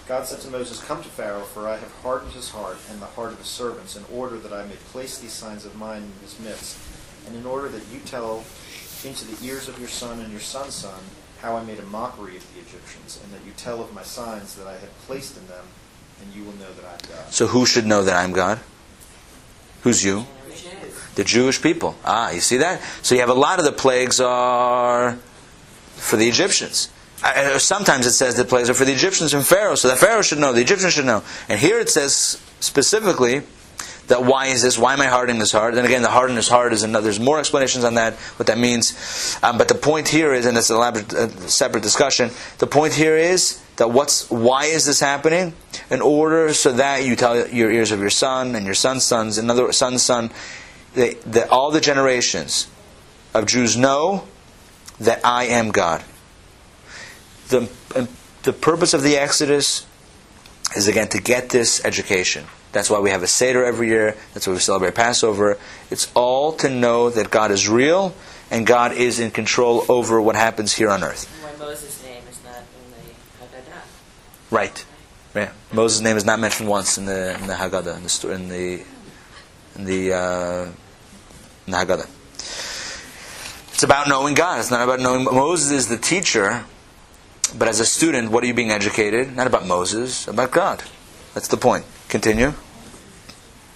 God 0.09 0.25
said 0.27 0.41
to 0.41 0.51
Moses, 0.51 0.81
Come 0.85 1.03
to 1.03 1.09
Pharaoh, 1.09 1.43
for 1.43 1.69
I 1.69 1.77
have 1.77 1.93
hardened 2.03 2.33
his 2.33 2.51
heart 2.51 2.79
and 2.91 3.03
the 3.03 3.07
heart 3.07 3.33
of 3.33 3.39
his 3.39 3.49
servants, 3.49 3.97
in 3.97 4.05
order 4.13 4.39
that 4.39 4.53
I 4.53 4.65
may 4.67 4.77
place 4.93 5.19
these 5.19 5.33
signs 5.33 5.65
of 5.65 5.75
mine 5.75 6.03
in 6.03 6.13
his 6.23 6.39
midst, 6.39 6.79
and 7.27 7.35
in 7.35 7.45
order 7.45 7.69
that 7.69 7.83
you 7.93 7.99
tell 8.05 8.45
into 9.05 9.25
the 9.25 9.47
ears 9.47 9.69
of 9.69 9.79
your 9.81 9.89
son 9.89 10.21
and 10.21 10.31
your 10.31 10.41
son's 10.41 10.75
son 10.75 11.01
how 11.41 11.57
I 11.57 11.65
made 11.65 11.81
a 11.81 11.87
mockery 11.87 12.37
of 12.37 12.55
the 12.55 12.61
Egyptians, 12.61 13.21
and 13.23 13.33
that 13.33 13.45
you 13.45 13.53
tell 13.57 13.83
of 13.83 13.93
my 13.93 14.03
signs 14.03 14.55
that 14.55 14.67
I 14.69 14.75
have 14.75 14.99
placed 15.07 15.37
in 15.37 15.47
them, 15.49 15.65
and 16.23 16.33
you 16.35 16.45
will 16.45 16.55
know 16.55 16.73
that 16.73 16.85
I 16.85 16.93
am 16.93 17.17
God. 17.17 17.33
So 17.33 17.49
who 17.49 17.67
should 17.67 17.87
know 17.87 18.05
that 18.05 18.17
I'm 18.17 18.33
God? 18.33 18.61
Who's 19.83 20.05
you? 20.05 20.27
The 21.17 21.25
Jewish 21.25 21.61
people. 21.61 21.97
Ah, 22.05 22.31
you 22.31 22.41
see 22.41 22.59
that? 22.59 22.81
So 23.03 23.15
you 23.15 23.23
have 23.23 23.31
a 23.31 23.35
lot 23.35 23.59
of 23.59 23.65
the 23.65 23.73
plagues 23.73 24.21
are 24.21 25.19
for 25.95 26.17
the 26.17 26.29
Egyptians. 26.29 26.91
Sometimes 27.59 28.07
it 28.07 28.13
says 28.13 28.35
the 28.35 28.45
plagues 28.45 28.69
are 28.69 28.75
for 28.75 28.85
the 28.85 28.93
Egyptians 28.93 29.33
and 29.35 29.47
Pharaoh, 29.47 29.75
so 29.75 29.89
the 29.89 29.97
Pharaoh 29.97 30.23
should 30.23 30.39
know, 30.39 30.53
the 30.53 30.61
Egyptians 30.61 30.93
should 30.93 31.07
know. 31.07 31.23
And 31.49 31.59
here 31.59 31.79
it 31.79 31.89
says 31.89 32.41
specifically 32.61 33.43
that 34.09 34.25
why 34.25 34.47
is 34.47 34.63
this? 34.63 34.79
Why 34.79 34.93
am 34.93 35.01
I 35.01 35.07
hardening 35.07 35.39
this 35.39 35.53
heart? 35.53 35.75
Then 35.75 35.85
again, 35.85 36.03
the 36.03 36.11
hardening 36.11 36.37
his 36.37 36.49
heart 36.49 36.73
is 36.73 36.83
another. 36.83 37.05
There's 37.05 37.21
more 37.21 37.39
explanations 37.39 37.85
on 37.85 37.95
that, 37.95 38.15
what 38.15 38.47
that 38.47 38.59
means. 38.59 39.39
Um, 39.43 39.59
but 39.59 39.69
the 39.69 39.75
point 39.75 40.09
here 40.09 40.33
is, 40.33 40.47
and 40.47 40.57
it's 40.57 40.71
a 40.71 40.75
elaborate, 40.75 41.13
uh, 41.13 41.29
separate 41.49 41.83
discussion. 41.83 42.31
The 42.59 42.67
point 42.67 42.93
here 42.93 43.17
is 43.17 43.63
that 43.77 43.91
what's 43.91 44.31
why 44.31 44.67
is 44.67 44.85
this 44.85 45.01
happening? 45.01 45.55
In 45.91 46.01
order 46.01 46.53
so 46.53 46.73
that 46.73 47.05
you 47.05 47.17
tell 47.17 47.49
your 47.49 47.71
ears 47.71 47.91
of 47.91 48.01
your 48.01 48.11
son 48.11 48.55
and 48.55 48.65
your 48.65 48.75
son's 48.75 49.05
sons, 49.05 49.39
another 49.39 49.73
son's 49.73 50.03
son, 50.03 50.31
that 50.95 51.49
all 51.51 51.71
the 51.71 51.81
generations 51.81 52.69
of 53.35 53.47
Jews 53.47 53.77
know 53.77 54.27
that 54.99 55.21
I 55.25 55.45
am 55.45 55.71
God. 55.71 56.03
The, 57.49 57.69
the 58.43 58.53
purpose 58.53 58.95
of 58.95 59.03
the 59.03 59.17
Exodus 59.17 59.87
is 60.75 60.89
again 60.89 61.09
to 61.09 61.21
get 61.21 61.51
this 61.51 61.85
education. 61.85 62.45
That's 62.73 62.91
why 62.91 63.01
we 63.01 63.11
have 63.11 63.23
a 63.23 63.27
Seder 63.27 63.65
every 63.65 63.89
year. 63.89 64.17
That's 64.35 64.47
why 64.47 64.53
we 64.53 64.59
celebrate 64.59 64.95
Passover. 64.95 65.59
It's 65.91 66.11
all 66.15 66.53
to 66.55 66.69
know 66.69 67.09
that 67.11 67.31
God 67.31 67.51
is 67.51 67.69
real 67.69 68.15
and 68.51 68.67
God 68.67 68.93
is 68.93 69.19
in 69.19 69.31
control 69.31 69.85
over 69.89 70.21
what 70.21 70.37
happens 70.37 70.75
here 70.75 70.91
on 70.91 71.03
earth. 71.03 71.27
Why 71.43 71.57
Moses' 71.59 72.03
name 72.05 72.23
is 72.29 72.39
not 72.45 72.59
in 72.59 72.91
the 72.91 73.57
Haggadah. 73.57 73.83
Right. 74.51 74.85
Yeah. 75.35 75.53
Moses' 75.73 76.03
name 76.03 76.17
is 76.17 76.25
not 76.25 76.39
mentioned 76.39 76.69
once 76.69 76.99
in 76.99 77.07
the 77.07 77.35
in 77.39 77.47
the 77.47 77.55
Haggadah 77.55 77.97
in 77.97 78.05
the 78.05 78.35
in 78.35 78.49
the 78.49 78.85
in 79.77 79.85
the, 79.85 80.13
uh, 80.15 80.65
in 81.67 81.73
the 81.73 81.77
Haggadah. 81.77 82.09
It's 83.73 83.83
about 83.83 84.09
knowing 84.09 84.35
God. 84.35 84.61
It's 84.61 84.71
not 84.71 84.83
about 84.83 85.01
knowing 85.01 85.25
Moses 85.25 85.71
is 85.71 85.89
the 85.89 85.99
teacher, 85.99 86.65
but 87.55 87.69
as 87.69 87.81
a 87.81 87.87
student, 87.87 88.31
what 88.31 88.43
are 88.45 88.47
you 88.47 88.55
being 88.55 88.71
educated? 88.71 89.35
Not 89.37 89.47
about 89.47 89.67
Moses, 89.67 90.27
about 90.29 90.51
God. 90.51 90.83
That's 91.35 91.49
the 91.49 91.57
point. 91.57 91.85
Continue. 92.09 92.55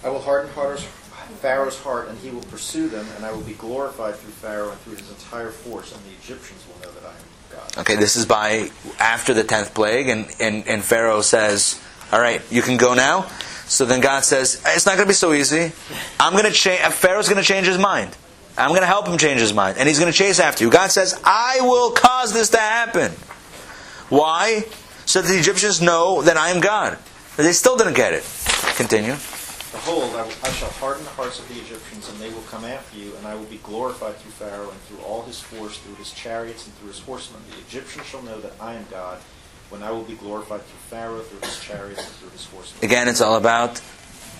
I 0.03 0.09
will 0.09 0.21
harden 0.21 0.51
Pharaoh's- 0.51 1.77
heart, 1.79 2.07
and 2.09 2.17
he 2.19 2.29
will 2.29 2.43
pursue 2.43 2.87
them, 2.87 3.07
and 3.15 3.25
I 3.25 3.31
will 3.31 3.41
be 3.41 3.53
glorified 3.53 4.15
through 4.15 4.31
Pharaoh 4.31 4.71
and 4.71 4.79
through 4.81 4.95
his 4.95 5.09
entire 5.09 5.49
force, 5.49 5.91
and 5.91 6.01
the 6.03 6.11
Egyptians 6.23 6.61
will 6.67 6.79
know 6.85 6.93
that 6.93 7.07
I 7.07 7.11
am 7.11 7.65
God. 7.65 7.77
Okay, 7.79 7.95
this 7.95 8.15
is 8.15 8.25
by 8.25 8.69
after 8.99 9.33
the 9.33 9.43
tenth 9.43 9.73
plague, 9.73 10.07
and, 10.07 10.27
and, 10.39 10.67
and 10.67 10.83
Pharaoh 10.83 11.21
says, 11.21 11.79
"All 12.11 12.19
right, 12.19 12.41
you 12.51 12.61
can 12.61 12.77
go 12.77 12.93
now." 12.93 13.25
So 13.67 13.85
then 13.85 14.01
God 14.01 14.23
says, 14.23 14.61
"It's 14.67 14.85
not 14.85 14.97
going 14.97 15.07
to 15.07 15.09
be 15.09 15.15
so 15.15 15.33
easy. 15.33 15.71
I'm 16.19 16.33
going 16.33 16.45
to 16.45 16.51
change. 16.51 16.81
Pharaoh's 16.93 17.27
going 17.27 17.41
to 17.41 17.47
change 17.47 17.67
his 17.67 17.77
mind. 17.77 18.15
I'm 18.57 18.69
going 18.69 18.81
to 18.81 18.87
help 18.87 19.07
him 19.07 19.17
change 19.17 19.39
his 19.39 19.53
mind, 19.53 19.77
and 19.77 19.87
he's 19.87 19.97
going 19.97 20.11
to 20.11 20.17
chase 20.17 20.39
after 20.39 20.63
you." 20.63 20.69
God 20.69 20.91
says, 20.91 21.19
"I 21.23 21.61
will 21.61 21.91
cause 21.91 22.33
this 22.33 22.49
to 22.49 22.57
happen." 22.57 23.13
Why? 24.11 24.65
So 25.05 25.21
that 25.21 25.27
the 25.27 25.39
Egyptians 25.39 25.81
know 25.81 26.21
that 26.21 26.35
I 26.35 26.49
am 26.49 26.59
God. 26.59 26.99
But 27.37 27.43
they 27.43 27.53
still 27.53 27.77
didn't 27.77 27.95
get 27.95 28.11
it. 28.11 28.23
Continue. 28.75 29.13
Behold, 29.71 30.13
I, 30.15 30.23
will, 30.23 30.33
I 30.43 30.51
shall 30.51 30.69
harden 30.69 31.05
the 31.05 31.11
hearts 31.11 31.39
of 31.39 31.47
the 31.47 31.55
Egyptians, 31.55 32.09
and 32.09 32.19
they 32.19 32.29
will 32.29 32.43
come 32.51 32.65
after 32.65 32.97
you, 32.97 33.15
and 33.15 33.25
I 33.25 33.35
will 33.35 33.45
be 33.45 33.57
glorified 33.63 34.17
through 34.17 34.31
Pharaoh 34.31 34.69
and 34.69 34.79
through 34.81 34.99
all 34.99 35.21
his 35.23 35.39
force, 35.39 35.77
through 35.77 35.95
his 35.95 36.11
chariots 36.11 36.67
and 36.67 36.75
through 36.75 36.89
his 36.89 36.99
horsemen. 36.99 37.41
The 37.49 37.59
Egyptians 37.59 38.05
shall 38.05 38.21
know 38.21 38.39
that 38.41 38.51
I 38.59 38.73
am 38.73 38.85
God, 38.91 39.19
when 39.69 39.81
I 39.81 39.91
will 39.91 40.03
be 40.03 40.15
glorified 40.15 40.61
through 40.61 40.79
Pharaoh, 40.89 41.21
through 41.21 41.39
his 41.47 41.57
chariots, 41.61 42.05
and 42.05 42.13
through 42.17 42.31
his 42.31 42.45
horsemen. 42.47 42.83
Again, 42.83 43.07
it's 43.07 43.21
all 43.21 43.37
about 43.37 43.81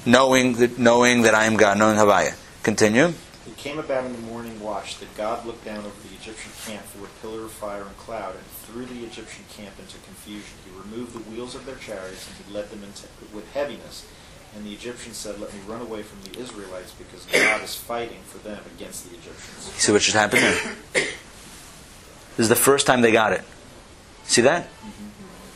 knowing 0.05 0.55
that 0.55 0.77
knowing 0.77 1.21
that 1.21 1.33
I 1.33 1.45
am 1.45 1.55
God, 1.55 1.77
knowing 1.77 1.95
Havaya. 1.95 2.35
Continue. 2.61 3.13
It 3.47 3.57
came 3.57 3.79
about 3.79 4.05
in 4.05 4.13
the 4.13 4.19
morning 4.19 4.59
watch 4.61 4.99
that 4.99 5.15
God 5.17 5.45
looked 5.45 5.65
down 5.65 5.79
over 5.79 6.07
the 6.07 6.13
Egyptian 6.13 6.51
camp 6.65 6.85
through 6.85 7.05
a 7.05 7.21
pillar 7.21 7.45
of 7.45 7.51
fire 7.51 7.81
and 7.81 7.97
cloud 7.97 8.35
and 8.35 8.45
threw 8.45 8.85
the 8.85 9.03
Egyptian 9.03 9.45
camp 9.55 9.73
into 9.79 9.97
confusion. 9.99 10.57
He 10.63 10.77
removed 10.77 11.13
the 11.13 11.29
wheels 11.31 11.55
of 11.55 11.65
their 11.65 11.77
chariots 11.77 12.27
and 12.27 12.45
he 12.45 12.53
led 12.53 12.69
them 12.69 12.83
into, 12.83 13.07
with 13.33 13.51
heaviness. 13.53 14.07
And 14.55 14.65
the 14.65 14.73
Egyptians 14.73 15.17
said, 15.17 15.39
Let 15.39 15.53
me 15.53 15.59
run 15.65 15.81
away 15.81 16.03
from 16.03 16.21
the 16.31 16.39
Israelites 16.39 16.91
because 16.91 17.25
God 17.25 17.63
is 17.63 17.75
fighting 17.75 18.19
for 18.25 18.37
them 18.39 18.61
against 18.75 19.09
the 19.09 19.15
Egyptians. 19.15 19.71
See 19.77 19.91
what 19.91 20.01
just 20.01 20.15
happened 20.15 20.43
there? 20.43 20.75
This 22.37 22.45
is 22.45 22.49
the 22.49 22.55
first 22.55 22.85
time 22.85 23.01
they 23.01 23.11
got 23.11 23.33
it. 23.33 23.43
See 24.23 24.41
that? 24.41 24.63
Mm-hmm. 24.63 25.07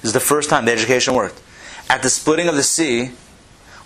This 0.02 0.10
is 0.10 0.14
the 0.14 0.20
first 0.20 0.50
time 0.50 0.66
the 0.66 0.72
education 0.72 1.14
worked. 1.14 1.42
At 1.90 2.04
the 2.04 2.10
splitting 2.10 2.48
of 2.48 2.56
the 2.56 2.64
sea, 2.64 3.12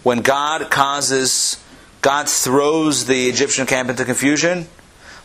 when 0.04 0.22
God 0.22 0.72
causes, 0.72 1.62
God 2.02 2.30
throws 2.30 3.06
the 3.06 3.28
Egyptian 3.28 3.66
camp 3.66 3.90
into 3.90 4.06
confusion, 4.06 4.68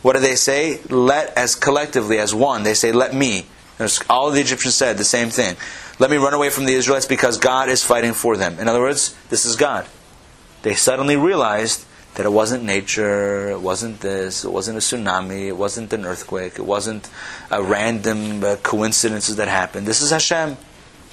what 0.01 0.13
do 0.13 0.19
they 0.19 0.35
say? 0.35 0.81
Let, 0.89 1.35
as 1.37 1.55
collectively, 1.55 2.19
as 2.19 2.33
one, 2.33 2.63
they 2.63 2.73
say, 2.73 2.91
let 2.91 3.13
me. 3.13 3.47
All 4.09 4.29
the 4.31 4.39
Egyptians 4.39 4.75
said 4.75 4.97
the 4.97 5.03
same 5.03 5.29
thing. 5.29 5.55
Let 5.97 6.11
me 6.11 6.17
run 6.17 6.33
away 6.33 6.49
from 6.49 6.65
the 6.65 6.73
Israelites 6.73 7.05
because 7.05 7.37
God 7.37 7.69
is 7.69 7.83
fighting 7.83 8.13
for 8.13 8.37
them. 8.37 8.59
In 8.59 8.67
other 8.67 8.81
words, 8.81 9.15
this 9.29 9.45
is 9.45 9.55
God. 9.55 9.87
They 10.61 10.75
suddenly 10.75 11.15
realized 11.15 11.85
that 12.15 12.25
it 12.25 12.31
wasn't 12.31 12.63
nature, 12.63 13.49
it 13.49 13.59
wasn't 13.59 13.99
this, 14.01 14.45
it 14.45 14.51
wasn't 14.51 14.77
a 14.77 14.81
tsunami, 14.81 15.47
it 15.47 15.57
wasn't 15.57 15.91
an 15.91 16.05
earthquake, 16.05 16.59
it 16.59 16.65
wasn't 16.65 17.09
a 17.51 17.61
random 17.61 18.43
uh, 18.43 18.55
coincidences 18.57 19.35
that 19.35 19.47
happened. 19.47 19.85
This 19.85 20.01
is 20.01 20.11
Hashem. 20.11 20.57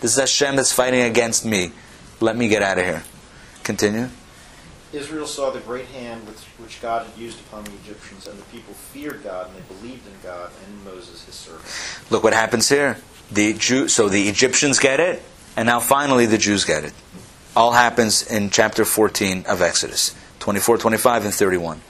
This 0.01 0.13
is 0.13 0.19
Hashem 0.19 0.57
that's 0.57 0.73
fighting 0.73 1.03
against 1.03 1.45
me. 1.45 1.73
Let 2.21 2.37
me 2.37 2.49
get 2.49 2.63
out 2.63 2.79
of 2.79 2.85
here. 2.85 3.03
Continue. 3.65 4.11
Israel 4.93 5.27
saw 5.27 5.51
the 5.51 5.61
great 5.61 5.87
hand 5.87 6.27
with 6.27 6.43
which 6.59 6.81
God 6.83 7.07
had 7.07 7.17
used 7.19 7.41
upon 7.41 7.65
the 7.65 7.73
Egyptians, 7.85 8.27
and 8.27 8.39
the 8.39 8.45
people 8.45 8.75
feared 8.75 9.25
God, 9.25 9.49
and 9.49 9.57
they 9.57 9.75
believed 9.75 10.07
in 10.07 10.13
God 10.23 10.51
and 10.67 10.75
in 10.79 10.85
Moses, 10.85 11.25
his 11.25 11.35
servant. 11.35 11.65
Look 12.11 12.23
what 12.23 12.35
happens 12.35 12.69
here. 12.69 12.99
The 13.31 13.55
Jew, 13.55 13.89
so 13.89 14.09
the 14.09 14.29
Egyptians 14.29 14.79
get 14.79 15.01
it, 15.01 15.23
and 15.57 15.67
now 15.67 15.81
finally 15.81 16.27
the 16.27 16.37
Jews 16.39 16.65
get 16.65 16.85
it. 16.85 16.93
All 17.57 17.73
happens 17.73 18.23
in 18.31 18.51
chapter 18.51 18.85
14 18.85 19.45
of 19.47 19.63
Exodus 19.63 20.15
24, 20.41 20.79
25, 20.79 21.25
and 21.25 21.35
31. 21.35 21.81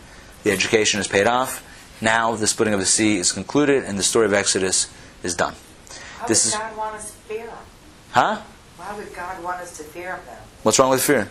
The 0.45 0.51
education 0.53 1.01
is 1.01 1.09
paid 1.09 1.27
off. 1.27 1.63
Now 2.01 2.35
the 2.35 2.47
splitting 2.47 2.75
of 2.75 2.81
the 2.81 2.87
sea 2.87 3.17
is 3.17 3.33
concluded, 3.33 3.85
and 3.85 3.99
the 3.99 4.03
story 4.03 4.27
of 4.27 4.33
Exodus 4.35 4.89
is 5.23 5.35
done. 5.35 5.55
Why 6.19 6.29
This 6.29 6.45
would 6.45 6.53
is- 6.55 6.59
God 6.61 6.77
want 6.77 6.95
us 6.97 7.07
to 7.11 7.17
fear 7.29 7.47
him? 7.47 7.59
Huh? 8.13 8.41
Why 8.77 8.97
would 8.97 9.15
God 9.15 9.43
want 9.43 9.61
us 9.61 9.77
to 9.79 9.85
fear 9.85 10.15
him 10.17 10.21
though? 10.27 10.33
What's 10.63 10.79
wrong 10.79 10.91
with 10.91 11.03
fear? 11.03 11.31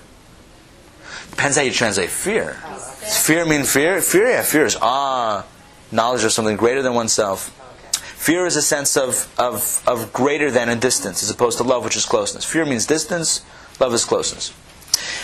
Depends 1.41 1.57
how 1.57 1.63
you 1.63 1.71
translate 1.71 2.11
fear. 2.11 2.53
Fear 2.53 3.45
mean 3.47 3.63
fear? 3.63 3.99
Fear, 3.99 4.29
yeah, 4.29 4.43
fear 4.43 4.63
is 4.63 4.77
awe, 4.79 5.43
knowledge 5.91 6.23
of 6.23 6.31
something 6.31 6.55
greater 6.55 6.83
than 6.83 6.93
oneself. 6.93 7.49
Fear 7.95 8.45
is 8.45 8.55
a 8.57 8.61
sense 8.61 8.95
of, 8.95 9.27
of, 9.39 9.83
of 9.87 10.13
greater 10.13 10.51
than 10.51 10.69
a 10.69 10.75
distance, 10.75 11.23
as 11.23 11.31
opposed 11.31 11.57
to 11.57 11.63
love, 11.63 11.83
which 11.83 11.95
is 11.95 12.05
closeness. 12.05 12.45
Fear 12.45 12.65
means 12.65 12.85
distance, 12.85 13.43
love 13.79 13.91
is 13.91 14.05
closeness. 14.05 14.53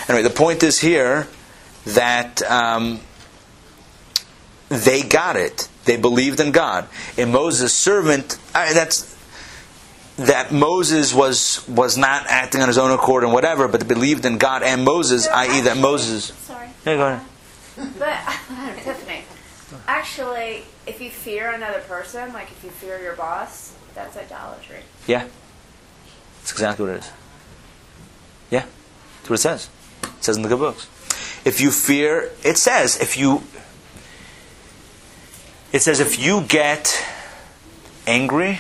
Anyway, 0.10 0.24
the 0.24 0.34
point 0.34 0.64
is 0.64 0.80
here 0.80 1.28
that 1.86 2.42
um, 2.50 3.00
they 4.70 5.04
got 5.04 5.36
it. 5.36 5.70
They 5.86 5.98
believed 5.98 6.40
in 6.40 6.52
God. 6.52 6.90
In 7.16 7.32
Moses' 7.32 7.76
servant, 7.76 8.40
I, 8.56 8.74
that's 8.74 9.17
that 10.18 10.52
Moses 10.52 11.14
was 11.14 11.68
was 11.68 11.98
not 11.98 12.26
acting 12.28 12.62
on 12.62 12.68
his 12.68 12.78
own 12.78 12.92
accord 12.92 13.24
and 13.24 13.32
whatever, 13.32 13.68
but 13.68 13.88
believed 13.88 14.26
in 14.26 14.38
God 14.38 14.64
and 14.64 14.84
Moses, 14.84 15.28
i.e., 15.28 15.62
that 15.62 15.78
Moses. 15.78 16.26
Sorry. 16.26 16.70
Yeah, 16.86 16.96
go 16.96 17.08
ahead. 17.08 17.26
But 18.00 18.08
I 18.10 18.14
had. 18.14 19.24
Actually, 19.88 20.64
if 20.86 21.02
you 21.02 21.10
fear 21.10 21.52
another 21.52 21.80
person, 21.82 22.34
like 22.34 22.52
if 22.52 22.64
you 22.64 22.70
fear 22.70 23.00
your 23.02 23.16
boss, 23.16 23.74
that's 23.94 24.18
idolatry. 24.18 24.80
Yeah, 25.08 25.28
that's 26.40 26.52
exactly 26.52 26.86
what 26.86 26.96
it 26.96 27.00
is. 27.00 27.12
Yeah, 28.50 28.66
that's 29.18 29.30
what 29.30 29.40
it 29.40 29.42
says. 29.42 29.70
It 30.04 30.24
says 30.24 30.38
in 30.38 30.44
the 30.44 30.50
good 30.50 30.60
books. 30.60 30.88
If 31.46 31.62
you 31.62 31.72
fear, 31.72 32.32
it 32.44 32.58
says 32.58 33.00
if 33.00 33.18
you. 33.18 33.44
It 35.74 35.82
says 35.82 36.00
if 36.00 36.18
you 36.18 36.42
get 36.44 37.06
angry, 38.08 38.60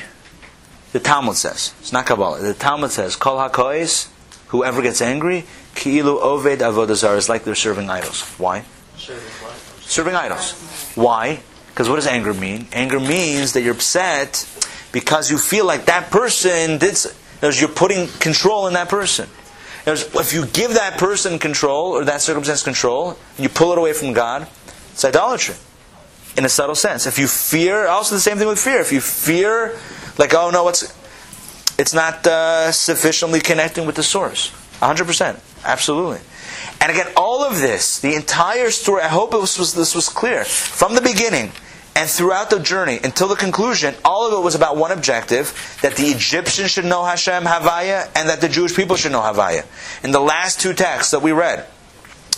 the 0.98 1.04
Talmud 1.04 1.36
says 1.36 1.76
it's 1.80 1.93
not 1.93 2.08
Kabbalah. 2.08 2.41
The 2.41 2.56
Talmud 2.56 2.89
says 2.89 3.16
Kol 3.16 3.38
hakois, 3.38 4.10
whoever 4.48 4.82
gets 4.82 5.00
angry, 5.00 5.45
ki'ilu 5.76 6.20
oved 6.20 6.58
avodah 6.58 7.18
is 7.18 7.30
like 7.30 7.43
they're 7.43 7.54
serving 7.54 7.88
idols. 7.88 8.24
Why? 8.39 8.66
Serving 9.82 10.16
idols. 10.16 10.54
Why? 10.95 11.39
Because 11.68 11.88
what 11.88 11.98
does 11.98 12.08
anger 12.08 12.34
mean? 12.34 12.68
Anger 12.74 13.00
means 13.00 13.54
that 13.54 13.62
you're 13.62 13.76
upset 13.76 14.50
because 14.91 15.30
you 15.30 15.38
feel 15.38 15.66
like 15.66 15.86
that 15.86 16.10
person 16.10 16.80
did. 16.80 16.98
There's 17.41 17.62
you're 17.62 17.70
putting 17.70 18.08
control 18.20 18.66
in 18.66 18.74
that 18.74 18.89
person. 18.89 19.30
There's, 19.86 20.04
if 20.16 20.34
you 20.34 20.48
give 20.48 20.74
that 20.74 20.98
person 20.98 21.38
control 21.38 21.91
or 21.91 22.06
that 22.06 22.22
circumstance 22.22 22.64
control, 22.64 23.12
and 23.12 23.39
you 23.39 23.50
pull 23.50 23.72
it 23.72 23.78
away 23.78 23.93
from 23.93 24.14
God, 24.14 24.48
it's 24.91 25.06
idolatry. 25.06 25.56
In 26.38 26.45
a 26.45 26.49
subtle 26.49 26.75
sense. 26.75 27.07
If 27.07 27.17
you 27.17 27.27
fear, 27.27 27.88
also 27.88 28.15
the 28.15 28.21
same 28.21 28.38
thing 28.38 28.47
with 28.47 28.59
fear. 28.59 28.79
If 28.79 28.91
you 28.91 29.01
fear, 29.01 29.77
like, 30.17 30.33
oh 30.33 30.51
no, 30.51 30.67
it's 30.69 30.93
it's 31.77 31.93
not 31.93 32.25
uh, 32.25 32.71
sufficiently 32.71 33.39
connecting 33.39 33.85
with 33.85 33.95
the 33.95 34.03
source. 34.03 34.51
100%. 34.81 35.39
Absolutely. 35.63 36.19
And 36.81 36.91
again, 36.91 37.07
all 37.15 37.43
of 37.43 37.59
this, 37.59 37.99
the 37.99 38.15
entire 38.15 38.71
story, 38.71 39.01
I 39.01 39.07
hope 39.07 39.33
was, 39.33 39.57
was, 39.57 39.73
this 39.73 39.93
was 39.93 40.09
clear. 40.09 40.43
From 40.43 40.95
the 40.95 41.01
beginning 41.01 41.51
and 41.95 42.09
throughout 42.09 42.49
the 42.49 42.59
journey 42.59 42.99
until 43.03 43.27
the 43.27 43.35
conclusion, 43.35 43.95
all 44.05 44.27
of 44.27 44.33
it 44.33 44.43
was 44.43 44.55
about 44.55 44.77
one 44.77 44.91
objective 44.91 45.77
that 45.81 45.95
the 45.95 46.05
Egyptians 46.05 46.71
should 46.71 46.85
know 46.85 47.03
Hashem 47.03 47.43
Havaya 47.43 48.09
and 48.15 48.29
that 48.29 48.41
the 48.41 48.49
Jewish 48.49 48.75
people 48.75 48.95
should 48.95 49.11
know 49.11 49.21
Havaya. 49.21 49.65
In 50.03 50.11
the 50.11 50.19
last 50.19 50.59
two 50.59 50.73
texts 50.73 51.11
that 51.11 51.21
we 51.21 51.31
read, 51.31 51.65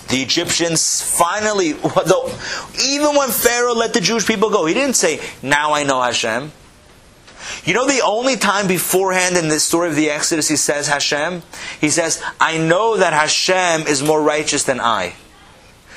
the 0.09 0.17
Egyptians 0.17 1.01
finally, 1.01 1.71
though, 2.05 2.31
even 2.83 3.15
when 3.15 3.29
Pharaoh 3.29 3.73
let 3.73 3.93
the 3.93 4.01
Jewish 4.01 4.27
people 4.27 4.49
go, 4.49 4.65
he 4.65 4.73
didn't 4.73 4.95
say, 4.95 5.19
Now 5.41 5.73
I 5.73 5.83
know 5.83 6.01
Hashem. 6.01 6.51
You 7.63 7.73
know 7.73 7.87
the 7.87 8.01
only 8.01 8.35
time 8.35 8.67
beforehand 8.67 9.37
in 9.37 9.47
the 9.47 9.59
story 9.59 9.89
of 9.89 9.95
the 9.95 10.09
Exodus 10.09 10.47
he 10.47 10.55
says 10.55 10.87
Hashem? 10.87 11.41
He 11.79 11.89
says, 11.89 12.21
I 12.39 12.57
know 12.57 12.97
that 12.97 13.13
Hashem 13.13 13.87
is 13.87 14.03
more 14.03 14.21
righteous 14.21 14.63
than 14.63 14.79
I. 14.79 15.13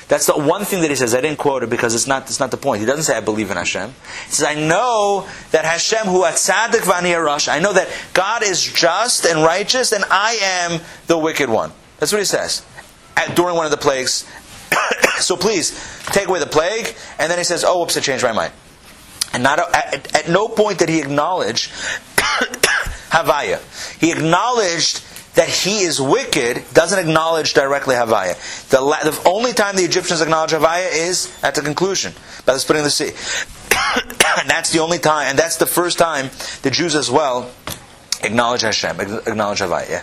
That's 0.07 0.25
the 0.25 0.37
one 0.37 0.65
thing 0.65 0.81
that 0.81 0.89
he 0.89 0.95
says. 0.95 1.15
I 1.15 1.21
didn't 1.21 1.39
quote 1.39 1.63
it 1.63 1.69
because 1.69 1.95
it's 1.95 2.07
not, 2.07 2.23
it's 2.23 2.39
not 2.39 2.51
the 2.51 2.57
point. 2.57 2.81
He 2.81 2.85
doesn't 2.85 3.03
say 3.03 3.15
I 3.15 3.21
believe 3.21 3.49
in 3.49 3.57
Hashem. 3.57 3.89
He 4.25 4.31
says, 4.31 4.45
I 4.45 4.55
know 4.55 5.27
that 5.51 5.65
Hashem, 5.65 6.07
who 6.07 6.25
at 6.25 6.35
tzaddik 6.35 6.81
v'ani 6.81 7.15
arash, 7.15 7.47
I 7.47 7.59
know 7.59 7.73
that 7.73 7.87
God 8.13 8.43
is 8.43 8.61
just 8.61 9.25
and 9.25 9.43
righteous 9.43 9.91
and 9.91 10.03
I 10.09 10.33
am 10.41 10.81
the 11.07 11.17
wicked 11.17 11.49
one. 11.49 11.71
That's 11.99 12.11
what 12.11 12.19
he 12.19 12.25
says. 12.25 12.63
At, 13.15 13.35
during 13.35 13.55
one 13.55 13.65
of 13.65 13.71
the 13.71 13.77
plagues. 13.77 14.27
so 15.19 15.35
please, 15.35 15.71
take 16.07 16.27
away 16.27 16.39
the 16.39 16.45
plague. 16.45 16.95
And 17.19 17.29
then 17.31 17.37
he 17.37 17.43
says, 17.43 17.63
oh, 17.63 17.79
whoops, 17.79 17.97
I 17.97 18.01
changed 18.01 18.23
my 18.23 18.31
mind. 18.31 18.53
And 19.33 19.43
not 19.43 19.59
at, 19.59 20.15
at 20.15 20.29
no 20.29 20.47
point 20.47 20.79
did 20.79 20.89
he 20.89 20.99
acknowledge 20.99 21.69
Havaya. 23.09 23.59
He 23.99 24.11
acknowledged 24.11 25.03
that 25.35 25.49
he 25.49 25.79
is 25.79 25.99
wicked, 25.99 26.63
doesn't 26.73 26.99
acknowledge 26.99 27.53
directly 27.53 27.95
Havaya. 27.95 28.37
The, 28.69 28.81
la- 28.81 29.03
the 29.03 29.19
only 29.25 29.53
time 29.53 29.75
the 29.75 29.83
Egyptians 29.83 30.21
acknowledge 30.21 30.51
Havaya 30.51 30.89
is 30.93 31.35
at 31.41 31.55
the 31.55 31.61
conclusion, 31.61 32.13
by 32.45 32.53
the 32.53 32.59
splitting 32.59 32.81
of 32.81 32.85
the 32.85 32.91
sea. 32.91 33.09
and 34.39 34.49
that's 34.49 34.71
the 34.71 34.79
only 34.79 34.99
time, 34.99 35.27
and 35.29 35.39
that's 35.39 35.57
the 35.57 35.65
first 35.65 35.97
time 35.97 36.29
the 36.61 36.69
Jews 36.69 36.93
as 36.93 37.09
well 37.09 37.51
acknowledge 38.23 38.61
Hashem, 38.61 38.99
acknowledge 38.99 39.59
Havaya. 39.59 39.89
Yeah. 39.89 40.01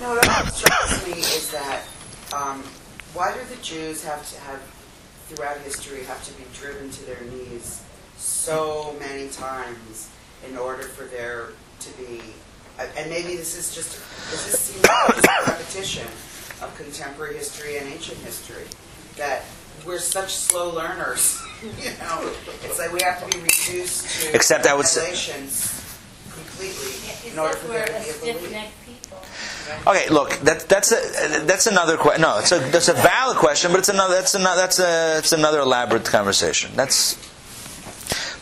No, 0.00 0.14
what 0.14 0.54
strikes 0.54 1.06
me 1.06 1.12
is 1.20 1.50
that 1.50 1.82
um, 2.32 2.62
why 3.14 3.34
do 3.34 3.40
the 3.54 3.60
Jews 3.62 4.04
have 4.04 4.28
to 4.32 4.40
have, 4.42 4.60
throughout 5.28 5.58
history, 5.58 6.04
have 6.04 6.24
to 6.24 6.32
be 6.34 6.44
driven 6.54 6.88
to 6.90 7.04
their 7.04 7.20
knees 7.22 7.82
so 8.16 8.94
many 9.00 9.28
times 9.28 10.08
in 10.48 10.56
order 10.56 10.84
for 10.84 11.04
there 11.04 11.48
to 11.80 11.90
be, 11.98 12.20
and 12.78 13.10
maybe 13.10 13.34
this 13.36 13.56
is 13.56 13.74
just, 13.74 13.92
does 14.30 14.44
this 14.46 14.60
seem 14.60 14.82
like 14.82 15.16
just 15.16 15.26
a 15.26 15.50
repetition 15.50 16.06
of 16.62 16.72
contemporary 16.76 17.34
history 17.36 17.78
and 17.78 17.88
ancient 17.88 18.18
history? 18.18 18.64
That 19.16 19.42
we're 19.84 19.98
such 19.98 20.32
slow 20.34 20.70
learners, 20.72 21.42
you 21.62 21.90
know? 21.98 22.30
It's 22.62 22.78
like 22.78 22.92
we 22.92 23.00
have 23.02 23.20
to 23.28 23.36
be 23.36 23.42
reduced 23.42 24.22
to 24.22 24.34
Except 24.34 24.66
I 24.66 24.74
would 24.74 24.86
say- 24.86 25.00
regulations 25.00 25.74
completely 26.30 27.30
in 27.32 27.38
order 27.38 27.56
for 27.56 27.68
there 27.68 27.86
to 27.86 27.92
be 28.22 28.30
a 28.30 28.34
belief. 28.34 28.74
Okay, 29.86 30.08
look, 30.08 30.30
that, 30.40 30.68
that's 30.68 30.92
a, 30.92 31.44
that's 31.44 31.66
another 31.66 31.96
question. 31.96 32.22
No, 32.22 32.38
it's 32.38 32.52
a 32.52 32.58
that's 32.58 32.88
a 32.88 32.94
valid 32.94 33.36
question, 33.36 33.70
but 33.70 33.78
it's 33.78 33.88
another 33.88 34.14
that's 34.14 34.34
another 34.34 34.60
that's 34.60 34.78
a 34.78 35.18
it's 35.18 35.32
another 35.32 35.60
elaborate 35.60 36.04
conversation. 36.04 36.70
That's 36.74 37.16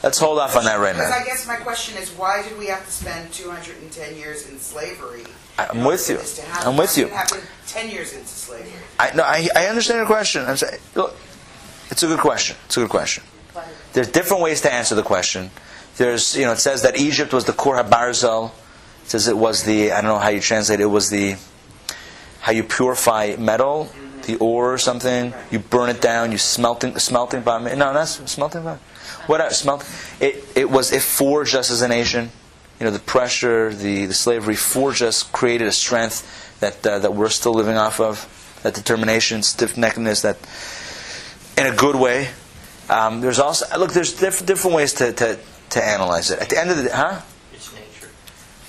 let's 0.03 0.19
hold 0.19 0.39
off 0.39 0.57
on 0.57 0.65
that 0.65 0.78
right 0.78 0.94
now. 0.97 1.03
Because. 1.03 1.23
I 1.23 1.24
guess 1.24 1.47
my 1.47 1.57
question 1.57 1.97
is, 1.98 2.11
why 2.11 2.43
did 2.43 2.59
we 2.59 2.66
have 2.66 2.85
to 2.85 2.90
spend 2.90 3.32
210 3.32 4.16
years 4.16 4.48
in 4.48 4.59
slavery? 4.59 5.24
I'm 5.59 5.85
with 5.85 6.09
you. 6.09 6.16
this 6.16 6.36
to 6.36 6.43
happen? 6.43 6.69
I'm 6.69 6.77
with 6.77 6.97
you. 6.98 7.05
didn't 7.05 7.15
it 7.15 7.16
happen 7.16 7.40
10 7.66 7.90
years 7.90 8.12
into 8.12 8.27
slavery. 8.27 8.73
I 8.98 9.15
no, 9.15 9.23
I, 9.23 9.48
I 9.57 9.66
understand 9.66 9.98
your 9.98 10.07
question. 10.07 10.44
I'm 10.44 10.57
saying, 10.57 10.81
look, 10.94 11.16
It's 11.90 12.03
a 12.03 12.07
good 12.07 12.20
question. 12.20 12.57
It's 12.66 12.77
a 12.77 12.81
good 12.81 12.90
question. 12.90 13.23
There's 13.93 14.09
different 14.09 14.43
ways 14.43 14.61
to 14.62 14.73
answer 14.73 14.94
the 14.94 15.03
question. 15.03 15.51
There's, 15.97 16.36
you 16.36 16.44
know, 16.44 16.53
it 16.53 16.59
says 16.59 16.82
that 16.82 16.98
Egypt 16.98 17.32
was 17.32 17.47
the 17.47 17.55
Kor 17.55 17.82
HaBarzel. 17.82 18.51
It 19.06 19.10
says 19.10 19.28
it 19.28 19.36
was 19.36 19.62
the, 19.62 19.92
I 19.92 20.00
don't 20.00 20.10
know 20.10 20.18
how 20.18 20.30
you 20.30 20.40
translate 20.40 20.80
it, 20.80 20.82
it 20.82 20.86
was 20.86 21.10
the, 21.10 21.36
how 22.40 22.50
you 22.50 22.64
purify 22.64 23.36
metal, 23.38 23.88
the 24.22 24.36
ore 24.38 24.72
or 24.72 24.78
something. 24.78 25.32
You 25.52 25.60
burn 25.60 25.90
it 25.90 26.02
down, 26.02 26.32
you 26.32 26.38
smelting, 26.38 26.98
smelting 26.98 27.42
by, 27.42 27.60
no, 27.76 27.94
that's 27.94 28.28
smelting 28.28 28.64
by, 28.64 28.78
what, 29.28 29.52
smelt, 29.52 29.88
it, 30.20 30.44
it 30.56 30.68
was, 30.68 30.90
it 30.92 31.02
forged 31.02 31.54
us 31.54 31.70
as 31.70 31.82
a 31.82 31.88
nation. 31.88 32.30
You 32.80 32.86
know, 32.86 32.90
the 32.90 32.98
pressure, 32.98 33.72
the, 33.72 34.06
the 34.06 34.12
slavery 34.12 34.56
forged 34.56 35.02
us, 35.02 35.22
created 35.22 35.68
a 35.68 35.72
strength 35.72 36.58
that, 36.58 36.84
uh, 36.84 36.98
that 36.98 37.14
we're 37.14 37.28
still 37.28 37.54
living 37.54 37.76
off 37.76 38.00
of, 38.00 38.58
that 38.64 38.74
determination, 38.74 39.44
stiff 39.44 39.76
neckedness, 39.76 40.22
that, 40.22 40.36
in 41.56 41.72
a 41.72 41.76
good 41.76 41.94
way. 41.94 42.28
Um, 42.88 43.20
there's 43.20 43.38
also 43.38 43.66
look. 43.78 43.92
There's 43.92 44.12
diff- 44.12 44.46
different 44.46 44.76
ways 44.76 44.94
to, 44.94 45.12
to, 45.12 45.38
to 45.70 45.84
analyze 45.84 46.30
it. 46.30 46.38
At 46.38 46.50
the 46.50 46.58
end 46.58 46.70
of 46.70 46.76
the 46.76 46.84
day, 46.84 46.90
huh? 46.92 47.20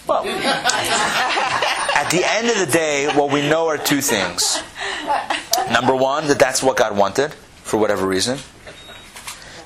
Well, 0.08 0.26
at 0.26 2.10
the 2.10 2.24
end 2.24 2.50
of 2.50 2.58
the 2.60 2.72
day, 2.72 3.08
what 3.14 3.32
we 3.32 3.42
know 3.42 3.68
are 3.68 3.78
two 3.78 4.00
things. 4.00 4.62
Number 5.72 5.96
one, 5.96 6.28
that 6.28 6.40
that's 6.40 6.64
what 6.64 6.78
God 6.78 6.96
wanted 6.98 7.34
for 7.34 7.78
whatever 7.78 8.08
reason. 8.08 8.40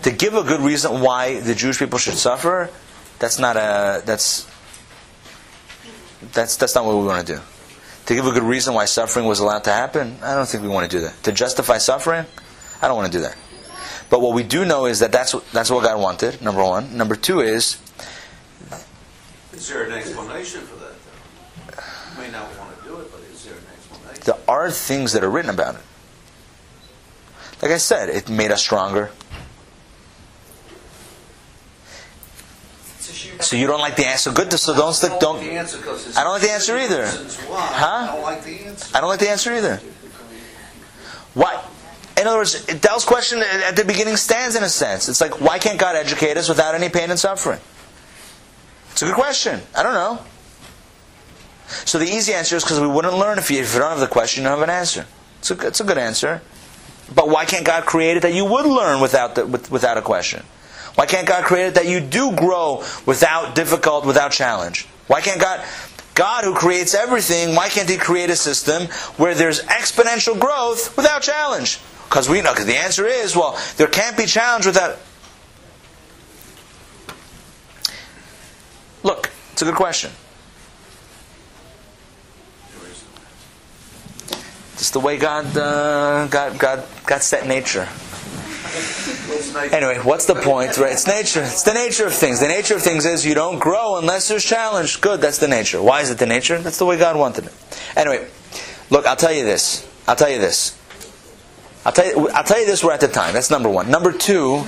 To 0.03 0.11
give 0.11 0.33
a 0.33 0.43
good 0.43 0.61
reason 0.61 1.01
why 1.01 1.39
the 1.39 1.53
Jewish 1.53 1.77
people 1.77 1.99
should 1.99 2.15
suffer, 2.15 2.71
that's 3.19 3.37
not 3.37 3.55
a 3.55 4.01
that's 4.03 4.49
that's 6.33 6.57
that's 6.57 6.73
not 6.73 6.85
what 6.85 6.97
we 6.97 7.05
want 7.05 7.27
to 7.27 7.35
do. 7.35 7.41
To 8.07 8.15
give 8.15 8.25
a 8.25 8.31
good 8.31 8.41
reason 8.41 8.73
why 8.73 8.85
suffering 8.85 9.27
was 9.27 9.39
allowed 9.39 9.63
to 9.65 9.71
happen, 9.71 10.17
I 10.23 10.33
don't 10.33 10.47
think 10.47 10.63
we 10.63 10.69
want 10.69 10.89
to 10.89 10.97
do 10.97 11.01
that. 11.03 11.21
To 11.23 11.31
justify 11.31 11.77
suffering, 11.77 12.25
I 12.81 12.87
don't 12.87 12.97
want 12.97 13.11
to 13.11 13.17
do 13.17 13.21
that. 13.23 13.37
But 14.09 14.21
what 14.21 14.33
we 14.33 14.41
do 14.41 14.65
know 14.65 14.87
is 14.87 14.99
that 14.99 15.11
that's 15.11 15.33
that's 15.53 15.69
what 15.69 15.83
God 15.83 16.01
wanted. 16.01 16.41
Number 16.41 16.63
one. 16.63 16.97
Number 16.97 17.15
two 17.15 17.41
is 17.41 17.77
Is 19.53 19.67
there 19.67 19.83
an 19.83 19.91
explanation 19.91 20.61
for 20.61 20.75
that, 20.77 20.93
though? 21.05 21.83
You 22.23 22.27
may 22.27 22.31
not 22.31 22.47
want 22.57 22.77
to 22.77 22.83
do 22.83 22.99
it, 22.99 23.11
but 23.11 23.21
is 23.31 23.43
there 23.45 23.53
an 23.53 23.63
explanation? 23.77 24.23
there 24.25 24.37
are 24.47 24.71
things 24.71 25.13
that 25.13 25.23
are 25.23 25.29
written 25.29 25.49
about 25.51 25.75
it. 25.75 25.81
Like 27.61 27.71
I 27.71 27.77
said, 27.77 28.09
it 28.09 28.29
made 28.29 28.51
us 28.51 28.61
stronger. 28.61 29.11
So 33.39 33.55
you 33.55 33.67
don't 33.67 33.79
like 33.79 33.95
the 33.95 34.07
answer. 34.07 34.31
Good. 34.31 34.51
So 34.53 34.75
don't 34.75 34.93
stick. 34.93 35.11
I 35.11 35.19
Don't. 35.19 35.37
like 35.37 35.45
the 35.47 35.53
answer 35.53 35.77
'cause 35.79 36.15
I 36.15 36.23
don't 36.23 36.33
like 36.33 36.41
the 36.43 36.51
answer 36.51 36.77
either. 36.77 37.07
Huh? 37.07 38.07
I 38.09 38.13
don't 38.13 38.21
like 38.21 38.43
the 38.43 38.65
answer. 38.65 38.87
I 38.95 39.01
don't 39.01 39.09
like 39.09 39.19
the 39.19 39.29
answer 39.29 39.53
either. 39.53 39.81
Why? 41.33 41.61
In 42.17 42.27
other 42.27 42.37
words, 42.37 42.63
Dell's 42.65 43.03
question 43.05 43.41
at 43.41 43.75
the 43.75 43.83
beginning 43.83 44.15
stands 44.17 44.55
in 44.55 44.63
a 44.63 44.69
sense. 44.69 45.09
It's 45.09 45.21
like, 45.21 45.41
why 45.41 45.57
can't 45.59 45.79
God 45.79 45.95
educate 45.95 46.37
us 46.37 46.49
without 46.49 46.75
any 46.75 46.89
pain 46.89 47.09
and 47.09 47.19
suffering? 47.19 47.59
It's 48.91 49.01
a 49.01 49.05
good 49.05 49.15
question. 49.15 49.61
I 49.75 49.83
don't 49.83 49.93
know. 49.93 50.19
So 51.85 51.97
the 51.97 52.05
easy 52.05 52.33
answer 52.33 52.55
is 52.57 52.63
because 52.63 52.79
we 52.79 52.87
wouldn't 52.87 53.17
learn 53.17 53.37
if 53.37 53.49
you, 53.49 53.59
if 53.59 53.73
you 53.73 53.79
don't 53.79 53.89
have 53.89 53.99
the 53.99 54.07
question, 54.07 54.43
you 54.43 54.49
don't 54.49 54.59
have 54.59 54.67
an 54.67 54.73
answer. 54.73 55.05
It's 55.39 55.51
a, 55.51 55.67
it's 55.67 55.79
a 55.79 55.83
good 55.83 55.97
answer. 55.97 56.41
But 57.13 57.29
why 57.29 57.45
can't 57.45 57.65
God 57.65 57.85
create 57.85 58.17
it 58.17 58.21
that 58.21 58.33
you 58.33 58.45
would 58.45 58.65
learn 58.65 59.01
without, 59.01 59.35
the, 59.35 59.45
with, 59.45 59.71
without 59.71 59.97
a 59.97 60.01
question? 60.01 60.43
Why 60.95 61.05
can't 61.05 61.27
God 61.27 61.45
create 61.45 61.67
it 61.67 61.73
that 61.75 61.87
you 61.87 61.99
do 61.99 62.33
grow 62.35 62.83
without 63.05 63.55
difficult, 63.55 64.05
without 64.05 64.31
challenge? 64.31 64.87
Why 65.07 65.21
can't 65.21 65.39
God, 65.39 65.65
God 66.15 66.43
who 66.43 66.53
creates 66.53 66.93
everything, 66.93 67.55
why 67.55 67.69
can't 67.69 67.89
He 67.89 67.97
create 67.97 68.29
a 68.29 68.35
system 68.35 68.87
where 69.17 69.33
there's 69.33 69.61
exponential 69.63 70.37
growth 70.39 70.95
without 70.97 71.21
challenge? 71.21 71.79
Because 72.07 72.29
we 72.29 72.41
know, 72.41 72.51
because 72.51 72.65
the 72.65 72.77
answer 72.77 73.05
is, 73.05 73.35
well, 73.35 73.57
there 73.77 73.87
can't 73.87 74.17
be 74.17 74.25
challenge 74.25 74.65
without. 74.65 74.99
Look, 79.03 79.31
it's 79.61 79.67
a 79.67 79.71
good 79.71 79.77
question. 79.77 80.09
Just 84.75 84.93
the 84.93 84.99
way 84.99 85.17
God, 85.17 85.55
uh, 85.55 86.25
God, 86.31 86.57
God, 86.57 86.83
God 87.05 87.21
set 87.21 87.45
nature. 87.45 87.87
Anyway, 89.71 89.99
what's 89.99 90.25
the 90.25 90.33
point? 90.33 90.75
Right? 90.79 90.93
It's 90.93 91.05
nature. 91.05 91.43
It's 91.43 91.61
the 91.61 91.75
nature 91.75 92.07
of 92.07 92.13
things. 92.13 92.39
The 92.39 92.47
nature 92.47 92.73
of 92.73 92.81
things 92.81 93.05
is 93.05 93.23
you 93.23 93.35
don't 93.35 93.59
grow 93.59 93.99
unless 93.99 94.29
there's 94.29 94.43
challenge. 94.43 94.99
Good, 94.99 95.21
that's 95.21 95.37
the 95.37 95.47
nature. 95.47 95.79
Why 95.79 96.01
is 96.01 96.09
it 96.09 96.17
the 96.17 96.25
nature? 96.25 96.57
That's 96.57 96.79
the 96.79 96.85
way 96.87 96.97
God 96.97 97.15
wanted 97.15 97.45
it. 97.45 97.53
Anyway, 97.95 98.27
look, 98.89 99.05
I'll 99.05 99.15
tell 99.15 99.31
you 99.31 99.45
this. 99.45 99.87
I'll 100.07 100.15
tell 100.15 100.31
you 100.31 100.39
this. 100.39 100.75
I'll 101.85 101.91
tell 101.91 102.07
you, 102.07 102.29
I'll 102.29 102.43
tell 102.43 102.59
you 102.59 102.65
this. 102.65 102.83
We're 102.83 102.93
at 102.93 103.01
the 103.01 103.07
time. 103.07 103.35
That's 103.35 103.51
number 103.51 103.69
one. 103.69 103.91
Number 103.91 104.11
two 104.11 104.63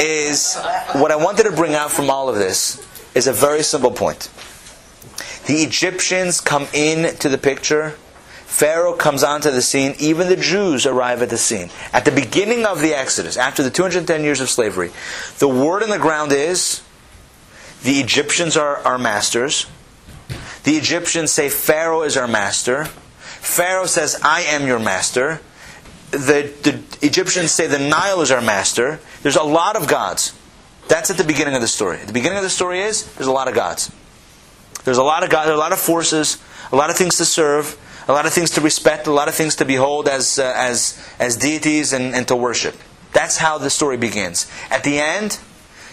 is 0.00 0.56
what 0.94 1.12
I 1.12 1.16
wanted 1.16 1.44
to 1.44 1.52
bring 1.52 1.76
out 1.76 1.92
from 1.92 2.10
all 2.10 2.28
of 2.28 2.34
this 2.34 2.84
is 3.14 3.26
a 3.26 3.32
very 3.32 3.62
simple 3.62 3.90
point. 3.90 4.30
The 5.46 5.62
Egyptians 5.62 6.40
come 6.40 6.66
in 6.72 7.16
to 7.16 7.28
the 7.28 7.38
picture. 7.38 7.90
Pharaoh 8.46 8.94
comes 8.94 9.22
onto 9.22 9.50
the 9.50 9.62
scene. 9.62 9.94
Even 9.98 10.28
the 10.28 10.36
Jews 10.36 10.86
arrive 10.86 11.22
at 11.22 11.28
the 11.28 11.36
scene. 11.36 11.70
At 11.92 12.04
the 12.04 12.12
beginning 12.12 12.64
of 12.64 12.80
the 12.80 12.94
Exodus, 12.94 13.36
after 13.36 13.62
the 13.62 13.70
210 13.70 14.22
years 14.22 14.40
of 14.40 14.48
slavery, 14.48 14.90
the 15.38 15.48
word 15.48 15.82
on 15.82 15.90
the 15.90 15.98
ground 15.98 16.32
is 16.32 16.82
the 17.82 18.00
Egyptians 18.00 18.56
are 18.56 18.78
our 18.78 18.96
masters. 18.96 19.66
The 20.62 20.76
Egyptians 20.76 21.30
say 21.32 21.50
Pharaoh 21.50 22.02
is 22.02 22.16
our 22.16 22.28
master. 22.28 22.86
Pharaoh 23.24 23.86
says, 23.86 24.18
I 24.22 24.42
am 24.42 24.66
your 24.66 24.78
master. 24.78 25.40
The, 26.10 26.50
the 26.62 26.80
Egyptians 27.04 27.50
say 27.50 27.66
the 27.66 27.78
Nile 27.78 28.22
is 28.22 28.30
our 28.30 28.40
master. 28.40 29.00
There's 29.22 29.36
a 29.36 29.42
lot 29.42 29.76
of 29.76 29.88
gods. 29.88 30.32
That's 30.88 31.10
at 31.10 31.16
the 31.16 31.24
beginning 31.24 31.54
of 31.54 31.60
the 31.60 31.68
story. 31.68 31.98
The 31.98 32.12
beginning 32.12 32.38
of 32.38 32.44
the 32.44 32.50
story 32.50 32.80
is 32.80 33.12
there's 33.14 33.26
a 33.26 33.32
lot 33.32 33.48
of 33.48 33.54
gods. 33.54 33.90
There's 34.84 34.98
a 34.98 35.02
lot 35.02 35.24
of 35.24 35.32
are 35.32 35.50
a 35.50 35.56
lot 35.56 35.72
of 35.72 35.80
forces, 35.80 36.38
a 36.70 36.76
lot 36.76 36.90
of 36.90 36.96
things 36.96 37.16
to 37.16 37.24
serve, 37.24 37.78
a 38.06 38.12
lot 38.12 38.26
of 38.26 38.32
things 38.32 38.50
to 38.52 38.60
respect, 38.60 39.06
a 39.06 39.12
lot 39.12 39.28
of 39.28 39.34
things 39.34 39.56
to 39.56 39.64
behold 39.64 40.08
as, 40.08 40.38
uh, 40.38 40.52
as, 40.54 41.02
as 41.18 41.36
deities 41.36 41.92
and, 41.92 42.14
and 42.14 42.28
to 42.28 42.36
worship. 42.36 42.76
That's 43.12 43.38
how 43.38 43.58
the 43.58 43.70
story 43.70 43.96
begins. 43.96 44.50
At 44.70 44.84
the 44.84 44.98
end, 44.98 45.38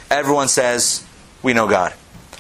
everyone 0.09 0.49
says, 0.49 1.05
We 1.41 1.53
know 1.53 1.69
God. 1.69 1.93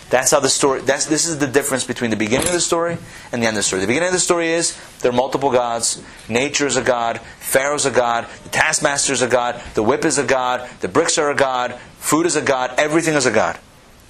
That's 0.09 0.29
how 0.31 0.41
the 0.41 0.49
story. 0.49 0.81
That's 0.81 1.05
this 1.05 1.25
is 1.25 1.37
the 1.37 1.47
difference 1.47 1.85
between 1.85 2.09
the 2.09 2.17
beginning 2.17 2.47
of 2.47 2.53
the 2.53 2.59
story 2.59 2.97
and 3.31 3.41
the 3.41 3.47
end 3.47 3.55
of 3.55 3.59
the 3.59 3.63
story. 3.63 3.79
The 3.79 3.87
beginning 3.87 4.09
of 4.09 4.13
the 4.13 4.19
story 4.19 4.49
is 4.49 4.77
there 4.99 5.09
are 5.09 5.15
multiple 5.15 5.51
gods. 5.51 6.03
Nature 6.27 6.67
is 6.67 6.75
a 6.75 6.81
god. 6.81 7.21
Pharaoh's 7.39 7.85
a 7.85 7.91
god. 7.91 8.27
The 8.43 8.49
taskmaster 8.49 9.13
is 9.13 9.21
a 9.21 9.29
god. 9.29 9.61
The 9.73 9.83
whip 9.83 10.03
is 10.03 10.17
a 10.17 10.25
god. 10.25 10.69
The 10.81 10.89
bricks 10.89 11.17
are 11.17 11.31
a 11.31 11.35
god. 11.35 11.79
Food 12.01 12.25
is 12.25 12.35
a 12.35 12.41
god. 12.41 12.73
Everything 12.77 13.13
is 13.13 13.25
a 13.25 13.31
god. 13.31 13.57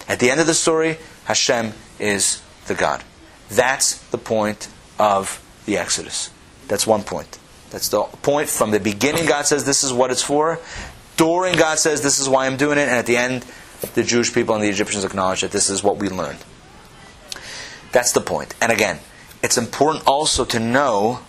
At 0.07 0.19
the 0.19 0.31
end 0.31 0.39
of 0.39 0.47
the 0.47 0.55
story, 0.55 0.97
Hashem 1.26 1.73
is 1.99 2.41
the 2.65 2.73
God. 2.73 3.03
That's 3.49 3.99
the 4.09 4.18
point 4.18 4.69
of 4.97 5.39
the 5.65 5.77
Exodus. 5.77 6.31
That's 6.68 6.88
one 6.88 7.03
point. 7.03 7.38
That's 7.69 7.89
the 7.89 8.03
point 8.23 8.49
from 8.49 8.72
the 8.72 8.80
beginning. 8.80 9.26
God 9.26 9.45
says 9.45 9.65
this 9.65 9.84
is 9.84 9.93
what 9.93 10.09
it's 10.09 10.23
for. 10.23 10.59
During 11.18 11.55
God 11.55 11.77
says 11.77 12.01
this 12.01 12.18
is 12.18 12.27
why 12.27 12.47
I'm 12.47 12.57
doing 12.57 12.77
it, 12.77 12.88
and 12.88 12.97
at 12.97 13.05
the 13.05 13.18
end, 13.18 13.45
the 13.93 14.03
Jewish 14.03 14.34
people 14.34 14.55
and 14.55 14.63
the 14.63 14.69
Egyptians 14.69 15.03
acknowledge 15.03 15.41
that 15.41 15.51
this 15.51 15.69
is 15.69 15.84
what 15.84 15.97
we 15.97 16.09
learned. 16.09 16.39
That's 17.91 18.13
the 18.13 18.22
point. 18.22 18.55
And 18.61 18.72
again, 18.72 18.99
it's 19.43 19.57
important 19.57 20.07
also 20.07 20.45
to 20.45 20.59
know 20.59 21.19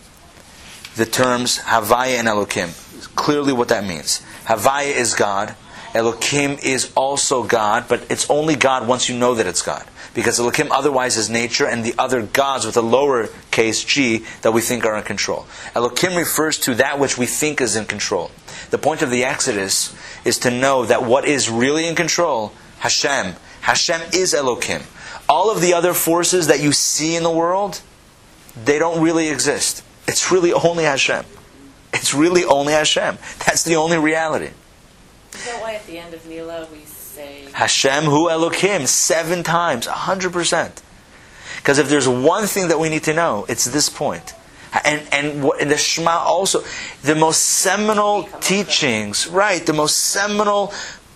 the 0.94 1.06
terms 1.06 1.58
Havaya 1.58 2.18
and 2.18 2.28
Elokim. 2.28 2.78
Clearly, 3.16 3.52
what 3.52 3.68
that 3.68 3.84
means. 3.84 4.22
Havaya 4.46 4.94
is 4.94 5.14
God. 5.14 5.56
Elokim 5.92 6.62
is 6.64 6.90
also 6.94 7.44
God, 7.44 7.84
but 7.88 8.10
it's 8.10 8.28
only 8.30 8.56
God 8.56 8.88
once 8.88 9.08
you 9.08 9.16
know 9.16 9.34
that 9.34 9.46
it's 9.46 9.62
God. 9.62 9.84
Because 10.14 10.38
Elokim 10.38 10.68
otherwise 10.70 11.16
is 11.16 11.28
nature 11.28 11.66
and 11.66 11.84
the 11.84 11.94
other 11.98 12.22
gods 12.22 12.64
with 12.64 12.76
a 12.76 12.82
lower 12.82 13.28
case 13.50 13.84
g 13.84 14.24
that 14.40 14.52
we 14.52 14.60
think 14.60 14.84
are 14.84 14.96
in 14.96 15.04
control. 15.04 15.46
Elokim 15.74 16.16
refers 16.16 16.58
to 16.60 16.74
that 16.76 16.98
which 16.98 17.18
we 17.18 17.26
think 17.26 17.60
is 17.60 17.76
in 17.76 17.84
control. 17.84 18.30
The 18.70 18.78
point 18.78 19.02
of 19.02 19.10
the 19.10 19.24
Exodus 19.24 19.94
is 20.24 20.38
to 20.40 20.50
know 20.50 20.86
that 20.86 21.04
what 21.04 21.26
is 21.26 21.50
really 21.50 21.86
in 21.86 21.94
control, 21.94 22.52
Hashem. 22.78 23.34
Hashem 23.60 24.00
is 24.14 24.32
Elokim. 24.32 24.82
All 25.28 25.50
of 25.50 25.60
the 25.60 25.74
other 25.74 25.94
forces 25.94 26.46
that 26.46 26.60
you 26.60 26.72
see 26.72 27.16
in 27.16 27.22
the 27.22 27.30
world, 27.30 27.80
they 28.64 28.78
don't 28.78 29.02
really 29.02 29.28
exist. 29.28 29.84
It's 30.08 30.32
really 30.32 30.52
only 30.52 30.84
Hashem. 30.84 31.24
It's 31.92 32.14
really 32.14 32.44
only 32.44 32.72
Hashem. 32.72 33.18
That's 33.46 33.62
the 33.62 33.76
only 33.76 33.98
reality. 33.98 34.50
Is 35.34 35.44
that 35.46 35.60
why 35.62 35.74
at 35.74 35.86
the 35.86 35.98
end 35.98 36.14
of 36.14 36.26
Nila 36.26 36.68
we 36.72 36.84
say 36.84 37.46
Hashem 37.52 38.04
hu 38.04 38.28
Elokim 38.28 38.86
seven 38.86 39.42
times, 39.42 39.86
a 39.86 39.92
hundred 39.92 40.32
percent. 40.32 40.82
Because 41.56 41.78
if 41.78 41.88
there's 41.88 42.08
one 42.08 42.46
thing 42.46 42.68
that 42.68 42.78
we 42.78 42.88
need 42.88 43.04
to 43.04 43.14
know, 43.14 43.46
it's 43.48 43.64
this 43.66 43.88
point. 43.88 44.34
And 44.84 45.06
and, 45.12 45.44
and 45.60 45.70
the 45.70 45.76
Shema 45.76 46.10
also, 46.10 46.64
the 47.02 47.14
most 47.14 47.42
seminal 47.42 48.24
teachings, 48.40 49.26
right? 49.28 49.64
The 49.64 49.72
most 49.72 49.98
seminal 49.98 50.72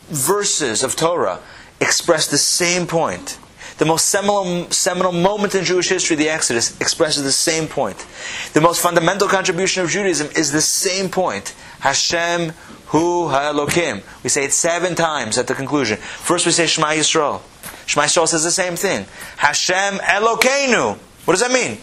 verses 0.08 0.82
of 0.82 0.96
Torah 0.96 1.40
express 1.80 2.26
the 2.28 2.38
same 2.38 2.86
point. 2.86 3.38
The 3.78 3.84
most 3.84 4.06
seminal, 4.06 4.70
seminal 4.70 5.12
moment 5.12 5.54
in 5.54 5.62
Jewish 5.64 5.88
history, 5.88 6.16
the 6.16 6.30
Exodus, 6.30 6.80
expresses 6.80 7.24
the 7.24 7.32
same 7.32 7.68
point. 7.68 8.06
The 8.54 8.60
most 8.62 8.80
fundamental 8.80 9.28
contribution 9.28 9.82
of 9.82 9.90
Judaism 9.90 10.28
is 10.34 10.50
the 10.50 10.62
same 10.62 11.10
point. 11.10 11.54
Hashem 11.80 12.52
Hu 12.86 13.28
Ha'elokim. 13.28 14.02
We 14.22 14.30
say 14.30 14.44
it 14.44 14.52
seven 14.52 14.94
times 14.94 15.38
at 15.38 15.46
the 15.46 15.54
conclusion. 15.54 15.98
First 15.98 16.46
we 16.46 16.52
say 16.52 16.66
Shema 16.66 16.88
Yisrael. 16.88 17.40
Shema 17.86 18.04
Yisrael 18.04 18.28
says 18.28 18.44
the 18.44 18.50
same 18.50 18.76
thing. 18.76 19.06
Hashem 19.36 19.98
Elokeinu. 19.98 20.96
What 21.24 21.32
does 21.32 21.40
that 21.40 21.52
mean? 21.52 21.78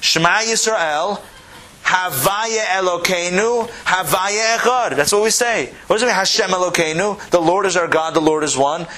Shema 0.00 0.40
Yisrael 0.42 1.20
Havaya 1.86 2.64
Elokeinu, 2.80 3.68
Havaya 3.84 4.56
Echad. 4.56 4.96
That's 4.96 5.12
what 5.12 5.22
we 5.22 5.30
say. 5.30 5.72
What 5.86 5.96
does 5.96 6.02
it 6.02 6.06
mean? 6.06 6.14
Hashem 6.16 6.50
Elokeinu. 6.50 7.30
The 7.30 7.40
Lord 7.40 7.64
is 7.64 7.76
our 7.76 7.86
God. 7.86 8.14
The 8.14 8.20
Lord 8.20 8.42
is 8.42 8.56
one. 8.56 8.88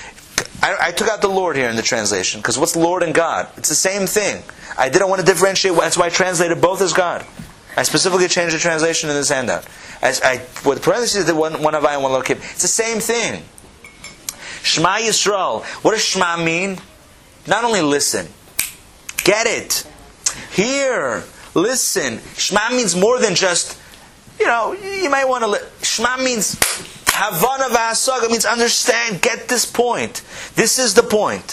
I, 0.62 0.76
I 0.80 0.90
took 0.92 1.08
out 1.08 1.20
the 1.20 1.28
Lord 1.28 1.54
here 1.54 1.68
in 1.68 1.76
the 1.76 1.82
translation 1.82 2.40
because 2.40 2.58
what's 2.58 2.76
Lord 2.76 3.02
and 3.02 3.14
God? 3.14 3.48
It's 3.58 3.68
the 3.68 3.74
same 3.74 4.06
thing. 4.06 4.42
I 4.78 4.88
didn't 4.88 5.10
want 5.10 5.20
to 5.20 5.26
differentiate. 5.26 5.76
That's 5.76 5.98
why 5.98 6.06
I 6.06 6.08
translated 6.08 6.62
both 6.62 6.80
as 6.80 6.94
God. 6.94 7.26
I 7.78 7.84
specifically 7.84 8.26
changed 8.26 8.56
the 8.56 8.58
translation 8.58 9.08
in 9.08 9.14
this 9.14 9.28
handout. 9.28 9.64
As 10.02 10.20
I, 10.20 10.44
with 10.68 10.82
parentheses, 10.82 11.26
the 11.26 11.34
one, 11.36 11.62
one 11.62 11.74
Havaya 11.74 11.94
and 11.94 12.02
one 12.02 12.10
Elokim. 12.10 12.38
It's 12.50 12.62
the 12.62 12.66
same 12.66 12.98
thing. 12.98 13.44
Shema 14.64 14.96
Yisrael. 14.96 15.62
What 15.84 15.92
does 15.92 16.04
Shema 16.04 16.42
mean? 16.42 16.78
Not 17.46 17.62
only 17.62 17.80
listen, 17.80 18.26
get 19.22 19.46
it, 19.46 19.86
hear, 20.50 21.22
listen. 21.54 22.18
Shema 22.34 22.70
means 22.70 22.96
more 22.96 23.20
than 23.20 23.36
just, 23.36 23.78
you 24.40 24.46
know, 24.46 24.72
you 24.72 25.08
might 25.08 25.28
want 25.28 25.44
to. 25.44 25.48
Li- 25.48 25.68
Shema 25.82 26.16
means 26.16 26.54
Havana 27.06 27.72
v'hasaga 27.72 28.28
means 28.28 28.44
understand, 28.44 29.22
get 29.22 29.46
this 29.46 29.64
point. 29.64 30.22
This 30.56 30.80
is 30.80 30.94
the 30.94 31.04
point. 31.04 31.52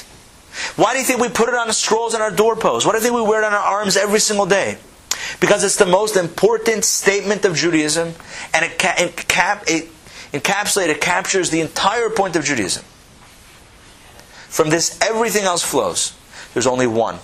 Why 0.76 0.93
do 0.93 0.99
you 0.99 1.06
think 1.06 1.22
we 1.22 1.30
put 1.30 1.49
it 1.49 1.56
on 1.56 1.68
the 1.68 1.73
scrolls 1.73 2.15
on 2.15 2.22
our 2.22 2.31
doorposts? 2.31 2.84
Why 2.84 2.93
do 2.93 2.97
you 2.97 3.03
think 3.03 3.14
we 3.14 3.22
wear 3.22 3.43
it 3.43 3.45
on 3.45 3.53
our 3.53 3.60
arms 3.60 3.95
every 3.95 4.19
single 4.19 4.47
day? 4.47 4.80
Because 5.39 5.64
it's 5.64 5.77
the 5.77 5.85
most 5.85 6.15
important 6.15 6.84
statement 6.84 7.45
of 7.45 7.56
Judaism, 7.56 8.14
and 8.53 8.65
it, 8.65 8.80
ca- 8.80 8.95
it, 8.97 9.27
cap- 9.27 9.64
it 9.68 9.89
encapsulates, 10.34 10.88
it 10.88 11.02
captures 11.02 11.49
the 11.49 11.61
entire 11.61 12.10
point 12.10 12.35
of 12.35 12.43
Judaism. 12.43 12.84
From 14.47 14.69
this, 14.69 14.99
everything 15.02 15.43
else 15.43 15.64
flows. 15.64 16.14
There's 16.53 16.68
only 16.68 16.88
one. 16.88 17.18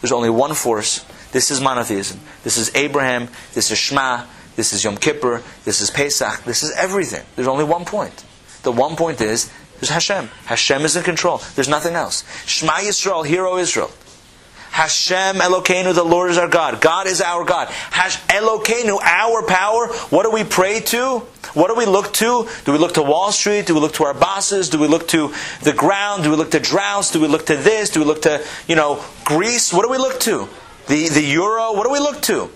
There's 0.00 0.12
only 0.12 0.30
one 0.30 0.54
force. 0.54 1.04
This 1.30 1.50
is 1.50 1.60
monotheism. 1.60 2.20
This 2.42 2.56
is 2.56 2.74
Abraham. 2.74 3.28
This 3.54 3.70
is 3.70 3.78
Shema. 3.78 4.26
This 4.56 4.72
is 4.72 4.84
Yom 4.84 4.96
Kippur. 4.96 5.42
This 5.64 5.80
is 5.80 5.90
Pesach. 5.90 6.44
This 6.44 6.62
is 6.62 6.72
everything. 6.72 7.24
There's 7.36 7.48
only 7.48 7.64
one 7.64 7.84
point. 7.84 8.24
The 8.64 8.72
one 8.72 8.96
point 8.96 9.20
is 9.20 9.50
there's 9.74 9.90
Hashem. 9.90 10.28
Hashem 10.44 10.82
is 10.82 10.96
in 10.96 11.02
control. 11.02 11.40
There's 11.54 11.68
nothing 11.68 11.94
else. 11.94 12.24
Shema 12.46 12.74
Yisrael, 12.74 13.26
hero 13.26 13.56
Israel. 13.56 13.90
Hashem 14.72 15.36
Elokeinu, 15.36 15.94
the 15.94 16.02
Lord 16.02 16.30
is 16.30 16.38
our 16.38 16.48
God. 16.48 16.80
God 16.80 17.06
is 17.06 17.20
our 17.20 17.44
God. 17.44 17.68
Hash 17.68 18.18
Elokeinu, 18.22 18.98
our 19.02 19.42
power. 19.46 19.88
What 20.08 20.22
do 20.22 20.30
we 20.30 20.44
pray 20.44 20.80
to? 20.80 21.18
What 21.52 21.68
do 21.68 21.74
we 21.74 21.84
look 21.84 22.14
to? 22.14 22.48
Do 22.64 22.72
we 22.72 22.78
look 22.78 22.94
to 22.94 23.02
Wall 23.02 23.32
Street? 23.32 23.66
Do 23.66 23.74
we 23.74 23.80
look 23.80 23.92
to 23.94 24.04
our 24.04 24.14
bosses? 24.14 24.70
Do 24.70 24.78
we 24.78 24.88
look 24.88 25.08
to 25.08 25.34
the 25.62 25.74
ground? 25.74 26.22
Do 26.22 26.30
we 26.30 26.36
look 26.36 26.52
to 26.52 26.58
droughts? 26.58 27.10
Do 27.10 27.20
we 27.20 27.28
look 27.28 27.44
to 27.46 27.56
this? 27.56 27.90
Do 27.90 28.00
we 28.00 28.06
look 28.06 28.22
to, 28.22 28.42
you 28.66 28.74
know, 28.74 29.04
Greece? 29.26 29.74
What 29.74 29.84
do 29.84 29.90
we 29.90 29.98
look 29.98 30.18
to? 30.20 30.48
The, 30.86 31.10
the 31.10 31.22
euro? 31.22 31.74
What 31.74 31.84
do 31.84 31.92
we 31.92 31.98
look 31.98 32.22
to? 32.22 32.50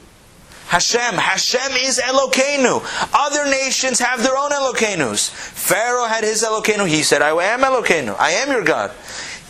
Hashem. 0.69 1.17
Hashem 1.17 1.73
is 1.83 2.01
Elokeinu. 2.01 2.83
Other 3.13 3.45
nations 3.45 3.99
have 3.99 4.23
their 4.23 4.39
own 4.39 4.53
Elokenus. 4.53 5.29
Pharaoh 5.31 6.07
had 6.07 6.25
his 6.25 6.43
Elokeinu. 6.43 6.89
He 6.89 7.03
said, 7.03 7.21
I 7.21 7.31
am 7.31 7.61
Elokeinu. 7.61 8.17
I 8.19 8.31
am 8.31 8.51
your 8.51 8.65
God. 8.65 8.93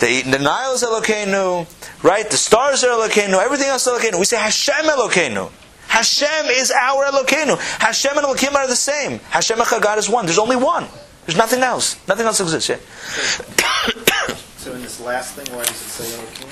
The, 0.00 0.22
the 0.22 0.40
Nile 0.40 0.74
is 0.74 0.82
Elokeinu. 0.82 1.66
Right? 2.02 2.30
The 2.30 2.36
stars 2.36 2.84
are 2.84 2.88
Elokeinu. 2.88 3.42
Everything 3.42 3.68
else 3.68 3.86
is 3.86 3.92
Elokeinu. 3.92 4.18
We 4.18 4.24
say 4.24 4.36
Hashem 4.36 4.84
Elokeinu. 4.84 5.50
Hashem 5.88 6.46
is 6.50 6.70
our 6.70 7.04
Elokeinu. 7.06 7.58
Hashem 7.80 8.16
and 8.18 8.26
Elokim 8.26 8.54
are 8.54 8.66
the 8.66 8.76
same. 8.76 9.18
Hashem 9.30 9.58
and 9.60 9.82
God 9.82 9.98
is 9.98 10.08
one. 10.08 10.26
There's 10.26 10.38
only 10.38 10.56
one. 10.56 10.86
There's 11.24 11.38
nothing 11.38 11.62
else. 11.62 11.96
Nothing 12.06 12.26
else 12.26 12.40
exists. 12.40 12.68
Yeah. 12.68 12.78
So 14.66 14.74
in 14.74 14.82
this 14.82 15.00
last 15.00 15.36
thing, 15.36 15.46
why 15.56 15.62
does 15.62 15.70
it 15.70 15.74
say 15.74 16.12
Elohim? 16.18 16.48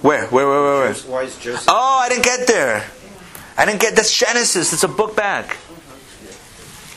Where? 0.00 0.26
Where? 0.28 0.46
Where? 0.48 0.62
Where? 0.62 0.78
Where? 0.80 0.94
Why 0.94 1.22
is 1.24 1.36
Joseph? 1.38 1.66
Oh, 1.68 2.00
I 2.02 2.08
didn't 2.08 2.24
get 2.24 2.46
there. 2.46 2.86
I 3.58 3.66
didn't 3.66 3.82
get. 3.82 3.94
That's 3.94 4.16
Genesis. 4.16 4.72
It's 4.72 4.82
a 4.82 4.88
book 4.88 5.14
back. 5.14 5.58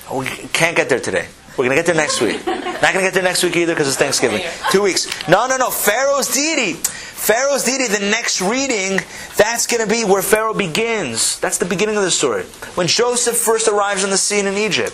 We 0.10 0.26
can't 0.26 0.78
get 0.78 0.88
there 0.88 1.02
today. 1.02 1.28
We're 1.58 1.66
gonna 1.66 1.76
get 1.76 1.88
there 1.88 1.96
next 1.96 2.22
week. 2.22 2.46
Not 2.46 2.94
gonna 2.94 3.02
get 3.02 3.16
there 3.16 3.24
next 3.24 3.44
week 3.44 3.56
either 3.56 3.74
because 3.74 3.88
it's 3.88 3.98
Thanksgiving. 3.98 4.44
Two 4.72 4.84
weeks. 4.84 5.08
No, 5.28 5.48
no, 5.48 5.58
no. 5.58 5.72
Pharaoh's 5.72 6.32
deity. 6.32 6.74
Pharaoh's 6.74 7.64
deity. 7.64 7.88
The 7.88 8.12
next 8.12 8.42
reading. 8.42 9.00
That's 9.38 9.66
gonna 9.66 9.88
be 9.88 10.06
where 10.06 10.22
Pharaoh 10.22 10.54
begins. 10.54 11.40
That's 11.40 11.58
the 11.58 11.66
beginning 11.66 11.98
of 11.98 12.04
the 12.04 12.12
story. 12.12 12.44
When 12.76 12.86
Joseph 12.86 13.36
first 13.36 13.68
arrives 13.68 14.04
on 14.04 14.12
the 14.12 14.18
scene 14.18 14.46
in 14.46 14.56
Egypt, 14.56 14.94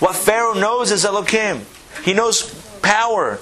what 0.00 0.16
Pharaoh 0.16 0.54
knows 0.54 0.90
is 0.90 1.04
Elohim. 1.04 1.64
He 2.02 2.12
knows 2.12 2.42
power. 2.82 3.38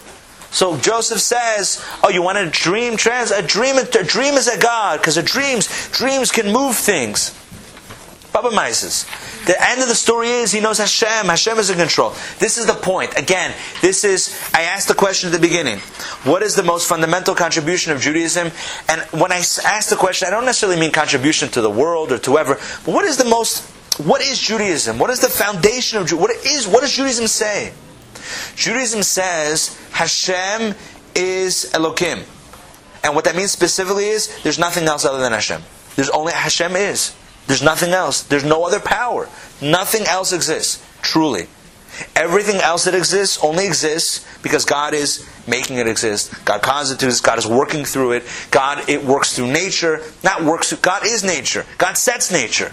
So 0.51 0.77
Joseph 0.77 1.21
says, 1.21 1.83
"Oh, 2.03 2.11
you 2.11 2.21
want 2.21 2.37
a 2.37 2.51
dream? 2.51 2.97
Trans 2.99 3.31
a 3.31 3.43
dream. 3.43 3.79
A 3.79 3.85
dream 3.85 4.35
is 4.35 4.49
a 4.49 4.59
god 4.59 5.01
because 5.01 5.17
a 5.17 5.23
dreams 5.23 5.69
dreams 5.91 6.31
can 6.31 6.53
move 6.53 6.77
things." 6.77 7.33
Baba 8.33 8.51
Mises. 8.51 9.07
The 9.47 9.57
end 9.71 9.81
of 9.81 9.89
the 9.89 9.95
story 9.95 10.29
is 10.29 10.53
he 10.53 10.61
knows 10.61 10.79
Hashem. 10.79 11.27
Hashem 11.27 11.59
is 11.59 11.71
in 11.71 11.79
control. 11.79 12.11
This 12.39 12.59
is 12.59 12.67
the 12.67 12.75
point. 12.75 13.17
Again, 13.17 13.55
this 13.81 14.05
is. 14.05 14.39
I 14.53 14.63
asked 14.63 14.89
the 14.89 14.95
question 14.95 15.29
at 15.29 15.33
the 15.33 15.41
beginning. 15.41 15.79
What 16.25 16.43
is 16.43 16.55
the 16.55 16.63
most 16.63 16.89
fundamental 16.89 17.35
contribution 17.35 17.93
of 17.93 18.01
Judaism? 18.01 18.51
And 18.89 19.01
when 19.21 19.33
I 19.33 19.39
ask 19.39 19.89
the 19.89 19.97
question, 19.97 20.29
I 20.29 20.31
don't 20.31 20.45
necessarily 20.45 20.79
mean 20.79 20.93
contribution 20.93 21.49
to 21.51 21.61
the 21.61 21.71
world 21.71 22.13
or 22.13 22.19
to 22.19 22.31
whoever. 22.31 22.55
But 22.85 22.95
what 22.95 23.05
is 23.05 23.17
the 23.17 23.25
most? 23.25 23.71
What 23.99 24.21
is 24.21 24.39
Judaism? 24.39 24.99
What 24.99 25.11
is 25.11 25.21
the 25.21 25.29
foundation 25.29 25.99
of 25.99 26.07
Judaism? 26.07 26.21
What 26.21 26.47
is? 26.47 26.67
What 26.69 26.81
does 26.83 26.95
Judaism 26.95 27.27
say? 27.27 27.73
Judaism 28.55 29.03
says 29.03 29.79
Hashem 29.93 30.75
is 31.15 31.71
Elokim. 31.73 32.25
And 33.03 33.15
what 33.15 33.25
that 33.25 33.37
means 33.37 33.53
specifically 33.53 34.09
is 34.09 34.43
there's 34.43 34.59
nothing 34.59 34.85
else 34.85 35.05
other 35.05 35.19
than 35.19 35.33
Hashem. 35.33 35.63
There's 35.97 36.11
only 36.11 36.33
Hashem 36.33 36.77
is. 36.77 37.15
There's 37.49 37.63
nothing 37.63 37.93
else. 37.93 38.23
There's 38.23 38.45
no 38.45 38.65
other 38.65 38.79
power. 38.79 39.29
Nothing 39.61 40.07
else 40.07 40.33
exists, 40.33 40.85
truly. 41.03 41.49
Everything 42.15 42.57
else 42.57 42.85
that 42.85 42.95
exists 42.95 43.43
only 43.43 43.67
exists 43.67 44.25
because 44.43 44.65
God 44.65 44.95
is 44.95 45.27
making 45.49 45.79
it 45.79 45.89
exist. 45.89 46.33
God 46.45 46.63
constitutes, 46.63 47.21
God 47.21 47.39
is 47.39 47.47
working 47.47 47.85
through 47.85 48.13
it. 48.13 48.25
God 48.51 48.89
it 48.89 49.03
works 49.03 49.35
through 49.35 49.51
nature. 49.51 50.03
Not 50.23 50.45
works 50.45 50.69
through 50.69 50.79
God 50.79 51.05
is 51.07 51.25
nature. 51.25 51.65
God 51.79 51.95
sets 51.95 52.31
nature. 52.31 52.73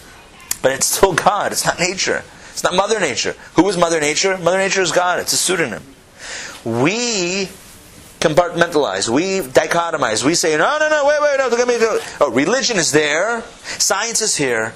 But 0.61 0.73
it's 0.73 0.85
still 0.85 1.13
God. 1.13 1.53
It's 1.53 1.65
not 1.65 1.79
nature. 1.79 2.23
It's 2.51 2.63
not 2.63 2.75
Mother 2.75 2.99
Nature. 2.99 3.35
Who 3.55 3.67
is 3.69 3.77
Mother 3.77 3.99
Nature? 3.99 4.37
Mother 4.37 4.57
Nature 4.57 4.81
is 4.81 4.91
God. 4.91 5.19
It's 5.19 5.33
a 5.33 5.37
pseudonym. 5.37 5.83
We 6.63 7.49
compartmentalize. 8.19 9.09
We 9.09 9.39
dichotomize. 9.39 10.23
We 10.23 10.35
say, 10.35 10.57
no, 10.57 10.77
no, 10.79 10.89
no, 10.89 11.05
wait, 11.05 11.21
wait, 11.21 11.35
no, 11.37 11.49
don't 11.49 11.57
get 11.57 11.67
me. 11.67 11.77
Oh, 12.21 12.31
religion 12.31 12.77
is 12.77 12.91
there. 12.91 13.41
Science 13.63 14.21
is 14.21 14.35
here. 14.35 14.73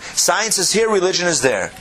Science 0.00 0.58
is 0.58 0.72
here. 0.72 0.90
Religion 0.90 1.28
is 1.28 1.42
there. 1.42 1.72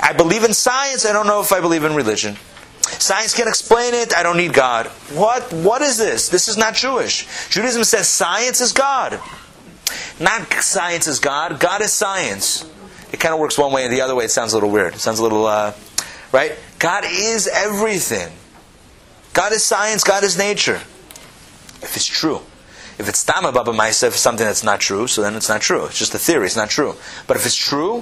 I 0.00 0.12
believe 0.12 0.44
in 0.44 0.52
science. 0.52 1.06
I 1.06 1.12
don't 1.12 1.26
know 1.26 1.40
if 1.40 1.52
I 1.52 1.60
believe 1.60 1.84
in 1.84 1.94
religion. 1.94 2.36
Science 2.82 3.34
can 3.34 3.48
explain 3.48 3.94
it. 3.94 4.16
I 4.16 4.22
don't 4.22 4.36
need 4.36 4.52
God. 4.52 4.86
What? 5.12 5.52
What 5.52 5.82
is 5.82 5.98
this? 5.98 6.28
This 6.28 6.48
is 6.48 6.56
not 6.56 6.74
Jewish. 6.74 7.26
Judaism 7.48 7.84
says 7.84 8.08
science 8.08 8.60
is 8.60 8.72
God. 8.72 9.20
Not 10.20 10.52
science 10.54 11.06
is 11.06 11.18
God. 11.18 11.60
God 11.60 11.82
is 11.82 11.92
science. 11.92 12.68
It 13.12 13.20
kind 13.20 13.34
of 13.34 13.40
works 13.40 13.58
one 13.58 13.72
way 13.72 13.84
and 13.84 13.92
the 13.92 14.00
other 14.00 14.14
way. 14.14 14.24
It 14.24 14.30
sounds 14.30 14.52
a 14.52 14.56
little 14.56 14.70
weird. 14.70 14.94
It 14.94 15.00
sounds 15.00 15.18
a 15.18 15.22
little, 15.22 15.46
uh, 15.46 15.72
right? 16.32 16.56
God 16.78 17.04
is 17.06 17.48
everything. 17.48 18.32
God 19.36 19.52
is 19.52 19.62
science, 19.62 20.02
God 20.02 20.24
is 20.24 20.38
nature. 20.38 20.80
If 21.82 21.94
it's 21.94 22.06
true. 22.06 22.40
If 22.98 23.06
it's 23.06 23.22
Tama 23.22 23.52
Baba 23.52 23.72
Maisa, 23.72 24.10
something 24.10 24.46
that's 24.46 24.64
not 24.64 24.80
true, 24.80 25.06
so 25.06 25.20
then 25.20 25.34
it's 25.34 25.50
not 25.50 25.60
true. 25.60 25.84
It's 25.84 25.98
just 25.98 26.14
a 26.14 26.18
theory, 26.18 26.46
it's 26.46 26.56
not 26.56 26.70
true. 26.70 26.94
But 27.26 27.36
if 27.36 27.44
it's 27.44 27.54
true, 27.54 27.98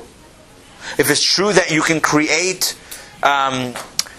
if 0.96 1.10
it's 1.10 1.20
true 1.20 1.52
that 1.52 1.72
you 1.72 1.82
can 1.82 2.00
create, 2.00 2.78
um, 3.24 3.74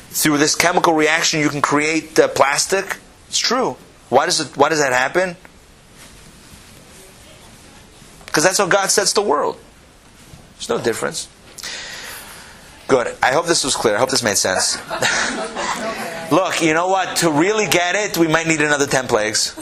through 0.10 0.40
this 0.40 0.56
chemical 0.56 0.92
reaction, 0.92 1.40
you 1.40 1.48
can 1.48 1.62
create 1.62 2.20
uh, 2.20 2.28
plastic, 2.28 2.98
it's 3.30 3.40
true. 3.40 3.78
Why 4.10 4.26
does, 4.26 4.42
it, 4.42 4.58
why 4.58 4.68
does 4.68 4.80
that 4.80 4.92
happen? 4.92 5.38
Because 8.26 8.44
that's 8.44 8.58
how 8.58 8.68
God 8.68 8.92
sets 8.92 9.14
the 9.14 9.22
world. 9.22 9.58
There's 10.56 10.68
no 10.68 10.82
difference. 10.82 11.30
Good. 12.90 13.16
I 13.24 13.32
hope 13.32 13.46
this 13.46 13.64
was 13.64 13.74
clear. 13.74 13.96
I 13.96 14.00
hope 14.00 14.10
this 14.10 14.22
made 14.22 14.38
sense. 14.38 14.78
Look, 16.32 16.62
you 16.62 16.74
know 16.74 16.88
what? 16.88 17.18
To 17.18 17.32
really 17.32 17.68
get 17.68 17.96
it, 17.96 18.18
we 18.18 18.28
might 18.28 18.48
need 18.48 18.62
another 18.62 18.88
10 18.88 19.08
plagues. 19.08 19.54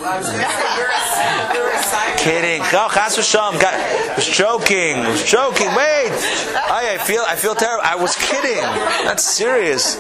Kidding. 2.18 2.62
Oh, 2.72 2.90
I 2.90 4.14
was 4.16 4.28
joking. 4.28 5.00
Was 5.00 5.24
joking. 5.24 5.68
Wait. 5.68 6.12
I, 6.56 6.96
I 6.96 6.98
feel 7.04 7.22
I 7.28 7.36
feel 7.36 7.56
terrible. 7.56 7.84
I 7.84 7.96
was 7.96 8.16
kidding. 8.16 8.62
That's 9.04 9.24
serious. 9.24 9.98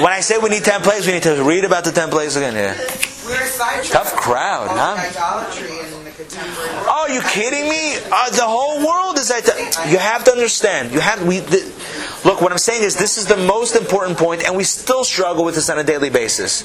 When 0.00 0.12
I 0.12 0.20
say 0.20 0.38
we 0.38 0.50
need 0.50 0.64
10 0.64 0.82
plagues, 0.82 1.06
we 1.06 1.14
need 1.14 1.22
to 1.22 1.42
read 1.42 1.64
about 1.64 1.84
the 1.84 1.92
10 1.92 2.10
plagues 2.10 2.36
again. 2.36 2.76
Side 2.76 3.84
Tough 3.84 4.14
crowd, 4.14 4.68
huh? 4.68 4.96
Oh, 6.88 7.08
you 7.10 7.20
kidding 7.22 7.68
me? 7.68 7.96
Uh, 7.96 8.30
the 8.30 8.44
whole 8.44 8.84
world 8.86 9.18
is 9.18 9.30
at. 9.30 9.46
You 9.90 9.98
have 9.98 10.24
to 10.24 10.32
understand. 10.32 10.92
You 10.92 11.00
have 11.00 11.26
we. 11.26 11.38
The, 11.38 11.60
look, 12.24 12.40
what 12.40 12.52
I'm 12.52 12.58
saying 12.58 12.82
is 12.82 12.96
this 12.96 13.18
is 13.18 13.26
the 13.26 13.36
most 13.36 13.76
important 13.76 14.18
point, 14.18 14.44
and 14.44 14.56
we 14.56 14.64
still 14.64 15.04
struggle 15.04 15.44
with 15.44 15.54
this 15.54 15.68
on 15.70 15.78
a 15.78 15.84
daily 15.84 16.10
basis. 16.10 16.62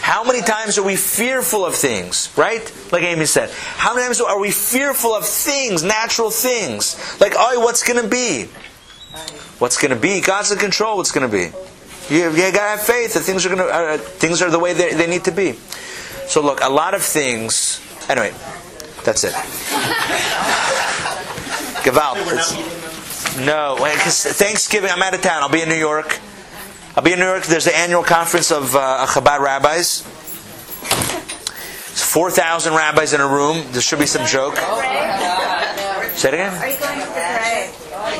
How 0.00 0.22
many 0.22 0.42
times 0.42 0.76
are 0.76 0.84
we 0.84 0.96
fearful 0.96 1.64
of 1.64 1.74
things, 1.74 2.32
right? 2.36 2.60
Like 2.92 3.04
Amy 3.04 3.24
said. 3.24 3.50
How 3.50 3.94
many 3.94 4.04
times 4.04 4.20
are 4.20 4.38
we 4.38 4.50
fearful 4.50 5.14
of 5.14 5.24
things, 5.24 5.82
natural 5.82 6.30
things? 6.30 7.18
Like, 7.20 7.32
oh, 7.36 7.60
what's 7.60 7.82
going 7.82 8.02
to 8.02 8.08
be? 8.08 8.44
What's 9.58 9.80
going 9.80 9.94
to 9.94 10.00
be? 10.00 10.20
God's 10.20 10.52
in 10.52 10.58
control. 10.58 10.98
What's 10.98 11.10
going 11.10 11.30
to 11.30 11.34
be? 11.34 11.50
You, 12.10 12.30
you 12.32 12.52
gotta 12.52 12.60
have 12.60 12.82
faith 12.82 13.14
that 13.14 13.20
things 13.20 13.46
are 13.46 13.48
going 13.48 13.60
to 13.60 13.66
uh, 13.66 13.96
things 13.96 14.42
are 14.42 14.50
the 14.50 14.58
way 14.58 14.74
they, 14.74 14.92
they 14.92 15.06
need 15.06 15.24
to 15.24 15.32
be. 15.32 15.52
So 16.26 16.42
look, 16.42 16.60
a 16.62 16.68
lot 16.68 16.92
of 16.92 17.02
things. 17.02 17.80
Anyway, 18.10 18.34
that's 19.04 19.24
it. 19.24 19.32
Gewalt. 21.82 22.73
No, 23.38 23.74
because 23.76 24.24
Thanksgiving, 24.24 24.90
I'm 24.90 25.02
out 25.02 25.14
of 25.14 25.20
town. 25.20 25.42
I'll 25.42 25.48
be 25.48 25.60
in 25.62 25.68
New 25.68 25.74
York. 25.74 26.20
I'll 26.96 27.02
be 27.02 27.12
in 27.12 27.18
New 27.18 27.26
York. 27.26 27.44
There's 27.44 27.64
the 27.64 27.76
annual 27.76 28.04
conference 28.04 28.52
of 28.52 28.76
uh, 28.76 29.06
Chabad 29.08 29.40
rabbis. 29.40 30.04
It's 31.90 32.02
4,000 32.02 32.74
rabbis 32.74 33.12
in 33.12 33.20
a 33.20 33.26
room. 33.26 33.66
There 33.72 33.82
should 33.82 33.98
be 33.98 34.06
some 34.06 34.24
joke. 34.26 34.56
Say 36.14 36.28
it 36.28 36.34
again. 36.34 36.54
Are 36.54 36.68
you 36.68 36.78
going 36.78 37.00
to 37.00 37.06
pray? 37.06 37.70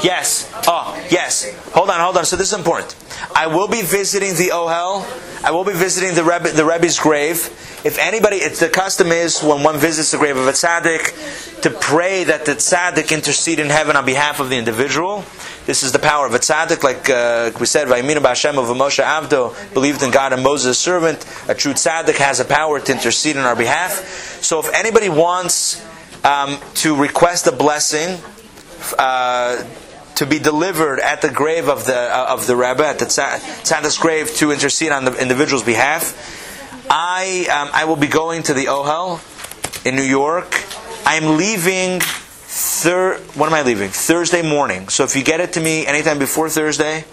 Yes. 0.04 0.52
Oh, 0.68 0.94
yes. 1.10 1.50
Hold 1.72 1.88
on, 1.88 1.98
hold 1.98 2.18
on. 2.18 2.26
So 2.26 2.36
this 2.36 2.48
is 2.48 2.58
important. 2.58 2.94
I 3.34 3.46
will 3.46 3.68
be 3.68 3.80
visiting 3.80 4.34
the 4.34 4.52
Ohel. 4.52 5.02
I 5.42 5.50
will 5.50 5.64
be 5.64 5.72
visiting 5.72 6.14
the 6.14 6.22
Rebbe, 6.22 6.50
the 6.50 6.64
Rebbe's 6.64 6.98
grave. 6.98 7.48
If 7.84 7.98
anybody, 7.98 8.36
it's 8.36 8.60
the 8.60 8.68
custom 8.68 9.12
is 9.12 9.42
when 9.42 9.62
one 9.62 9.78
visits 9.78 10.10
the 10.10 10.18
grave 10.18 10.36
of 10.36 10.46
a 10.46 10.52
tzaddik 10.52 11.62
to 11.62 11.70
pray 11.70 12.24
that 12.24 12.44
the 12.44 12.52
tzaddik 12.52 13.12
intercede 13.14 13.58
in 13.58 13.68
heaven 13.70 13.96
on 13.96 14.04
behalf 14.04 14.40
of 14.40 14.50
the 14.50 14.58
individual. 14.58 15.24
This 15.64 15.82
is 15.82 15.92
the 15.92 15.98
power 15.98 16.26
of 16.26 16.34
a 16.34 16.38
tzaddik, 16.38 16.82
like 16.82 17.08
uh, 17.08 17.50
we 17.58 17.64
said, 17.64 17.88
Vayiminu 17.88 18.18
b'Hashem 18.18 18.58
of 18.58 18.68
Moshe 18.76 19.02
Avdo, 19.02 19.54
believed 19.72 20.02
in 20.02 20.10
God 20.10 20.34
and 20.34 20.42
Moses' 20.42 20.78
servant. 20.78 21.24
A 21.48 21.54
true 21.54 21.72
tzaddik 21.72 22.16
has 22.16 22.40
a 22.40 22.44
power 22.44 22.78
to 22.78 22.92
intercede 22.92 23.38
on 23.38 23.44
our 23.44 23.56
behalf. 23.56 23.92
So 24.42 24.60
if 24.60 24.70
anybody 24.74 25.08
wants 25.08 25.82
um, 26.24 26.58
to 26.74 26.94
request 26.94 27.46
a 27.46 27.52
blessing, 27.52 28.22
uh, 28.98 29.64
to 30.16 30.26
be 30.26 30.38
delivered 30.38 31.00
at 31.00 31.22
the 31.22 31.30
grave 31.30 31.68
of 31.68 31.86
the 31.86 31.96
uh, 31.96 32.26
of 32.28 32.46
the 32.46 32.56
Rebbe 32.56 32.86
at 32.86 32.98
the 32.98 33.06
tza- 33.06 34.00
grave 34.00 34.34
to 34.36 34.50
intercede 34.52 34.92
on 34.92 35.04
the 35.04 35.14
individual's 35.20 35.62
behalf. 35.64 36.14
I 36.90 37.46
um, 37.50 37.70
I 37.72 37.84
will 37.86 37.96
be 37.96 38.06
going 38.06 38.42
to 38.44 38.54
the 38.54 38.66
Ohel 38.66 39.20
in 39.86 39.96
New 39.96 40.02
York. 40.02 40.64
I'm 41.04 41.36
leaving. 41.36 42.00
Thir- 42.00 43.18
when 43.34 43.48
am 43.48 43.54
I 43.54 43.62
leaving? 43.62 43.90
Thursday 43.90 44.42
morning. 44.42 44.88
So 44.88 45.02
if 45.04 45.16
you 45.16 45.24
get 45.24 45.40
it 45.40 45.54
to 45.54 45.60
me 45.60 45.86
anytime 45.86 46.18
before 46.20 46.48
Thursday, 46.48 47.04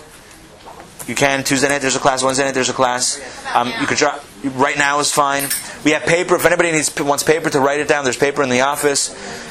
you 1.07 1.15
can. 1.15 1.43
Tuesday 1.43 1.67
night 1.69 1.81
there's 1.81 1.95
a 1.95 1.99
class. 1.99 2.23
Wednesday 2.23 2.45
night 2.45 2.53
there's 2.53 2.69
a 2.69 2.73
class. 2.73 3.19
Um, 3.55 3.71
you 3.79 3.87
could 3.87 3.97
try. 3.97 4.19
Right 4.43 4.77
now 4.77 4.99
is 4.99 5.11
fine. 5.11 5.49
We 5.85 5.91
have 5.91 6.03
paper. 6.03 6.35
If 6.35 6.45
anybody 6.45 6.71
needs 6.71 6.99
wants 6.99 7.23
paper 7.23 7.49
to 7.51 7.59
write 7.59 7.79
it 7.79 7.87
down, 7.87 8.03
there's 8.03 8.17
paper 8.17 8.41
in 8.41 8.49
the 8.49 8.61
office. 8.61 9.09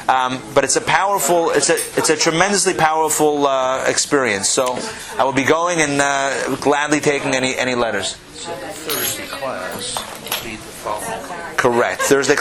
Um, 0.09 0.41
but 0.53 0.63
it's 0.65 0.75
a 0.75 0.81
powerful. 0.81 1.49
It's 1.51 1.69
a 1.69 1.75
it's 1.97 2.09
a 2.09 2.17
tremendously 2.17 2.73
powerful 2.73 3.47
uh, 3.47 3.85
experience. 3.87 4.49
So 4.49 4.77
I 5.17 5.23
will 5.23 5.33
be 5.33 5.45
going 5.45 5.79
and 5.79 6.01
uh, 6.01 6.55
gladly 6.57 6.99
taking 6.99 7.35
any 7.35 7.55
any 7.55 7.75
letters. 7.75 8.17
So 8.33 8.51
Thursday 8.51 9.27
class 9.27 9.95
will 10.23 10.49
be 10.49 10.55
the 10.57 10.61
following. 10.63 11.55
Correct. 11.55 12.01
Thursday 12.01 12.29